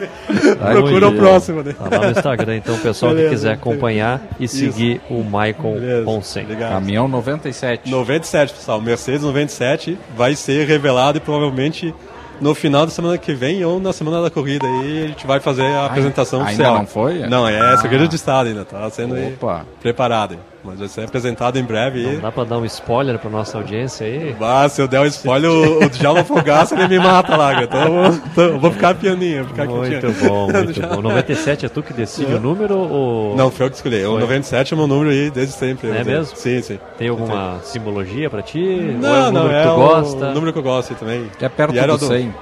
Procura 0.72 1.08
o 1.10 1.14
próximo, 1.16 1.64
né? 1.64 1.74
Tá 1.74 1.98
lá 1.98 2.06
no 2.08 2.12
Instagram, 2.12 2.56
então, 2.58 2.76
o 2.76 2.80
pessoal 2.80 3.12
Beleza, 3.12 3.30
que 3.30 3.36
quiser 3.36 3.52
acompanhar 3.54 4.22
e 4.40 4.46
Isso. 4.46 4.67
Seguir 4.72 5.02
o 5.10 5.24
Michael 5.24 6.04
Ponsen. 6.06 6.44
Obrigado. 6.44 6.72
Caminhão 6.72 7.08
97. 7.08 7.90
97, 7.90 8.54
pessoal. 8.54 8.82
Mercedes 8.82 9.22
97 9.24 9.98
vai 10.16 10.36
ser 10.36 10.68
revelado 10.68 11.18
e 11.18 11.22
provavelmente 11.22 11.94
no 12.40 12.54
final 12.54 12.86
da 12.86 12.92
semana 12.92 13.18
que 13.18 13.34
vem 13.34 13.66
ou 13.66 13.80
na 13.80 13.92
semana 13.92 14.22
da 14.22 14.30
corrida 14.30 14.66
aí 14.68 15.06
a 15.06 15.08
gente 15.08 15.26
vai 15.26 15.40
fazer 15.40 15.66
a 15.66 15.86
apresentação 15.88 16.40
ainda 16.42 16.52
oficial. 16.52 16.76
não 16.78 16.86
foi? 16.86 17.20
Não, 17.28 17.48
é 17.48 17.60
Ah. 17.74 17.78
segredo 17.78 18.08
de 18.08 18.16
estado 18.16 18.48
ainda, 18.48 18.64
tá 18.64 18.88
sendo 18.92 19.16
Opa. 19.30 19.66
preparado. 19.82 20.38
Mas 20.68 20.80
vai 20.80 20.88
ser 20.90 21.06
apresentado 21.06 21.58
em 21.58 21.64
breve 21.64 22.06
aí. 22.06 22.14
Não 22.16 22.22
dá 22.22 22.32
pra 22.32 22.44
dar 22.44 22.58
um 22.58 22.66
spoiler 22.66 23.18
pra 23.18 23.30
nossa 23.30 23.58
audiência 23.58 24.06
aí? 24.06 24.36
Ah, 24.42 24.68
se 24.68 24.82
eu 24.82 24.88
der 24.88 25.00
um 25.00 25.06
spoiler, 25.06 25.50
o, 25.50 25.86
o 25.86 25.90
Djalma 25.90 26.24
Fogaça 26.26 26.76
ele 26.76 26.88
me 26.90 27.00
mata 27.00 27.38
lá, 27.38 27.64
então 27.64 27.82
eu 27.82 27.92
vou, 27.92 28.22
então 28.32 28.60
vou 28.60 28.72
ficar 28.72 28.94
pianinho. 28.96 29.46
Vou 29.46 29.54
ficar 29.54 29.66
Muito 29.66 29.90
quietinho. 30.02 30.30
bom, 30.30 30.52
muito 30.52 30.82
bom. 30.88 31.02
97 31.02 31.66
é 31.66 31.70
tu 31.70 31.82
que 31.82 31.94
decide 31.94 32.34
o 32.34 32.40
número 32.40 32.78
ou. 32.78 33.36
Não, 33.36 33.50
foi 33.50 33.66
eu 33.66 33.70
que 33.70 33.78
escolhi. 33.78 34.04
O 34.06 34.12
Foi. 34.12 34.20
97 34.22 34.74
é 34.74 34.76
o 34.76 34.78
meu 34.78 34.88
número 34.88 35.10
aí 35.10 35.32
desde 35.32 35.54
sempre. 35.54 35.90
É 35.90 36.04
mesmo? 36.04 36.36
Sim, 36.36 36.62
sim. 36.62 36.78
Tem 36.98 37.08
alguma 37.08 37.60
simbologia 37.64 38.30
pra 38.30 38.42
ti? 38.42 38.60
ou 38.60 38.66
é 38.68 38.92
Não, 38.94 39.30
um 39.30 39.32
não, 39.32 39.44
número 39.44 39.56
é 39.56 39.62
que 39.62 39.68
tu 39.70 39.74
o 39.74 39.78
gosta? 39.78 40.34
número 40.34 40.54
que 40.54 40.60
eu 40.60 40.64
gosto 40.64 40.94
aí 40.94 41.00
também. 41.00 41.32
É 41.40 41.48
perto 41.50 41.74
E 41.76 41.80
era 41.80 41.98
do 41.98 42.06
100. 42.06 42.34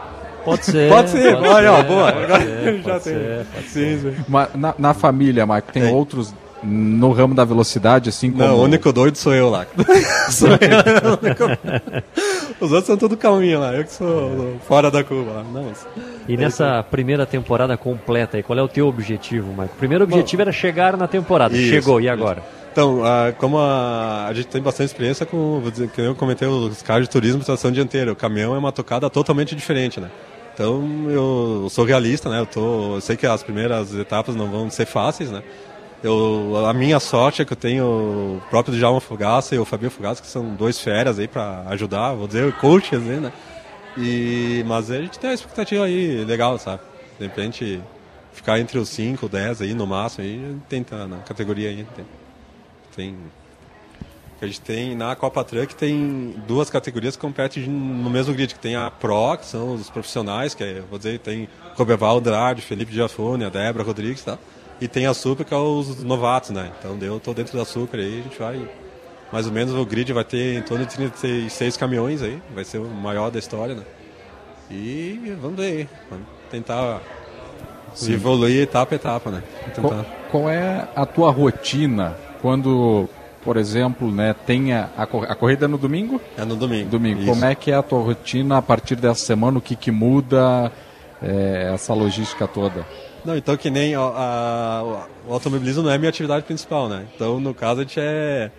Pode 0.43 0.65
ser. 0.65 0.89
Pode 0.89 1.09
ser, 1.09 1.35
pode 1.37 1.47
olha, 1.47 1.71
ó, 1.73 1.83
boa. 1.83 2.11
pode 2.11 2.23
Agora 2.25 2.41
ser, 2.43 2.77
já 2.81 2.91
pode 2.91 3.03
tem. 3.03 3.13
ser, 3.13 3.45
pode 3.53 3.67
Sim, 3.67 3.99
sim. 4.01 4.15
Mas 4.27 4.49
na, 4.55 4.75
na 4.77 4.93
família, 4.93 5.45
Marco, 5.45 5.71
tem 5.71 5.91
outros 5.91 6.33
no 6.63 7.11
ramo 7.11 7.35
da 7.35 7.43
velocidade, 7.45 8.09
assim 8.09 8.31
como. 8.31 8.43
Não, 8.43 8.55
o 8.57 8.63
único 8.63 8.91
doido 8.91 9.17
sou 9.17 9.33
eu 9.33 9.49
lá. 9.49 9.65
sou 10.31 10.49
eu. 10.49 10.57
único- 11.21 11.43
Os 12.59 12.71
outros 12.71 12.85
são 12.87 12.97
tudo 12.97 13.15
calminho 13.17 13.59
lá. 13.59 13.73
Eu 13.73 13.83
que 13.83 13.91
sou 13.93 14.55
fora 14.67 14.89
da 14.89 15.03
curva 15.03 15.31
lá. 15.33 15.43
Não, 15.43 15.63
mas- 15.65 15.85
E 16.27 16.35
nessa 16.37 16.81
primeira 16.83 17.25
temporada 17.25 17.75
completa 17.77 18.37
aí, 18.37 18.43
qual 18.43 18.57
é 18.57 18.63
o 18.63 18.67
teu 18.67 18.87
objetivo, 18.87 19.53
Marco? 19.53 19.73
O 19.75 19.77
primeiro 19.77 20.03
objetivo 20.03 20.41
era 20.41 20.51
chegar 20.51 20.97
na 20.97 21.07
temporada. 21.07 21.55
Isso, 21.55 21.69
Chegou, 21.69 21.99
e 21.99 22.05
isso. 22.05 22.13
agora? 22.13 22.41
Então, 22.71 23.05
ah, 23.05 23.31
como 23.37 23.57
a, 23.57 24.25
a 24.27 24.33
gente 24.33 24.47
tem 24.47 24.61
bastante 24.61 24.87
experiência 24.87 25.25
com, 25.25 25.59
vou 25.61 25.71
dizer, 25.71 25.87
que 25.89 26.01
eu 26.01 26.13
comentei, 26.15 26.45
os 26.47 26.81
carros 26.81 27.03
de 27.03 27.09
turismo 27.09 27.39
de 27.39 27.45
tração 27.45 27.71
dianteira. 27.71 28.11
O 28.11 28.15
caminhão 28.15 28.53
é 28.53 28.57
uma 28.57 28.71
tocada 28.71 29.09
totalmente 29.09 29.55
diferente, 29.55 29.99
né? 29.99 30.09
Então, 30.53 30.83
eu 31.09 31.67
sou 31.69 31.85
realista, 31.85 32.29
né? 32.29 32.39
Eu, 32.39 32.45
tô, 32.45 32.95
eu 32.95 33.01
sei 33.01 33.15
que 33.15 33.25
as 33.27 33.43
primeiras 33.43 33.93
etapas 33.93 34.35
não 34.35 34.49
vão 34.49 34.69
ser 34.69 34.85
fáceis, 34.85 35.29
né? 35.31 35.41
Eu, 36.03 36.65
a 36.67 36.73
minha 36.73 36.99
sorte 36.99 37.41
é 37.41 37.45
que 37.45 37.53
eu 37.53 37.57
tenho 37.57 37.85
o 37.85 38.41
próprio 38.49 38.75
Djalma 38.75 39.01
Fogaça 39.01 39.55
e 39.55 39.59
o 39.59 39.65
Fabio 39.65 39.89
Fogaça, 39.89 40.21
que 40.21 40.27
são 40.27 40.53
dois 40.53 40.79
férias 40.79 41.17
aí 41.17 41.27
para 41.27 41.63
ajudar, 41.69 42.13
vou 42.13 42.27
dizer, 42.27 42.51
coaches, 42.53 43.01
né? 43.01 43.17
né? 43.17 43.33
E, 43.97 44.63
mas 44.67 44.91
a 44.91 45.01
gente 45.01 45.17
tem 45.17 45.29
uma 45.29 45.33
expectativa 45.33 45.85
aí 45.85 46.23
legal, 46.25 46.59
sabe? 46.59 46.81
De 47.17 47.25
repente, 47.25 47.81
ficar 48.33 48.59
entre 48.59 48.77
os 48.77 48.89
5, 48.89 49.27
10 49.27 49.61
aí 49.61 49.73
no 49.73 49.87
máximo, 49.87 50.25
aí 50.25 50.57
tenta 50.67 51.07
na 51.07 51.17
categoria 51.19 51.69
aí. 51.69 51.87
Tem, 51.95 52.05
tem 52.95 53.17
a 54.41 54.45
gente 54.45 54.61
tem 54.61 54.95
na 54.95 55.15
Copa 55.15 55.43
Truck 55.43 55.73
tem 55.73 56.35
duas 56.45 56.69
categorias 56.69 57.15
que 57.15 57.21
competem 57.21 57.63
no 57.67 58.09
mesmo 58.09 58.33
grid, 58.33 58.53
que 58.53 58.59
tem 58.59 58.75
a 58.75 58.91
Pro, 58.91 59.37
que 59.37 59.45
são 59.45 59.73
os 59.73 59.89
profissionais, 59.89 60.53
que 60.53 60.63
é, 60.63 60.81
vou 60.89 60.99
dizer, 60.99 61.19
tem 61.19 61.47
Roberval 61.75 62.17
Andrade, 62.17 62.61
Felipe 62.61 62.93
Giafone, 62.93 63.45
a 63.45 63.49
Débora 63.49 63.83
Rodrigues, 63.83 64.23
tá? 64.23 64.37
E 64.79 64.87
tem 64.87 65.05
a 65.05 65.13
Super, 65.13 65.45
que 65.45 65.53
é 65.53 65.57
os 65.57 66.03
novatos, 66.03 66.49
né? 66.49 66.71
Então 66.79 66.97
eu 67.01 67.19
tô 67.19 67.33
dentro 67.33 67.57
da 67.57 67.65
Super 67.65 67.99
aí, 67.99 68.19
a 68.19 68.23
gente 68.23 68.39
vai 68.39 68.67
mais 69.31 69.47
ou 69.47 69.51
menos 69.51 69.73
o 69.73 69.85
grid 69.85 70.13
vai 70.13 70.23
ter 70.23 70.57
em 70.57 70.61
torno 70.61 70.85
de 70.85 70.95
36 70.95 71.77
caminhões 71.77 72.21
aí, 72.21 72.39
vai 72.53 72.63
ser 72.63 72.77
o 72.77 72.85
maior 72.85 73.29
da 73.29 73.39
história, 73.39 73.75
né? 73.75 73.83
E 74.69 75.35
vamos 75.41 75.57
ver 75.57 75.65
aí, 75.65 75.89
vamos 76.09 76.25
tentar 76.49 77.01
se 77.93 78.13
evoluir 78.13 78.61
etapa 78.61 78.93
a 78.93 78.97
etapa, 78.97 79.29
né? 79.31 79.43
Qual, 79.79 80.05
qual 80.31 80.49
é 80.49 80.87
a 80.95 81.05
tua 81.05 81.31
rotina 81.31 82.15
quando, 82.41 83.09
por 83.43 83.57
exemplo, 83.57 84.11
né, 84.11 84.35
tem 84.45 84.73
a, 84.73 84.89
a 84.95 85.35
corrida 85.35 85.67
no 85.67 85.77
domingo? 85.77 86.21
É 86.37 86.45
no 86.45 86.55
domingo. 86.55 86.89
Domingo. 86.89 87.21
Isso. 87.21 87.29
Como 87.29 87.45
é 87.45 87.55
que 87.55 87.71
é 87.71 87.75
a 87.75 87.83
tua 87.83 87.99
rotina 87.99 88.57
a 88.57 88.61
partir 88.61 88.95
dessa 88.95 89.25
semana? 89.25 89.57
O 89.57 89.61
que, 89.61 89.75
que 89.75 89.91
muda 89.91 90.71
é, 91.21 91.71
essa 91.73 91.93
logística 91.93 92.47
toda? 92.47 92.85
Não, 93.25 93.35
então 93.35 93.57
que 93.57 93.69
nem 93.71 93.95
a- 93.95 94.83
o 95.27 95.33
automobilismo 95.33 95.81
não 95.83 95.89
é 95.91 95.97
minha 95.97 96.09
atividade 96.09 96.45
principal, 96.45 96.87
né? 96.87 97.05
Então, 97.15 97.39
no 97.39 97.53
caso, 97.53 97.81
a 97.81 97.83
gente 97.83 97.99
é 97.99 98.51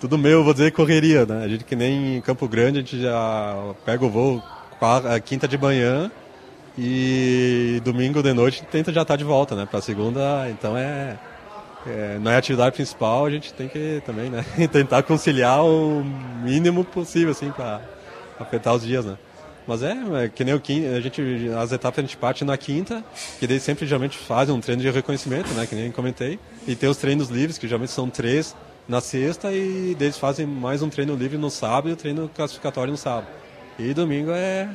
tudo 0.00 0.16
meu, 0.16 0.44
vou 0.44 0.52
dizer, 0.52 0.70
correria, 0.72 1.26
né? 1.26 1.44
A 1.44 1.48
gente 1.48 1.64
que 1.64 1.74
nem 1.74 2.16
em 2.16 2.20
Campo 2.20 2.46
Grande, 2.46 2.78
a 2.78 2.80
gente 2.82 3.00
já 3.00 3.74
pega 3.84 4.04
o 4.04 4.10
voo 4.10 4.42
qua- 4.78 5.18
quinta 5.20 5.48
de 5.48 5.58
manhã 5.58 6.10
e 6.78 7.80
domingo 7.84 8.22
de 8.22 8.32
noite 8.32 8.64
tenta 8.70 8.92
já 8.92 9.02
estar 9.02 9.16
de 9.16 9.24
volta, 9.24 9.56
né? 9.56 9.66
Pra 9.68 9.80
segunda, 9.80 10.48
então 10.50 10.76
é, 10.76 11.16
é- 11.86 12.18
não 12.20 12.30
é 12.30 12.36
atividade 12.36 12.76
principal, 12.76 13.26
a 13.26 13.30
gente 13.30 13.52
tem 13.52 13.68
que 13.68 14.00
também, 14.06 14.30
né? 14.30 14.44
Tentar 14.70 15.02
conciliar 15.02 15.64
o 15.64 16.04
mínimo 16.44 16.84
possível, 16.84 17.32
assim, 17.32 17.50
pra 17.50 17.80
afetar 18.38 18.74
os 18.74 18.82
dias, 18.82 19.04
né? 19.04 19.16
Mas 19.66 19.82
é, 19.82 19.96
é 20.24 20.28
que 20.28 20.44
nem 20.44 20.54
o 20.54 20.60
quinta, 20.60 20.96
a 20.96 21.00
gente, 21.00 21.22
as 21.56 21.72
etapas 21.72 21.98
a 21.98 22.02
gente 22.02 22.16
parte 22.16 22.44
na 22.44 22.56
quinta, 22.56 23.04
que 23.38 23.46
daí 23.46 23.60
sempre 23.60 23.86
geralmente 23.86 24.18
faz 24.18 24.50
um 24.50 24.60
treino 24.60 24.82
de 24.82 24.90
reconhecimento, 24.90 25.52
né? 25.54 25.66
Que 25.66 25.74
nem 25.74 25.90
comentei. 25.90 26.38
E 26.66 26.74
tem 26.74 26.88
os 26.88 26.96
treinos 26.96 27.28
livres, 27.28 27.58
que 27.58 27.68
geralmente 27.68 27.92
são 27.92 28.08
três 28.10 28.56
na 28.88 29.00
sexta, 29.00 29.52
e 29.52 29.96
eles 29.98 30.18
fazem 30.18 30.46
mais 30.46 30.82
um 30.82 30.88
treino 30.88 31.14
livre 31.14 31.38
no 31.38 31.50
sábado 31.50 31.90
e 31.90 31.92
o 31.92 31.96
treino 31.96 32.28
classificatório 32.34 32.90
no 32.90 32.96
sábado. 32.96 33.26
E 33.78 33.94
domingo 33.94 34.32
é 34.32 34.68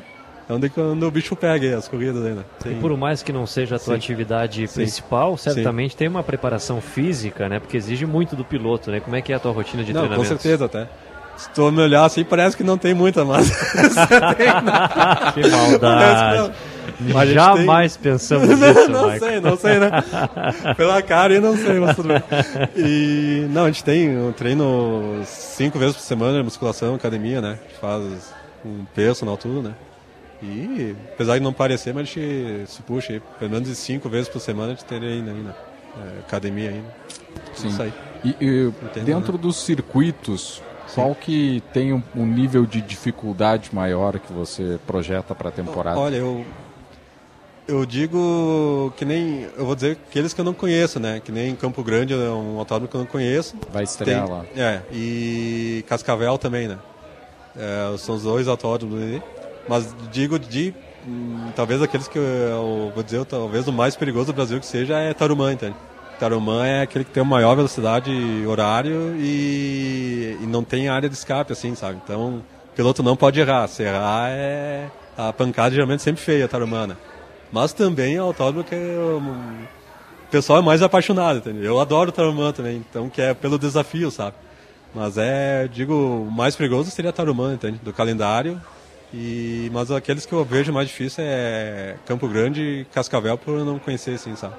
é 0.50 0.54
onde, 0.54 0.70
quando 0.70 1.06
o 1.06 1.12
bicho 1.12 1.36
pega 1.36 1.78
as 1.78 1.90
corridas 1.90 2.26
aí, 2.26 2.34
né? 2.34 2.44
E 2.66 2.76
por 2.76 2.96
mais 2.96 3.22
que 3.22 3.34
não 3.34 3.46
seja 3.46 3.76
a 3.76 3.80
tua 3.80 3.96
Sim. 3.96 4.00
atividade 4.00 4.66
Sim. 4.68 4.76
principal, 4.76 5.38
Sim. 5.38 5.52
certamente 5.52 5.96
tem 5.96 6.08
uma 6.08 6.24
preparação 6.24 6.80
física, 6.80 7.50
né? 7.50 7.60
Porque 7.60 7.76
exige 7.76 8.06
muito 8.06 8.34
do 8.34 8.46
piloto, 8.46 8.90
né? 8.90 9.02
Como 9.02 9.14
é 9.14 9.22
que 9.22 9.34
é 9.34 9.36
a 9.36 9.40
tua 9.40 9.52
rotina 9.52 9.84
de 9.84 9.92
Não, 9.92 10.02
com 10.02 10.08
treinamento? 10.08 10.42
certeza 10.42 10.66
até. 10.66 10.88
Se 11.38 11.50
tu 11.52 11.72
me 11.72 11.82
olhar 11.82 12.04
assim, 12.06 12.24
parece 12.24 12.58
que 12.58 12.64
não 12.64 12.78
tem 12.78 12.94
muita, 12.94 13.24
mas. 13.24 13.50
tem, 14.38 14.48
né? 14.48 15.32
Que 15.34 15.50
maldade. 15.50 16.52
Mas 17.14 17.30
Jamais 17.30 17.96
pensamos 17.96 18.48
não, 18.48 18.56
nisso, 18.74 18.90
Não 18.90 19.12
Michael. 19.12 19.20
sei, 19.20 19.40
não 19.40 19.58
sei, 19.58 19.80
né? 19.80 19.92
Pela 20.76 21.02
cara 21.02 21.34
eu 21.34 21.42
não 21.42 21.56
sei, 21.56 21.80
mas 21.80 21.96
tudo 21.96 22.08
bem. 22.08 22.24
E, 22.76 23.46
não, 23.52 23.66
a 23.66 23.68
gente 23.68 23.84
tem 23.84 24.18
um 24.18 24.32
treino 24.32 25.22
cinco 25.26 25.78
vezes 25.78 25.96
por 25.96 26.02
semana, 26.02 26.42
musculação, 26.42 26.96
academia, 26.96 27.40
né? 27.40 27.60
A 27.62 27.68
gente 27.68 27.80
faz 27.80 28.34
um 28.66 28.84
personal, 28.96 29.38
tudo, 29.38 29.62
né? 29.62 29.76
E, 30.42 30.96
apesar 31.14 31.38
de 31.38 31.44
não 31.44 31.54
parecer, 31.54 31.94
mas 31.94 32.04
a 32.04 32.06
gente 32.06 32.64
se 32.68 32.82
puxa 32.82 33.14
aí. 33.14 33.22
Pelo 33.40 33.52
menos 33.52 33.78
cinco 33.78 34.10
vezes 34.10 34.28
por 34.30 34.40
semana 34.40 34.68
a 34.72 34.76
gente 34.76 34.86
teria 34.86 35.10
ainda, 35.10 35.32
ainda 35.32 35.56
é, 35.98 36.20
academia 36.20 36.70
ainda. 36.72 36.96
Sim. 37.54 37.68
Isso 37.68 37.82
aí. 37.82 37.94
E, 38.24 38.36
e 38.42 38.68
Entendo, 38.84 39.06
dentro 39.06 39.34
né? 39.34 39.40
dos 39.40 39.58
circuitos, 39.58 40.62
qual 40.94 41.16
que 41.16 41.62
tem 41.74 41.94
um, 41.94 42.02
um 42.16 42.26
nível 42.26 42.66
de 42.66 42.82
dificuldade 42.82 43.70
maior 43.74 44.20
que 44.20 44.32
você 44.32 44.80
projeta 44.86 45.36
para 45.36 45.50
a 45.50 45.52
temporada? 45.52 46.00
Olha, 46.00 46.16
eu 46.16 46.46
eu 47.68 47.86
digo 47.86 48.94
que 48.96 49.04
nem 49.04 49.46
eu 49.58 49.66
vou 49.66 49.76
dizer 49.76 49.98
aqueles 50.10 50.34
que 50.34 50.40
eu 50.40 50.46
não 50.46 50.54
conheço, 50.54 51.00
né? 51.00 51.22
Que 51.24 51.32
nem 51.32 51.54
Campo 51.56 51.84
Grande 51.84 52.14
é 52.14 52.30
um 52.30 52.58
autódromo 52.58 52.88
que 52.88 52.96
eu 52.96 53.02
não 53.02 53.08
conheço. 53.08 53.56
Vai 53.72 53.84
estrear 53.84 54.26
Tem- 54.26 54.34
lá. 54.34 54.46
É, 54.56 54.82
e 54.92 55.84
Cascavel 55.88 56.38
também, 56.38 56.68
né? 56.68 56.78
É, 57.58 57.98
são 57.98 58.16
os 58.16 58.24
dois 58.24 58.48
autódromos 58.48 59.02
aí. 59.02 59.22
Mas 59.68 59.94
digo 60.12 60.40
de 60.40 60.74
hum, 61.06 61.52
talvez 61.56 61.82
aqueles 61.82 62.08
que 62.08 62.18
eu 62.18 62.92
vou 62.94 63.04
dizer 63.04 63.26
talvez 63.26 63.68
o 63.68 63.74
mais 63.74 63.96
perigoso 63.98 64.28
do 64.28 64.34
Brasil 64.34 64.60
que 64.60 64.66
seja 64.66 64.98
é 64.98 65.14
Tarumã, 65.14 65.52
entende? 65.52 65.76
Tarumã 66.20 66.66
é 66.66 66.82
aquele 66.82 67.06
que 67.06 67.12
tem 67.12 67.22
a 67.22 67.26
maior 67.26 67.56
velocidade 67.56 68.12
horário 68.46 69.16
e, 69.18 70.38
e 70.42 70.46
não 70.48 70.64
tem 70.64 70.90
área 70.90 71.08
de 71.08 71.16
escape, 71.16 71.54
assim, 71.54 71.76
sabe? 71.76 72.00
Então, 72.04 72.44
o 72.74 72.76
piloto 72.76 73.04
não 73.04 73.16
pode 73.16 73.40
errar. 73.40 73.68
Se 73.68 73.84
errar, 73.84 74.30
é 74.30 74.88
a 75.18 75.32
pancada 75.32 75.74
geralmente 75.74 76.04
sempre 76.04 76.22
feia, 76.22 76.48
Tarumã, 76.48 76.88
né? 76.88 76.98
Mas 77.52 77.74
também 77.74 78.16
é 78.16 78.20
autódromo 78.20 78.64
que 78.64 78.76
o 78.76 79.22
pessoal 80.30 80.60
é 80.60 80.62
mais 80.62 80.82
apaixonado, 80.82 81.38
entendeu? 81.38 81.64
Eu 81.64 81.80
adoro 81.80 82.12
Tarumã 82.12 82.52
também, 82.52 82.78
então 82.78 83.10
que 83.10 83.22
é 83.22 83.34
pelo 83.34 83.58
desafio, 83.58 84.12
sabe? 84.12 84.36
Mas 84.94 85.18
é, 85.18 85.68
digo, 85.68 85.94
o 85.94 86.32
mais 86.32 86.56
perigoso 86.56 86.90
seria 86.92 87.14
Tarumã, 87.14 87.54
entende? 87.54 87.80
Do 87.84 87.94
calendário. 87.94 88.60
E, 89.14 89.70
mas 89.72 89.90
aqueles 89.90 90.26
que 90.26 90.34
eu 90.34 90.44
vejo 90.44 90.74
mais 90.74 90.88
difícil 90.88 91.24
é 91.26 91.96
Campo 92.06 92.28
Grande 92.28 92.62
e 92.62 92.86
Cascavel 92.86 93.38
por 93.38 93.64
não 93.64 93.80
conhecer, 93.80 94.16
assim, 94.16 94.36
sabe? 94.36 94.56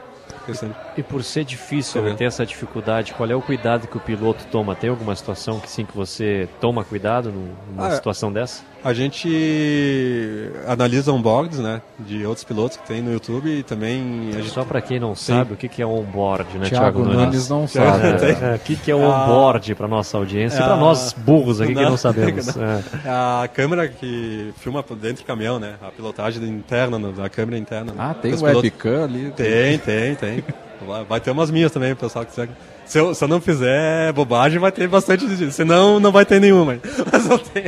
Questão 0.48 0.70
de- 0.70 0.74
E 0.96 1.02
por 1.02 1.22
ser 1.22 1.44
difícil, 1.44 2.02
Tá 2.02 2.14
ter 2.14 2.24
essa 2.24 2.44
dificuldade, 2.46 3.12
qual 3.12 3.28
é 3.30 3.34
o 3.36 3.42
cuidado 3.42 3.86
que 3.86 3.96
o 3.96 4.00
piloto 4.00 4.44
toma? 4.50 4.74
Tem 4.74 4.88
alguma 4.88 5.14
situação 5.14 5.60
que 5.60 5.68
sim 5.70 5.84
que 5.84 5.94
você 5.94 6.48
toma 6.60 6.82
cuidado 6.84 7.30
num- 7.30 7.54
numa 7.74 7.88
Ah, 7.88 7.90
situação 7.90 8.32
dessa? 8.32 8.62
A 8.84 8.92
gente 8.92 10.50
analisa 10.66 11.12
onboards, 11.12 11.58
né, 11.58 11.82
de 11.98 12.24
outros 12.24 12.44
pilotos 12.44 12.76
que 12.76 12.86
tem 12.86 13.02
no 13.02 13.12
YouTube 13.12 13.48
e 13.50 13.62
também... 13.62 14.30
A 14.30 14.38
gente... 14.40 14.50
Só 14.50 14.64
para 14.64 14.80
quem 14.80 15.00
não 15.00 15.14
Sim. 15.14 15.32
sabe, 15.32 15.54
o 15.54 15.56
que 15.56 15.68
que 15.68 15.82
é 15.82 15.86
onboard, 15.86 16.58
né, 16.58 16.68
Thiago 16.68 17.02
Thiago 17.02 17.04
Nunes 17.04 17.48
não 17.48 17.66
sabe. 17.66 18.06
É, 18.06 18.54
O 18.54 18.58
que 18.60 18.76
que 18.76 18.90
é 18.90 18.94
onboard 18.94 19.74
para 19.74 19.88
nossa 19.88 20.16
audiência 20.16 20.58
e 20.58 20.62
para 20.62 20.74
Ah, 20.74 20.76
nós 20.76 21.12
burros 21.12 21.60
aqui 21.60 21.74
que 21.74 21.80
não 21.82 21.96
sabemos. 21.96 22.54
não. 22.54 22.64
É. 22.64 22.82
A 23.06 23.48
câmera 23.48 23.88
que 23.88 24.52
filma 24.58 24.84
dentro 25.00 25.22
do 25.22 25.26
caminhão, 25.26 25.58
né? 25.58 25.74
A 25.82 25.90
pilotagem 25.90 26.42
interna, 26.44 26.98
da 27.12 27.28
câmera 27.28 27.58
interna. 27.58 27.94
Ah, 27.98 28.14
tem 28.14 28.32
Os 28.32 28.42
webcam 28.42 29.04
ali? 29.04 29.32
Tem, 29.36 29.78
tem, 29.78 30.14
tem. 30.14 30.44
Vai- 30.86 31.04
Vai 31.04 31.20
ter 31.20 31.30
umas 31.30 31.50
minhas 31.50 31.70
também, 31.72 31.94
pessoal 31.94 32.24
que 32.24 32.30
quiser. 32.30 32.48
Se 32.86 32.98
eu, 32.98 33.14
se 33.14 33.22
eu 33.22 33.28
não 33.28 33.40
fizer 33.40 34.12
bobagem, 34.14 34.58
vai 34.58 34.72
ter 34.72 34.88
bastante. 34.88 35.26
Senão, 35.52 36.00
não 36.00 36.10
vai 36.10 36.24
ter 36.24 36.40
nenhuma. 36.40 36.78
Mas 37.12 37.26
não 37.26 37.36
tem. 37.38 37.64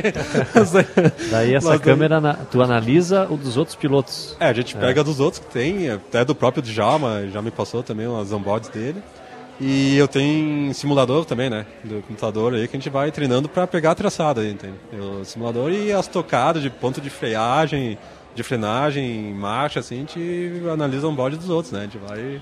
Daí 1.29 1.53
essa 1.53 1.69
Mas 1.69 1.81
câmera, 1.81 2.19
na- 2.19 2.33
tu 2.33 2.61
analisa 2.61 3.27
o 3.29 3.37
dos 3.37 3.57
outros 3.57 3.75
pilotos. 3.75 4.35
É, 4.39 4.47
a 4.47 4.53
gente 4.53 4.75
pega 4.75 5.03
dos 5.03 5.19
outros 5.19 5.43
que 5.43 5.51
tem, 5.51 5.89
até 5.89 6.25
do 6.25 6.33
próprio 6.33 6.63
Djalma, 6.63 7.27
já 7.31 7.41
me 7.41 7.51
passou 7.51 7.83
também 7.83 8.07
umas 8.07 8.31
onboards 8.31 8.69
dele. 8.69 9.01
E 9.59 9.95
eu 9.95 10.07
tenho 10.07 10.73
simulador 10.73 11.23
também, 11.23 11.47
né? 11.49 11.67
Do 11.83 12.01
computador 12.07 12.55
aí 12.55 12.67
que 12.67 12.75
a 12.75 12.79
gente 12.79 12.89
vai 12.89 13.11
treinando 13.11 13.47
para 13.47 13.67
pegar 13.67 13.91
a 13.91 13.95
traçada 13.95 14.41
aí, 14.41 14.51
entende? 14.51 14.73
O 14.99 15.23
simulador 15.23 15.71
e 15.71 15.93
as 15.93 16.07
tocadas 16.07 16.63
de 16.63 16.69
ponto 16.71 16.99
de 16.99 17.11
freagem, 17.11 17.95
de 18.33 18.41
frenagem, 18.41 19.31
marcha, 19.35 19.79
assim, 19.81 19.95
a 19.95 19.99
gente 19.99 20.51
analisa 20.73 21.05
o 21.05 21.11
onboard 21.11 21.37
dos 21.37 21.49
outros, 21.51 21.71
né? 21.71 21.81
A 21.81 21.83
gente 21.83 21.97
vai 21.99 22.41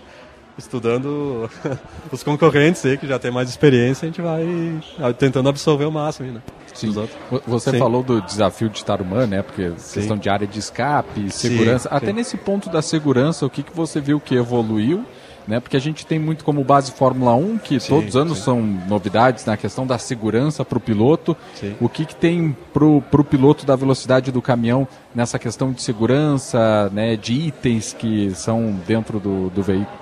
estudando 0.59 1.49
os 2.11 2.21
concorrentes 2.23 2.85
aí 2.85 2.97
que 2.97 3.07
já 3.07 3.17
tem 3.17 3.31
mais 3.31 3.49
experiência, 3.49 4.05
a 4.05 4.09
gente 4.09 4.21
vai 4.21 5.13
tentando 5.17 5.49
absorver 5.49 5.85
o 5.85 5.91
máximo 5.91 6.27
aí, 6.27 6.33
né? 6.33 6.41
Sim. 6.73 6.93
Você 7.47 7.71
Sim. 7.71 7.79
falou 7.79 8.03
do 8.03 8.21
desafio 8.21 8.69
de 8.69 8.83
Tarumã, 8.85 9.25
né? 9.25 9.41
Porque 9.41 9.71
questão 9.93 10.17
de 10.17 10.29
área 10.29 10.47
de 10.47 10.59
escape, 10.59 11.29
segurança. 11.31 11.89
sim. 11.89 11.95
Até 11.95 12.13
nesse 12.13 12.37
ponto 12.37 12.69
da 12.69 12.81
segurança, 12.81 13.45
o 13.45 13.49
que, 13.49 13.63
que 13.63 13.75
você 13.75 13.99
viu 13.99 14.19
que 14.19 14.35
evoluiu? 14.35 15.03
Né? 15.47 15.59
Porque 15.59 15.75
a 15.75 15.79
gente 15.79 16.05
tem 16.05 16.19
muito 16.19 16.45
como 16.45 16.63
base 16.63 16.91
Fórmula 16.91 17.33
1, 17.33 17.57
que 17.57 17.79
Sim, 17.79 17.89
todos 17.89 18.09
os 18.09 18.15
anos 18.15 18.37
sim. 18.37 18.43
são 18.43 18.61
novidades 18.61 19.45
na 19.45 19.57
questão 19.57 19.85
da 19.87 19.97
segurança 19.97 20.63
para 20.63 20.77
o 20.77 20.81
piloto. 20.81 21.35
Sim. 21.55 21.75
O 21.81 21.89
que, 21.89 22.05
que 22.05 22.15
tem 22.15 22.55
para 22.71 22.85
o 22.85 23.01
piloto 23.27 23.65
da 23.65 23.75
velocidade 23.75 24.31
do 24.31 24.43
caminhão 24.43 24.87
nessa 25.13 25.39
questão 25.39 25.71
de 25.71 25.81
segurança, 25.81 26.89
né? 26.93 27.15
de 27.15 27.33
itens 27.33 27.93
que 27.93 28.29
são 28.35 28.75
dentro 28.85 29.19
do, 29.19 29.49
do 29.49 29.63
veículo? 29.63 29.98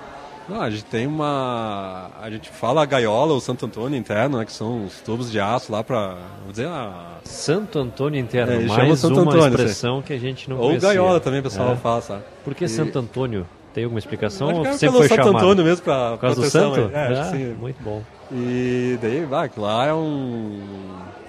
Não, 0.48 0.62
a 0.62 0.70
gente 0.70 0.84
tem 0.86 1.06
uma. 1.06 2.10
A 2.20 2.30
gente 2.30 2.48
fala 2.48 2.82
a 2.82 2.86
gaiola, 2.86 3.34
o 3.34 3.40
Santo 3.40 3.66
Antônio 3.66 3.98
interno, 3.98 4.38
né? 4.38 4.44
Que 4.46 4.52
são 4.52 4.86
os 4.86 5.00
tubos 5.00 5.30
de 5.30 5.38
aço 5.38 5.70
lá 5.70 5.84
pra. 5.84 6.16
Vou 6.42 6.50
dizer, 6.50 6.66
a. 6.68 7.18
Santo 7.24 7.78
Antônio 7.78 8.18
interno, 8.18 8.52
É, 8.54 8.60
mais 8.60 8.98
Santo 9.00 9.20
uma 9.20 9.30
Antônio, 9.32 9.48
expressão 9.48 10.00
que 10.00 10.12
a 10.12 10.18
gente 10.18 10.48
não 10.48 10.56
Ou 10.56 10.68
conhecia. 10.68 10.88
gaiola 10.88 11.20
também, 11.20 11.40
o 11.40 11.42
pessoal 11.42 11.72
É. 11.72 11.76
fala, 11.76 12.00
sabe? 12.00 12.22
Por 12.44 12.54
que 12.54 12.64
E- 12.64 12.68
Santo 12.68 12.98
Antônio? 12.98 13.46
Tem 13.74 13.84
alguma 13.84 13.98
explicação? 13.98 14.48
Acho 14.48 14.56
ou 14.56 14.62
que 14.64 14.68
é 14.70 14.72
sempre 14.78 14.96
foi 14.96 15.08
Santo 15.08 15.22
chamado? 15.24 15.36
Antônio 15.44 15.64
mesmo 15.64 15.84
pra 15.84 16.10
Por 16.12 16.18
causa 16.18 16.36
do 16.36 16.40
proteção 16.50 16.74
santo? 16.74 16.96
aí. 16.96 17.02
É, 17.12 17.20
Ah. 17.20 17.56
Muito 17.60 17.82
bom. 17.82 18.02
E 18.32 18.98
daí, 19.02 19.24
vai, 19.26 19.50
lá 19.56 19.86
é 19.86 19.92
um. 19.94 20.60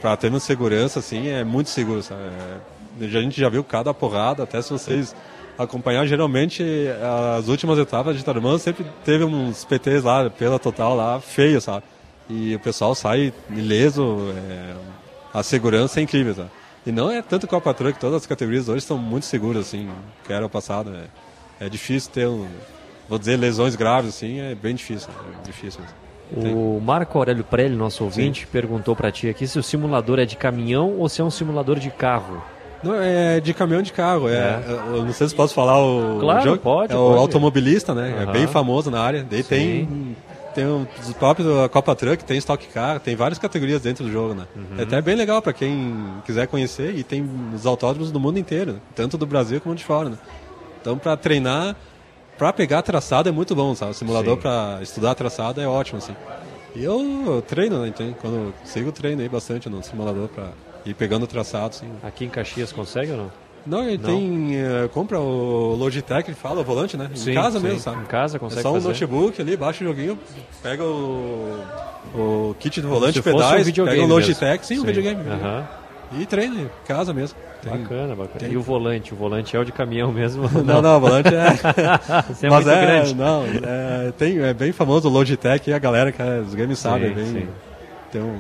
Pra 0.02 0.16
termos 0.16 0.44
segurança, 0.44 1.00
assim, 1.00 1.28
é 1.28 1.44
muito 1.44 1.70
seguro, 1.70 2.02
sabe? 2.02 2.22
É, 3.02 3.06
a 3.06 3.08
gente 3.22 3.40
já 3.40 3.50
viu 3.50 3.64
cada 3.66 3.94
porrada, 3.94 4.44
até 4.44 4.62
se 4.62 4.72
vocês 4.72 5.14
acompanhar, 5.60 6.06
geralmente 6.08 6.64
as 7.38 7.50
últimas 7.50 7.78
etapas 7.78 8.18
de 8.18 8.24
Tarumã 8.24 8.58
sempre 8.58 8.86
teve 9.04 9.26
uns 9.26 9.66
PTs 9.66 10.04
lá, 10.04 10.30
pela 10.30 10.58
total 10.58 10.96
lá, 10.96 11.20
feio, 11.20 11.60
sabe? 11.60 11.84
E 12.30 12.56
o 12.56 12.60
pessoal 12.60 12.96
sai 12.96 13.34
ileso, 13.50 14.34
é, 14.50 14.74
a 15.34 15.44
segurança 15.44 16.00
é 16.00 16.04
incrível, 16.04 16.34
sabe? 16.34 16.50
E 16.86 16.92
não 16.92 17.12
é 17.12 17.22
tanto 17.22 17.46
Copa 17.46 17.74
Truck, 17.74 18.00
todas 18.00 18.22
as 18.22 18.26
categorias 18.26 18.70
hoje 18.70 18.86
são 18.86 18.98
muito 18.98 19.26
seguras, 19.26 19.68
assim, 19.68 19.90
que 20.26 20.32
era 20.32 20.46
o 20.46 20.50
passado. 20.50 20.92
É, 21.60 21.66
é 21.66 21.70
difícil 21.70 22.10
ter, 22.12 22.28
um, 22.28 22.48
vou 23.10 23.20
dizer, 23.20 23.36
lesões 23.36 23.76
graves, 23.76 24.16
assim, 24.16 24.40
é 24.40 24.56
bem 24.56 24.74
difícil, 24.74 25.10
é 25.40 25.46
difícil 25.46 25.82
mesmo. 25.82 26.10
O 26.56 26.80
Marco 26.80 27.18
Aurélio 27.18 27.44
Prelli, 27.44 27.76
nosso 27.76 28.04
ouvinte, 28.04 28.46
perguntou 28.48 28.96
pra 28.96 29.12
ti 29.12 29.28
aqui 29.28 29.48
se 29.48 29.58
o 29.58 29.64
simulador 29.64 30.20
é 30.20 30.26
de 30.26 30.38
caminhão 30.38 30.98
ou 31.00 31.10
se 31.10 31.22
é 31.22 31.24
um 31.24 31.32
simulador 31.32 31.80
de 31.80 31.90
carro. 31.90 32.42
Não, 32.84 32.96
é 32.96 33.40
de 33.40 33.54
caminhão 33.54 33.82
de 33.82 33.92
carro. 33.92 34.30
É, 34.30 34.34
É. 34.34 34.64
Eu 34.94 35.04
não 35.06 35.14
sei 35.14 35.28
se 35.28 35.36
posso 35.36 35.54
falar 35.54 35.78
o 35.84 36.20
Claro, 36.20 36.44
jogo. 36.44 36.58
pode, 36.60 36.94
É 36.94 36.96
pode. 36.96 37.16
o 37.18 37.20
automobilista, 37.20 37.94
né? 37.94 38.14
Aham. 38.22 38.30
É 38.30 38.34
bem 38.34 38.48
famoso 38.48 38.90
na 38.90 39.02
área. 39.02 39.26
Daí 39.30 39.44
tem, 39.44 40.16
tem 40.56 40.66
o- 40.66 40.88
os 41.02 41.14
próprios 41.14 41.48
da 41.54 41.68
Copa 41.68 41.94
Truck, 41.96 42.24
tem 42.24 42.38
Stock 42.38 42.66
Car, 42.68 43.00
tem 43.00 43.16
várias 43.16 43.38
categorias 43.38 43.82
dentro 43.82 44.04
do 44.06 44.12
jogo, 44.12 44.34
né? 44.34 44.46
Uhum. 44.56 44.64
É 44.80 44.84
até 44.84 45.02
bem 45.02 45.16
legal 45.16 45.42
para 45.42 45.52
quem 45.54 45.94
quiser 46.26 46.48
conhecer 46.48 46.96
e 46.96 47.04
tem 47.04 47.28
os 47.54 47.66
autódromos 47.66 48.12
do 48.12 48.20
mundo 48.20 48.40
inteiro, 48.40 48.74
né? 48.74 48.80
tanto 48.96 49.18
do 49.18 49.26
Brasil 49.26 49.60
como 49.60 49.76
de 49.76 49.84
fora, 49.84 50.10
né? 50.10 50.18
Então 50.82 50.98
para 50.98 51.18
treinar, 51.18 51.76
para 52.38 52.54
pegar 52.54 52.82
traçado 52.82 53.28
é 53.28 53.32
muito 53.34 53.54
bom, 53.54 53.76
sabe? 53.76 53.92
O 53.92 53.94
simulador 53.94 54.36
Sim. 54.36 54.42
para 54.42 54.80
estudar 54.82 55.14
traçado 55.16 55.60
é 55.60 55.68
ótimo, 55.68 55.98
assim. 55.98 56.16
E 56.76 56.84
eu 56.84 57.44
treino, 57.48 57.82
né? 57.82 57.88
Então, 57.90 58.16
quando 58.22 58.36
eu 58.36 58.54
sigo, 58.64 58.92
treino 58.92 59.22
aí 59.22 59.28
bastante 59.28 59.68
no 59.68 59.84
simulador 59.84 60.30
para 60.30 60.50
ir 60.90 60.94
pegando 60.94 61.26
traçado, 61.28 61.68
assim. 61.76 61.88
Aqui 62.04 62.26
em 62.26 62.30
Caxias 62.30 62.72
consegue 62.72 63.12
ou 63.12 63.18
não? 63.18 63.32
Não, 63.68 63.84
ele 63.84 63.98
Não? 63.98 64.04
tem. 64.06 64.56
eh, 64.56 64.90
compra 64.94 65.20
o 65.20 65.76
Logitech, 65.76 66.30
ele 66.30 66.36
fala, 66.36 66.62
o 66.62 66.64
volante, 66.64 66.96
né? 66.96 67.10
Sim, 67.14 67.32
em 67.32 67.34
casa 67.36 67.60
sim. 67.60 67.66
mesmo, 67.66 67.80
sabe? 67.82 68.02
Em 68.02 68.06
casa 68.06 68.40
consegue 68.40 68.62
É 68.62 68.64
só 68.64 68.72
um 68.72 68.76
fazer. 68.76 68.88
notebook 68.88 69.42
ali, 69.42 69.58
baixa 69.58 69.84
o 69.84 69.88
joguinho, 69.88 70.18
pega 70.64 70.84
o, 70.84 71.62
o 72.16 72.56
kit 72.58 72.80
do 72.82 72.88
volante, 72.88 73.20
um 73.20 73.22
pedais, 73.22 73.66
videogame 73.66 73.98
pega 73.98 74.08
o 74.12 74.16
Logitech, 74.16 74.50
mesmo. 74.52 74.64
sim, 74.64 74.76
um 74.76 74.82
Sim. 74.82 74.88
videogame. 74.88 75.20
E 76.18 76.26
treina 76.26 76.62
em 76.62 76.70
casa 76.88 77.14
mesmo. 77.14 77.38
Tem- 77.62 77.72
Bacana, 77.78 78.16
bacana. 78.16 78.40
tem- 78.40 78.52
E 78.54 78.58
o 78.58 78.62
volante? 78.62 79.14
O 79.14 79.18
volante 79.18 79.56
é 79.56 79.60
o 79.60 79.66
de 79.66 79.72
caminhão 79.74 80.12
mesmo? 80.12 80.50
Não, 80.66 80.82
não, 80.82 80.96
o 80.98 81.00
volante 81.02 81.28
é. 81.36 81.52
Você 82.34 82.48
é 82.48 82.50
Mas 82.50 82.66
muito 82.66 82.70
é, 82.78 82.82
grande. 82.86 83.14
Não, 83.16 83.44
é, 83.46 84.12
tem, 84.18 84.40
é 84.40 84.54
bem 84.54 84.72
famoso 84.72 85.10
o 85.10 85.12
Logitech 85.12 85.70
e 85.70 85.74
a 85.74 85.78
galera 85.78 86.12
que 86.14 86.22
é, 86.22 86.40
os 86.40 86.56
games 86.56 86.80
sabem, 86.80 87.08
é 87.08 87.10
Sim, 87.10 87.16
bem. 87.16 87.26
sim. 87.26 87.48
Tem 88.14 88.22
um 88.22 88.40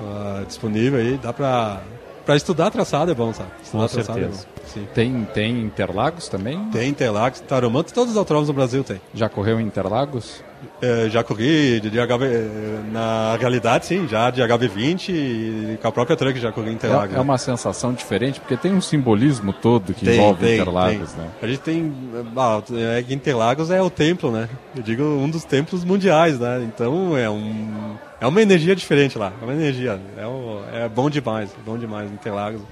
ah, 0.00 0.42
disponível 0.46 0.98
aí, 0.98 1.18
dá 1.18 1.32
pra. 1.32 1.80
Pra 2.24 2.36
estudar 2.36 2.70
traçado 2.70 3.10
é 3.10 3.14
bom, 3.14 3.32
sabe? 3.32 3.48
Estudar 3.62 3.88
Com 3.88 3.94
traçado 3.94 4.18
certeza. 4.18 4.42
é 4.42 4.46
bom. 4.54 4.57
Sim. 4.72 4.86
Tem, 4.94 5.26
tem 5.34 5.60
Interlagos 5.62 6.28
também? 6.28 6.58
Tem 6.70 6.88
Interlagos, 6.88 7.40
Tarumã, 7.40 7.82
todos 7.82 8.12
os 8.12 8.16
autódromos 8.16 8.48
do 8.48 8.52
Brasil 8.54 8.84
tem. 8.84 9.00
Já 9.14 9.28
correu 9.28 9.60
em 9.60 9.64
Interlagos? 9.66 10.42
É, 10.82 11.08
já 11.08 11.22
corri 11.22 11.78
de, 11.80 11.88
de 11.88 11.98
HB, 12.00 12.24
eh, 12.24 12.48
na 12.90 13.36
realidade 13.38 13.86
sim, 13.86 14.08
já 14.08 14.28
de 14.28 14.42
HB20 14.42 15.08
e 15.10 15.78
com 15.80 15.86
a 15.86 15.92
própria 15.92 16.16
Truck 16.16 16.36
já 16.40 16.50
corri 16.50 16.70
em 16.70 16.74
Interlagos. 16.74 17.14
É, 17.14 17.18
é 17.18 17.20
uma 17.20 17.38
sensação 17.38 17.92
diferente, 17.92 18.40
porque 18.40 18.56
tem 18.56 18.72
um 18.72 18.80
simbolismo 18.80 19.52
todo 19.52 19.94
que 19.94 20.04
Tem, 20.04 20.16
envolve 20.16 20.44
tem, 20.44 20.54
Interlagos, 20.60 21.12
tem. 21.12 21.22
né? 21.24 21.30
A 21.40 21.46
gente 21.46 21.60
tem. 21.60 21.92
ah, 22.36 22.60
é 22.72 23.04
Interlagos 23.12 23.70
é 23.70 23.80
o 23.80 23.88
templo, 23.88 24.32
né? 24.32 24.48
Eu 24.76 24.82
digo 24.82 25.04
um 25.04 25.30
dos 25.30 25.44
templos 25.44 25.84
mundiais, 25.84 26.40
né? 26.40 26.60
Então 26.64 27.16
é 27.16 27.30
um. 27.30 27.96
É 28.20 28.26
uma 28.26 28.42
energia 28.42 28.74
diferente 28.74 29.16
lá. 29.16 29.32
É 29.40 29.44
uma 29.44 29.54
energia. 29.54 30.00
É, 30.16 30.26
um- 30.26 30.60
é 30.72 30.88
bom 30.88 31.08
demais, 31.08 31.50
é 31.50 31.62
bom 31.64 31.78
demais 31.78 32.10
Interlagos. 32.10 32.62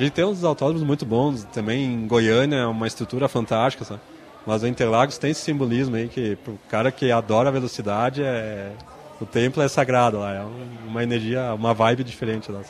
A 0.00 0.02
gente 0.02 0.12
tem 0.14 0.24
uns 0.24 0.42
autódromos 0.42 0.82
muito 0.82 1.04
bons, 1.04 1.44
também 1.52 1.84
em 1.84 2.06
Goiânia 2.06 2.56
é 2.56 2.66
uma 2.66 2.86
estrutura 2.86 3.28
fantástica, 3.28 3.84
sabe? 3.84 4.00
Mas 4.46 4.62
o 4.62 4.66
Interlagos 4.66 5.18
tem 5.18 5.30
esse 5.30 5.42
simbolismo 5.42 5.94
aí 5.94 6.08
que 6.08 6.36
pro 6.36 6.58
cara 6.70 6.90
que 6.90 7.12
adora 7.12 7.50
a 7.50 7.52
velocidade 7.52 8.22
é. 8.22 8.72
O 9.20 9.26
templo 9.26 9.62
é 9.62 9.68
sagrado 9.68 10.18
lá, 10.18 10.34
é 10.34 10.40
um- 10.42 10.88
uma 10.88 11.02
energia, 11.02 11.52
uma 11.52 11.74
vibe 11.74 12.02
diferente 12.02 12.50
lá. 12.50 12.60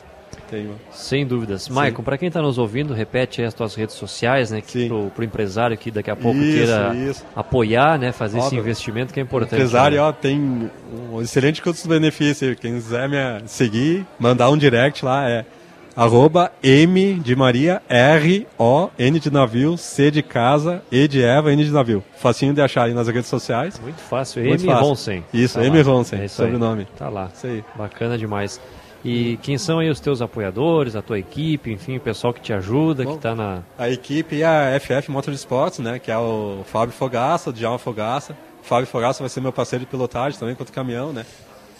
Tem, 0.49 0.69
Sem 0.91 1.25
dúvidas. 1.25 1.63
Sim. 1.63 1.73
Maicon, 1.73 2.03
para 2.03 2.17
quem 2.17 2.27
está 2.27 2.41
nos 2.41 2.57
ouvindo, 2.57 2.93
repete 2.93 3.39
aí 3.39 3.47
as 3.47 3.53
tuas 3.53 3.73
redes 3.75 3.95
sociais, 3.95 4.51
né? 4.51 4.59
Que 4.59 4.89
pro, 4.89 5.09
pro 5.15 5.23
empresário 5.23 5.77
que 5.77 5.89
daqui 5.89 6.11
a 6.11 6.15
pouco 6.17 6.37
Isso, 6.39 6.57
queira 6.57 6.93
isso. 6.95 7.25
apoiar, 7.33 7.97
né? 7.97 8.11
Fazer 8.11 8.37
esse 8.39 8.47
Óbvio. 8.47 8.59
investimento 8.59 9.13
que 9.13 9.21
é 9.21 9.23
importante. 9.23 9.55
Empresário, 9.55 9.95
né? 9.95 10.03
ó, 10.03 10.11
tem 10.11 10.69
um 11.09 11.21
excelente 11.21 11.61
custo-benefício. 11.61 12.53
Quem 12.57 12.73
quiser 12.73 13.07
me 13.07 13.15
seguir, 13.47 14.05
mandar 14.19 14.49
um 14.49 14.57
direct 14.57 15.05
lá 15.05 15.29
é 15.29 15.45
arroba 15.95 16.51
M 16.63 17.15
de 17.15 17.35
Maria, 17.35 17.81
R, 17.89 18.47
O, 18.57 18.89
N 18.97 19.19
de 19.19 19.31
navio, 19.31 19.77
C 19.77 20.09
de 20.11 20.21
casa, 20.23 20.81
E 20.91 21.07
de 21.07 21.21
Eva, 21.23 21.51
N 21.51 21.63
de 21.63 21.71
navio. 21.71 22.03
Facinho 22.17 22.53
de 22.53 22.61
achar 22.61 22.83
aí 22.83 22.93
nas 22.93 23.07
redes 23.07 23.27
sociais. 23.29 23.79
Muito 23.79 23.99
fácil. 24.01 24.43
Muito 24.43 24.61
M. 24.63 24.71
fácil. 24.71 24.87
Ronsen. 24.87 25.23
Isso, 25.33 25.59
Tá 25.59 25.65
M. 25.65 25.77
lá. 25.77 25.83
Ronsen, 25.83 26.19
É 26.21 26.25
isso 26.25 26.41
aí. 26.41 26.51
sobrenome. 26.51 26.87
Tá 26.97 27.09
lá. 27.09 27.29
Isso 27.33 27.47
aí. 27.47 27.63
Bacana 27.75 28.17
demais. 28.17 28.59
E 29.03 29.37
quem 29.41 29.57
são 29.57 29.79
aí 29.79 29.89
os 29.89 29.99
teus 29.99 30.21
apoiadores, 30.21 30.95
a 30.95 31.01
tua 31.01 31.17
equipe, 31.17 31.71
enfim, 31.71 31.97
o 31.97 31.99
pessoal 31.99 32.31
que 32.31 32.39
te 32.39 32.53
ajuda, 32.53 33.03
que 33.03 33.13
está 33.13 33.33
na. 33.33 33.63
A 33.77 33.89
equipe 33.89 34.35
e 34.35 34.43
a 34.43 34.79
FF 34.79 35.09
Motorsports, 35.09 35.79
né, 35.79 35.97
que 35.97 36.11
é 36.11 36.17
o 36.17 36.59
Fábio 36.71 36.93
Fogaça, 36.93 37.49
o 37.49 37.53
Djalma 37.53 37.79
Fogaça. 37.79 38.37
O 38.63 38.67
Fábio 38.67 38.85
Fogaça 38.85 39.23
vai 39.23 39.29
ser 39.29 39.41
meu 39.41 39.51
parceiro 39.51 39.83
de 39.83 39.89
pilotagem 39.89 40.37
também, 40.39 40.53
quanto 40.53 40.71
caminhão, 40.71 41.11
né. 41.11 41.25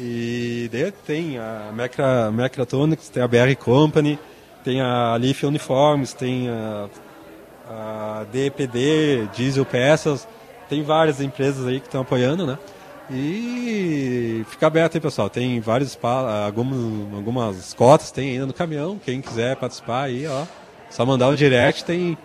E 0.03 0.67
daí 0.71 0.91
tem 1.05 1.37
a 1.37 1.71
Mecra, 1.71 2.31
Mecratonics, 2.31 3.07
tem 3.07 3.21
a 3.21 3.27
BR 3.27 3.55
Company, 3.59 4.17
tem 4.63 4.81
a 4.81 5.15
Leaf 5.15 5.43
Uniformes, 5.43 6.11
tem 6.11 6.49
a, 6.49 6.89
a 7.69 8.25
DPD, 8.31 9.27
Diesel 9.35 9.63
Peças, 9.63 10.27
tem 10.67 10.81
várias 10.81 11.21
empresas 11.21 11.67
aí 11.67 11.79
que 11.79 11.85
estão 11.85 12.01
apoiando, 12.01 12.47
né. 12.47 12.57
E 13.11 14.43
fica 14.49 14.65
aberto 14.65 14.95
aí, 14.95 15.01
pessoal. 15.01 15.29
Tem 15.29 15.59
vários 15.59 15.95
algumas, 16.45 16.79
algumas 17.13 17.73
cotas 17.75 18.09
tem 18.09 18.31
ainda 18.31 18.47
no 18.47 18.53
caminhão. 18.53 18.99
Quem 19.03 19.21
quiser 19.21 19.55
participar 19.57 20.03
aí, 20.03 20.25
ó, 20.25 20.45
só 20.89 21.05
mandar 21.05 21.27
um 21.27 21.35
direct, 21.35 21.83
tem 21.83 22.17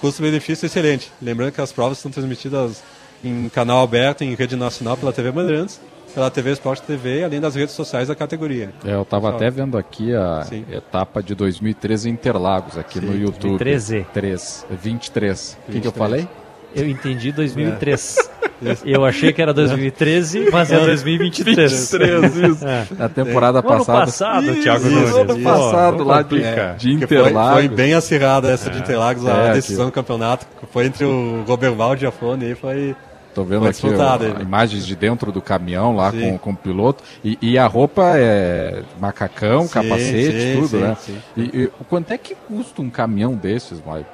custo-benefício 0.00 0.66
excelente. 0.66 1.10
Lembrando 1.20 1.52
que 1.52 1.60
as 1.60 1.72
provas 1.72 1.98
são 1.98 2.10
transmitidas 2.10 2.84
em 3.24 3.48
canal 3.48 3.82
aberto, 3.82 4.22
em 4.22 4.34
rede 4.34 4.54
nacional 4.54 4.96
pela 4.96 5.12
TV 5.12 5.32
Bandeirantes, 5.32 5.80
pela 6.16 6.30
TV 6.30 6.50
Esporte 6.52 6.80
TV, 6.82 7.24
além 7.24 7.38
das 7.38 7.54
redes 7.54 7.74
sociais 7.74 8.08
da 8.08 8.14
categoria. 8.14 8.70
É, 8.86 8.94
eu 8.94 9.02
estava 9.02 9.28
até 9.28 9.50
vendo 9.50 9.76
aqui 9.76 10.14
a 10.14 10.44
Sim. 10.44 10.64
etapa 10.72 11.22
de 11.22 11.34
2013 11.34 12.08
em 12.08 12.12
Interlagos, 12.12 12.78
aqui 12.78 12.98
Sim, 13.00 13.04
no 13.04 13.12
YouTube. 13.12 13.58
2013. 13.58 14.06
3, 14.14 14.66
23. 14.82 15.58
O 15.68 15.72
que, 15.72 15.80
que 15.80 15.86
eu 15.86 15.92
23. 15.92 15.94
falei? 15.94 16.28
Eu 16.74 16.88
entendi 16.88 17.32
2003. 17.32 18.16
Isso. 18.62 18.82
Eu 18.86 19.04
achei 19.04 19.30
que 19.34 19.42
era 19.42 19.52
2013, 19.52 20.48
mas 20.50 20.72
é 20.72 20.78
2023. 20.86 21.70
23, 21.92 22.36
isso. 22.36 22.66
É. 22.66 22.86
Na 22.98 23.06
temporada 23.10 23.58
ano 23.58 23.68
passada. 23.68 24.00
passado, 24.06 24.50
Isso, 24.50 24.62
Thiago 24.62 24.88
Nunes. 24.88 25.14
ano 25.14 25.38
passado, 25.42 26.04
lá 26.04 26.22
de, 26.22 26.28
complica. 26.30 26.74
de 26.78 26.96
Que 26.96 27.06
foi, 27.06 27.18
Interlagos. 27.18 27.52
foi 27.52 27.68
bem 27.68 27.92
acirrada 27.92 28.50
essa 28.50 28.70
de 28.70 28.78
É. 28.78 28.80
Interlagos, 28.80 29.26
a 29.26 29.32
É, 29.48 29.52
decisão 29.52 29.84
do 29.84 29.92
campeonato. 29.92 30.46
Foi 30.72 30.86
entre 30.86 31.04
o 31.04 31.44
Roberval 31.46 31.94
e 32.00 32.06
o 32.06 32.08
Afone 32.08 32.46
aí, 32.46 32.54
foi. 32.54 32.96
Tô 33.36 33.44
vendo 33.44 33.70
foi 33.74 33.90
aqui 33.90 34.00
ó, 34.00 34.40
imagens 34.40 34.86
de 34.86 34.96
dentro 34.96 35.30
do 35.30 35.42
caminhão 35.42 35.94
lá 35.94 36.10
Sim. 36.10 36.22
com, 36.22 36.38
com 36.38 36.50
o 36.52 36.56
piloto. 36.56 37.04
E, 37.22 37.36
e 37.42 37.58
a 37.58 37.66
roupa 37.66 38.12
é 38.16 38.82
macacão, 38.98 39.64
Sim, 39.66 39.74
capacete, 39.74 40.40
sim, 40.40 40.54
tudo, 40.54 40.68
sim, 40.68 40.78
né? 40.78 40.96
sim. 40.98 41.18
E, 41.36 41.42
e 41.42 41.70
quanto 41.86 42.10
é 42.12 42.16
que 42.16 42.34
custa 42.34 42.80
um 42.80 42.88
caminhão 42.88 43.34
desses, 43.34 43.78
Maicon? 43.84 44.08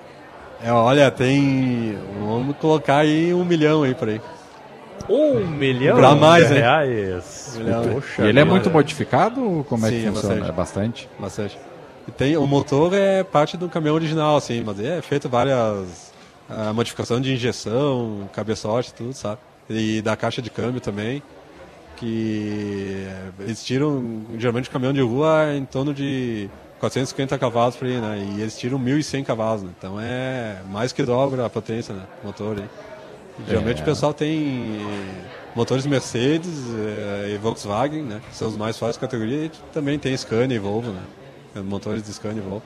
É, 0.61 0.73
olha, 0.73 1.09
tem. 1.09 1.97
Vamos 2.20 2.57
colocar 2.57 2.97
aí 2.97 3.32
um 3.32 3.44
milhão 3.44 3.85
aí 3.85 3.94
por 3.94 4.09
aí. 4.09 4.20
Um 5.09 5.47
milhão 5.47 5.97
Pra 5.97 6.16
mais, 6.16 6.49
de 6.49 6.55
hein? 6.55 6.61
reais. 6.61 7.55
Um 7.55 7.59
milhão. 7.61 7.89
Poxa 7.94 8.24
E 8.24 8.28
ele 8.28 8.40
é 8.40 8.44
muito 8.44 8.70
modificado 8.70 9.40
ou 9.40 9.62
como 9.62 9.86
é 9.86 9.90
Sim, 9.90 10.01
que 10.01 10.07
é 10.07 10.11
funciona? 10.11 10.35
bastante. 10.35 10.49
É 10.49 10.53
bastante? 10.53 11.09
Bastante. 11.20 11.59
E 12.09 12.11
tem, 12.11 12.36
o 12.36 12.44
motor 12.44 12.93
é 12.93 13.23
parte 13.23 13.57
do 13.57 13.69
caminhão 13.69 13.94
original, 13.94 14.36
assim, 14.36 14.65
mas 14.66 14.81
é 14.81 15.01
feito 15.01 15.28
várias 15.28 16.12
ah, 16.48 16.73
modificação 16.73 17.20
de 17.20 17.32
injeção, 17.32 18.28
cabeçote, 18.32 18.93
tudo, 18.94 19.12
sabe? 19.12 19.40
E 19.70 20.02
da 20.02 20.16
caixa 20.16 20.43
de 20.43 20.51
câmbio 20.51 20.81
também, 20.81 21.23
que 21.97 23.06
eles 23.39 23.64
tiram, 23.64 24.23
geralmente 24.36 24.69
o 24.69 24.73
caminhão 24.73 24.93
de 24.93 25.01
rua 25.01 25.47
é 25.47 25.56
em 25.56 25.64
torno 25.64 25.94
de 25.94 26.51
450 26.81 27.39
cavalos 27.39 27.77
por 27.77 27.86
aí, 27.86 28.01
né? 28.01 28.19
E 28.36 28.40
eles 28.40 28.59
tiram 28.59 28.78
1.100 28.78 29.24
cavalos, 29.24 29.62
né? 29.62 29.70
Então 29.78 30.01
é 30.01 30.60
mais 30.70 30.93
que 30.93 31.02
dobra 31.05 31.47
a 31.47 31.51
potência, 31.51 31.94
né? 31.94 32.02
do 32.20 32.27
motor 32.27 32.59
aí. 32.59 32.69
Geralmente 33.48 33.78
É. 33.78 33.82
o 33.82 33.85
pessoal 33.85 34.12
tem 34.12 34.81
eh, 34.81 35.24
motores 35.55 35.86
Mercedes 35.86 36.51
eh, 36.77 37.32
e 37.35 37.39
Volkswagen, 37.39 38.02
né? 38.02 38.20
Que 38.28 38.36
são 38.36 38.48
os 38.48 38.56
mais 38.56 38.77
fortes 38.77 38.98
da 38.98 39.06
categoria. 39.06 39.47
E 39.47 39.51
também 39.73 39.98
tem 39.98 40.14
Scania 40.16 40.56
e 40.56 40.59
Volvo, 40.59 40.90
né? 40.90 41.02
Motores 41.62 42.02
de 42.02 42.12
Scania 42.12 42.43
e 42.43 42.47
Volvo. 42.47 42.64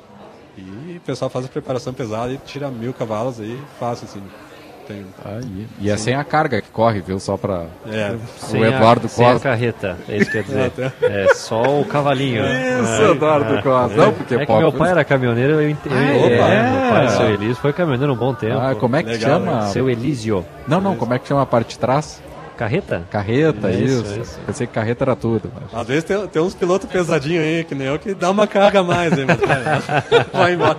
E 0.56 0.96
o 0.96 1.00
pessoal 1.00 1.30
faz 1.30 1.44
a 1.44 1.48
preparação 1.48 1.92
pesada 1.92 2.32
e 2.32 2.38
tira 2.38 2.68
mil 2.70 2.92
cavalos 2.92 3.40
aí, 3.40 3.60
fácil 3.78 4.06
assim. 4.06 4.22
Tem... 4.86 5.04
Aí. 5.24 5.66
E 5.80 5.90
é 5.90 5.96
sem 5.96 6.14
a 6.14 6.22
carga 6.22 6.62
que 6.62 6.70
corre, 6.70 7.00
viu? 7.00 7.18
Só 7.18 7.36
para 7.36 7.64
É. 7.88 8.14
Sem 8.38 8.60
o 8.60 8.64
Eduardo 8.64 9.06
a, 9.06 9.08
sem 9.08 9.26
a 9.26 9.32
Costa. 9.32 9.48
carreta, 9.48 9.98
é 10.08 10.16
isso 10.18 10.26
que 10.30 10.42
quer 10.42 10.44
dizer. 10.44 10.92
É 11.02 11.34
só 11.34 11.80
o 11.80 11.84
cavalinho. 11.84 12.44
Isso, 12.44 13.02
É, 13.02 13.10
Eduardo 13.10 13.56
é. 13.56 13.62
Costa. 13.62 13.96
Não, 13.96 14.12
porque 14.12 14.36
é 14.36 14.38
que 14.38 14.46
pop- 14.46 14.60
meu 14.60 14.72
pai 14.72 14.90
era 14.92 15.04
caminhoneiro, 15.04 15.54
eu 15.54 15.68
entendi. 15.70 15.92
Ah, 15.92 16.00
é, 16.04 16.32
é? 16.38 16.70
meu 16.70 16.90
pai, 16.92 17.08
seu 17.08 17.30
Elísio, 17.34 17.56
foi 17.56 17.72
caminhoneiro 17.72 18.12
um 18.12 18.16
bom 18.16 18.32
tempo. 18.32 18.58
Ah, 18.60 18.76
como 18.76 18.94
é 18.94 19.02
que 19.02 19.10
Legal, 19.10 19.40
chama? 19.40 19.62
Seu 19.66 19.90
Elísio. 19.90 20.46
Não, 20.68 20.80
não, 20.80 20.94
como 20.94 21.12
é 21.14 21.18
que 21.18 21.26
chama 21.26 21.42
a 21.42 21.46
parte 21.46 21.70
de 21.70 21.78
trás? 21.80 22.22
Carreta? 22.56 23.06
Carreta, 23.10 23.70
isso. 23.70 24.04
isso, 24.04 24.20
isso. 24.20 24.40
Pensei 24.46 24.66
que 24.66 24.72
carreta 24.72 25.04
era 25.04 25.14
tudo. 25.16 25.50
mas- 25.54 25.80
Às 25.82 25.86
vezes 25.86 26.04
tem, 26.04 26.26
tem 26.28 26.42
uns 26.42 26.54
pilotos 26.54 26.88
pesadinhos 26.90 27.44
aí, 27.44 27.64
que 27.64 27.74
nem 27.74 27.86
eu, 27.86 27.98
que 27.98 28.14
dá 28.14 28.30
uma 28.30 28.46
carga 28.46 28.80
a 28.80 28.82
mais, 28.82 29.12
hein, 29.16 29.24
mas 29.26 29.40
cara, 29.40 29.82
vai 30.32 30.54
embora. 30.54 30.76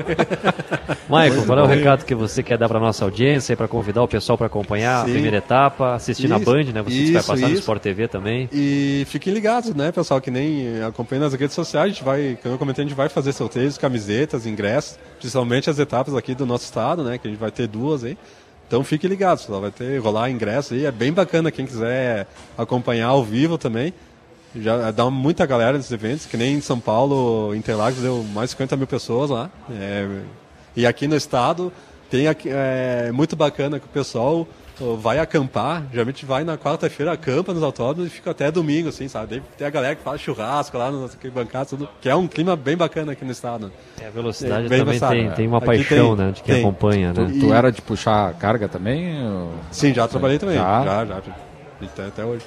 Michael, 1.10 1.46
qual 1.46 1.60
é 1.60 1.64
o 1.64 1.66
recado 1.66 2.06
que 2.06 2.16
você 2.16 2.42
quer 2.44 2.58
dar 2.58 2.68
para 2.68 2.80
nossa 2.80 3.06
audiência, 3.06 3.56
para 3.56 3.68
convidar 3.68 4.02
o 4.04 4.08
pessoal 4.08 4.38
para 4.38 4.48
acompanhar 4.48 5.04
Sim. 5.06 5.12
a 5.12 5.14
primeira 5.14 5.38
etapa, 5.38 5.94
assistir 5.96 6.28
na 6.28 6.38
Isso, 6.38 6.46
Band, 6.46 6.64
né? 6.74 6.82
Você 6.82 6.90
que 6.90 7.12
vai 7.12 7.20
isso, 7.22 7.28
passar 7.28 7.42
no 7.48 7.54
isso. 7.54 7.60
Sport 7.62 7.82
TV 7.82 8.08
também. 8.08 8.50
E 8.52 9.06
fiquem 9.08 9.34
ligados, 9.34 9.74
né, 9.74 9.92
pessoal, 9.92 10.20
que 10.20 10.32
nem 10.32 10.82
acompanha 10.84 11.22
nas 11.22 11.34
redes 11.34 11.56
sociais, 11.56 11.86
a 11.86 11.90
gente 11.90 12.04
vai, 12.04 12.38
como 12.42 12.56
eu 12.56 12.60
comentei, 12.60 12.84
a 12.84 12.88
gente 12.88 12.98
vai 12.98 13.10
fazer 13.10 13.32
sorteios, 13.34 13.78
camisetas, 13.78 14.46
ingressos, 14.46 14.98
principalmente 15.20 15.70
as 15.70 15.80
etapas 15.80 16.16
aqui 16.16 16.34
do 16.36 16.46
nosso 16.46 16.66
estado, 16.66 17.04
né, 17.04 17.18
que 17.18 17.28
a 17.28 17.32
gente 17.32 17.40
vai 17.40 17.52
ter 17.52 17.68
duas 17.68 18.04
aí. 18.04 18.18
Então 18.68 18.84
fiquem 18.84 19.10
ligados, 19.10 19.44
pessoal, 19.44 19.62
vai 19.62 19.72
ter 19.72 19.98
rolar 20.00 20.30
ingresso 20.30 20.74
aí, 20.74 20.86
é 20.86 20.92
bem 20.92 21.14
bacana 21.14 21.50
quem 21.50 21.66
quiser 21.66 22.28
acompanhar 22.58 23.08
ao 23.08 23.24
vivo 23.24 23.58
também. 23.58 23.94
Já 24.56 24.92
dá 24.92 25.10
muita 25.10 25.46
galera 25.46 25.78
nesses 25.78 25.92
eventos, 25.92 26.26
que 26.26 26.36
nem 26.36 26.56
em 26.56 26.62
São 26.62 26.80
Paulo, 26.80 27.56
Interlagos 27.56 28.02
deu 28.02 28.24
mais 28.34 28.50
de 28.50 28.52
50 28.52 28.76
mil 28.76 28.88
pessoas 28.88 29.30
lá. 29.30 29.50
É, 29.72 30.08
e 30.76 30.86
aqui 30.86 31.08
no 31.08 31.16
estado 31.16 31.72
tem 32.10 32.26
é 32.28 33.12
muito 33.14 33.36
bacana 33.36 33.80
que 33.80 33.86
o 33.86 33.90
pessoal 33.90 34.48
vai 35.00 35.20
acampar, 35.20 35.84
geralmente 35.92 36.26
vai 36.26 36.44
na 36.44 36.58
quarta-feira, 36.58 37.12
acampa 37.12 37.54
nos 37.54 37.64
autódromos 37.64 38.12
e 38.12 38.16
fica 38.16 38.32
até 38.32 38.52
domingo, 38.52 38.90
assim, 38.90 39.08
sabe? 39.08 39.28
Daí 39.28 39.44
tem 39.58 39.68
a 39.68 39.70
galera 39.70 39.96
que 39.96 40.04
faz 40.04 40.22
churrasco 40.22 40.78
lá 40.78 40.92
nas 40.92 41.16
bancadas, 41.34 41.70
tudo, 41.70 41.90
que 42.02 42.08
é 42.10 42.16
um 42.16 42.28
clima 42.28 42.56
bem 42.56 42.78
bacana 42.78 43.12
aqui 43.14 43.26
no 43.26 43.32
estado. 43.32 43.72
É, 44.00 44.08
a 44.08 44.10
velocidade 44.10 44.68
bem 44.68 44.80
também 44.80 45.00
tem, 45.00 45.32
tem 45.32 45.48
uma 45.48 45.58
Aqui 45.58 45.66
paixão, 45.66 46.16
tem- 46.16 46.26
né, 46.26 46.32
de 46.32 46.42
quem 46.44 46.56
tem. 46.56 46.64
acompanha, 46.64 47.14
né? 47.14 47.30
Tu, 47.34 47.40
tu 47.40 47.54
era 47.54 47.72
de 47.72 47.82
puxar 47.82 48.34
carga 48.36 48.68
também? 48.68 49.22
ou- 49.28 49.52
Sim, 49.72 49.94
já 49.94 50.08
trabalhei 50.08 50.38
também. 50.38 50.56
Já? 50.56 50.84
Já, 50.84 51.06
já. 51.06 51.16
já. 51.16 51.22
Até, 51.86 52.06
até 52.08 52.26
hoje. 52.26 52.46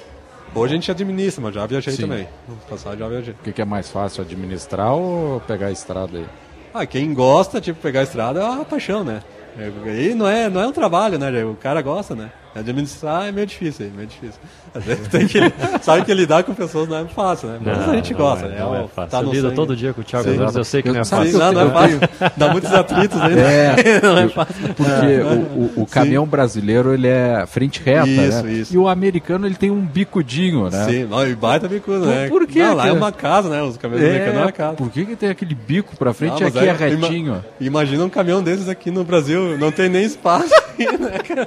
Hoje 0.53 0.73
a 0.73 0.75
gente 0.75 0.91
administra, 0.91 1.41
mas 1.43 1.53
já 1.55 1.65
viajei 1.65 1.93
Sim. 1.93 2.01
também. 2.03 2.27
No 2.47 2.55
passado 2.69 2.97
já 2.97 3.07
viajei. 3.07 3.33
O 3.33 3.43
que, 3.43 3.53
que 3.53 3.61
é 3.61 3.65
mais 3.65 3.89
fácil, 3.89 4.21
administrar 4.21 4.93
ou 4.93 5.39
pegar 5.41 5.67
a 5.67 5.71
estrada 5.71 6.17
aí? 6.17 6.25
Ah, 6.73 6.85
quem 6.85 7.13
gosta, 7.13 7.59
tipo, 7.61 7.79
pegar 7.81 8.01
a 8.01 8.03
estrada 8.03 8.39
é 8.41 8.43
uma 8.43 8.65
paixão, 8.65 9.03
né? 9.03 9.21
E 9.57 10.13
não 10.13 10.27
é, 10.27 10.49
não 10.49 10.61
é 10.61 10.67
um 10.67 10.71
trabalho, 10.71 11.19
né? 11.19 11.43
O 11.43 11.55
cara 11.55 11.81
gosta, 11.81 12.15
né? 12.15 12.31
Administrar 12.53 13.27
é 13.27 13.31
meio 13.31 13.47
difícil, 13.47 13.85
é 13.87 13.89
meio 13.95 14.07
difícil. 14.07 14.39
Às 14.75 14.83
vezes 14.83 15.07
tem 15.07 15.25
que, 15.27 15.39
sabe 15.81 16.03
que 16.05 16.13
lidar 16.13 16.43
com 16.43 16.53
pessoas 16.53 16.87
não 16.89 16.97
é 16.97 17.05
fácil, 17.05 17.47
né? 17.49 17.59
Mas 17.63 17.77
Não, 17.77 17.91
a 17.91 17.95
gente 17.95 18.11
não 18.11 18.19
gosta, 18.19 18.45
é- 18.45 18.49
né? 18.49 18.59
não 18.59 18.75
é 18.75 18.81
o- 18.81 18.87
fácil. 18.87 19.11
Tá 19.11 19.21
Eu 19.21 19.31
lido 19.31 19.41
sangue. 19.43 19.55
todo 19.55 19.75
dia 19.75 19.93
com 19.93 20.01
o 20.01 20.03
Thiago 20.03 20.29
Sim. 20.29 20.37
Nunes, 20.37 20.55
eu 20.55 20.63
sei 20.65 20.81
que 20.81 20.89
não 20.91 20.99
é 20.99 21.03
Sim, 21.03 21.09
fácil. 21.11 21.39
Não, 21.39 21.51
não 21.53 21.61
é 21.61 21.63
Eu 21.65 21.71
fácil. 21.71 21.99
Dá 22.37 22.47
muitos 22.49 22.73
atritos 22.73 23.21
aí. 23.21 23.33
É, 23.39 24.01
não 24.03 24.17
é 24.17 24.27
fácil. 24.29 24.55
Porque 24.75 24.91
É. 24.91 25.23
o, 25.23 25.79
o- 25.79 25.83
o 25.83 25.85
caminhão 25.85 26.25
brasileiro 26.25 26.93
ele 26.93 27.07
é 27.07 27.45
frente 27.47 27.81
reta, 27.83 28.07
Isso, 28.07 28.43
né? 28.43 28.51
isso. 28.53 28.73
E 28.73 28.77
o 28.77 28.87
americano 28.87 29.45
ele 29.47 29.55
tem 29.55 29.71
um 29.71 29.81
bicudinho, 29.81 30.69
né? 30.69 30.85
Sim, 30.89 31.05
não, 31.05 31.25
e 31.27 31.33
baita 31.35 31.67
bicudo, 31.67 32.05
né? 32.05 32.27
Por, 32.27 32.45
quê? 32.45 32.63
Não, 32.63 32.75
lá 32.75 32.87
é 32.87 32.91
uma 32.91 33.11
casa, 33.11 33.49
né? 33.49 33.61
Os 33.63 33.77
caminhões 33.77 34.05
americanos 34.05 34.39
é 34.39 34.43
uma 34.43 34.51
casa. 34.51 34.75
Por 34.75 34.89
que, 34.89 35.05
que 35.05 35.15
tem 35.15 35.29
aquele 35.29 35.55
bico 35.55 35.95
pra 35.95 36.13
frente 36.13 36.39
e 36.41 36.43
mas 36.43 36.55
aqui 36.55 36.67
é, 36.67 36.71
retinho? 36.73 37.43
Imagina 37.59 38.03
um 38.03 38.09
caminhão 38.09 38.43
desses 38.43 38.67
aqui 38.67 38.91
no 38.91 39.03
Brasil, 39.03 39.57
não 39.57 39.71
tem 39.71 39.87
nem 39.89 40.03
espaço. 40.03 40.49
né? 40.77 41.45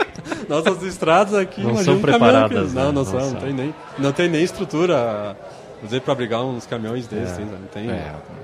Nossas 0.49 0.83
estradas 0.95 1.35
aqui, 1.35 1.63
Não 1.63 1.77
são 1.77 1.95
um 1.97 2.01
preparadas, 2.01 2.71
que- 2.71 2.75
né? 2.77 2.83
Não, 2.85 2.93
não, 2.93 2.93
Não 2.93 3.05
são, 3.05 3.31
não 3.31 3.41
tem 3.41 3.53
nem, 3.53 3.75
não 3.99 4.13
tem 4.13 4.29
nem 4.29 4.43
estrutura, 4.43 5.37
dizer, 5.83 6.01
para 6.01 6.13
abrigar 6.13 6.43
uns 6.45 6.67
caminhões 6.67 7.07
desses, 7.07 7.33
assim, 7.33 7.45
não 7.45 7.59
tem. 7.73 7.91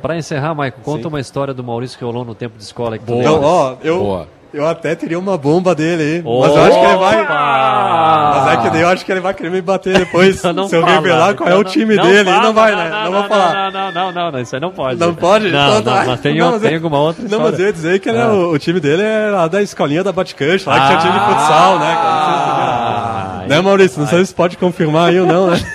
Pra 0.03 0.17
encerrar, 0.17 0.55
Michael, 0.55 0.75
conta 0.83 1.03
Sim. 1.03 1.09
uma 1.09 1.21
história 1.21 1.55
do 1.55 1.65
Maurício 1.65 1.97
que 1.99 2.05
rolou 2.05 2.25
no 2.25 2.35
tempo 2.35 2.57
de 2.59 2.63
escola. 2.65 2.99
Que 2.99 3.05
Então, 3.05 3.17
lembra. 3.19 3.41
ó, 3.47 3.77
eu, 3.83 3.99
Boa. 3.99 4.29
Eu 4.53 4.67
até 4.67 4.95
teria 4.95 5.19
uma 5.19 5.37
bomba 5.39 5.75
dele 5.75 6.03
aí, 6.03 6.23
mas 6.25 6.55
eu 6.55 6.63
acho 6.65 6.79
que 6.81 6.87
ele 6.87 6.97
vai... 6.97 7.23
Opa! 7.23 8.33
Mas 8.35 8.53
é 8.53 8.57
que 8.63 8.71
daí 8.71 8.81
eu 8.83 8.89
acho 8.89 9.05
que 9.05 9.13
ele 9.13 9.21
vai 9.21 9.35
querer 9.35 9.51
me 9.51 9.61
bater 9.61 9.99
depois, 9.99 10.37
Então 10.41 10.53
não 10.53 10.69
se 10.69 10.75
eu 10.77 10.81
fala, 10.83 10.95
revelar 10.95 11.35
qual 11.35 11.49
é 11.49 11.53
então 11.53 11.61
o 11.61 11.65
time 11.65 11.95
não 11.97 12.05
dele, 12.05 12.31
fala, 12.31 12.43
não 12.43 12.53
vai, 12.53 12.71
não, 12.73 12.79
né? 12.79 12.91
não, 12.91 13.05
Não, 13.05 13.13
vou 13.13 13.21
não, 13.23 13.29
falar. 13.29 13.55
Não, 13.55 13.71
não, 13.71 13.93
não, 13.93 14.13
não, 14.13 14.33
não, 14.33 14.41
isso 14.41 14.55
aí 14.57 14.61
não 14.61 14.71
pode. 14.73 14.99
Não 15.01 15.15
pode? 15.15 15.51
Não, 15.51 15.61
Então 15.61 15.75
não, 15.75 15.83
tá. 16.01 16.05
mas 16.07 16.21
tem, 16.21 16.39
Não, 16.39 16.47
uma- 16.47 16.53
mas 16.53 16.63
tem 16.63 16.75
alguma 16.75 16.99
outra 17.01 17.23
Não, 17.23 17.27
história. 17.29 17.51
mas 17.53 17.61
eu 17.61 17.67
ia 17.67 17.73
dizer 17.73 17.99
que 18.01 18.09
é 18.09 18.21
Ah. 18.23 18.29
o, 18.29 18.53
o 18.53 18.59
time 18.59 18.81
dele 18.81 19.03
é 19.03 19.31
lá 19.31 19.47
da 19.49 19.63
escolinha 19.63 20.03
da 20.05 20.13
Baticancho, 20.13 20.69
lá 20.69 20.81
que 20.81 20.87
tinha 20.89 20.99
time 21.01 21.13
de 21.13 21.19
futsal, 21.27 21.79
né? 21.79 21.87
Não 21.95 22.01
Ah, 22.01 23.43
né, 23.49 23.61
Maurício? 23.61 24.01
Não 24.01 24.07
sei 24.09 24.25
se 24.25 24.35
pode 24.35 24.57
confirmar 24.57 25.09
aí 25.11 25.21
ou 25.21 25.27
não, 25.27 25.51
né? 25.51 25.61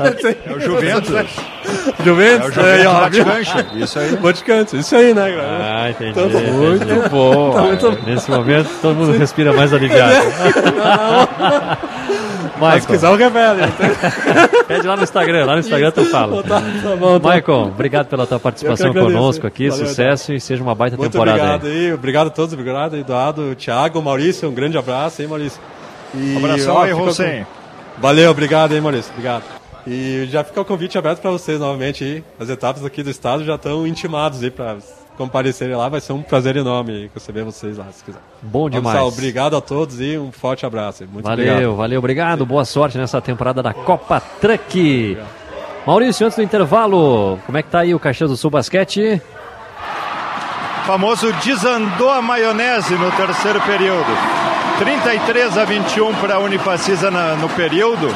É 0.00 0.52
o 0.54 0.58
Juventus. 0.60 1.10
Juventus? 2.04 2.56
É 2.56 2.60
o 2.60 2.64
aí, 2.64 2.82
Juventus. 2.82 3.24
Baticancho, 3.24 3.66
isso 3.76 3.98
aí. 3.98 4.16
Baticancho, 4.16 4.76
isso 4.76 4.96
aí, 4.96 5.14
né, 5.14 5.30
cara? 5.30 5.58
Ah, 5.82 5.90
entendi. 5.90 6.10
Então, 6.10 6.26
entendi. 6.28 6.50
muito 6.50 7.08
bom. 7.10 7.52
Tá 7.52 7.62
muito. 7.62 7.98
Nesse 8.06 8.30
momento, 8.30 8.70
todo 8.80 8.94
mundo 8.94 9.12
respira 9.18 9.52
mais 9.52 9.72
aliviado. 9.72 10.14
Mas 12.58 12.82
se 12.82 12.88
quiser, 12.88 13.06
eu 13.06 13.16
revelo. 13.16 13.58
Pede 14.68 14.86
lá 14.86 14.94
no 14.96 15.02
Instagram, 15.02 15.46
lá 15.46 15.54
no 15.54 15.60
Instagram 15.60 15.90
tu 15.90 16.04
fala. 16.04 16.42
Tá, 16.42 16.60
tá 16.60 16.96
bom, 16.96 17.18
tá. 17.18 17.34
Michael, 17.34 17.58
obrigado 17.68 18.06
pela 18.08 18.26
tua 18.26 18.38
participação 18.38 18.92
conosco 18.92 19.46
aqui, 19.46 19.70
Valeu, 19.70 19.86
sucesso 19.86 20.34
e 20.34 20.40
seja 20.40 20.62
uma 20.62 20.74
baita 20.74 20.94
Muito 20.96 21.10
temporada 21.12 21.38
obrigado 21.38 21.66
aí. 21.66 21.86
aí. 21.86 21.92
Obrigado 21.94 22.26
a 22.26 22.30
todos, 22.30 22.52
obrigado, 22.52 22.96
Eduardo, 22.96 23.54
Thiago, 23.54 24.02
Maurício, 24.02 24.46
um 24.48 24.52
grande 24.52 24.76
abraço 24.76 25.22
aí, 25.22 25.28
Maurício. 25.28 25.58
E, 26.14 26.36
Abração 26.36 26.74
ó, 26.74 26.82
aí, 26.82 26.92
Rosen. 26.92 27.44
com- 27.44 28.00
Valeu, 28.02 28.30
obrigado 28.30 28.72
aí, 28.72 28.80
Maurício, 28.80 29.10
obrigado. 29.12 29.59
E 29.86 30.26
já 30.30 30.44
fica 30.44 30.60
o 30.60 30.64
convite 30.64 30.96
aberto 30.98 31.20
para 31.20 31.30
vocês 31.30 31.58
novamente 31.60 32.04
aí. 32.04 32.24
As 32.38 32.48
etapas 32.48 32.84
aqui 32.84 33.02
do 33.02 33.10
estado 33.10 33.44
já 33.44 33.54
estão 33.54 33.86
intimados 33.86 34.42
aí 34.42 34.50
para 34.50 34.76
comparecerem 35.16 35.74
lá. 35.76 35.88
Vai 35.88 36.00
ser 36.00 36.12
um 36.12 36.22
prazer 36.22 36.56
enorme 36.56 37.10
receber 37.14 37.42
vocês 37.44 37.78
lá, 37.78 37.86
se 37.92 38.02
quiser. 38.04 38.20
Bom 38.42 38.68
demais. 38.70 38.96
lá, 38.96 39.04
obrigado 39.04 39.56
a 39.56 39.60
todos 39.60 40.00
e 40.00 40.16
um 40.18 40.30
forte 40.32 40.64
abraço. 40.66 41.04
Muito 41.10 41.24
Valeu, 41.24 41.44
obrigado. 41.52 41.76
valeu, 41.76 41.98
obrigado. 41.98 42.46
Boa 42.46 42.64
sorte 42.64 42.96
nessa 42.98 43.20
temporada 43.20 43.62
da 43.62 43.72
Copa 43.74 44.20
Truck. 44.40 45.16
Maurício, 45.86 46.26
antes 46.26 46.36
do 46.36 46.42
intervalo, 46.42 47.38
como 47.46 47.56
é 47.58 47.62
que 47.62 47.70
tá 47.70 47.80
aí 47.80 47.94
o 47.94 47.98
Caxias 47.98 48.30
do 48.30 48.36
Sul 48.36 48.50
Basquete? 48.50 49.20
famoso 50.86 51.32
desandou 51.44 52.10
a 52.10 52.20
maionese 52.20 52.94
no 52.94 53.10
terceiro 53.12 53.60
período. 53.60 54.06
33 54.78 55.58
a 55.58 55.64
21 55.64 56.14
para 56.14 56.36
a 56.36 56.38
Unifacisa 56.38 57.10
na- 57.10 57.34
no 57.36 57.48
período. 57.50 58.08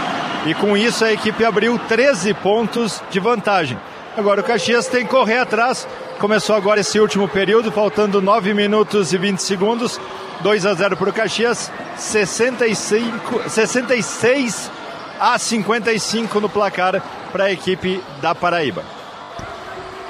E 0.47 0.55
com 0.55 0.77
isso 0.77 1.05
a 1.05 1.13
equipe 1.13 1.45
abriu 1.45 1.79
13 1.79 2.35
pontos 2.35 3.03
de 3.11 3.19
vantagem. 3.19 3.79
Agora 4.17 4.43
o 4.43 4.45
Caxias 4.45 4.87
tem 4.87 5.05
que 5.05 5.11
correr 5.11 5.39
atrás. 5.39 5.89
Começou 6.19 6.55
agora 6.55 6.81
esse 6.81 7.01
último 7.01 7.27
período, 7.27 7.73
faltando 7.73 8.21
9 8.21 8.53
minutos 8.53 9.13
e 9.13 9.19
20 9.19 9.39
segundos. 9.39 9.99
2 10.41 10.67
a 10.67 10.75
0 10.75 10.97
para 10.97 11.11
o 11.11 11.13
Caxias. 11.13 11.73
65, 11.97 13.49
66 13.49 14.71
a 15.19 15.39
55 15.39 16.41
no 16.41 16.49
placar 16.49 17.03
para 17.33 17.45
a 17.45 17.53
equipe 17.53 18.03
da 18.21 18.35
Paraíba. 18.35 18.85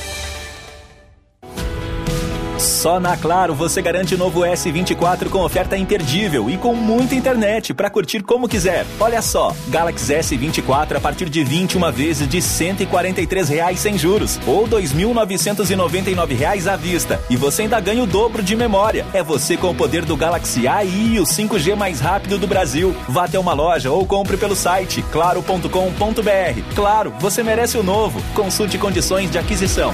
Só 2.63 2.97
na 2.97 3.17
Claro 3.17 3.53
você 3.53 3.81
garante 3.81 4.15
novo 4.15 4.41
S24 4.41 5.29
com 5.29 5.39
oferta 5.43 5.75
imperdível 5.75 6.49
e 6.49 6.57
com 6.57 6.73
muita 6.73 7.13
internet 7.13 7.73
para 7.73 7.89
curtir 7.89 8.23
como 8.23 8.47
quiser. 8.47 8.85
Olha 8.99 9.21
só, 9.21 9.53
Galaxy 9.67 10.13
S24 10.13 10.95
a 10.95 11.01
partir 11.01 11.29
de 11.29 11.43
21 11.43 11.91
vezes 11.91 12.27
de 12.27 12.41
143 12.41 13.49
reais 13.49 13.79
sem 13.79 13.97
juros 13.97 14.39
ou 14.47 14.65
2.999 14.65 16.37
reais 16.37 16.65
à 16.65 16.77
vista. 16.77 17.19
E 17.29 17.35
você 17.35 17.63
ainda 17.63 17.81
ganha 17.81 18.01
o 18.01 18.07
dobro 18.07 18.41
de 18.41 18.55
memória. 18.55 19.05
É 19.13 19.21
você 19.21 19.57
com 19.57 19.69
o 19.69 19.75
poder 19.75 20.05
do 20.05 20.15
Galaxy 20.15 20.65
AI 20.65 20.87
e 20.87 21.19
o 21.19 21.23
5G 21.23 21.75
mais 21.75 21.99
rápido 21.99 22.37
do 22.37 22.47
Brasil. 22.47 22.95
Vá 23.09 23.25
até 23.25 23.37
uma 23.37 23.53
loja 23.53 23.91
ou 23.91 24.05
compre 24.05 24.37
pelo 24.37 24.55
site 24.55 25.03
claro.com.br. 25.11 26.75
Claro, 26.75 27.13
você 27.19 27.43
merece 27.43 27.77
o 27.77 27.83
novo. 27.83 28.21
Consulte 28.33 28.77
condições 28.77 29.29
de 29.29 29.37
aquisição. 29.37 29.93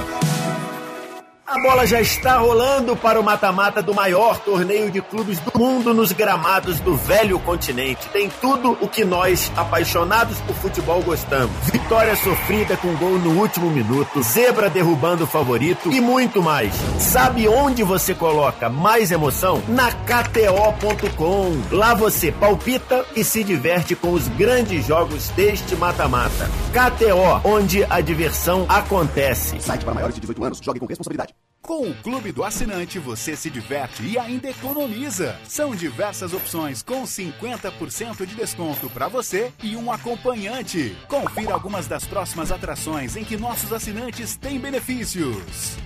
A 1.50 1.58
bola 1.58 1.84
já 1.84 2.00
está 2.00 2.36
rolando 2.36 2.94
para 2.94 3.18
o 3.18 3.24
mata-mata 3.24 3.82
do 3.82 3.92
maior 3.92 4.38
torneio 4.38 4.88
de 4.88 5.02
clubes 5.02 5.40
do 5.40 5.50
mundo 5.58 5.92
nos 5.92 6.12
gramados 6.12 6.78
do 6.78 6.94
velho 6.94 7.40
continente. 7.40 8.08
Tem 8.10 8.30
tudo 8.40 8.78
o 8.80 8.86
que 8.86 9.04
nós, 9.04 9.50
apaixonados 9.56 10.38
por 10.42 10.54
futebol, 10.54 11.02
gostamos. 11.02 11.50
Vitória 11.72 12.14
sofrida 12.14 12.76
com 12.76 12.94
gol 12.94 13.18
no 13.18 13.40
último 13.40 13.68
minuto, 13.68 14.22
zebra 14.22 14.70
derrubando 14.70 15.24
o 15.24 15.26
favorito 15.26 15.90
e 15.92 16.00
muito 16.00 16.40
mais. 16.40 16.72
Sabe 17.00 17.48
onde 17.48 17.82
você 17.82 18.14
coloca 18.14 18.68
mais 18.68 19.10
emoção? 19.10 19.60
Na 19.66 19.90
KTO.com. 19.90 21.60
Lá 21.72 21.94
você 21.94 22.30
palpita 22.30 23.04
e 23.16 23.24
se 23.24 23.42
diverte 23.42 23.96
com 23.96 24.12
os 24.12 24.28
grandes 24.28 24.86
jogos 24.86 25.30
deste 25.30 25.74
mata-mata. 25.74 26.48
KTO, 26.70 27.40
onde 27.42 27.84
a 27.90 28.00
diversão 28.00 28.66
acontece. 28.68 29.60
Site 29.60 29.84
para 29.84 29.94
maiores 29.94 30.14
de 30.14 30.20
18 30.20 30.44
anos. 30.44 30.60
Jogue 30.62 30.78
com 30.78 30.86
responsabilidade. 30.86 31.39
Com 31.70 31.88
o 31.88 31.94
Clube 31.94 32.32
do 32.32 32.42
Assinante 32.42 32.98
você 32.98 33.36
se 33.36 33.48
diverte 33.48 34.02
e 34.02 34.18
ainda 34.18 34.50
economiza. 34.50 35.38
São 35.46 35.72
diversas 35.72 36.34
opções 36.34 36.82
com 36.82 37.04
50% 37.04 38.26
de 38.26 38.34
desconto 38.34 38.90
para 38.90 39.06
você 39.06 39.52
e 39.62 39.76
um 39.76 39.92
acompanhante. 39.92 40.96
Confira 41.06 41.54
algumas 41.54 41.86
das 41.86 42.04
próximas 42.04 42.50
atrações 42.50 43.14
em 43.14 43.22
que 43.22 43.36
nossos 43.36 43.72
assinantes 43.72 44.34
têm 44.34 44.58
benefícios. 44.58 45.76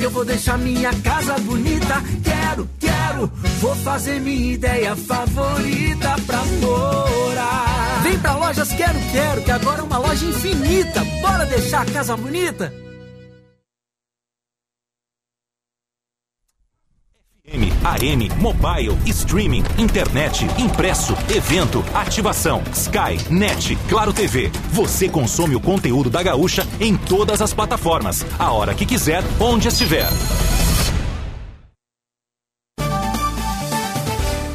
Eu 0.00 0.10
vou 0.10 0.24
deixar 0.24 0.58
minha 0.58 0.92
casa 1.02 1.38
bonita. 1.38 2.02
Quero, 2.22 2.68
quero, 2.78 3.32
vou 3.60 3.74
fazer 3.76 4.20
minha 4.20 4.54
ideia 4.54 4.96
favorita 4.96 6.16
pra 6.26 6.44
morar. 6.60 8.00
Vem 8.02 8.18
pra 8.18 8.36
Lojas 8.36 8.72
Quero 8.72 8.98
Quero 9.12 9.42
que 9.42 9.50
agora 9.50 9.80
é 9.80 9.84
uma 9.84 9.98
loja 9.98 10.24
infinita. 10.26 11.02
Bora 11.22 11.46
deixar 11.46 11.82
a 11.82 11.92
casa 11.92 12.16
bonita? 12.16 12.83
M, 17.46 17.70
AM, 17.84 18.30
mobile, 18.40 18.96
streaming, 19.04 19.64
internet, 19.76 20.46
impresso, 20.58 21.12
evento, 21.28 21.84
ativação, 21.92 22.62
Sky, 22.72 23.18
Net, 23.30 23.76
Claro 23.86 24.14
TV. 24.14 24.50
Você 24.72 25.10
consome 25.10 25.54
o 25.54 25.60
conteúdo 25.60 26.08
da 26.08 26.22
Gaúcha 26.22 26.66
em 26.80 26.96
todas 26.96 27.42
as 27.42 27.52
plataformas, 27.52 28.24
a 28.38 28.50
hora 28.50 28.72
que 28.74 28.86
quiser, 28.86 29.22
onde 29.38 29.68
estiver. 29.68 30.08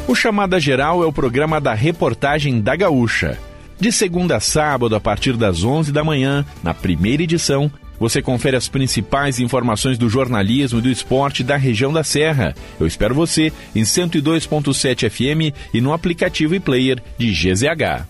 O 0.07 0.16
Chamada 0.16 0.60
Geral 0.60 1.03
é 1.03 1.06
o 1.06 1.14
programa 1.14 1.61
da 1.61 1.76
reportagem 1.76 2.60
da 2.60 2.76
Gaúcha. 2.76 3.38
De 3.80 3.91
segunda 3.91 4.38
a 4.38 4.40
sábado, 4.40 4.95
a 4.95 4.99
partir 4.99 5.38
das 5.38 5.64
11 5.64 5.91
da 5.91 6.03
manhã, 6.03 6.44
na 6.64 6.74
primeira 6.74 7.22
edição, 7.22 7.72
você 7.99 8.21
confere 8.21 8.55
as 8.55 8.69
principais 8.69 9.39
informações 9.39 9.97
do 9.97 10.09
jornalismo 10.09 10.80
e 10.80 10.81
do 10.81 10.89
esporte 10.89 11.43
da 11.43 11.57
região 11.57 11.91
da 11.91 12.03
Serra. 12.03 12.55
Eu 12.80 12.88
espero 12.88 13.13
você 13.13 13.51
em 13.76 13.81
102.7 13.81 15.09
FM 15.09 15.55
e 15.73 15.81
no 15.81 15.91
aplicativo 15.91 16.55
e 16.55 16.59
player 16.59 17.01
de 17.17 17.31
GZH. 17.31 18.07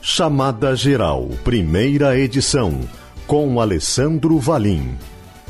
Chamada 0.00 0.74
Geral, 0.74 1.28
primeira 1.44 2.18
edição, 2.18 2.80
com 3.26 3.60
Alessandro 3.60 4.38
Valim. 4.38 4.96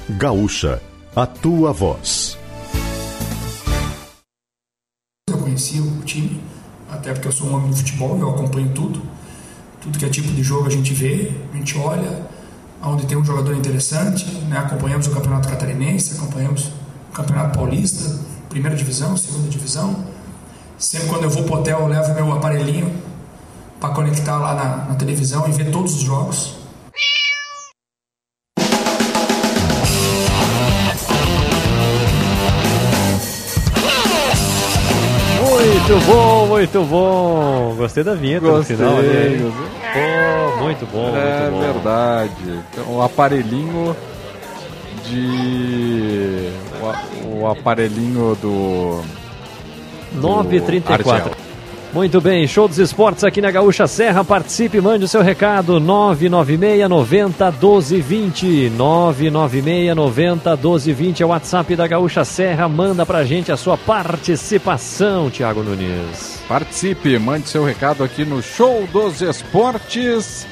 Gaúcha, 0.08 0.80
a 1.14 1.26
tua 1.26 1.72
voz. 1.72 2.38
Eu 5.28 5.38
conheci 5.38 5.80
o 5.80 6.00
time, 6.04 6.40
até 6.90 7.12
porque 7.12 7.28
eu 7.28 7.32
sou 7.32 7.48
um 7.48 7.54
homem 7.54 7.70
do 7.70 7.76
futebol, 7.76 8.18
eu 8.18 8.30
acompanho 8.30 8.70
tudo. 8.74 9.02
Tudo 9.80 9.98
que 9.98 10.04
é 10.04 10.08
tipo 10.08 10.32
de 10.32 10.42
jogo 10.42 10.66
a 10.66 10.70
gente 10.70 10.94
vê, 10.94 11.30
a 11.52 11.56
gente 11.56 11.76
olha 11.78 12.25
onde 12.86 13.06
tem 13.06 13.16
um 13.16 13.24
jogador 13.24 13.54
interessante, 13.54 14.24
né? 14.48 14.58
acompanhamos 14.58 15.06
o 15.06 15.10
Campeonato 15.10 15.48
Catarinense, 15.48 16.14
acompanhamos 16.16 16.70
o 17.10 17.12
Campeonato 17.12 17.58
Paulista, 17.58 18.18
primeira 18.48 18.76
divisão, 18.76 19.16
segunda 19.16 19.48
divisão. 19.48 20.04
Sempre 20.78 21.08
quando 21.08 21.24
eu 21.24 21.30
vou 21.30 21.42
pro 21.44 21.54
hotel, 21.56 21.80
eu 21.80 21.86
levo 21.86 22.14
meu 22.14 22.32
aparelhinho 22.32 22.92
para 23.80 23.90
conectar 23.94 24.38
lá 24.38 24.54
na, 24.54 24.76
na 24.88 24.94
televisão 24.94 25.48
e 25.48 25.52
ver 25.52 25.70
todos 25.70 25.94
os 25.94 26.02
jogos. 26.02 26.54
Muito 35.40 36.06
bom, 36.06 36.46
muito 36.46 36.84
bom. 36.84 37.74
Gostei 37.76 38.02
da 38.02 38.14
vinheta 38.14 38.46
Gostei, 38.46 38.76
no 38.76 38.82
final. 38.82 38.98
ali. 38.98 39.38
gostei. 39.38 39.85
Pô, 39.96 40.62
muito 40.62 40.86
bom, 40.86 41.16
É 41.16 41.50
muito 41.50 41.52
bom. 41.52 41.72
verdade. 41.72 42.62
Então, 42.72 42.96
o 42.96 43.02
aparelhinho 43.02 43.96
de. 45.04 46.50
O, 47.40 47.46
aparelhinho 47.46 48.36
do. 48.40 49.02
do 50.12 50.28
9h34. 50.28 50.90
Argel. 51.12 51.30
Muito 51.96 52.20
bem, 52.20 52.46
show 52.46 52.68
dos 52.68 52.76
esportes 52.76 53.24
aqui 53.24 53.40
na 53.40 53.50
Gaúcha 53.50 53.86
Serra. 53.86 54.22
Participe, 54.22 54.82
mande 54.82 55.06
o 55.06 55.08
seu 55.08 55.22
recado. 55.22 55.80
996 55.80 56.90
90 56.90 57.44
1220. 57.52 58.68
996 58.68 59.96
90 59.96 60.50
1220 60.56 61.22
é 61.22 61.24
o 61.24 61.30
WhatsApp 61.30 61.74
da 61.74 61.86
Gaúcha 61.86 62.22
Serra. 62.22 62.68
Manda 62.68 63.06
pra 63.06 63.24
gente 63.24 63.50
a 63.50 63.56
sua 63.56 63.78
participação, 63.78 65.30
Thiago 65.30 65.62
Nunes. 65.62 66.38
Participe, 66.46 67.18
mande 67.18 67.48
seu 67.48 67.64
recado 67.64 68.04
aqui 68.04 68.26
no 68.26 68.42
Show 68.42 68.86
dos 68.92 69.22
Esportes. 69.22 70.46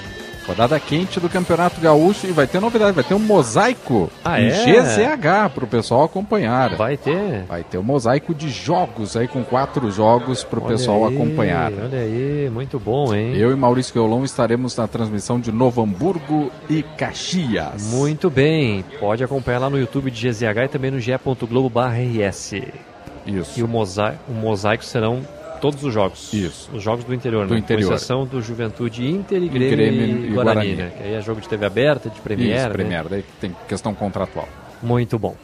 Rodada 0.47 0.79
quente 0.79 1.19
do 1.19 1.29
Campeonato 1.29 1.81
Gaúcho 1.81 2.27
e 2.27 2.31
vai 2.33 2.47
ter 2.47 2.61
novidade, 2.61 2.93
vai 2.93 3.03
ter 3.03 3.15
um 3.15 3.19
mosaico 3.19 4.11
Ah, 4.23 4.39
em 4.41 4.49
é? 4.49 4.51
GZH 4.51 5.51
para 5.55 5.65
o 5.65 5.67
pessoal 5.67 6.05
acompanhar. 6.05 6.77
Vai 6.77 6.99
ter? 6.99 7.45
Vai 7.49 7.63
ter 7.65 7.79
um 7.79 7.83
mosaico 7.83 8.35
de 8.35 8.51
jogos 8.51 9.17
aí 9.17 9.27
com 9.27 9.43
quatro 9.43 9.91
jogos 9.91 10.45
para 10.45 10.59
o 10.59 10.63
Olha 10.63 10.73
pessoal 10.77 11.07
aí, 11.07 11.15
acompanhar. 11.15 11.73
Olha 11.73 11.99
aí, 11.99 12.51
muito 12.53 12.79
bom, 12.79 13.15
hein? 13.15 13.35
Eu 13.37 13.53
e 13.53 13.57
Maurício 13.57 13.95
Violão 13.95 14.23
estaremos 14.23 14.77
na 14.77 14.87
transmissão 14.87 15.41
de 15.41 15.51
Novo 15.51 15.83
Hamburgo 15.83 16.51
e 16.69 16.83
Caxias. 16.83 17.91
Muito 17.91 18.29
bem, 18.29 18.85
pode 19.01 19.25
acompanhar 19.25 19.61
lá 19.61 19.71
no 19.71 19.79
YouTube 19.79 20.11
de 20.11 20.29
GZH 20.29 20.65
e 20.65 20.69
também 20.69 20.91
no 20.91 21.01
ge.globo.rs. 21.01 22.53
Isso. 23.27 23.59
E 23.59 23.63
o 23.63 23.69
mosaico, 23.69 24.19
o 24.29 24.35
mosaico 24.35 24.85
serão 24.85 25.23
todos 25.65 25.83
os 25.83 25.95
jogos. 25.95 26.31
Isso. 26.35 26.69
Os 26.75 26.83
jogos 26.83 27.07
do 27.07 27.15
interior, 27.15 27.47
Do 27.47 27.55
né? 27.55 27.61
interior. 27.61 27.89
Com 27.89 27.95
exceção 27.95 28.27
do 28.27 28.43
Juventude 28.43 29.09
Inter 29.09 29.43
e 29.43 29.49
Grêmio, 29.49 29.71
Grêmio 29.71 30.03
e 30.03 30.27
e 30.27 30.35
Guarani, 30.35 30.75
Guarani. 30.75 30.75
né? 30.75 30.93
Que 30.95 31.03
aí 31.05 31.15
é 31.15 31.21
jogo 31.23 31.41
de 31.41 31.49
TV 31.49 31.65
aberta, 31.65 32.11
de 32.11 32.21
Premier, 32.21 32.57
Isso, 32.59 32.67
né? 32.67 32.73
Premier, 32.75 33.09
daí 33.09 33.25
tem 33.41 33.57
questão 33.67 33.95
contratual. 33.95 34.47
Muito 34.83 35.19
bom. 35.19 35.35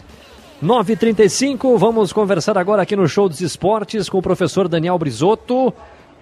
9h35, 0.62 1.78
vamos 1.78 2.12
conversar 2.12 2.58
agora 2.58 2.82
aqui 2.82 2.94
no 2.94 3.08
Show 3.08 3.30
dos 3.30 3.40
Esportes 3.40 4.10
com 4.10 4.18
o 4.18 4.22
professor 4.22 4.68
Daniel 4.68 4.98
Brisotto, 4.98 5.72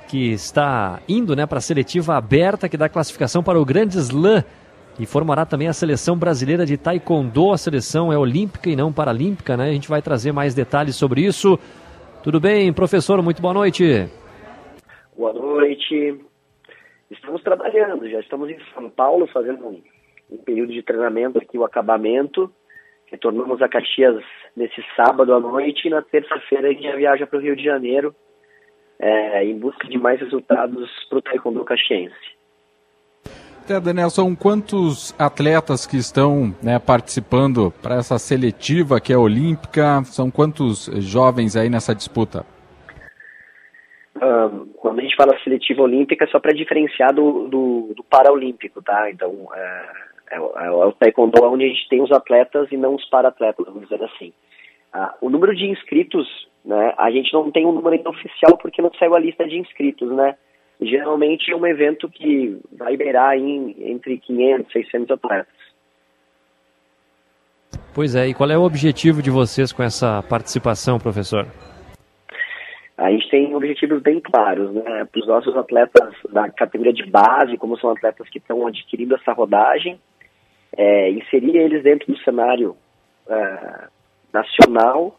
que 0.06 0.30
está 0.30 1.00
indo 1.08 1.34
né, 1.34 1.44
para 1.44 1.58
a 1.58 1.60
seletiva 1.60 2.14
aberta 2.16 2.68
que 2.68 2.76
dá 2.76 2.88
classificação 2.88 3.42
para 3.42 3.60
o 3.60 3.64
Grande 3.64 3.98
Slam 3.98 4.44
e 4.96 5.06
formará 5.06 5.44
também 5.44 5.66
a 5.66 5.72
seleção 5.72 6.16
brasileira 6.16 6.64
de 6.64 6.76
taekwondo. 6.76 7.52
A 7.52 7.58
seleção 7.58 8.12
é 8.12 8.16
olímpica 8.16 8.70
e 8.70 8.76
não 8.76 8.92
paralímpica, 8.92 9.56
né? 9.56 9.70
A 9.70 9.72
gente 9.72 9.88
vai 9.88 10.00
trazer 10.00 10.30
mais 10.30 10.54
detalhes 10.54 10.94
sobre 10.94 11.22
isso. 11.22 11.58
Tudo 12.22 12.40
bem, 12.40 12.72
professor? 12.72 13.22
Muito 13.22 13.40
boa 13.40 13.54
noite. 13.54 14.08
Boa 15.16 15.32
noite. 15.32 16.20
Estamos 17.10 17.42
trabalhando, 17.42 18.08
já 18.10 18.20
estamos 18.20 18.50
em 18.50 18.58
São 18.74 18.90
Paulo 18.90 19.26
fazendo 19.28 19.66
um, 19.66 19.82
um 20.30 20.36
período 20.38 20.72
de 20.72 20.82
treinamento 20.82 21.38
aqui, 21.38 21.56
o 21.56 21.64
acabamento. 21.64 22.52
Retornamos 23.06 23.62
a 23.62 23.68
Caxias 23.68 24.22
nesse 24.54 24.84
sábado 24.94 25.32
à 25.32 25.40
noite 25.40 25.86
e 25.86 25.90
na 25.90 26.02
terça-feira 26.02 26.68
a 26.68 26.72
gente 26.72 26.96
viaja 26.96 27.26
para 27.26 27.38
o 27.38 27.42
Rio 27.42 27.56
de 27.56 27.64
Janeiro 27.64 28.14
é, 28.98 29.44
em 29.44 29.56
busca 29.58 29.86
de 29.86 29.96
mais 29.96 30.20
resultados 30.20 30.90
para 31.08 31.18
o 31.18 31.22
Taekwondo 31.22 31.64
Caxiense. 31.64 32.37
Até, 33.68 33.78
Daniel, 33.80 34.08
são 34.08 34.34
quantos 34.34 35.14
atletas 35.18 35.86
que 35.86 35.98
estão 35.98 36.54
né, 36.62 36.78
participando 36.78 37.70
para 37.82 37.96
essa 37.96 38.18
seletiva 38.18 38.98
que 38.98 39.12
é 39.12 39.18
olímpica? 39.18 40.02
São 40.04 40.30
quantos 40.30 40.86
jovens 41.04 41.54
aí 41.54 41.68
nessa 41.68 41.94
disputa? 41.94 42.46
Quando 44.78 45.00
a 45.00 45.02
gente 45.02 45.16
fala 45.16 45.38
seletiva 45.44 45.82
olímpica, 45.82 46.24
é 46.24 46.28
só 46.28 46.40
para 46.40 46.54
diferenciar 46.54 47.12
do, 47.12 47.46
do, 47.46 47.92
do 47.94 48.02
paraolímpico, 48.04 48.80
tá? 48.82 49.10
Então, 49.10 49.34
é, 49.54 49.84
é, 50.30 50.36
é, 50.36 50.66
é, 50.66 50.70
o 50.70 50.92
taekwondo 50.92 51.44
onde 51.44 51.66
a 51.66 51.68
gente 51.68 51.86
tem 51.90 52.00
os 52.00 52.10
atletas 52.10 52.72
e 52.72 52.76
não 52.78 52.94
os 52.94 53.04
para-atletas, 53.10 53.66
vamos 53.66 53.82
dizer 53.82 54.02
assim. 54.02 54.32
Ah, 54.94 55.14
o 55.20 55.28
número 55.28 55.54
de 55.54 55.66
inscritos, 55.66 56.26
né, 56.64 56.94
a 56.96 57.10
gente 57.10 57.30
não 57.34 57.50
tem 57.50 57.66
um 57.66 57.72
número 57.72 57.96
ainda 57.96 58.08
oficial 58.08 58.56
porque 58.56 58.80
não 58.80 58.90
saiu 58.98 59.14
a 59.14 59.20
lista 59.20 59.46
de 59.46 59.58
inscritos, 59.58 60.10
né? 60.10 60.36
Geralmente 60.80 61.50
é 61.50 61.56
um 61.56 61.66
evento 61.66 62.08
que 62.08 62.60
vai 62.72 62.96
beirar 62.96 63.36
em, 63.36 63.74
entre 63.90 64.18
500 64.18 64.68
e 64.68 64.72
600 64.84 65.10
atletas. 65.10 65.58
Pois 67.94 68.14
é, 68.14 68.28
e 68.28 68.34
qual 68.34 68.50
é 68.50 68.56
o 68.56 68.62
objetivo 68.62 69.20
de 69.20 69.30
vocês 69.30 69.72
com 69.72 69.82
essa 69.82 70.22
participação, 70.22 70.98
professor? 70.98 71.46
A 72.96 73.10
gente 73.10 73.30
tem 73.30 73.54
objetivos 73.54 74.02
bem 74.02 74.20
claros, 74.20 74.72
né? 74.74 75.04
Para 75.04 75.20
os 75.20 75.26
nossos 75.26 75.56
atletas 75.56 76.14
da 76.32 76.48
categoria 76.50 76.92
de 76.92 77.06
base, 77.06 77.56
como 77.56 77.78
são 77.78 77.90
atletas 77.90 78.28
que 78.28 78.38
estão 78.38 78.66
adquirindo 78.66 79.14
essa 79.14 79.32
rodagem, 79.32 80.00
é, 80.76 81.10
inserir 81.10 81.56
eles 81.56 81.82
dentro 81.82 82.12
do 82.12 82.18
cenário 82.20 82.76
é, 83.28 83.88
nacional, 84.32 85.16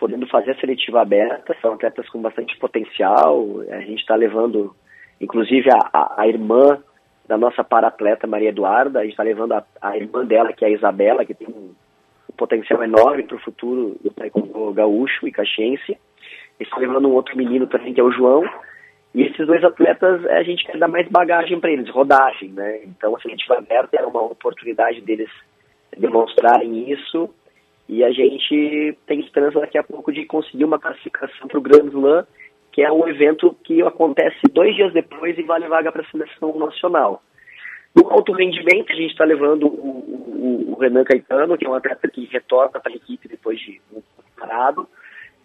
podendo 0.00 0.26
fazer 0.26 0.50
a 0.50 0.60
seletiva 0.60 1.00
aberta, 1.00 1.56
são 1.62 1.74
atletas 1.74 2.08
com 2.08 2.20
bastante 2.20 2.58
potencial, 2.58 3.60
a 3.70 3.80
gente 3.80 4.00
está 4.00 4.16
levando, 4.16 4.74
inclusive, 5.22 5.70
a, 5.70 5.90
a, 5.92 6.22
a, 6.22 6.28
irmã 6.28 6.82
da 7.26 7.38
nossa 7.38 7.64
para-atleta 7.64 8.26
Maria 8.26 8.50
Eduarda, 8.50 8.98
a 8.98 9.02
gente 9.02 9.12
está 9.12 9.22
levando 9.22 9.52
a, 9.52 9.64
a, 9.80 9.96
irmã 9.96 10.24
dela, 10.26 10.52
que 10.52 10.64
é 10.64 10.68
a 10.68 10.72
Isabela, 10.72 11.24
que 11.24 11.32
tem 11.32 11.48
um, 11.48 11.72
um 12.28 12.36
potencial 12.36 12.82
enorme 12.82 13.22
para 13.22 13.36
o 13.36 13.40
futuro 13.40 13.96
do 14.02 14.10
taekwondo 14.10 14.72
gaúcho 14.72 15.26
e 15.26 15.32
caxiense, 15.32 15.96
e 16.60 16.62
está 16.62 16.76
levando 16.76 17.08
um 17.08 17.14
outro 17.14 17.36
menino 17.36 17.66
também, 17.66 17.94
que 17.94 18.00
é 18.00 18.04
o 18.04 18.12
João, 18.12 18.44
e 19.14 19.22
esses 19.22 19.46
dois 19.46 19.62
atletas, 19.62 20.24
a 20.26 20.42
gente 20.42 20.64
quer 20.64 20.78
dar 20.78 20.88
mais 20.88 21.06
bagagem 21.08 21.60
para 21.60 21.70
eles, 21.70 21.88
rodagem, 21.90 22.50
né? 22.50 22.80
Então, 22.84 23.14
a 23.14 23.20
seletiva 23.20 23.58
aberta 23.58 23.96
é 23.96 24.06
uma 24.06 24.22
oportunidade 24.22 25.02
deles 25.02 25.28
demonstrarem 25.96 26.90
isso. 26.90 27.28
E 27.88 28.02
a 28.02 28.10
gente 28.10 28.96
tem 29.06 29.20
esperança 29.20 29.60
daqui 29.60 29.76
a 29.76 29.82
pouco 29.82 30.10
de 30.10 30.24
conseguir 30.24 30.64
uma 30.64 30.78
classificação 30.78 31.46
para 31.46 31.58
o 31.58 31.60
Grand 31.60 31.88
Slam, 31.88 32.26
que 32.72 32.82
é 32.82 32.90
um 32.90 33.06
evento 33.06 33.54
que 33.62 33.82
acontece 33.82 34.38
dois 34.52 34.74
dias 34.74 34.92
depois 34.92 35.38
e 35.38 35.42
vale 35.42 35.68
vaga 35.68 35.92
para 35.92 36.02
a 36.02 36.10
seleção 36.10 36.58
nacional. 36.58 37.22
No 37.94 38.10
alto 38.10 38.32
rendimento, 38.32 38.90
a 38.90 38.96
gente 38.96 39.10
está 39.10 39.24
levando 39.24 39.66
o, 39.66 39.68
o, 39.68 40.72
o, 40.72 40.78
Renan 40.80 41.04
Caetano, 41.04 41.58
que 41.58 41.66
é 41.66 41.68
um 41.68 41.74
atleta 41.74 42.08
que 42.08 42.24
retorna 42.32 42.80
para 42.80 42.90
a 42.90 42.96
equipe 42.96 43.28
depois 43.28 43.60
de 43.60 43.80
um 43.94 44.00
parado. 44.38 44.88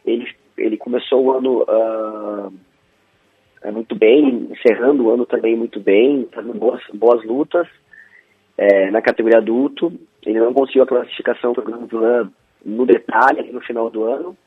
Ele, 0.06 0.26
ele 0.58 0.78
começou 0.78 1.26
o 1.26 1.32
ano. 1.34 1.64
Uh, 1.64 2.68
muito 3.72 3.96
bem, 3.96 4.48
encerrando 4.52 5.04
o 5.04 5.12
ano 5.12 5.26
também 5.26 5.58
muito 5.58 5.80
bem, 5.80 6.28
fazendo 6.32 6.54
boas, 6.54 6.82
boas 6.94 7.26
lutas 7.26 7.68
é, 8.58 8.90
na 8.92 9.02
categoria 9.02 9.40
adulto. 9.40 9.92
Ele 10.26 10.40
não 10.40 10.54
conseguiu 10.54 10.84
a 10.84 10.88
classificação 10.88 11.54
para 11.54 11.64
o 11.64 11.66
Grand 11.66 11.86
Slam 11.86 12.32
no 12.66 12.86
detalhe 12.86 13.52
no 13.52 13.62
final 13.62 13.90
do 13.90 14.04
ano. 14.04 14.38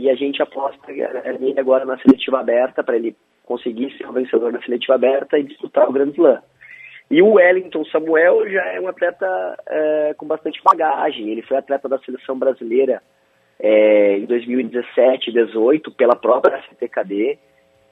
E 0.00 0.08
a 0.08 0.14
gente 0.14 0.42
aposta 0.42 0.90
nele 0.90 1.60
agora 1.60 1.84
na 1.84 1.98
seletiva 1.98 2.40
aberta 2.40 2.82
para 2.82 2.96
ele 2.96 3.14
conseguir 3.44 3.94
ser 3.98 4.08
o 4.08 4.12
vencedor 4.12 4.50
da 4.50 4.62
seletiva 4.62 4.94
aberta 4.94 5.38
e 5.38 5.42
disputar 5.42 5.86
o 5.86 5.92
Grand 5.92 6.10
Slam. 6.12 6.40
E 7.10 7.20
o 7.20 7.34
Wellington 7.34 7.84
Samuel 7.84 8.48
já 8.48 8.64
é 8.72 8.80
um 8.80 8.88
atleta 8.88 9.26
é, 9.68 10.14
com 10.16 10.26
bastante 10.26 10.58
bagagem. 10.64 11.28
Ele 11.28 11.42
foi 11.42 11.58
atleta 11.58 11.86
da 11.86 11.98
seleção 11.98 12.38
brasileira 12.38 13.02
é, 13.58 14.16
em 14.16 14.24
2017 14.24 15.32
18 15.32 15.90
pela 15.90 16.16
própria 16.16 16.62
CTKD. 16.62 17.38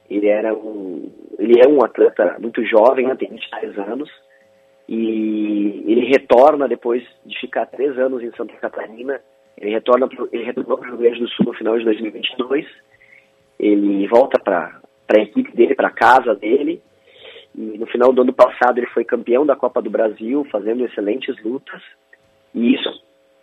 Ele 0.09 0.27
era 0.27 0.51
um, 0.51 1.11
ele 1.37 1.61
é 1.63 1.69
um 1.69 1.83
atleta 1.83 2.37
muito 2.39 2.65
jovem, 2.65 3.05
né, 3.05 3.15
tem 3.15 3.29
23 3.29 3.77
anos, 3.77 4.09
e 4.87 5.83
ele 5.85 6.07
retorna 6.07 6.67
depois 6.67 7.03
de 7.23 7.39
ficar 7.39 7.67
três 7.67 7.99
anos 7.99 8.23
em 8.23 8.31
Santa 8.31 8.53
Catarina. 8.53 9.21
Ele 9.59 9.71
retorna, 9.71 10.07
ele 10.31 10.43
retornou 10.43 10.77
para 10.77 10.87
o 10.87 10.91
Rio 10.91 10.97
Grande 10.99 11.19
do 11.19 11.27
Sul 11.29 11.45
no 11.47 11.53
final 11.53 11.77
de 11.77 11.83
2022. 11.83 12.65
Ele 13.59 14.07
volta 14.07 14.39
para 14.39 14.79
a 15.09 15.21
equipe 15.21 15.51
dele, 15.51 15.75
para 15.75 15.89
a 15.89 15.91
casa 15.91 16.33
dele. 16.33 16.81
E 17.53 17.77
no 17.77 17.85
final 17.87 18.13
do 18.13 18.21
ano 18.21 18.31
passado 18.31 18.77
ele 18.77 18.87
foi 18.87 19.03
campeão 19.03 19.45
da 19.45 19.55
Copa 19.55 19.81
do 19.81 19.89
Brasil, 19.89 20.47
fazendo 20.49 20.85
excelentes 20.85 21.35
lutas. 21.43 21.81
E 22.55 22.73
isso 22.73 22.89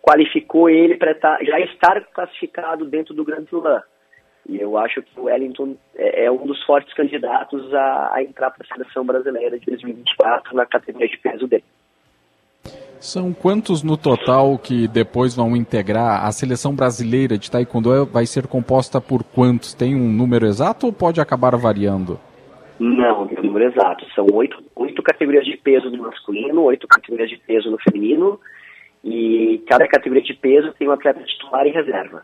qualificou 0.01 0.69
ele 0.69 0.97
para 0.97 1.13
tá, 1.13 1.37
já 1.43 1.59
estar 1.59 2.01
classificado 2.13 2.85
dentro 2.85 3.13
do 3.13 3.23
Grande 3.23 3.47
Slam. 3.51 3.83
E 4.49 4.59
eu 4.59 4.77
acho 4.77 5.03
que 5.03 5.19
o 5.19 5.25
Wellington 5.25 5.75
é, 5.95 6.25
é 6.25 6.31
um 6.31 6.47
dos 6.47 6.63
fortes 6.63 6.93
candidatos 6.93 7.71
a, 7.73 8.15
a 8.15 8.23
entrar 8.23 8.49
para 8.49 8.65
a 8.65 8.73
seleção 8.73 9.05
brasileira 9.05 9.59
de 9.59 9.65
2024 9.65 10.55
na 10.55 10.65
categoria 10.65 11.09
de 11.09 11.17
peso 11.17 11.47
dele. 11.47 11.65
São 12.99 13.31
quantos 13.33 13.83
no 13.83 13.95
total 13.95 14.57
que 14.57 14.87
depois 14.87 15.35
vão 15.35 15.55
integrar 15.55 16.25
a 16.25 16.31
seleção 16.31 16.75
brasileira 16.75 17.37
de 17.37 17.49
taekwondo? 17.49 18.05
Vai 18.05 18.25
ser 18.25 18.47
composta 18.47 18.99
por 18.99 19.23
quantos? 19.23 19.73
Tem 19.73 19.95
um 19.95 20.11
número 20.11 20.45
exato 20.45 20.87
ou 20.87 20.93
pode 20.93 21.21
acabar 21.21 21.55
variando? 21.55 22.19
Não, 22.79 23.27
tem 23.27 23.39
um 23.39 23.43
número 23.43 23.65
exato. 23.65 24.05
São 24.13 24.25
oito, 24.33 24.57
oito 24.75 25.01
categorias 25.03 25.45
de 25.45 25.57
peso 25.57 25.89
no 25.89 26.03
masculino, 26.03 26.63
oito 26.63 26.87
categorias 26.87 27.29
de 27.29 27.37
peso 27.37 27.69
no 27.69 27.77
feminino, 27.79 28.39
e 29.03 29.63
cada 29.67 29.87
categoria 29.87 30.23
de 30.23 30.33
peso 30.33 30.73
tem 30.77 30.87
um 30.87 30.91
atleta 30.91 31.21
titular 31.23 31.65
em 31.65 31.71
reserva. 31.71 32.23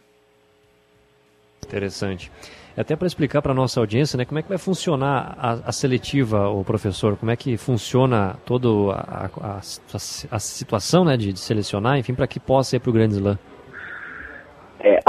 Interessante. 1.65 2.31
Até 2.75 2.95
para 2.95 3.05
explicar 3.05 3.41
para 3.41 3.51
a 3.51 3.55
nossa 3.55 3.79
audiência, 3.79 4.17
né, 4.17 4.25
como 4.25 4.39
é 4.39 4.41
que 4.41 4.49
vai 4.49 4.57
funcionar 4.57 5.35
a, 5.37 5.51
a, 5.69 5.71
seletiva, 5.71 6.49
o 6.49 6.63
professor, 6.63 7.15
como 7.15 7.31
é 7.31 7.35
que 7.35 7.55
funciona 7.55 8.35
toda 8.45 8.67
a, 8.93 9.25
a, 9.25 9.57
a 9.57 10.39
situação 10.39 11.05
né, 11.05 11.15
de, 11.15 11.31
de, 11.31 11.39
selecionar, 11.39 11.99
enfim, 11.99 12.15
para 12.15 12.25
que 12.25 12.39
possa 12.39 12.75
ir 12.75 12.79
para 12.79 12.89
o 12.89 12.93
Grande 12.93 13.13
Slam. 13.13 13.37
É, 14.79 14.99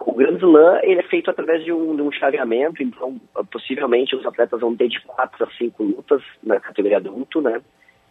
o 0.00 0.12
Grande 0.12 0.38
Slam 0.38 0.80
ele 0.82 1.00
é 1.00 1.04
feito 1.04 1.30
através 1.30 1.64
de 1.64 1.72
um, 1.72 1.94
de 1.94 2.02
um 2.02 2.10
chaveamento, 2.10 2.82
então 2.82 3.16
possivelmente 3.50 4.16
os 4.16 4.26
atletas 4.26 4.60
vão 4.60 4.74
ter 4.74 4.88
de 4.88 5.00
4 5.02 5.44
a 5.44 5.50
5 5.56 5.82
lutas 5.84 6.22
na 6.42 6.58
categoria 6.58 6.96
adulto, 6.96 7.40
né? 7.40 7.60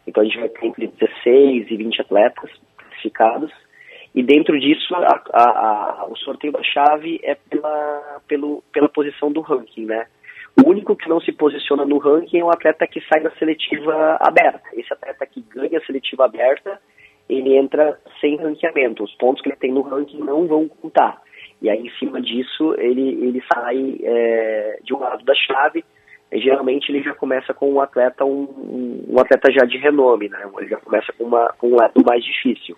Então 0.08 0.24
a 0.24 0.26
gente 0.26 0.40
vai 0.40 0.50
ter 0.50 0.66
entre 0.66 0.88
16 0.88 1.70
e 1.70 1.78
20 1.78 2.02
atletas 2.02 2.50
classificados 2.78 3.52
e 4.16 4.22
dentro 4.22 4.60
disso, 4.60 4.94
a, 4.94 5.24
a, 5.34 5.44
a, 6.02 6.06
o 6.06 6.16
sorteio 6.18 6.54
da 6.54 6.62
chave 6.62 7.20
é 7.24 7.36
pela, 7.36 8.22
pelo, 8.28 8.64
pela 8.72 8.88
posição 8.88 9.32
do 9.32 9.42
ranking, 9.42 9.86
né? 9.86 10.06
O 10.64 10.70
único 10.70 10.96
que 10.96 11.10
não 11.10 11.20
se 11.20 11.32
posiciona 11.32 11.84
no 11.84 11.98
ranking 11.98 12.40
é 12.40 12.44
o 12.44 12.52
atleta 12.52 12.86
que 12.86 13.02
sai 13.02 13.22
da 13.22 13.32
seletiva 13.32 14.18
aberta. 14.20 14.62
Esse 14.74 14.94
atleta 14.94 15.26
que 15.26 15.42
ganha 15.42 15.80
a 15.80 15.86
seletiva 15.86 16.26
aberta, 16.26 16.80
ele 17.28 17.58
entra 17.58 18.00
sem 18.22 18.36
ranqueamento. 18.36 19.04
Os 19.04 19.16
pontos 19.16 19.42
que 19.42 19.50
ele 19.50 19.56
tem 19.56 19.72
no 19.72 19.82
ranking 19.82 20.20
não 20.20 20.46
vão 20.46 20.68
contar. 20.68 21.20
E 21.60 21.68
aí, 21.68 21.80
em 21.80 21.90
cima 21.98 22.22
disso, 22.22 22.76
ele, 22.78 23.26
ele 23.26 23.42
sai 23.52 23.98
é, 24.04 24.80
de 24.84 24.94
um 24.94 25.00
lado 25.00 25.26
da 25.26 25.34
chave. 25.34 25.84
Geralmente, 26.32 26.92
ele 26.92 27.02
já 27.02 27.16
começa 27.16 27.52
com 27.52 27.72
um 27.72 27.82
atleta, 27.82 28.24
um, 28.24 29.06
um 29.10 29.20
atleta 29.20 29.52
já 29.52 29.66
de 29.66 29.80
renome, 29.80 30.30
né? 30.30 30.48
Ele 30.60 30.68
já 30.68 30.78
começa 30.78 31.12
com, 31.14 31.24
uma, 31.24 31.52
com 31.58 31.70
um 31.70 31.76
lado 31.76 32.00
mais 32.06 32.24
difícil. 32.24 32.78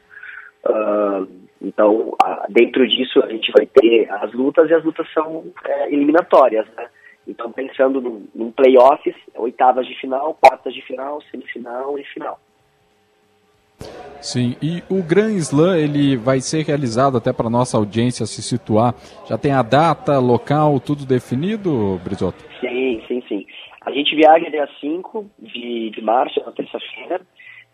Uh, 0.68 1.28
então, 1.62 2.16
dentro 2.50 2.88
disso, 2.88 3.24
a 3.24 3.30
gente 3.30 3.52
vai 3.52 3.66
ter 3.66 4.10
as 4.12 4.32
lutas 4.34 4.70
e 4.70 4.74
as 4.74 4.84
lutas 4.84 5.08
são 5.14 5.46
é, 5.66 5.92
eliminatórias, 5.92 6.66
né? 6.76 6.88
Então, 7.28 7.52
pensando 7.52 8.00
num, 8.00 8.28
num 8.36 8.52
playoffs, 8.52 9.16
oitavas 9.36 9.88
de 9.88 9.96
final, 9.96 10.38
quartas 10.40 10.74
de 10.74 10.82
final, 10.84 11.20
semifinal 11.32 11.98
e 11.98 12.04
final. 12.06 12.40
Sim, 14.22 14.56
e 14.62 14.82
o 14.90 15.04
Grand 15.04 15.36
Slam 15.38 15.78
ele 15.78 16.16
vai 16.16 16.40
ser 16.40 16.64
realizado 16.64 17.18
até 17.18 17.34
para 17.34 17.50
nossa 17.50 17.78
audiência 17.78 18.26
se 18.26 18.42
situar. 18.42 18.94
Já 19.28 19.38
tem 19.38 19.52
a 19.52 19.62
data, 19.62 20.20
local, 20.20 20.80
tudo 20.80 21.06
definido, 21.06 22.00
Brizoto? 22.04 22.44
Sim, 22.60 23.02
sim, 23.08 23.24
sim. 23.28 23.46
A 23.82 23.92
gente 23.92 24.16
viaja 24.16 24.50
dia 24.50 24.68
5 24.80 25.30
de, 25.40 25.92
de 25.92 26.02
março, 26.02 26.40
na 26.44 26.52
terça-feira, 26.52 27.22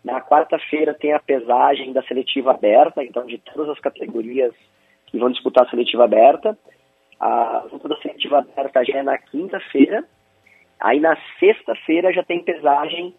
Na 0.04 0.20
quarta-feira 0.20 0.94
tem 0.94 1.12
a 1.12 1.20
pesagem 1.20 1.92
da 1.92 2.02
seletiva 2.02 2.50
aberta, 2.50 3.04
então 3.04 3.24
de 3.24 3.38
todas 3.38 3.68
as 3.68 3.78
categorias 3.78 4.52
que 5.06 5.18
vão 5.18 5.30
disputar 5.30 5.64
a 5.64 5.70
seletiva 5.70 6.04
aberta. 6.04 6.58
A 7.20 7.66
luta 7.70 7.88
da 7.88 7.96
seletiva 7.98 8.38
aberta 8.38 8.84
já 8.84 8.98
é 8.98 9.02
na 9.02 9.16
quinta-feira. 9.16 10.04
Aí 10.80 10.98
na 10.98 11.16
sexta-feira 11.38 12.12
já 12.12 12.24
tem 12.24 12.42
pesagem 12.42 13.14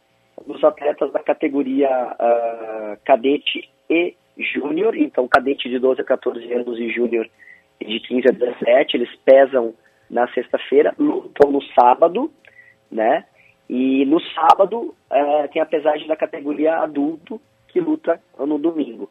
dos 0.45 0.61
atletas 0.63 1.11
da 1.13 1.19
categoria 1.19 1.89
uh, 1.89 2.97
cadete 3.05 3.69
e 3.89 4.15
júnior. 4.37 4.95
Então, 4.97 5.27
cadete 5.27 5.69
de 5.69 5.79
12 5.79 6.01
a 6.01 6.03
14 6.03 6.51
anos 6.51 6.77
e 6.79 6.89
júnior 6.89 7.29
de 7.79 7.99
15 7.99 8.27
a 8.27 8.31
17, 8.31 8.97
eles 8.97 9.15
pesam 9.23 9.73
na 10.09 10.27
sexta-feira, 10.33 10.93
lutam 10.97 11.51
no 11.51 11.61
sábado, 11.73 12.31
né? 12.91 13.25
E 13.75 14.05
no 14.05 14.21
sábado 14.35 14.93
é, 15.09 15.47
tem 15.47 15.59
a 15.59 15.65
pesagem 15.65 16.07
da 16.07 16.15
categoria 16.15 16.77
adulto, 16.77 17.41
que 17.67 17.81
luta 17.81 18.21
no 18.37 18.59
domingo. 18.59 19.09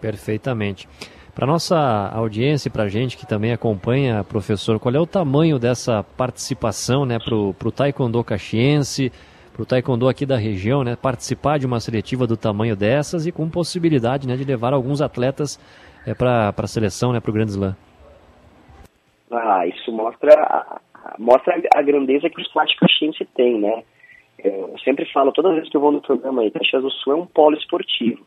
Perfeitamente. 0.00 0.88
Para 1.32 1.46
nossa 1.46 1.78
audiência 2.12 2.68
e 2.68 2.72
para 2.72 2.82
a 2.82 2.88
gente 2.88 3.16
que 3.16 3.24
também 3.24 3.52
acompanha, 3.52 4.24
professor, 4.24 4.80
qual 4.80 4.92
é 4.92 4.98
o 4.98 5.06
tamanho 5.06 5.60
dessa 5.60 6.02
participação 6.02 7.06
né, 7.06 7.18
para 7.20 7.36
o 7.36 7.70
Taekwondo 7.70 8.24
caxiense, 8.24 9.12
para 9.52 9.62
o 9.62 9.66
Taekwondo 9.66 10.08
aqui 10.08 10.26
da 10.26 10.36
região, 10.36 10.82
né, 10.82 10.96
participar 10.96 11.60
de 11.60 11.66
uma 11.66 11.78
seletiva 11.78 12.26
do 12.26 12.36
tamanho 12.36 12.74
dessas 12.74 13.28
e 13.28 13.30
com 13.30 13.48
possibilidade 13.48 14.26
né, 14.26 14.34
de 14.34 14.42
levar 14.42 14.72
alguns 14.72 15.00
atletas 15.00 15.56
é, 16.04 16.14
para 16.14 16.52
a 16.56 16.66
seleção, 16.66 17.12
né, 17.12 17.20
para 17.20 17.30
o 17.30 17.34
Grand 17.34 17.46
Slam? 17.46 17.76
Ah, 19.30 19.64
isso 19.68 19.92
mostra 19.92 20.80
mostra 21.18 21.60
a 21.74 21.82
grandeza 21.82 22.30
que 22.30 22.38
o 22.38 22.42
esporte 22.42 22.76
caxiense 22.76 23.24
tem, 23.34 23.58
né? 23.58 23.82
Eu 24.42 24.74
sempre 24.84 25.10
falo, 25.12 25.32
todas 25.32 25.52
as 25.52 25.56
vezes 25.56 25.70
que 25.70 25.76
eu 25.76 25.80
vou 25.80 25.92
no 25.92 26.00
programa 26.00 26.42
aí, 26.42 26.50
Caxias 26.50 26.82
do 26.82 26.90
Sul 26.90 27.12
é 27.12 27.16
um 27.16 27.26
polo 27.26 27.56
esportivo. 27.56 28.24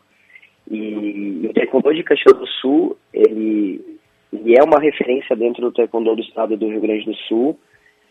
E 0.70 1.48
o 1.50 1.54
Taekwondo 1.54 1.94
de 1.94 2.04
Caxias 2.04 2.38
do 2.38 2.48
Sul, 2.48 2.98
ele, 3.14 4.00
ele 4.34 4.58
é 4.58 4.64
uma 4.64 4.80
referência 4.80 5.36
dentro 5.36 5.62
do 5.62 5.72
Taekwondo 5.72 6.16
do 6.16 6.22
estado 6.22 6.58
do 6.58 6.68
Rio 6.68 6.82
Grande 6.82 7.06
do 7.06 7.16
Sul, 7.16 7.60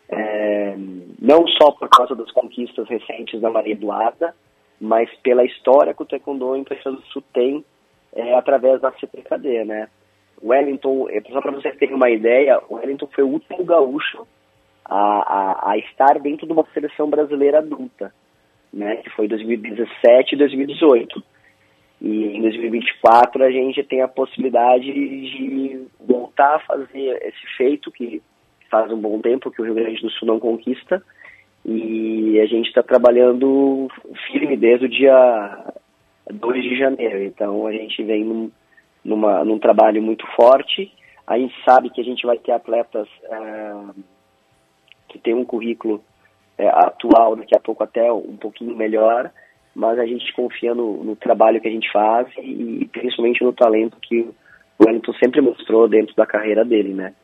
é, 0.09 0.75
não 1.21 1.47
só 1.49 1.73
por 1.73 1.89
causa 1.89 2.15
das 2.15 2.31
conquistas 2.31 2.89
recentes 2.89 3.41
da 3.41 3.51
Maria 3.51 3.75
Eduarda, 3.75 4.35
mas 4.81 5.11
pela 5.23 5.45
história 5.45 5.93
que 5.93 6.03
o 6.03 6.07
Taekwondo 6.07 6.57
em 6.57 6.65
Caxias 6.65 6.95
do 6.95 7.03
Sul 7.07 7.23
tem 7.33 7.65
é, 8.15 8.35
através 8.35 8.81
da 8.81 8.93
CPKD, 8.93 9.65
né? 9.65 9.89
Wellington, 10.43 11.09
é, 11.11 11.21
só 11.33 11.41
para 11.41 11.53
vocês 11.53 11.77
terem 11.77 11.97
uma 11.97 12.11
ideia, 12.11 12.61
o 12.69 12.77
Wellington 12.77 13.09
foi 13.13 13.25
o 13.25 13.29
último 13.29 13.65
gaúcho 13.65 14.27
a, 14.89 14.97
a, 14.97 15.71
a, 15.73 15.79
estar 15.79 16.19
dentro 16.19 16.47
de 16.47 16.53
uma 16.53 16.67
seleção 16.73 17.11
brasileira 17.11 17.59
adulta, 17.59 18.13
né, 18.73 18.97
que 18.97 19.11
foi 19.11 19.29
2017 19.29 20.35
e 20.35 20.39
2018. 20.39 21.23
E 22.01 22.37
em 22.37 22.43
2024 22.43 23.45
a 23.45 23.51
gente 23.51 23.83
tem 23.83 24.03
a 24.03 24.09
possibilidade 24.09 24.87
de 24.87 25.87
voltar 26.01 26.57
a 26.57 26.61
fazer 26.61 27.21
esse 27.23 27.57
feito 27.57 27.91
que 27.91 28.23
faz 28.71 28.91
um 28.93 29.01
bom 29.01 29.21
tempo 29.21 29.51
que 29.51 29.61
o 29.61 29.65
Rio 29.65 29.75
Grande 29.75 30.01
do 30.01 30.11
Sul 30.11 30.29
não 30.29 30.39
conquista. 30.39 31.03
E 31.65 32.41
a 32.41 32.47
gente 32.47 32.69
está 32.69 32.83
trabalhando 32.83 33.89
firme 34.31 34.57
desde 34.57 34.87
o 34.87 34.89
dia 34.89 35.73
2 36.31 36.63
de 36.63 36.79
janeiro. 36.79 37.23
Então 37.25 37.67
a 37.67 37.73
gente 37.73 38.03
vem 38.05 38.25
num, 38.25 38.51
numa, 39.05 39.45
num 39.45 39.59
trabalho 39.59 40.01
muito 40.01 40.25
forte. 40.37 40.93
A 41.27 41.37
gente 41.37 41.55
sabe 41.65 41.91
que 41.91 42.01
a 42.01 42.05
gente 42.05 42.25
vai 42.25 42.39
ter 42.39 42.53
atletas. 42.53 43.09
Uh, 43.25 43.95
que 45.09 45.19
tem 45.19 45.35
um 45.35 45.45
currículo 45.45 46.03
é, 46.57 46.69
atual, 46.69 47.37
daqui 47.37 47.57
a 47.57 47.61
pouco 47.61 47.83
até 47.83 48.13
um 48.13 48.37
pouquinho 48.37 48.77
melhor, 48.77 49.31
mas 49.75 49.99
a 49.99 50.05
gente 50.05 50.33
confia 50.33 50.75
no, 50.75 51.05
no 51.05 51.17
trabalho 51.17 51.61
que 51.61 51.69
a 51.69 51.71
gente 51.71 51.91
faz 51.93 52.27
e, 52.39 52.89
principalmente 52.93 53.45
no 53.45 53.53
talento 53.53 53.97
que 54.01 54.21
o 54.21 54.35
Wellington 54.85 55.13
sempre 55.15 55.41
mostrou 55.41 55.89
dentro 55.89 56.15
da 56.17 56.27
carreira 56.27 56.65
dele, 56.65 56.95
né? 56.95 57.15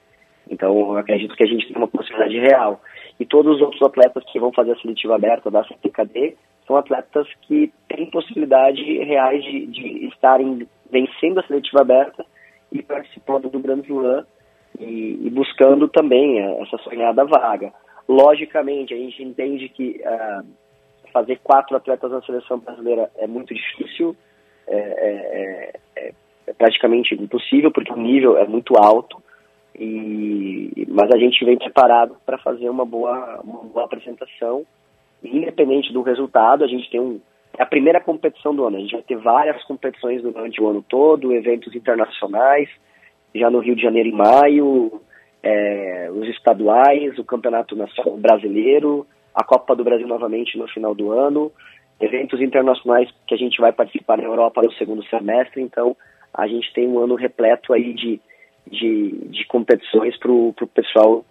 Então, 0.49 0.79
eu 0.79 0.97
acredito 0.97 1.35
que 1.35 1.43
a 1.43 1.47
gente 1.47 1.67
tem 1.67 1.77
uma 1.77 1.89
possibilidade 1.89 2.39
real. 2.39 2.81
E 3.19 3.25
todos 3.25 3.57
os 3.57 3.63
outros 3.63 3.83
atletas 3.83 4.23
que 4.31 4.39
vão 4.39 4.53
fazer 4.53 4.73
a 4.73 4.77
seletiva 4.77 5.15
aberta 5.15 5.51
da 5.51 5.65
CPKD 5.65 6.37
são 6.67 6.77
atletas 6.77 7.27
que 7.43 7.73
têm 7.89 8.11
possibilidade 8.11 8.83
reais 8.83 9.43
de, 9.43 9.67
de 9.67 10.07
estarem 10.09 10.67
vencendo 10.91 11.41
a 11.41 11.47
seletiva 11.47 11.81
aberta 11.81 12.25
e 12.73 12.83
participando 12.83 13.49
do 13.49 13.59
Grand 13.59 13.83
Slam 13.83 14.25
e, 14.79 15.21
e 15.27 15.31
buscando 15.31 15.89
também 15.89 16.41
é, 16.41 16.63
essa 16.63 16.79
sonhada 16.79 17.25
vaga. 17.25 17.73
Logicamente, 18.09 18.93
a 18.93 18.97
gente 18.97 19.23
entende 19.23 19.69
que 19.69 20.01
uh, 20.01 20.47
fazer 21.13 21.39
quatro 21.43 21.77
atletas 21.77 22.11
na 22.11 22.21
seleção 22.23 22.59
brasileira 22.59 23.11
é 23.17 23.27
muito 23.27 23.55
difícil, 23.55 24.17
é, 24.67 24.77
é, 24.77 25.73
é, 25.97 26.13
é, 26.49 26.53
praticamente 26.53 27.15
impossível, 27.15 27.71
porque 27.71 27.93
o 27.93 27.97
nível 27.97 28.37
é 28.37 28.47
muito 28.47 28.77
alto, 28.77 29.23
e, 29.79 30.87
mas 30.89 31.11
a 31.13 31.19
gente 31.19 31.45
vem 31.45 31.57
preparado 31.57 32.17
para 32.27 32.39
fazer 32.39 32.69
uma 32.69 32.85
boa, 32.85 33.41
uma 33.43 33.63
boa 33.63 33.85
apresentação, 33.85 34.67
independente 35.23 35.93
do 35.93 36.03
resultado, 36.03 36.65
a 36.65 36.67
gente 36.67 36.91
tem 36.91 37.01
um, 37.01 37.21
é 37.57 37.63
a 37.63 37.67
primeira 37.67 38.01
competição 38.01 38.55
do 38.55 38.65
ano, 38.65 38.77
a 38.77 38.81
gente 38.81 38.93
vai 38.93 39.03
ter 39.03 39.17
várias 39.17 39.63
competições 39.65 40.23
durante 40.23 40.61
o 40.61 40.69
ano 40.69 40.85
todo, 40.87 41.33
eventos 41.33 41.75
internacionais, 41.75 42.69
já 43.35 43.51
no 43.51 43.61
Rio 43.61 43.75
de 43.75 43.83
Janeiro 43.83 44.09
em 44.09 44.13
maio, 44.13 45.01
é, 45.43 46.09
os 46.13 46.29
estaduais, 46.29 47.19
o 47.19 47.25
Campeonato 47.25 47.77
Nacional 47.77 48.17
Brasileiro, 48.17 49.07
a 49.35 49.45
Copa 49.45 49.75
do 49.75 49.85
Brasil 49.85 50.07
novamente 50.07 50.57
no 50.57 50.69
final 50.69 50.95
do 50.95 51.13
ano, 51.13 51.51
eventos 52.01 52.41
internacionais 52.41 53.09
que 53.27 53.35
a 53.35 53.39
gente 53.39 53.61
vai 53.61 53.73
participar 53.73 54.17
na 54.17 54.25
Europa 54.25 54.63
no 54.63 54.73
segundo 54.73 55.05
semestre, 55.07 55.61
então 55.61 55.97
a 56.33 56.47
gente 56.47 56.73
tem 56.73 56.89
um 56.89 56.99
ano 56.99 57.15
repleto 57.15 57.73
aí 57.73 57.93
de, 57.93 58.21
de, 58.71 59.11
de 59.29 59.47
competições 59.47 60.17
para 60.19 60.31
o 60.31 60.55
pessoal 60.75 61.25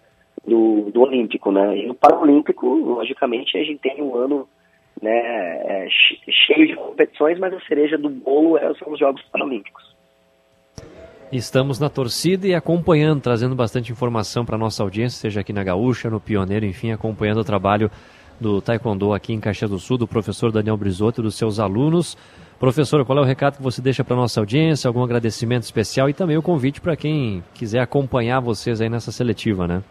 do, 0.46 0.90
do 0.90 1.02
Olímpico, 1.02 1.50
né? 1.50 1.76
E 1.78 1.86
no 1.86 1.94
Paralímpico, 1.94 2.66
logicamente, 2.66 3.56
a 3.56 3.64
gente 3.64 3.80
tem 3.80 4.02
um 4.02 4.14
ano 4.14 4.48
né, 5.00 5.10
é, 5.10 5.88
cheio 5.90 6.66
de 6.66 6.76
competições, 6.76 7.38
mas 7.38 7.52
a 7.52 7.60
cereja 7.60 7.98
do 7.98 8.08
bolo 8.08 8.56
é, 8.56 8.74
são 8.74 8.92
os 8.92 8.98
Jogos 8.98 9.22
Paralímpicos. 9.30 9.93
Estamos 11.36 11.80
na 11.80 11.90
torcida 11.90 12.46
e 12.46 12.54
acompanhando, 12.54 13.20
trazendo 13.20 13.56
bastante 13.56 13.90
informação 13.90 14.44
para 14.44 14.56
nossa 14.56 14.84
audiência, 14.84 15.18
seja 15.18 15.40
aqui 15.40 15.52
na 15.52 15.64
Gaúcha, 15.64 16.08
no 16.08 16.20
Pioneiro, 16.20 16.64
enfim, 16.64 16.92
acompanhando 16.92 17.40
o 17.40 17.44
trabalho 17.44 17.90
do 18.40 18.62
Taekwondo 18.62 19.12
aqui 19.12 19.32
em 19.32 19.40
Caxias 19.40 19.68
do 19.68 19.80
Sul, 19.80 19.98
do 19.98 20.06
professor 20.06 20.52
Daniel 20.52 20.76
Brizoto 20.76 21.20
e 21.20 21.24
dos 21.24 21.36
seus 21.36 21.58
alunos. 21.58 22.14
Professor, 22.60 23.04
qual 23.04 23.18
é 23.18 23.20
o 23.20 23.24
recado 23.24 23.56
que 23.56 23.62
você 23.64 23.82
deixa 23.82 24.04
para 24.04 24.14
nossa 24.14 24.38
audiência? 24.38 24.86
Algum 24.86 25.02
agradecimento 25.02 25.64
especial 25.64 26.08
e 26.08 26.14
também 26.14 26.36
o 26.36 26.42
convite 26.42 26.80
para 26.80 26.94
quem 26.94 27.42
quiser 27.52 27.80
acompanhar 27.80 28.38
vocês 28.38 28.80
aí 28.80 28.88
nessa 28.88 29.10
seletiva, 29.10 29.66
né? 29.66 29.82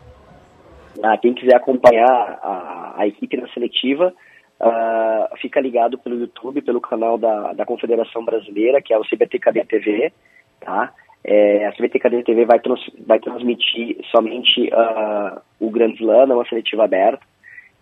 Ah, 1.04 1.18
quem 1.18 1.34
quiser 1.34 1.58
acompanhar 1.58 2.40
a, 2.42 2.94
a 3.00 3.06
equipe 3.06 3.36
na 3.36 3.50
seletiva, 3.50 4.14
uh, 4.62 5.38
fica 5.42 5.60
ligado 5.60 5.98
pelo 5.98 6.18
YouTube, 6.18 6.62
pelo 6.62 6.80
canal 6.80 7.18
da, 7.18 7.52
da 7.52 7.66
Confederação 7.66 8.24
Brasileira, 8.24 8.82
que 8.82 8.94
é 8.94 8.98
o 8.98 9.04
CBTKD 9.04 9.66
TV, 9.66 10.14
tá? 10.62 10.94
É, 11.26 11.68
a 11.68 11.72
CBT 11.72 12.24
TV 12.24 12.46
vai, 12.46 12.60
trans, 12.60 12.82
vai 13.08 13.20
transmitir 13.20 13.98
somente 14.12 14.70
uh, 14.74 15.42
o 15.60 15.70
Grand 15.70 15.94
Slam, 15.94 16.28
não 16.28 16.42
a 16.42 16.46
seletiva 16.46 16.84
aberta. 16.84 17.24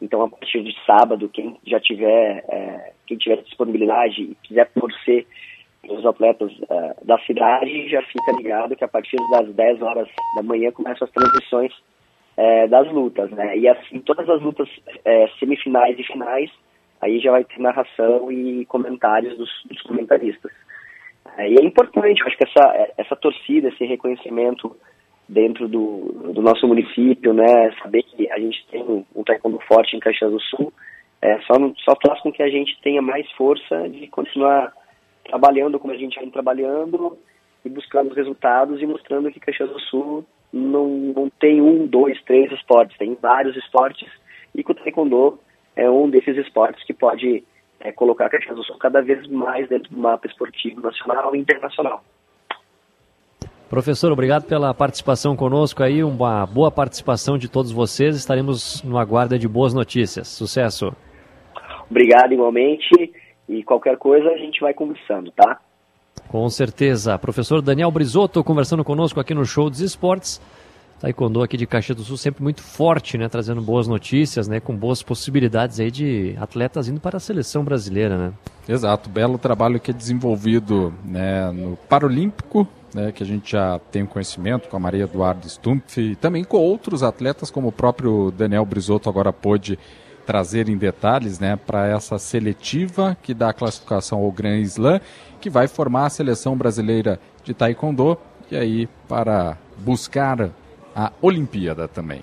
Então, 0.02 0.24
a 0.24 0.30
partir 0.30 0.64
de 0.64 0.76
sábado, 0.86 1.30
quem 1.30 1.58
já 1.66 1.80
tiver, 1.80 2.44
é, 2.50 2.92
quem 3.08 3.18
tiver 3.18 3.38
disponibilidade 3.44 4.22
e 4.22 4.38
quiser 4.44 4.70
torcer 4.72 5.26
os 5.88 6.06
atletas 6.06 6.52
uh, 6.52 7.06
da 7.06 7.18
cidade, 7.20 7.90
já 7.90 8.02
fica 8.04 8.32
ligado 8.38 8.76
que 8.76 8.84
a 8.84 8.88
partir 8.88 9.18
das 9.32 9.54
10 9.54 9.82
horas 9.82 10.08
da 10.36 10.44
manhã 10.44 10.72
começam 10.72 11.06
as 11.06 11.14
transmissões 11.14 11.74
é, 12.38 12.68
das 12.68 12.92
lutas, 12.92 13.30
né? 13.32 13.58
E 13.58 13.68
assim, 13.68 14.00
todas 14.00 14.28
as 14.30 14.42
lutas 14.42 14.70
é, 15.04 15.28
semifinais 15.40 15.98
e 16.00 16.04
finais, 16.04 16.52
aí 17.02 17.20
já 17.20 17.32
vai 17.32 17.44
ter 17.44 17.60
narração 17.60 18.32
e 18.32 18.66
comentários 18.66 19.38
dos, 19.38 19.50
dos 19.66 19.82
comentaristas. 19.82 20.52
É, 21.38 21.50
e 21.50 21.56
é 21.56 21.64
importante, 21.64 22.22
eu 22.22 22.28
acho 22.28 22.38
que 22.38 22.48
essa, 22.48 22.94
essa 22.98 23.16
torcida, 23.16 23.70
esse 23.70 23.86
reconhecimento 23.86 24.76
dentro 25.28 25.68
do, 25.68 26.34
do 26.34 26.42
nosso 26.42 26.68
município, 26.68 27.34
né, 27.34 27.72
saber 27.82 28.04
que 28.04 28.30
a 28.32 28.40
gente 28.40 28.66
tem 28.70 28.84
um 28.84 29.24
taekwondo 29.24 29.60
forte 29.68 29.96
em 29.96 30.00
Caxias 30.00 30.32
do 30.32 30.42
Sul, 30.42 30.74
é, 31.22 31.40
só, 31.42 31.54
só 31.78 31.96
faz 32.06 32.20
com 32.22 32.32
que 32.32 32.44
a 32.44 32.50
gente 32.50 32.80
tenha 32.82 33.02
mais 33.02 33.30
força 33.34 33.88
de 33.88 34.08
continuar 34.08 34.74
trabalhando 35.24 35.80
como 35.80 35.94
a 35.94 35.98
gente 35.98 36.20
vem 36.20 36.30
trabalhando 36.30 37.18
e 37.64 37.70
buscando 37.70 38.10
os 38.10 38.18
resultados 38.18 38.82
e 38.82 38.86
mostrando 38.86 39.32
que 39.32 39.40
Caxias 39.40 39.70
do 39.70 39.80
Sul 39.80 40.26
não, 40.52 40.88
não 40.88 41.30
tem 41.30 41.62
um, 41.62 41.86
dois, 41.86 42.22
três 42.24 42.52
esportes, 42.52 42.98
tem 42.98 43.16
vários 43.22 43.56
esportes 43.56 44.10
e 44.54 44.64
que 44.64 44.72
o 44.72 44.76
taekwondo 44.76 45.40
é 45.76 45.90
um 45.90 46.10
desses 46.10 46.36
esportes 46.38 46.84
que 46.84 46.94
pode 46.94 47.44
é, 47.84 47.92
colocar 47.92 48.26
a 48.26 48.30
Caxias 48.30 48.56
do 48.56 48.64
Sul 48.64 48.78
cada 48.78 49.02
vez 49.02 49.28
mais 49.28 49.68
dentro 49.70 49.90
do 49.92 49.98
mapa 49.98 50.28
esportivo 50.28 50.82
nacional 50.82 51.36
e 51.36 51.40
internacional. 51.40 52.04
Professor, 53.70 54.12
obrigado 54.12 54.44
pela 54.44 54.74
participação 54.74 55.36
conosco 55.36 55.82
aí, 55.82 56.04
uma 56.04 56.46
boa 56.46 56.70
participação 56.70 57.38
de 57.38 57.48
todos 57.48 57.72
vocês. 57.72 58.18
Estaremos 58.18 58.84
no 58.84 58.98
aguardo 58.98 59.40
de 59.40 59.48
boas 59.48 59.74
notícias. 59.74 60.28
Sucesso! 60.28 60.94
Obrigado 61.90 62.34
igualmente 62.34 63.14
e 63.48 63.64
qualquer 63.64 63.98
coisa 63.98 64.30
a 64.30 64.38
gente 64.38 64.60
vai 64.60 64.74
conversando, 64.74 65.32
tá? 65.32 65.60
Com 66.28 66.48
certeza. 66.50 67.18
Professor 67.18 67.62
Daniel 67.62 67.92
Brisotto 67.92 68.44
conversando 68.44 68.84
conosco 68.84 69.20
aqui 69.20 69.34
no 69.34 69.46
Show 69.46 69.70
dos 69.70 69.82
Esportes. 69.82 70.42
Taekwondo 71.02 71.42
aqui 71.42 71.58
de 71.58 71.66
Caxias 71.66 71.98
do 71.98 72.04
Sul 72.04 72.16
sempre 72.16 72.44
muito 72.44 72.62
forte, 72.62 73.18
né? 73.18 73.28
Trazendo 73.28 73.60
boas 73.60 73.88
notícias, 73.88 74.48
né? 74.48 74.60
Com 74.60 74.76
boas 74.76 75.02
possibilidades 75.02 75.80
aí 75.80 75.90
de 75.90 76.36
atletas 76.40 76.88
indo 76.88 77.00
para 77.00 77.18
a 77.18 77.20
seleção 77.20 77.64
brasileira, 77.64 78.18
né? 78.18 78.34
Exato, 78.70 79.10
belo 79.10 79.40
trabalho 79.40 79.80
que 79.80 79.90
é 79.90 79.94
desenvolvido 79.94 80.94
né, 81.04 81.52
no 81.52 81.76
Paralímpico, 81.76 82.68
né, 82.94 83.12
que 83.12 83.24
a 83.24 83.26
gente 83.26 83.54
já 83.54 83.80
tem 83.92 84.06
conhecimento 84.06 84.70
com 84.70 84.78
a 84.78 84.80
Maria 84.80 85.06
Eduardo 85.06 85.50
Stumpf 85.50 85.98
e 85.98 86.16
também 86.16 86.44
com 86.44 86.58
outros 86.58 87.02
atletas, 87.02 87.50
como 87.50 87.70
o 87.70 87.72
próprio 87.72 88.32
Daniel 88.32 88.64
Brisotto 88.64 89.10
agora 89.10 89.34
pôde 89.34 89.80
trazer 90.28 90.70
em 90.70 90.78
detalhes 90.78 91.40
né, 91.40 91.56
para 91.56 91.88
essa 91.88 92.20
seletiva 92.20 93.18
que 93.24 93.34
dá 93.34 93.50
a 93.50 93.54
classificação 93.54 94.20
ao 94.20 94.32
Grand 94.32 94.62
Slam, 94.62 95.02
que 95.42 95.50
vai 95.50 95.68
formar 95.68 96.06
a 96.06 96.10
seleção 96.12 96.56
brasileira 96.56 97.20
de 97.44 97.56
Taekwondo 97.56 98.16
e 98.52 98.56
aí 98.56 98.90
para 99.08 99.58
buscar 99.80 100.52
a 100.96 101.12
Olimpíada 101.22 101.88
também. 101.88 102.22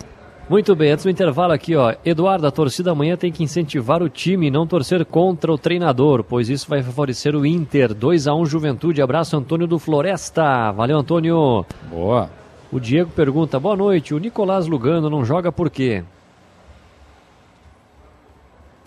Muito 0.49 0.75
bem, 0.75 0.93
antes 0.93 1.05
do 1.05 1.11
intervalo 1.11 1.53
aqui, 1.53 1.77
ó. 1.77 1.95
Eduardo, 2.03 2.47
a 2.47 2.51
torcida 2.51 2.91
amanhã 2.93 3.19
tem 3.19 3.31
que 3.31 3.45
incentivar 3.45 4.03
o 4.03 4.09
time 4.09 4.47
e 4.47 4.51
não 4.51 4.67
torcer 4.67 5.05
contra 5.05 5.53
o 5.53 5.59
treinador, 5.59 6.25
pois 6.25 6.49
isso 6.49 6.67
vai 6.67 6.83
favorecer 6.83 7.37
o 7.37 7.45
Inter. 7.45 7.93
2 7.93 8.27
a 8.27 8.35
1 8.35 8.47
Juventude. 8.47 9.03
Abraço, 9.03 9.37
Antônio 9.37 9.67
do 9.67 9.79
Floresta. 9.79 10.73
Valeu, 10.73 10.97
Antônio. 10.99 11.67
Boa. 11.91 12.31
O 12.73 12.81
Diego 12.81 13.11
pergunta: 13.11 13.61
boa 13.61 13.77
noite, 13.77 14.15
o 14.15 14.19
Nicolás 14.19 14.67
Lugano 14.67 15.11
não 15.11 15.23
joga 15.23 15.53
por 15.53 15.69
quê? 15.69 16.03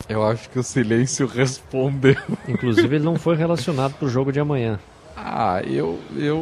Eu 0.09 0.25
acho 0.25 0.49
que 0.49 0.57
o 0.57 0.63
silêncio 0.63 1.27
respondeu. 1.29 2.15
Inclusive, 2.47 2.95
ele 2.95 3.05
não 3.05 3.17
foi 3.17 3.35
relacionado 3.35 3.93
para 3.93 4.07
o 4.07 4.09
jogo 4.09 4.31
de 4.31 4.39
amanhã. 4.39 4.79
Ah, 5.15 5.61
eu, 5.65 5.99
eu 6.15 6.41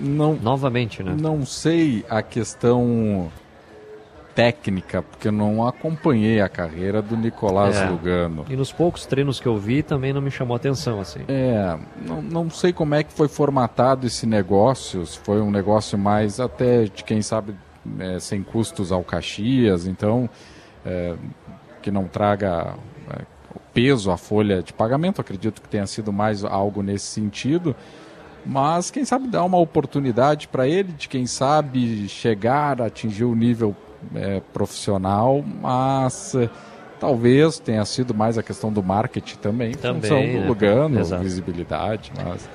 não. 0.00 0.34
Novamente, 0.34 1.02
né? 1.02 1.16
Não 1.18 1.44
sei 1.44 2.04
a 2.08 2.22
questão 2.22 3.30
técnica, 4.34 5.02
porque 5.02 5.28
eu 5.28 5.32
não 5.32 5.66
acompanhei 5.66 6.40
a 6.40 6.48
carreira 6.48 7.02
do 7.02 7.16
Nicolás 7.16 7.76
É. 7.76 7.86
Lugano. 7.88 8.46
E 8.48 8.56
nos 8.56 8.72
poucos 8.72 9.04
treinos 9.04 9.40
que 9.40 9.46
eu 9.46 9.58
vi 9.58 9.82
também 9.82 10.12
não 10.12 10.20
me 10.20 10.30
chamou 10.30 10.56
atenção, 10.56 11.00
assim. 11.00 11.20
É, 11.28 11.76
não, 12.06 12.22
não 12.22 12.50
sei 12.50 12.72
como 12.72 12.94
é 12.94 13.02
que 13.02 13.12
foi 13.12 13.28
formatado 13.28 14.06
esse 14.06 14.26
negócio, 14.26 15.04
se 15.04 15.18
foi 15.18 15.40
um 15.40 15.50
negócio 15.50 15.98
mais 15.98 16.40
até 16.40 16.84
de 16.84 17.04
quem 17.04 17.20
sabe 17.22 17.54
é, 17.98 18.18
sem 18.18 18.42
custos 18.42 18.92
ao 18.92 19.02
Caxias, 19.02 19.86
então 19.86 20.28
é, 20.86 21.14
que 21.82 21.90
não 21.90 22.06
traga 22.06 22.74
é, 23.10 23.22
o 23.54 23.60
peso 23.74 24.10
à 24.10 24.16
folha 24.16 24.62
de 24.62 24.72
pagamento, 24.72 25.20
acredito 25.20 25.60
que 25.60 25.68
tenha 25.68 25.86
sido 25.86 26.12
mais 26.12 26.44
algo 26.44 26.82
nesse 26.82 27.06
sentido. 27.06 27.74
Mas 28.44 28.90
quem 28.90 29.04
sabe 29.04 29.28
dar 29.28 29.44
uma 29.44 29.58
oportunidade 29.58 30.48
para 30.48 30.66
ele, 30.66 30.92
de 30.92 31.08
quem 31.08 31.26
sabe 31.26 32.08
chegar 32.08 32.80
a 32.80 32.86
atingir 32.86 33.24
o 33.24 33.34
nível 33.34 33.74
é, 34.14 34.40
profissional, 34.52 35.44
mas 35.60 36.34
é, 36.34 36.48
talvez 36.98 37.58
tenha 37.58 37.84
sido 37.84 38.14
mais 38.14 38.38
a 38.38 38.42
questão 38.42 38.72
do 38.72 38.82
marketing 38.82 39.36
também, 39.36 39.72
Também, 39.72 40.02
função 40.02 40.20
do 40.20 40.40
né? 40.40 40.46
Lugano, 40.46 41.00
Exato. 41.00 41.22
visibilidade. 41.22 42.12
Mas... 42.16 42.48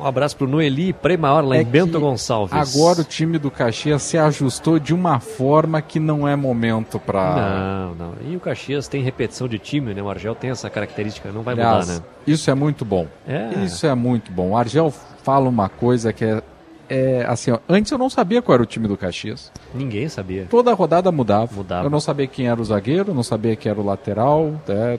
Um 0.00 0.06
abraço 0.06 0.34
pro 0.34 0.48
Noeli 0.48 0.94
Premaior 0.94 1.44
lá 1.44 1.56
É 1.56 1.60
em 1.60 1.64
Bento 1.64 2.00
Gonçalves. 2.00 2.54
Agora 2.54 3.02
o 3.02 3.04
time 3.04 3.38
do 3.38 3.50
Caxias 3.50 4.02
se 4.02 4.16
ajustou 4.16 4.78
de 4.78 4.94
uma 4.94 5.20
forma 5.20 5.82
que 5.82 6.00
não 6.00 6.26
é 6.26 6.34
momento 6.34 6.98
para. 6.98 7.34
Não, 7.36 7.94
não. 7.94 8.12
E 8.26 8.34
o 8.34 8.40
Caxias 8.40 8.88
tem 8.88 9.02
repetição 9.02 9.46
de 9.46 9.58
time, 9.58 9.92
né? 9.92 10.02
O 10.02 10.08
Argel 10.08 10.34
tem 10.34 10.50
essa 10.50 10.70
característica, 10.70 11.30
não 11.30 11.42
vai 11.42 11.52
Aliás, 11.52 11.86
mudar, 11.86 11.98
né? 11.98 12.04
Isso 12.26 12.50
é 12.50 12.54
muito 12.54 12.82
bom. 12.82 13.06
É. 13.28 13.50
Isso 13.62 13.86
é 13.86 13.94
muito 13.94 14.32
bom. 14.32 14.50
O 14.50 14.56
Argel 14.56 14.90
fala 15.22 15.48
uma 15.48 15.68
coisa 15.68 16.14
que 16.14 16.24
é, 16.24 16.42
é 16.90 17.24
assim, 17.28 17.52
ó, 17.52 17.58
antes 17.68 17.90
eu 17.92 17.96
não 17.96 18.10
sabia 18.10 18.42
qual 18.42 18.54
era 18.54 18.62
o 18.62 18.66
time 18.66 18.88
do 18.88 18.96
Caxias. 18.96 19.50
Ninguém 19.74 20.08
sabia. 20.08 20.46
Toda 20.50 20.74
rodada 20.74 21.10
mudava. 21.12 21.54
Mudava. 21.54 21.86
Eu 21.86 21.90
não 21.90 22.00
sabia 22.00 22.26
quem 22.26 22.48
era 22.48 22.60
o 22.60 22.64
zagueiro, 22.64 23.14
não 23.14 23.22
sabia 23.22 23.54
quem 23.56 23.70
era 23.70 23.80
o 23.80 23.84
lateral, 23.84 24.60
né, 24.66 24.98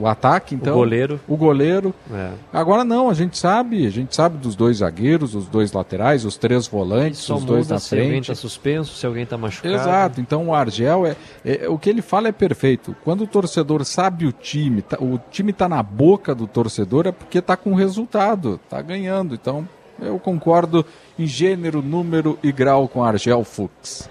o 0.00 0.06
ataque, 0.06 0.54
então. 0.54 0.74
goleiro. 0.74 1.20
O 1.26 1.36
goleiro. 1.36 1.92
É. 2.12 2.30
Agora 2.52 2.84
não, 2.84 3.10
a 3.10 3.14
gente 3.14 3.36
sabe, 3.36 3.86
a 3.86 3.90
gente 3.90 4.14
sabe 4.14 4.38
dos 4.38 4.54
dois 4.54 4.78
zagueiros, 4.78 5.34
os 5.34 5.46
dois 5.48 5.72
laterais, 5.72 6.24
os 6.24 6.36
três 6.36 6.66
volantes, 6.66 7.28
os 7.28 7.44
dois 7.44 7.68
na 7.68 7.78
se 7.78 7.94
alguém 7.94 8.10
frente. 8.10 8.26
tá 8.28 8.34
suspenso, 8.34 8.94
se 8.94 9.04
alguém 9.04 9.26
tá 9.26 9.36
machucado. 9.36 9.74
Exato, 9.74 10.20
então 10.20 10.46
o 10.48 10.54
Argel 10.54 11.04
é, 11.06 11.16
é- 11.44 11.68
o 11.68 11.76
que 11.76 11.90
ele 11.90 12.00
fala 12.02 12.28
é 12.28 12.32
perfeito. 12.32 12.94
Quando 13.02 13.24
o 13.24 13.26
torcedor 13.26 13.84
sabe 13.84 14.26
o 14.26 14.32
time, 14.32 14.82
tá- 14.82 14.98
o 15.00 15.18
time 15.30 15.52
tá 15.52 15.68
na 15.68 15.82
boca 15.82 16.34
do 16.34 16.46
torcedor 16.46 17.06
é 17.06 17.12
porque 17.12 17.40
tá 17.42 17.56
com 17.56 17.74
resultado, 17.74 18.60
tá 18.70 18.80
ganhando. 18.80 19.34
Então 19.34 19.66
eu 20.04 20.18
concordo 20.18 20.84
em 21.18 21.26
gênero, 21.26 21.82
número 21.82 22.38
e 22.42 22.50
grau 22.52 22.88
com 22.88 23.02
Argel 23.04 23.42
Fux. 23.44 24.08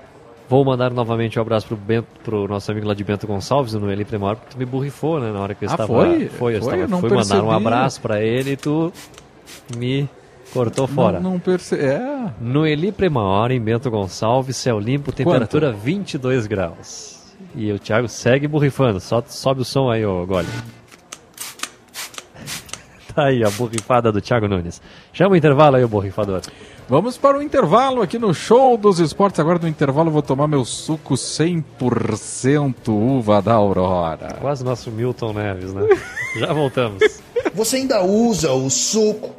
Vou 0.50 0.66
mandar 0.66 0.92
novamente 0.92 1.40
um 1.40 1.42
abraço 1.42 1.66
pro, 1.68 1.78
Bento, 1.78 2.08
pro 2.24 2.46
nosso 2.48 2.70
amigo 2.72 2.86
lá 2.86 2.94
de 2.94 3.04
Bento 3.06 3.26
Gonçalves, 3.26 3.74
o 3.74 3.80
Noeli 3.80 4.04
Premaior, 4.04 4.36
porque 4.36 4.52
tu 4.52 4.58
me 4.58 4.66
borrifou, 4.66 5.18
né? 5.20 5.32
Na 5.32 5.40
hora 5.40 5.56
que 5.56 5.64
eu 5.64 5.70
Ah, 5.70 5.72
estava. 5.74 5.88
foi? 5.88 6.28
Foi, 6.28 6.56
eu 6.58 6.60
Foi? 6.62 6.68
estava, 6.74 6.76
Eu 6.82 6.88
não 6.90 7.00
fui 7.00 7.10
mandar 7.10 7.36
um 7.36 7.48
percebi. 7.48 7.56
abraço 7.56 8.02
pra 8.02 8.22
ele 8.22 8.52
e 8.52 8.58
tu 8.58 8.92
me 9.78 10.10
cortou 10.54 10.88
fora. 10.88 11.22
Não, 11.22 11.32
não 11.32 11.40
perce... 11.40 11.76
É. 11.76 12.02
Noeli 12.42 12.92
Premaior, 12.92 13.50
em 13.52 13.62
Bento 13.62 13.90
Gonçalves, 13.90 14.58
céu 14.58 14.78
limpo, 14.78 15.14
temperatura 15.14 15.72
22 15.72 16.48
graus. 16.48 17.22
E 17.56 17.72
o 17.72 17.80
Thiago 17.80 18.10
segue 18.10 18.46
borrifando, 18.48 19.00
só 19.00 19.24
sobe 19.26 19.62
o 19.62 19.66
som 19.66 19.90
aí, 19.90 20.06
ô 20.06 20.26
Gole. 20.26 20.48
Tá 23.14 23.26
aí 23.26 23.44
a 23.44 23.50
borrifada 23.50 24.12
do 24.12 24.22
Thiago 24.22 24.48
Nunes. 24.48 24.82
Chama 25.12 25.34
o 25.34 25.36
intervalo 25.36 25.76
aí, 25.76 25.84
o 25.84 25.88
borrifador. 25.88 26.42
Vamos 26.88 27.18
para 27.18 27.38
o 27.38 27.42
intervalo 27.42 28.02
aqui 28.02 28.18
no 28.18 28.34
Show 28.34 28.78
dos 28.78 29.00
Esportes. 29.00 29.40
Agora 29.40 29.60
no 29.60 29.68
intervalo 29.68 30.10
eu 30.10 30.14
vou 30.14 30.22
tomar 30.22 30.48
meu 30.48 30.64
suco 30.66 31.14
100% 31.16 32.90
uva 32.90 33.42
da 33.42 33.54
Aurora. 33.54 34.38
Quase 34.40 34.64
nosso 34.64 34.92
Milton 34.92 35.34
Neves, 35.34 35.74
né? 35.74 35.88
Já 36.38 36.54
voltamos. 36.54 37.02
Você 37.54 37.78
ainda 37.78 38.04
usa 38.04 38.52
o 38.52 38.70
suco? 38.70 39.36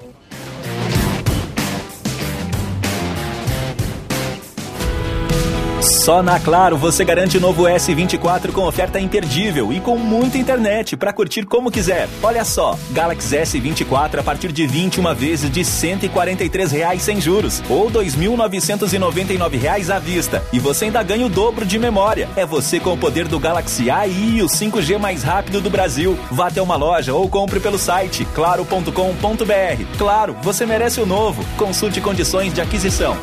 Só 6.02 6.20
na 6.20 6.40
Claro 6.40 6.76
você 6.76 7.04
garante 7.04 7.38
o 7.38 7.40
novo 7.40 7.62
S24 7.62 8.50
com 8.50 8.66
oferta 8.66 8.98
imperdível 8.98 9.72
e 9.72 9.78
com 9.78 9.96
muita 9.96 10.36
internet 10.36 10.96
para 10.96 11.12
curtir 11.12 11.46
como 11.46 11.70
quiser. 11.70 12.08
Olha 12.20 12.44
só, 12.44 12.76
Galaxy 12.90 13.36
S24 13.36 14.18
a 14.18 14.22
partir 14.24 14.50
de 14.50 14.66
21 14.66 15.14
vezes 15.14 15.48
de 15.48 15.64
143 15.64 16.72
reais 16.72 17.02
sem 17.02 17.20
juros 17.20 17.62
ou 17.70 17.88
2.999 17.88 19.56
reais 19.56 19.90
à 19.90 20.00
vista. 20.00 20.42
E 20.52 20.58
você 20.58 20.86
ainda 20.86 21.04
ganha 21.04 21.24
o 21.24 21.28
dobro 21.28 21.64
de 21.64 21.78
memória. 21.78 22.28
É 22.34 22.44
você 22.44 22.80
com 22.80 22.94
o 22.94 22.98
poder 22.98 23.28
do 23.28 23.38
Galaxy 23.38 23.88
AI 23.88 24.10
e 24.10 24.42
o 24.42 24.46
5G 24.46 24.98
mais 24.98 25.22
rápido 25.22 25.60
do 25.60 25.70
Brasil. 25.70 26.18
Vá 26.32 26.48
até 26.48 26.60
uma 26.60 26.74
loja 26.74 27.14
ou 27.14 27.28
compre 27.28 27.60
pelo 27.60 27.78
site 27.78 28.24
claro.com.br. 28.34 29.84
Claro, 29.96 30.36
você 30.42 30.66
merece 30.66 31.00
o 31.00 31.06
novo. 31.06 31.44
Consulte 31.56 32.00
condições 32.00 32.52
de 32.52 32.60
aquisição. 32.60 33.16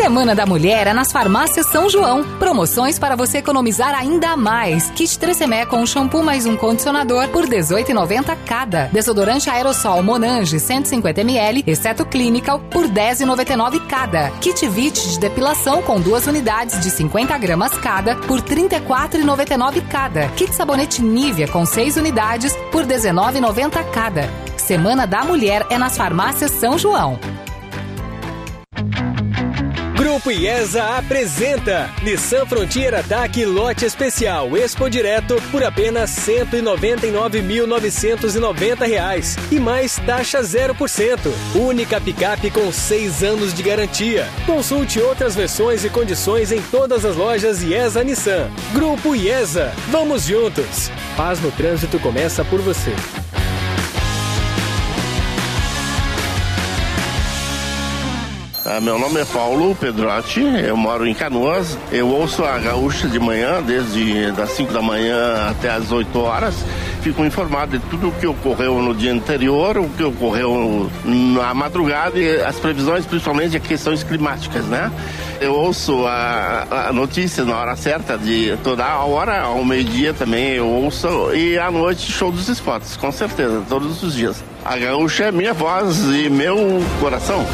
Semana 0.00 0.34
da 0.34 0.46
Mulher 0.46 0.86
é 0.86 0.94
nas 0.94 1.12
farmácias 1.12 1.66
São 1.66 1.86
João. 1.86 2.24
Promoções 2.38 2.98
para 2.98 3.14
você 3.14 3.36
economizar 3.36 3.94
ainda 3.94 4.34
mais. 4.34 4.90
Kit 4.92 5.18
Tresemmé 5.18 5.66
com 5.66 5.84
shampoo 5.84 6.22
mais 6.22 6.46
um 6.46 6.56
condicionador 6.56 7.28
por 7.28 7.44
R$ 7.44 7.58
18,90 7.58 8.34
cada. 8.46 8.86
Desodorante 8.86 9.50
aerossol 9.50 10.02
Monange 10.02 10.56
150ml, 10.56 11.64
exceto 11.66 12.06
Clinical, 12.06 12.60
por 12.70 12.86
R$ 12.86 12.92
10,99 12.92 13.86
cada. 13.86 14.30
Kit 14.40 14.66
Vit 14.68 15.06
de 15.06 15.20
depilação 15.20 15.82
com 15.82 16.00
duas 16.00 16.26
unidades 16.26 16.80
de 16.80 16.90
50 16.90 17.36
gramas 17.36 17.72
cada 17.74 18.16
por 18.16 18.40
R$ 18.40 18.56
34,99 18.56 19.86
cada. 19.86 20.28
Kit 20.28 20.54
sabonete 20.54 21.02
Nivea 21.02 21.46
com 21.46 21.66
seis 21.66 21.98
unidades 21.98 22.56
por 22.72 22.86
R$ 22.86 22.94
19,90 22.94 23.84
cada. 23.90 24.30
Semana 24.56 25.06
da 25.06 25.24
Mulher 25.24 25.66
é 25.68 25.76
nas 25.76 25.94
farmácias 25.94 26.52
São 26.52 26.78
João. 26.78 27.20
Grupo 30.10 30.32
IESA 30.32 30.98
apresenta 30.98 31.88
Nissan 32.02 32.44
Frontier 32.44 32.92
Ataque 32.96 33.44
Lote 33.44 33.84
Especial 33.84 34.56
Expo 34.56 34.90
Direto 34.90 35.40
por 35.52 35.62
apenas 35.62 36.10
199.990 36.10 38.88
reais 38.88 39.36
e 39.52 39.60
mais 39.60 40.00
taxa 40.04 40.40
0%. 40.40 41.32
Única 41.54 42.00
picape 42.00 42.50
com 42.50 42.72
6 42.72 43.22
anos 43.22 43.54
de 43.54 43.62
garantia. 43.62 44.26
Consulte 44.46 44.98
outras 44.98 45.36
versões 45.36 45.84
e 45.84 45.88
condições 45.88 46.50
em 46.50 46.60
todas 46.60 47.04
as 47.04 47.14
lojas 47.14 47.62
IESA 47.62 48.02
Nissan. 48.02 48.50
Grupo 48.72 49.14
IESA, 49.14 49.72
vamos 49.90 50.26
juntos. 50.26 50.90
Paz 51.16 51.38
no 51.38 51.52
trânsito 51.52 52.00
começa 52.00 52.44
por 52.44 52.60
você. 52.60 52.96
Ah, 58.62 58.78
meu 58.78 58.98
nome 58.98 59.18
é 59.18 59.24
Paulo 59.24 59.74
Pedrotti, 59.74 60.42
eu 60.42 60.76
moro 60.76 61.06
em 61.06 61.14
Canoas. 61.14 61.78
Eu 61.90 62.08
ouço 62.08 62.44
a 62.44 62.58
Gaúcha 62.58 63.08
de 63.08 63.18
manhã, 63.18 63.62
desde 63.62 64.30
das 64.32 64.50
5 64.50 64.70
da 64.70 64.82
manhã 64.82 65.48
até 65.48 65.70
as 65.70 65.90
8 65.90 66.18
horas. 66.18 66.54
Fico 67.00 67.24
informado 67.24 67.78
de 67.78 67.84
tudo 67.86 68.08
o 68.08 68.12
que 68.12 68.26
ocorreu 68.26 68.82
no 68.82 68.94
dia 68.94 69.14
anterior, 69.14 69.78
o 69.78 69.88
que 69.88 70.04
ocorreu 70.04 70.90
na 71.06 71.54
madrugada 71.54 72.18
e 72.18 72.42
as 72.42 72.56
previsões, 72.56 73.06
principalmente 73.06 73.52
de 73.52 73.60
questões 73.60 74.02
climáticas, 74.02 74.66
né? 74.66 74.92
Eu 75.40 75.54
ouço 75.54 76.04
a, 76.06 76.88
a 76.88 76.92
notícia 76.92 77.46
na 77.46 77.56
hora 77.56 77.74
certa, 77.76 78.18
de 78.18 78.58
toda 78.62 78.84
a 78.84 79.02
hora, 79.06 79.40
ao 79.40 79.64
meio-dia 79.64 80.12
também 80.12 80.50
eu 80.50 80.66
ouço, 80.66 81.08
e 81.34 81.58
à 81.58 81.70
noite 81.70 82.12
show 82.12 82.30
dos 82.30 82.46
esportes, 82.50 82.94
com 82.94 83.10
certeza, 83.10 83.62
todos 83.66 84.02
os 84.02 84.14
dias. 84.14 84.44
A 84.62 84.76
Gaúcha 84.76 85.24
é 85.24 85.32
minha 85.32 85.54
voz 85.54 85.96
e 86.04 86.28
meu 86.28 86.82
coração. 87.00 87.46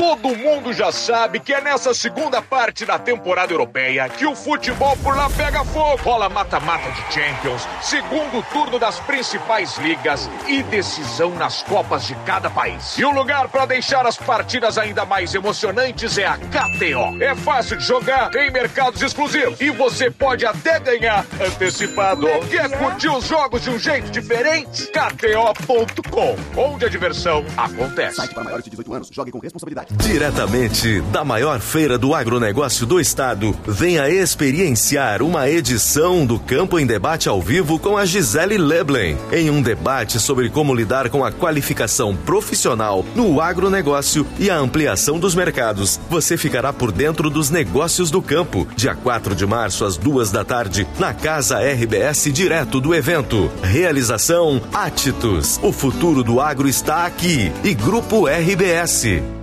Todo 0.00 0.34
mundo 0.34 0.72
já 0.72 0.90
sabe 0.90 1.38
que 1.38 1.52
é 1.52 1.60
nessa 1.60 1.92
segunda 1.92 2.40
parte 2.40 2.86
da 2.86 2.98
temporada 2.98 3.52
europeia 3.52 4.08
que 4.08 4.24
o 4.24 4.34
futebol 4.34 4.96
por 4.96 5.14
lá 5.14 5.28
pega 5.28 5.62
fogo. 5.62 6.02
Rola 6.02 6.26
mata-mata 6.26 6.90
de 6.90 7.02
Champions, 7.12 7.68
segundo 7.82 8.42
turno 8.50 8.78
das 8.78 8.98
principais 9.00 9.76
ligas 9.76 10.30
e 10.48 10.62
decisão 10.62 11.34
nas 11.34 11.62
Copas 11.64 12.06
de 12.06 12.14
cada 12.24 12.48
país. 12.48 12.96
E 12.96 13.04
o 13.04 13.10
lugar 13.10 13.48
para 13.48 13.66
deixar 13.66 14.06
as 14.06 14.16
partidas 14.16 14.78
ainda 14.78 15.04
mais 15.04 15.34
emocionantes 15.34 16.16
é 16.16 16.24
a 16.24 16.38
KTO. 16.38 17.22
É 17.22 17.34
fácil 17.34 17.76
de 17.76 17.84
jogar, 17.84 18.30
tem 18.30 18.50
mercados 18.50 19.02
exclusivos 19.02 19.60
e 19.60 19.68
você 19.68 20.10
pode 20.10 20.46
até 20.46 20.80
ganhar 20.80 21.26
antecipado. 21.38 22.26
Quer 22.48 22.70
curtir 22.78 23.10
os 23.10 23.26
jogos 23.26 23.60
de 23.60 23.68
um 23.68 23.78
jeito 23.78 24.10
diferente? 24.10 24.86
KTO.com, 24.86 26.36
onde 26.56 26.86
a 26.86 26.88
diversão 26.88 27.44
acontece. 27.54 28.16
Site 28.16 28.32
para 28.32 28.44
maiores 28.44 28.64
de 28.64 28.70
18 28.70 28.94
anos, 28.94 29.10
jogue 29.12 29.30
com 29.30 29.38
responsabilidade. 29.38 29.89
Diretamente 29.90 31.00
da 31.12 31.24
maior 31.24 31.58
feira 31.58 31.98
do 31.98 32.14
agronegócio 32.14 32.86
do 32.86 33.00
estado, 33.00 33.56
venha 33.66 34.08
experienciar 34.08 35.20
uma 35.20 35.48
edição 35.48 36.24
do 36.24 36.38
Campo 36.38 36.78
em 36.78 36.86
Debate 36.86 37.28
ao 37.28 37.42
vivo 37.42 37.76
com 37.78 37.96
a 37.96 38.04
Gisele 38.04 38.56
Leblen, 38.56 39.16
em 39.32 39.50
um 39.50 39.60
debate 39.60 40.20
sobre 40.20 40.48
como 40.48 40.74
lidar 40.74 41.10
com 41.10 41.24
a 41.24 41.32
qualificação 41.32 42.14
profissional 42.14 43.04
no 43.16 43.40
agronegócio 43.40 44.24
e 44.38 44.48
a 44.48 44.56
ampliação 44.56 45.18
dos 45.18 45.34
mercados. 45.34 45.98
Você 46.08 46.36
ficará 46.36 46.72
por 46.72 46.92
dentro 46.92 47.28
dos 47.28 47.50
negócios 47.50 48.12
do 48.12 48.22
campo, 48.22 48.68
dia 48.76 48.94
4 48.94 49.34
de 49.34 49.44
março, 49.44 49.84
às 49.84 49.96
duas 49.96 50.30
da 50.30 50.44
tarde, 50.44 50.86
na 51.00 51.12
Casa 51.12 51.58
RBS, 51.58 52.32
direto 52.32 52.80
do 52.80 52.94
evento. 52.94 53.50
Realização 53.60 54.62
Atitus. 54.72 55.58
O 55.62 55.72
futuro 55.72 56.22
do 56.22 56.40
agro 56.40 56.68
está 56.68 57.06
aqui. 57.06 57.50
E 57.64 57.74
Grupo 57.74 58.26
RBS 58.28 59.39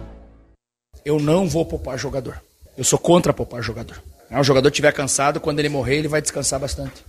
eu 1.08 1.20
não 1.22 1.48
vou 1.48 1.66
poupar 1.66 1.98
jogador. 1.98 2.42
Eu 2.78 2.84
sou 2.84 3.00
contra 3.00 3.32
poupar 3.32 3.64
jogador. 3.64 4.04
Se 4.30 4.36
o 4.36 4.44
jogador 4.44 4.68
estiver 4.68 4.92
cansado, 4.92 5.40
quando 5.40 5.60
ele 5.60 5.70
morrer, 5.70 5.96
ele 5.96 6.10
vai 6.10 6.22
descansar 6.22 6.60
bastante. 6.60 7.06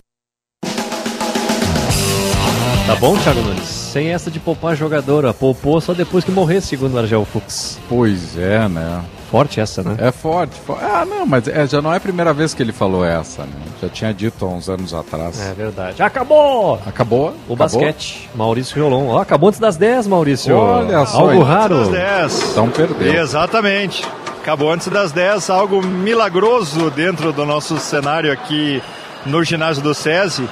Tá 2.89 2.95
bom, 2.95 3.15
Thiago 3.15 3.39
Nunes? 3.41 3.67
Sem 3.67 4.07
essa 4.07 4.31
de 4.31 4.39
poupar 4.39 4.75
jogador, 4.75 5.23
ó. 5.23 5.31
poupou 5.31 5.79
só 5.79 5.93
depois 5.93 6.25
que 6.25 6.31
morrer, 6.31 6.59
segundo 6.59 6.95
o 6.95 6.97
Argel 6.97 7.23
Fux. 7.23 7.77
Pois 7.87 8.35
é, 8.35 8.67
né? 8.67 9.05
Forte 9.29 9.59
essa, 9.59 9.83
né? 9.83 9.95
É 9.99 10.11
forte. 10.11 10.59
forte. 10.59 10.83
Ah, 10.83 11.05
não, 11.05 11.23
mas 11.23 11.47
é, 11.47 11.67
já 11.67 11.83
não 11.83 11.93
é 11.93 11.97
a 11.97 11.99
primeira 11.99 12.33
vez 12.33 12.55
que 12.55 12.63
ele 12.63 12.71
falou 12.71 13.05
essa, 13.05 13.43
né? 13.43 13.61
Já 13.79 13.89
tinha 13.89 14.11
dito 14.11 14.43
há 14.43 14.47
uns 14.49 14.67
anos 14.67 14.91
atrás. 14.91 15.39
É 15.39 15.53
verdade. 15.53 16.01
Acabou! 16.01 16.81
Acabou? 16.83 17.27
O 17.47 17.53
acabou? 17.53 17.57
basquete. 17.57 18.27
Maurício 18.33 18.81
Rolon. 18.81 19.09
Ó, 19.09 19.19
acabou 19.19 19.49
antes 19.49 19.59
das 19.59 19.77
10, 19.77 20.07
Maurício. 20.07 20.57
Olha 20.57 21.05
só. 21.05 21.19
Algo 21.19 21.43
raro. 21.43 21.75
Antes 21.75 21.91
das 21.91 22.31
10. 22.39 22.51
Então 22.53 22.69
perdeu. 22.71 23.21
Exatamente. 23.21 24.03
Acabou 24.41 24.73
antes 24.73 24.87
das 24.87 25.11
10, 25.11 25.47
algo 25.51 25.79
milagroso 25.85 26.89
dentro 26.89 27.31
do 27.31 27.45
nosso 27.45 27.77
cenário 27.77 28.31
aqui 28.31 28.81
no 29.27 29.43
ginásio 29.43 29.83
do 29.83 29.93
SESI. 29.93 30.49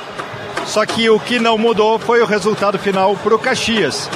Só 0.67 0.85
que 0.85 1.09
o 1.09 1.19
que 1.19 1.39
não 1.39 1.57
mudou 1.57 1.97
foi 1.97 2.21
o 2.21 2.25
resultado 2.25 2.77
final 2.77 3.15
para 3.15 3.33
o 3.33 3.39
Caxias. 3.39 4.09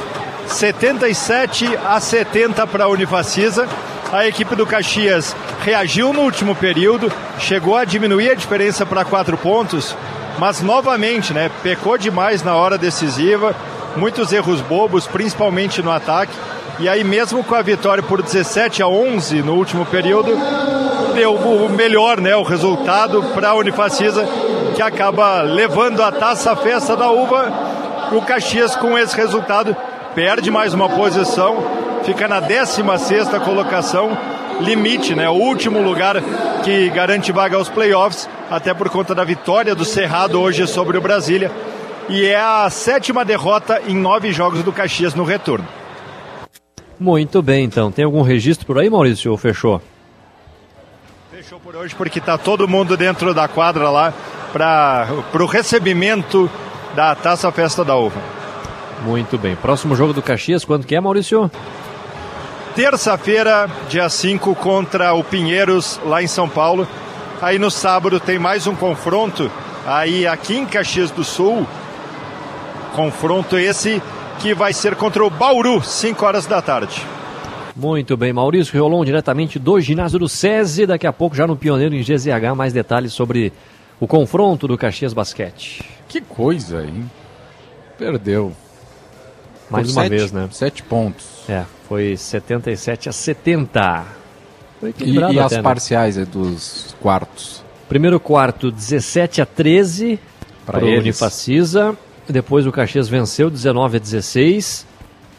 77 0.48 1.66
a 1.78 2.00
70 2.00 2.68
para 2.68 2.84
a 2.84 2.88
Unifacisa. 2.90 3.68
A 4.12 4.28
equipe 4.28 4.54
do 4.54 4.68
Caxias 4.68 5.34
reagiu 5.62 6.12
no 6.12 6.20
último 6.22 6.54
período, 6.54 7.12
chegou 7.40 7.78
a 7.78 7.86
diminuir 7.86 8.32
a 8.32 8.36
diferença 8.36 8.86
para 8.86 9.06
quatro 9.06 9.38
pontos, 9.38 9.96
mas 10.38 10.62
novamente, 10.62 11.34
né, 11.34 11.50
pecou 11.64 11.98
demais 11.98 12.44
na 12.44 12.54
hora 12.54 12.78
decisiva, 12.78 13.56
muitos 13.96 14.34
erros 14.34 14.60
bobos, 14.60 15.08
principalmente 15.08 15.82
no 15.82 15.90
ataque. 15.90 16.34
E 16.82 16.90
aí, 16.90 17.04
mesmo 17.04 17.44
com 17.44 17.54
a 17.54 17.62
vitória 17.62 18.02
por 18.02 18.24
17 18.24 18.82
a 18.82 18.88
11 18.88 19.44
no 19.44 19.54
último 19.54 19.86
período, 19.86 20.36
deu 21.14 21.36
o 21.36 21.70
melhor, 21.70 22.20
né, 22.20 22.36
o 22.36 22.42
resultado 22.42 23.22
para 23.36 23.50
a 23.50 23.54
Unifacisa, 23.54 24.28
que 24.76 24.82
acaba 24.82 25.44
levando 25.44 26.02
a 26.02 26.12
taça 26.12 26.54
à 26.54 26.56
festa 26.56 26.98
da 26.98 27.12
uva. 27.12 27.54
O 28.14 28.24
Caxias, 28.24 28.76
com 28.76 28.98
esse 28.98 29.16
resultado, 29.16 29.78
perde 30.16 30.50
mais 30.50 30.74
uma 30.74 30.90
posição, 30.90 31.64
fica 32.04 32.28
na 32.28 32.40
16 32.40 33.30
colocação, 33.46 34.18
limite, 34.60 35.14
né, 35.14 35.30
o 35.30 35.34
último 35.34 35.84
lugar 35.84 36.16
que 36.64 36.90
garante 36.90 37.32
vaga 37.32 37.58
aos 37.58 37.70
playoffs, 37.70 38.28
até 38.50 38.74
por 38.74 38.90
conta 38.90 39.14
da 39.14 39.24
vitória 39.24 39.76
do 39.76 39.86
Cerrado 39.86 40.42
hoje 40.42 40.66
sobre 40.66 40.98
o 40.98 41.02
Brasília. 41.02 41.52
E 42.10 42.26
é 42.26 42.42
a 42.42 42.68
sétima 42.72 43.24
derrota 43.24 43.80
em 43.88 43.96
nove 43.96 44.32
jogos 44.32 44.64
do 44.64 44.74
Caxias 44.74 45.14
no 45.14 45.24
retorno. 45.24 45.81
Muito 47.02 47.42
bem, 47.42 47.66
então. 47.66 47.92
Tem 47.92 48.06
algum 48.06 48.22
registro 48.22 48.64
por 48.68 48.78
aí, 48.78 48.88
Maurício, 48.88 49.32
ou 49.32 49.36
fechou? 49.36 49.82
Fechou 51.32 51.60
por 51.60 51.76
hoje 51.76 51.96
porque 51.96 52.20
está 52.20 52.38
todo 52.38 52.68
mundo 52.68 52.96
dentro 52.96 53.34
da 53.34 53.48
quadra 53.48 53.90
lá 53.90 54.14
para 54.54 55.08
o 55.34 55.48
recebimento 55.48 56.48
da 56.96 57.16
Taça 57.16 57.52
Festa 57.52 57.84
da 57.84 57.96
Uva. 57.96 58.22
Muito 59.04 59.36
bem. 59.36 59.56
Próximo 59.56 59.96
jogo 59.96 60.14
do 60.14 60.22
Caxias, 60.22 60.64
quando 60.64 60.86
que 60.86 60.94
é, 60.96 61.02
Maurício? 61.02 61.50
Terça-feira, 62.76 63.68
dia 63.90 64.08
5, 64.08 64.54
contra 64.54 65.12
o 65.16 65.24
Pinheiros, 65.24 66.00
lá 66.06 66.22
em 66.22 66.28
São 66.28 66.48
Paulo. 66.48 66.88
Aí 67.42 67.58
no 67.58 67.72
sábado 67.72 68.20
tem 68.20 68.38
mais 68.38 68.68
um 68.68 68.76
confronto, 68.76 69.50
aí 69.88 70.28
aqui 70.28 70.56
em 70.56 70.68
Caxias 70.68 71.10
do 71.10 71.24
Sul. 71.24 71.66
Confronto 72.94 73.58
esse 73.58 74.00
que 74.42 74.54
vai 74.54 74.74
ser 74.74 74.96
contra 74.96 75.24
o 75.24 75.30
Bauru, 75.30 75.82
5 75.84 76.26
horas 76.26 76.46
da 76.48 76.62
tarde. 76.62 77.06
Muito 77.76 78.18
bem, 78.18 78.34
Maurício 78.34 78.74
Riolon, 78.74 79.06
diretamente 79.06 79.58
do 79.60 79.80
ginásio 79.80 80.20
do 80.20 80.28
SESI. 80.28 80.86
Daqui 80.86 81.06
a 81.08 81.14
pouco, 81.14 81.36
já 81.36 81.46
no 81.48 81.56
Pioneiro 81.56 81.96
em 81.96 82.02
GZH, 82.02 82.56
mais 82.56 82.74
detalhes 82.74 83.14
sobre 83.14 83.54
o 84.00 84.08
confronto 84.08 84.68
do 84.68 84.78
Caxias 84.78 85.14
Basquete. 85.14 85.84
Que 86.08 86.20
coisa, 86.22 86.84
hein? 86.84 87.10
Perdeu. 87.98 88.52
Mais 89.70 89.88
Por 89.88 89.94
uma 89.94 90.02
sete, 90.04 90.10
vez, 90.10 90.32
né? 90.32 90.50
Sete 90.52 90.84
pontos. 90.84 91.26
É, 91.48 91.64
foi 91.88 92.18
77 92.18 93.08
a 93.10 93.12
70. 93.14 94.06
Foi 94.80 94.90
E, 94.90 94.92
equilibrado 94.92 95.34
e 95.34 95.40
as 95.40 95.46
até, 95.46 95.56
né? 95.58 95.62
parciais 95.62 96.18
é, 96.18 96.26
dos 96.26 96.96
quartos? 97.00 97.64
Primeiro 97.88 98.20
quarto, 98.20 98.72
17 98.72 99.42
a 99.42 99.46
13 99.46 100.20
Pra 100.66 100.80
para 100.80 100.86
o. 100.86 100.90
Unifacisa. 100.98 101.96
Depois 102.30 102.66
o 102.68 102.72
Caxias 102.72 103.10
venceu 103.10 103.50
19 103.50 103.98
a 103.98 104.00
16. 104.00 104.86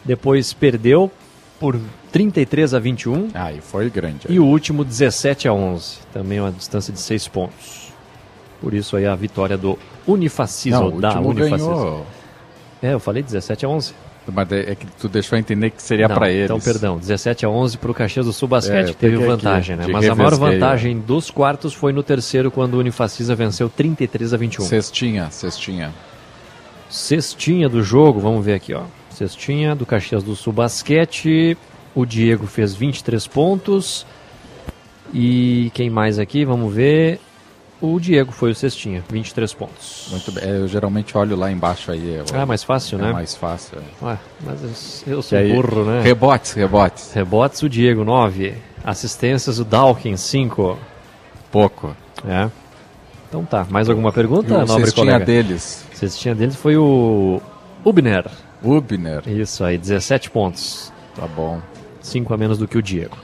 Depois 0.05 0.53
perdeu 0.53 1.11
por 1.59 1.79
33 2.11 2.73
a 2.73 2.79
21. 2.79 3.29
Aí 3.33 3.61
foi 3.61 3.89
grande. 3.89 4.27
E 4.29 4.39
o 4.39 4.45
último 4.45 4.83
17 4.83 5.47
a 5.47 5.53
11. 5.53 5.97
Também 6.11 6.39
uma 6.39 6.51
distância 6.51 6.93
de 6.93 6.99
6 6.99 7.27
pontos. 7.29 7.91
Por 8.61 8.73
isso 8.73 8.95
aí 8.95 9.05
a 9.05 9.15
vitória 9.15 9.57
do 9.57 9.77
Unifacisa, 10.07 10.77
Não, 10.79 10.85
ou 10.87 10.95
o 10.97 11.01
da 11.01 11.09
último 11.09 11.29
Unifacisa. 11.29 11.69
ganhou. 11.69 12.05
É, 12.81 12.93
eu 12.93 12.99
falei 12.99 13.23
17 13.23 13.65
a 13.65 13.69
11. 13.69 13.93
Mas 14.31 14.51
é 14.53 14.71
é 14.71 14.75
que 14.75 14.85
tu 14.85 15.09
deixou 15.09 15.37
entender 15.37 15.69
que 15.69 15.81
seria 15.81 16.07
pra 16.07 16.29
eles. 16.29 16.45
Então, 16.45 16.59
perdão, 16.59 16.97
17 16.97 17.45
a 17.45 17.49
11 17.49 17.77
para 17.77 17.91
o 17.91 17.93
Caxias 17.93 18.25
do 18.25 18.31
Sul 18.31 18.47
Basquete, 18.47 18.91
É, 18.91 18.93
teve 18.93 19.17
vantagem, 19.17 19.75
aqui, 19.75 19.87
né? 19.87 19.91
Mas 19.93 20.07
a 20.07 20.15
maior 20.15 20.35
vantagem 20.35 20.97
dos 20.97 21.29
quartos 21.29 21.73
foi 21.73 21.91
no 21.91 22.01
terceiro, 22.01 22.49
quando 22.49 22.75
o 22.75 22.79
Unifacisa 22.79 23.35
venceu 23.35 23.69
33 23.69 24.33
a 24.33 24.37
21. 24.37 24.65
Cestinha, 24.65 25.29
cestinha. 25.29 25.93
Cestinha 26.97 27.67
do 27.67 27.81
jogo, 27.81 28.19
vamos 28.19 28.45
ver 28.45 28.53
aqui, 28.53 28.71
ó. 28.71 28.83
Cestinha 29.09 29.73
do 29.73 29.83
Caxias 29.83 30.21
do 30.21 30.35
Sul 30.35 30.53
Basquete. 30.53 31.57
O 31.95 32.05
Diego 32.05 32.45
fez 32.45 32.75
23 32.75 33.25
pontos. 33.25 34.05
E 35.11 35.71
quem 35.73 35.89
mais 35.89 36.19
aqui? 36.19 36.45
Vamos 36.45 36.71
ver. 36.71 37.19
O 37.81 37.99
Diego 37.99 38.31
foi 38.31 38.51
o 38.51 38.55
Cestinha, 38.55 39.03
23 39.09 39.51
pontos. 39.55 40.07
Muito 40.11 40.31
bem. 40.31 40.43
É, 40.43 40.57
Eu 40.59 40.67
geralmente 40.67 41.17
olho 41.17 41.35
lá 41.35 41.51
embaixo 41.51 41.91
aí. 41.91 42.13
eu- 42.15 42.25
Ah, 42.31 42.45
mais 42.45 42.63
fácil, 42.63 42.99
é 42.99 43.01
né? 43.01 43.11
mais 43.11 43.35
fácil. 43.35 43.79
é. 43.79 44.05
Ué, 44.05 44.17
mas 44.41 45.03
eu, 45.07 45.21
sou 45.23 45.35
aí, 45.37 45.51
burro, 45.51 45.83
né? 45.85 46.01
Rebotes, 46.03 46.53
rebotes. 46.53 47.11
Rebotes, 47.11 47.61
o 47.63 47.67
Diego, 47.69 48.03
9. 48.05 48.53
Assistências, 48.83 49.57
o 49.57 49.65
Dawkins, 49.65 50.21
5. 50.21 50.77
Pouco. 51.51 51.95
É. 52.27 52.49
Então 53.33 53.43
tá, 53.43 53.65
mais 53.67 53.89
alguma 53.89 54.11
pergunta, 54.11 54.53
E 54.53 54.57
o 54.57 54.65
nobre 54.67 54.91
colega? 54.91 55.25
deles? 55.25 55.83
Cestinha 55.91 56.35
deles 56.35 56.55
foi 56.55 56.77
o 56.77 57.41
Ubner. 57.83 58.29
Ubner. 58.61 59.27
Isso 59.27 59.63
aí, 59.63 59.75
17 59.75 60.29
pontos. 60.29 60.93
Tá 61.15 61.25
bom. 61.25 61.59
5 61.99 62.31
a 62.31 62.37
menos 62.37 62.59
do 62.59 62.67
que 62.67 62.77
o 62.77 62.81
Diego. 62.81 63.17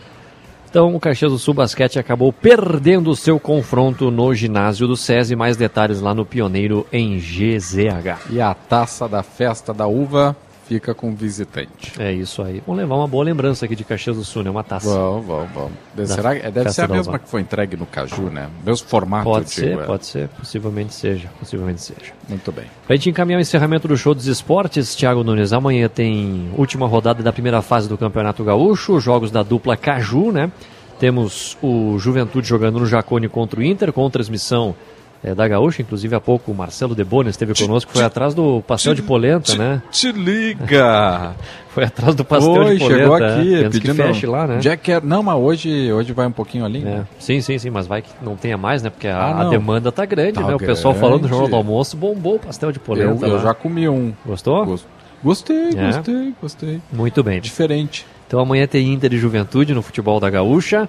Então, 0.68 0.96
o 0.96 1.00
Caxias 1.00 1.32
do 1.32 1.38
Sul 1.38 1.54
Basquete 1.54 2.00
acabou 2.00 2.34
perdendo 2.34 3.12
o 3.12 3.16
seu 3.16 3.40
confronto 3.40 4.10
no 4.10 4.34
ginásio 4.34 4.88
do 4.88 4.98
SESI. 4.98 5.36
Mais 5.36 5.56
detalhes 5.56 6.02
lá 6.02 6.16
no 6.16 6.26
Pioneiro 6.26 6.88
em 6.92 7.20
GZH. 7.20 8.32
E 8.32 8.42
a 8.42 8.56
taça 8.56 9.08
da 9.08 9.22
festa 9.22 9.72
da 9.76 9.86
uva 9.86 10.36
fica 10.70 10.94
com 10.94 11.10
o 11.10 11.16
visitante. 11.16 12.00
É 12.00 12.14
isso 12.14 12.44
aí. 12.44 12.62
Vamos 12.64 12.80
levar 12.80 12.96
uma 12.96 13.08
boa 13.08 13.26
lembrança 13.26 13.66
aqui 13.66 13.76
de 13.76 13.84
Caxias 13.84 14.16
do 14.16 14.24
Sul, 14.24 14.44
né? 14.44 14.52
Uma 14.52 14.64
taça. 14.64 14.88
Vamos, 14.88 15.26
vamos, 15.26 15.52
vamos. 15.52 15.72
Deve, 15.96 16.08
Da 16.08 16.14
será, 16.14 16.34
deve 16.52 16.72
ser 16.72 16.82
a 16.84 16.88
mesma 16.88 17.18
que 17.18 17.28
foi 17.28 17.42
entregue 17.42 17.76
no 17.76 17.88
Caju, 17.88 18.30
né? 18.30 18.48
Mesmo 18.64 18.88
formato, 18.88 19.24
Pode 19.24 19.50
ser, 19.50 19.70
digo, 19.70 19.82
é. 19.82 19.86
pode 19.86 20.06
ser. 20.06 20.28
Possivelmente 20.30 20.94
seja. 20.94 21.28
Possivelmente 21.40 21.82
seja. 21.82 22.14
Muito 22.30 22.52
bem. 22.52 22.66
Pra 22.86 22.96
gente 22.96 23.10
encaminhar 23.10 23.40
o 23.40 23.42
encerramento 23.42 23.88
do 23.88 23.98
show 23.98 24.14
dos 24.14 24.28
esportes, 24.28 24.96
Thiago 24.96 25.24
Nunes, 25.24 25.54
amanhã 25.54 25.90
tem 25.90 26.52
última 26.56 26.86
rodada 26.86 27.24
da 27.24 27.34
primeira 27.34 27.64
fase 27.64 27.90
do 27.90 27.98
Campeonato 27.98 28.44
Gaúcho, 28.44 29.00
jogos 29.00 29.32
da 29.32 29.42
dupla 29.42 29.76
Caju, 29.76 30.32
né? 30.32 30.52
Temos 31.00 31.58
o 31.64 31.98
Juventude 31.98 32.48
jogando 32.48 32.78
no 32.78 32.86
Jacone 32.86 33.28
contra 33.28 33.60
o 33.60 33.64
Inter, 33.64 33.92
com 33.92 34.08
transmissão 34.08 34.76
eh, 35.24 35.36
da 35.36 35.48
Gaúcha, 35.48 35.82
inclusive 35.82 36.16
há 36.16 36.20
pouco 36.22 36.52
o 36.52 36.56
Marcelo 36.56 36.96
Debones 36.96 37.32
esteve 37.32 37.54
conosco, 37.54 37.92
foi 37.92 38.04
atrás 38.04 38.34
do 38.34 38.62
pastel 38.66 38.94
de 38.94 39.02
polenta, 39.02 39.56
né? 39.56 39.82
Te 39.92 40.12
liga! 40.12 41.36
Foi 41.70 41.84
atrás 41.84 42.16
do 42.16 42.26
pastel 42.26 42.54
Oi, 42.64 42.74
de 42.74 42.80
polenta. 42.80 43.00
chegou 43.00 43.18
é. 43.18 43.34
aqui, 43.36 43.50
que 43.64 43.70
pedindo... 43.80 43.96
feche 43.96 44.26
lá, 44.26 44.48
né? 44.48 44.58
Jack 44.58 44.84
quer- 44.84 45.04
Não, 45.04 45.22
mas 45.22 45.36
hoje, 45.38 45.92
hoje 45.94 46.14
vai 46.14 46.26
um 46.28 46.32
pouquinho 46.32 46.66
ali. 46.66 46.84
É, 46.86 47.04
sim, 47.20 47.42
sim, 47.42 47.58
sim, 47.60 47.70
mas 47.70 47.86
vai 47.88 48.02
que 48.02 48.10
não 48.22 48.36
tenha 48.36 48.58
mais, 48.58 48.82
né? 48.82 48.90
Porque 48.90 49.08
a, 49.08 49.18
Ah, 49.18 49.42
a 49.42 49.50
demanda 49.50 49.92
tá 49.92 50.04
grande, 50.06 50.34
Tá 50.34 50.48
né? 50.48 50.56
O 50.56 50.58
pessoal 50.58 50.94
grande. 50.94 51.08
falando 51.08 51.22
no 51.24 51.28
Jornal 51.30 51.48
do 51.48 51.56
Almoço 51.56 51.96
bombou 51.96 52.36
o 52.36 52.40
pastel 52.40 52.72
de 52.72 52.80
polenta. 52.80 53.26
Eu, 53.28 53.34
eu 53.34 53.40
já 53.42 53.54
comi 53.54 53.88
um. 53.88 54.14
Gostou? 54.26 54.66
Gos- 54.66 54.88
Gostei, 55.24 55.72
É? 55.76 55.86
gostei, 55.92 56.34
gostei. 56.42 56.82
Muito 56.94 57.22
bem. 57.22 57.42
Diferente. 57.42 58.06
Então 58.26 58.40
amanhã 58.40 58.66
tem 58.66 58.94
Inter 58.94 59.14
e 59.14 59.18
Juventude 59.18 59.74
no 59.74 59.82
futebol 59.82 60.18
da 60.20 60.30
Gaúcha. 60.30 60.88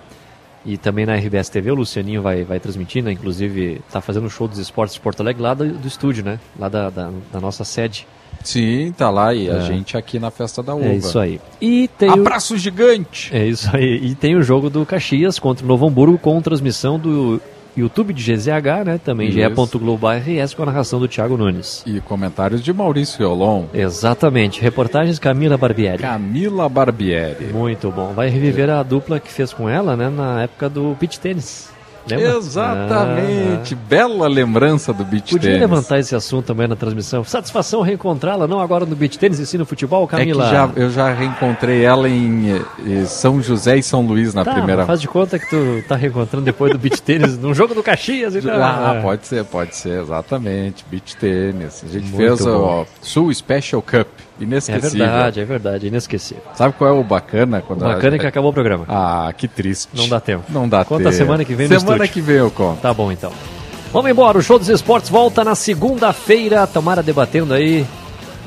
E 0.65 0.77
também 0.77 1.07
na 1.07 1.15
RBS 1.15 1.49
TV, 1.49 1.71
o 1.71 1.75
Lucianinho 1.75 2.21
vai, 2.21 2.45
vai 2.45 2.61
transmitir, 2.61 3.03
né? 3.03 3.13
Inclusive, 3.13 3.81
tá 3.91 4.01
fazendo 4.01 4.27
o 4.27 4.31
show 4.31 4.47
dos 4.47 4.59
esportes 4.59 4.95
de 4.95 5.01
Porto 5.01 5.21
Alegre 5.21 5.43
lá 5.43 5.55
do, 5.55 5.67
do 5.73 5.89
estúdio, 5.89 6.23
né? 6.23 6.39
Lá 6.59 6.69
da, 6.69 6.91
da, 6.91 7.11
da 7.33 7.41
nossa 7.41 7.65
sede. 7.65 8.07
Sim, 8.45 8.93
tá 8.97 9.11
lá. 9.11 9.35
E 9.35 9.51
a 9.51 9.55
É. 9.57 9.61
gente 9.63 9.97
aqui 9.97 10.19
na 10.19 10.31
festa 10.31 10.63
da 10.63 10.75
uva. 10.75 10.87
É 10.87 10.95
isso 10.97 11.19
aí. 11.19 11.41
E 11.61 11.89
tem 11.99 12.11
o- 12.11 12.13
Abraço 12.15 12.57
gigante! 12.59 13.35
É 13.35 13.45
isso 13.47 13.69
aí. 13.75 14.01
E 14.05 14.15
tem 14.15 14.37
o 14.37 14.43
jogo 14.43 14.69
do 14.71 14.85
Caxias 14.85 15.39
contra 15.39 15.65
o 15.65 15.69
Novo 15.69 15.87
Hamburgo 15.87 16.19
com 16.19 16.41
transmissão 16.43 16.99
do 16.99 17.41
YouTube 17.77 18.13
de 18.13 18.23
GZH, 18.23 18.85
né? 18.85 19.01
Também 19.03 19.31
ge.globo.rs 19.31 20.55
com 20.55 20.63
a 20.63 20.67
narração 20.67 20.99
do 20.99 21.09
Thiago 21.09 21.37
Nunes. 21.37 21.83
E 21.87 22.01
comentários 22.01 22.63
de 22.63 22.73
Maurício 22.73 23.23
Yolon. 23.25 23.65
Exatamente. 23.73 24.61
Reportagens 24.61 25.19
Camila 25.19 25.57
Barbieri. 25.57 26.03
Camila 26.03 26.69
Barbieri. 26.69 27.47
Muito 27.53 27.91
bom. 27.91 28.13
Vai 28.13 28.29
reviver 28.29 28.71
a 28.71 28.83
dupla 28.83 29.21
que 29.21 29.33
fez 29.33 29.53
com 29.53 29.69
ela, 29.69 29.97
né? 29.97 30.09
Na 30.09 30.43
época 30.43 30.69
do 30.69 30.97
beach 30.99 31.19
tênis. 31.19 31.71
Lembra? 32.09 32.37
Exatamente. 32.39 33.75
Bela 33.75 34.29
lembrança 34.29 34.93
do 34.93 35.05
beach 35.05 35.31
Podia 35.33 35.53
tênis. 35.53 35.61
levantar 35.61 35.99
esse 35.99 36.15
assunto 36.15 36.47
também 36.47 36.67
na 36.67 36.77
transmissão. 36.77 37.23
Satisfação 37.25 37.83
reencontrá-la, 37.83 38.47
não 38.49 38.61
agora 38.61 38.87
no 38.87 38.97
beach 38.97 39.19
tênis 39.19 39.39
e 39.39 39.47
sim 39.47 39.59
no 39.59 39.67
futebol, 39.67 40.07
Camila. 40.07 40.47
É 40.47 40.51
já, 40.51 40.71
eu 40.77 40.91
já 40.91 41.13
reencontrei 41.13 41.85
ela 41.85 42.09
em 42.09 42.51
eh, 42.87 43.05
São 43.05 43.43
José 43.43 43.77
e 43.79 43.83
São 43.83 44.03
Luís 44.07 44.35
na 44.35 44.45
Tá, 44.45 44.55
primeira. 44.55 44.87
faz 44.87 45.01
de 45.01 45.09
conta 45.09 45.39
que 45.39 45.49
tu 45.49 45.85
tá 45.89 45.97
reencontrando 45.97 46.45
depois 46.45 46.73
do 46.73 46.79
beach 46.79 47.01
tênis 47.03 47.37
num 47.39 47.55
jogo 47.55 47.75
do 47.75 47.83
Caxias 47.83 48.35
e 48.35 48.43
tal. 48.43 48.61
Ah, 48.63 48.95
É. 48.99 49.03
pode 49.03 49.27
ser, 49.27 49.45
pode 49.45 49.77
ser, 49.77 50.01
exatamente. 50.03 50.85
Beach 50.91 51.17
tênis. 51.17 51.85
A 51.85 51.89
gente 51.93 52.05
Muito 52.07 52.17
fez 52.17 52.41
o 52.41 52.45
bom. 52.59 52.65
ó, 52.65 52.85
Sul 53.03 53.33
Special 53.35 53.83
Cup. 53.83 54.09
É 54.41 54.47
Inesquecível. 54.47 54.99
verdade, 54.99 55.41
é 55.41 55.45
verdade, 55.45 55.87
inesquecível. 55.89 56.43
Sabe 56.55 56.75
qual 56.77 56.91
é 56.91 56.93
o 56.99 57.05
bacana? 57.05 57.61
Quando 57.61 57.83
O 57.83 57.85
bacana 57.85 58.17
é 58.17 58.19
que 58.19 58.27
acabou 58.27 58.51
o 58.51 58.55
programa. 58.55 58.85
Ah, 58.89 59.33
que 59.37 59.47
triste. 59.47 59.89
Não 59.95 60.09
dá 60.09 60.21
tempo. 60.21 60.45
Não 60.49 60.69
dá 60.69 60.85
Conta 60.85 61.05
tempo. 61.05 61.17
semana 61.17 61.45
que 61.45 61.55
vem 61.55 61.69
no 61.69 61.79
Semana 61.81 62.07
que 62.09 62.21
vem 62.21 62.37
eu 62.37 62.51
conto. 62.51 62.81
Tá 62.81 62.93
bom 62.95 63.11
então. 63.13 63.33
Vamos 63.93 64.11
embora, 64.11 64.39
o 64.39 64.43
Show 64.43 64.59
dos 64.59 64.69
Esportes 64.69 65.11
volta 65.11 65.43
na 65.43 65.55
segunda-feira. 65.55 66.67
Tomara 66.67 67.03
debatendo 67.03 67.53
aí 67.53 67.85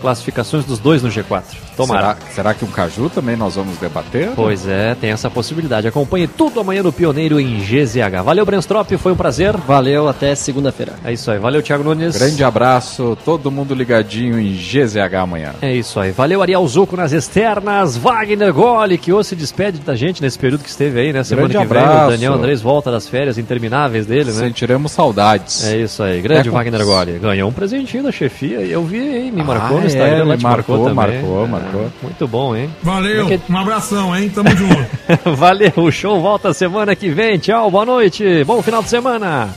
classificações 0.04 0.66
dos 0.66 0.80
dois 0.80 1.02
no 1.02 1.10
G4. 1.10 1.44
Tomara. 1.78 2.16
Será, 2.16 2.18
será 2.36 2.54
que 2.54 2.66
um 2.66 2.68
caju 2.68 3.10
também 3.10 3.38
nós 3.38 3.56
vamos 3.56 3.78
debater? 3.78 4.32
Pois 4.36 4.68
é, 4.68 4.94
tem 4.96 5.12
essa 5.12 5.30
possibilidade. 5.30 5.88
Acompanhe 5.88 6.28
tudo 6.28 6.60
amanhã 6.60 6.84
no 6.84 6.92
Pioneiro 6.92 7.40
em 7.40 7.58
GZH. 7.60 8.22
Valeu, 8.24 8.46
Brenstrop, 8.46 8.92
foi 8.98 9.14
um 9.14 9.16
prazer. 9.16 9.56
Valeu, 9.56 10.08
até 10.10 10.36
segunda-feira. 10.36 10.94
É 11.06 11.14
isso 11.14 11.32
aí, 11.32 11.40
valeu, 11.40 11.64
Thiago 11.64 11.84
Nunes. 11.86 12.18
Grande 12.18 12.44
abraço, 12.44 13.18
todo 13.24 13.50
mundo 13.50 13.74
ligadinho 13.74 14.38
em 14.40 14.52
GZH 14.54 15.16
amanhã. 15.22 15.54
É 15.62 15.74
isso 15.74 16.00
aí. 16.00 16.12
Valeu, 16.12 16.42
Ariel 16.42 16.68
Zuco 16.68 16.98
nas 16.98 17.12
externas. 17.14 17.96
Wagner 17.98 18.54
Goli, 18.54 18.98
que 18.98 19.14
hoje 19.14 19.30
se 19.30 19.36
despede 19.36 19.80
da 19.80 19.96
gente 19.96 20.22
nesse 20.22 20.38
período 20.38 20.64
que 20.64 20.70
esteve 20.70 21.00
aí, 21.00 21.14
né? 21.14 21.24
Semana 21.24 21.48
Grande 21.48 21.66
que 21.68 21.74
vem, 21.74 21.82
abraço. 21.82 22.08
o 22.08 22.12
Daniel 22.12 22.34
Andrés 22.34 22.62
volta 22.62 22.92
das 22.92 23.08
férias 23.08 23.38
intermináveis 23.38 24.06
dele, 24.06 24.26
né? 24.26 24.32
Sentiremos 24.34 24.92
saudades. 24.92 25.64
É 25.66 25.78
isso 25.78 26.04
aí. 26.04 26.22
Grande 26.22 26.50
É 26.50 26.52
com- 26.52 26.58
Wagner 26.58 26.84
Goli. 26.86 27.20
Ganhou 27.20 27.50
um 27.50 27.54
presentinho 27.54 28.04
da 28.04 28.12
chefia. 28.12 28.62
e 28.62 28.72
Eu 28.72 28.84
vi, 28.84 28.98
hein? 28.98 29.32
Me 29.32 29.44
marcou 29.44 29.78
Ah, 29.78 29.82
no 29.82 29.88
Instagram, 29.94 30.16
é, 30.18 30.24
lá 30.24 30.26
me 30.34 30.38
te 30.38 30.44
marcou, 30.44 30.78
marcou, 30.78 30.96
também. 30.96 31.22
marcou, 31.22 31.44
É, 31.44 31.48
marcou. 31.48 31.92
Muito 32.04 32.28
bom, 32.28 32.56
hein? 32.56 32.70
Valeu, 32.82 33.28
é 33.28 33.38
que 33.38 33.52
um 33.52 33.58
abração, 33.58 34.16
hein? 34.16 34.30
Tamo 34.30 34.50
junto. 34.56 34.86
Valeu, 35.36 35.72
o 35.78 35.92
show 35.92 36.22
volta 36.22 36.54
semana 36.54 36.96
que 36.96 37.10
vem. 37.10 37.38
Tchau, 37.38 37.70
boa 37.72 37.86
noite. 37.86 38.44
Bom 38.44 38.62
final 38.62 38.84
de 38.84 38.90
semana. 38.90 39.50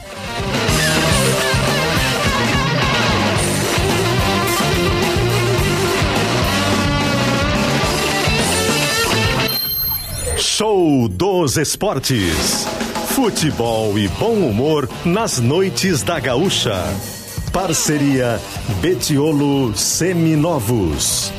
Show 10.39 11.09
dos 11.09 11.57
Esportes. 11.57 12.67
Futebol 13.09 13.99
e 13.99 14.09
bom 14.09 14.35
humor 14.35 14.89
nas 15.05 15.39
noites 15.39 16.03
da 16.03 16.21
Gaúcha. 16.21 16.83
Parceria 17.57 18.39
Betiolo 18.83 19.75
Seminovos. 19.75 21.33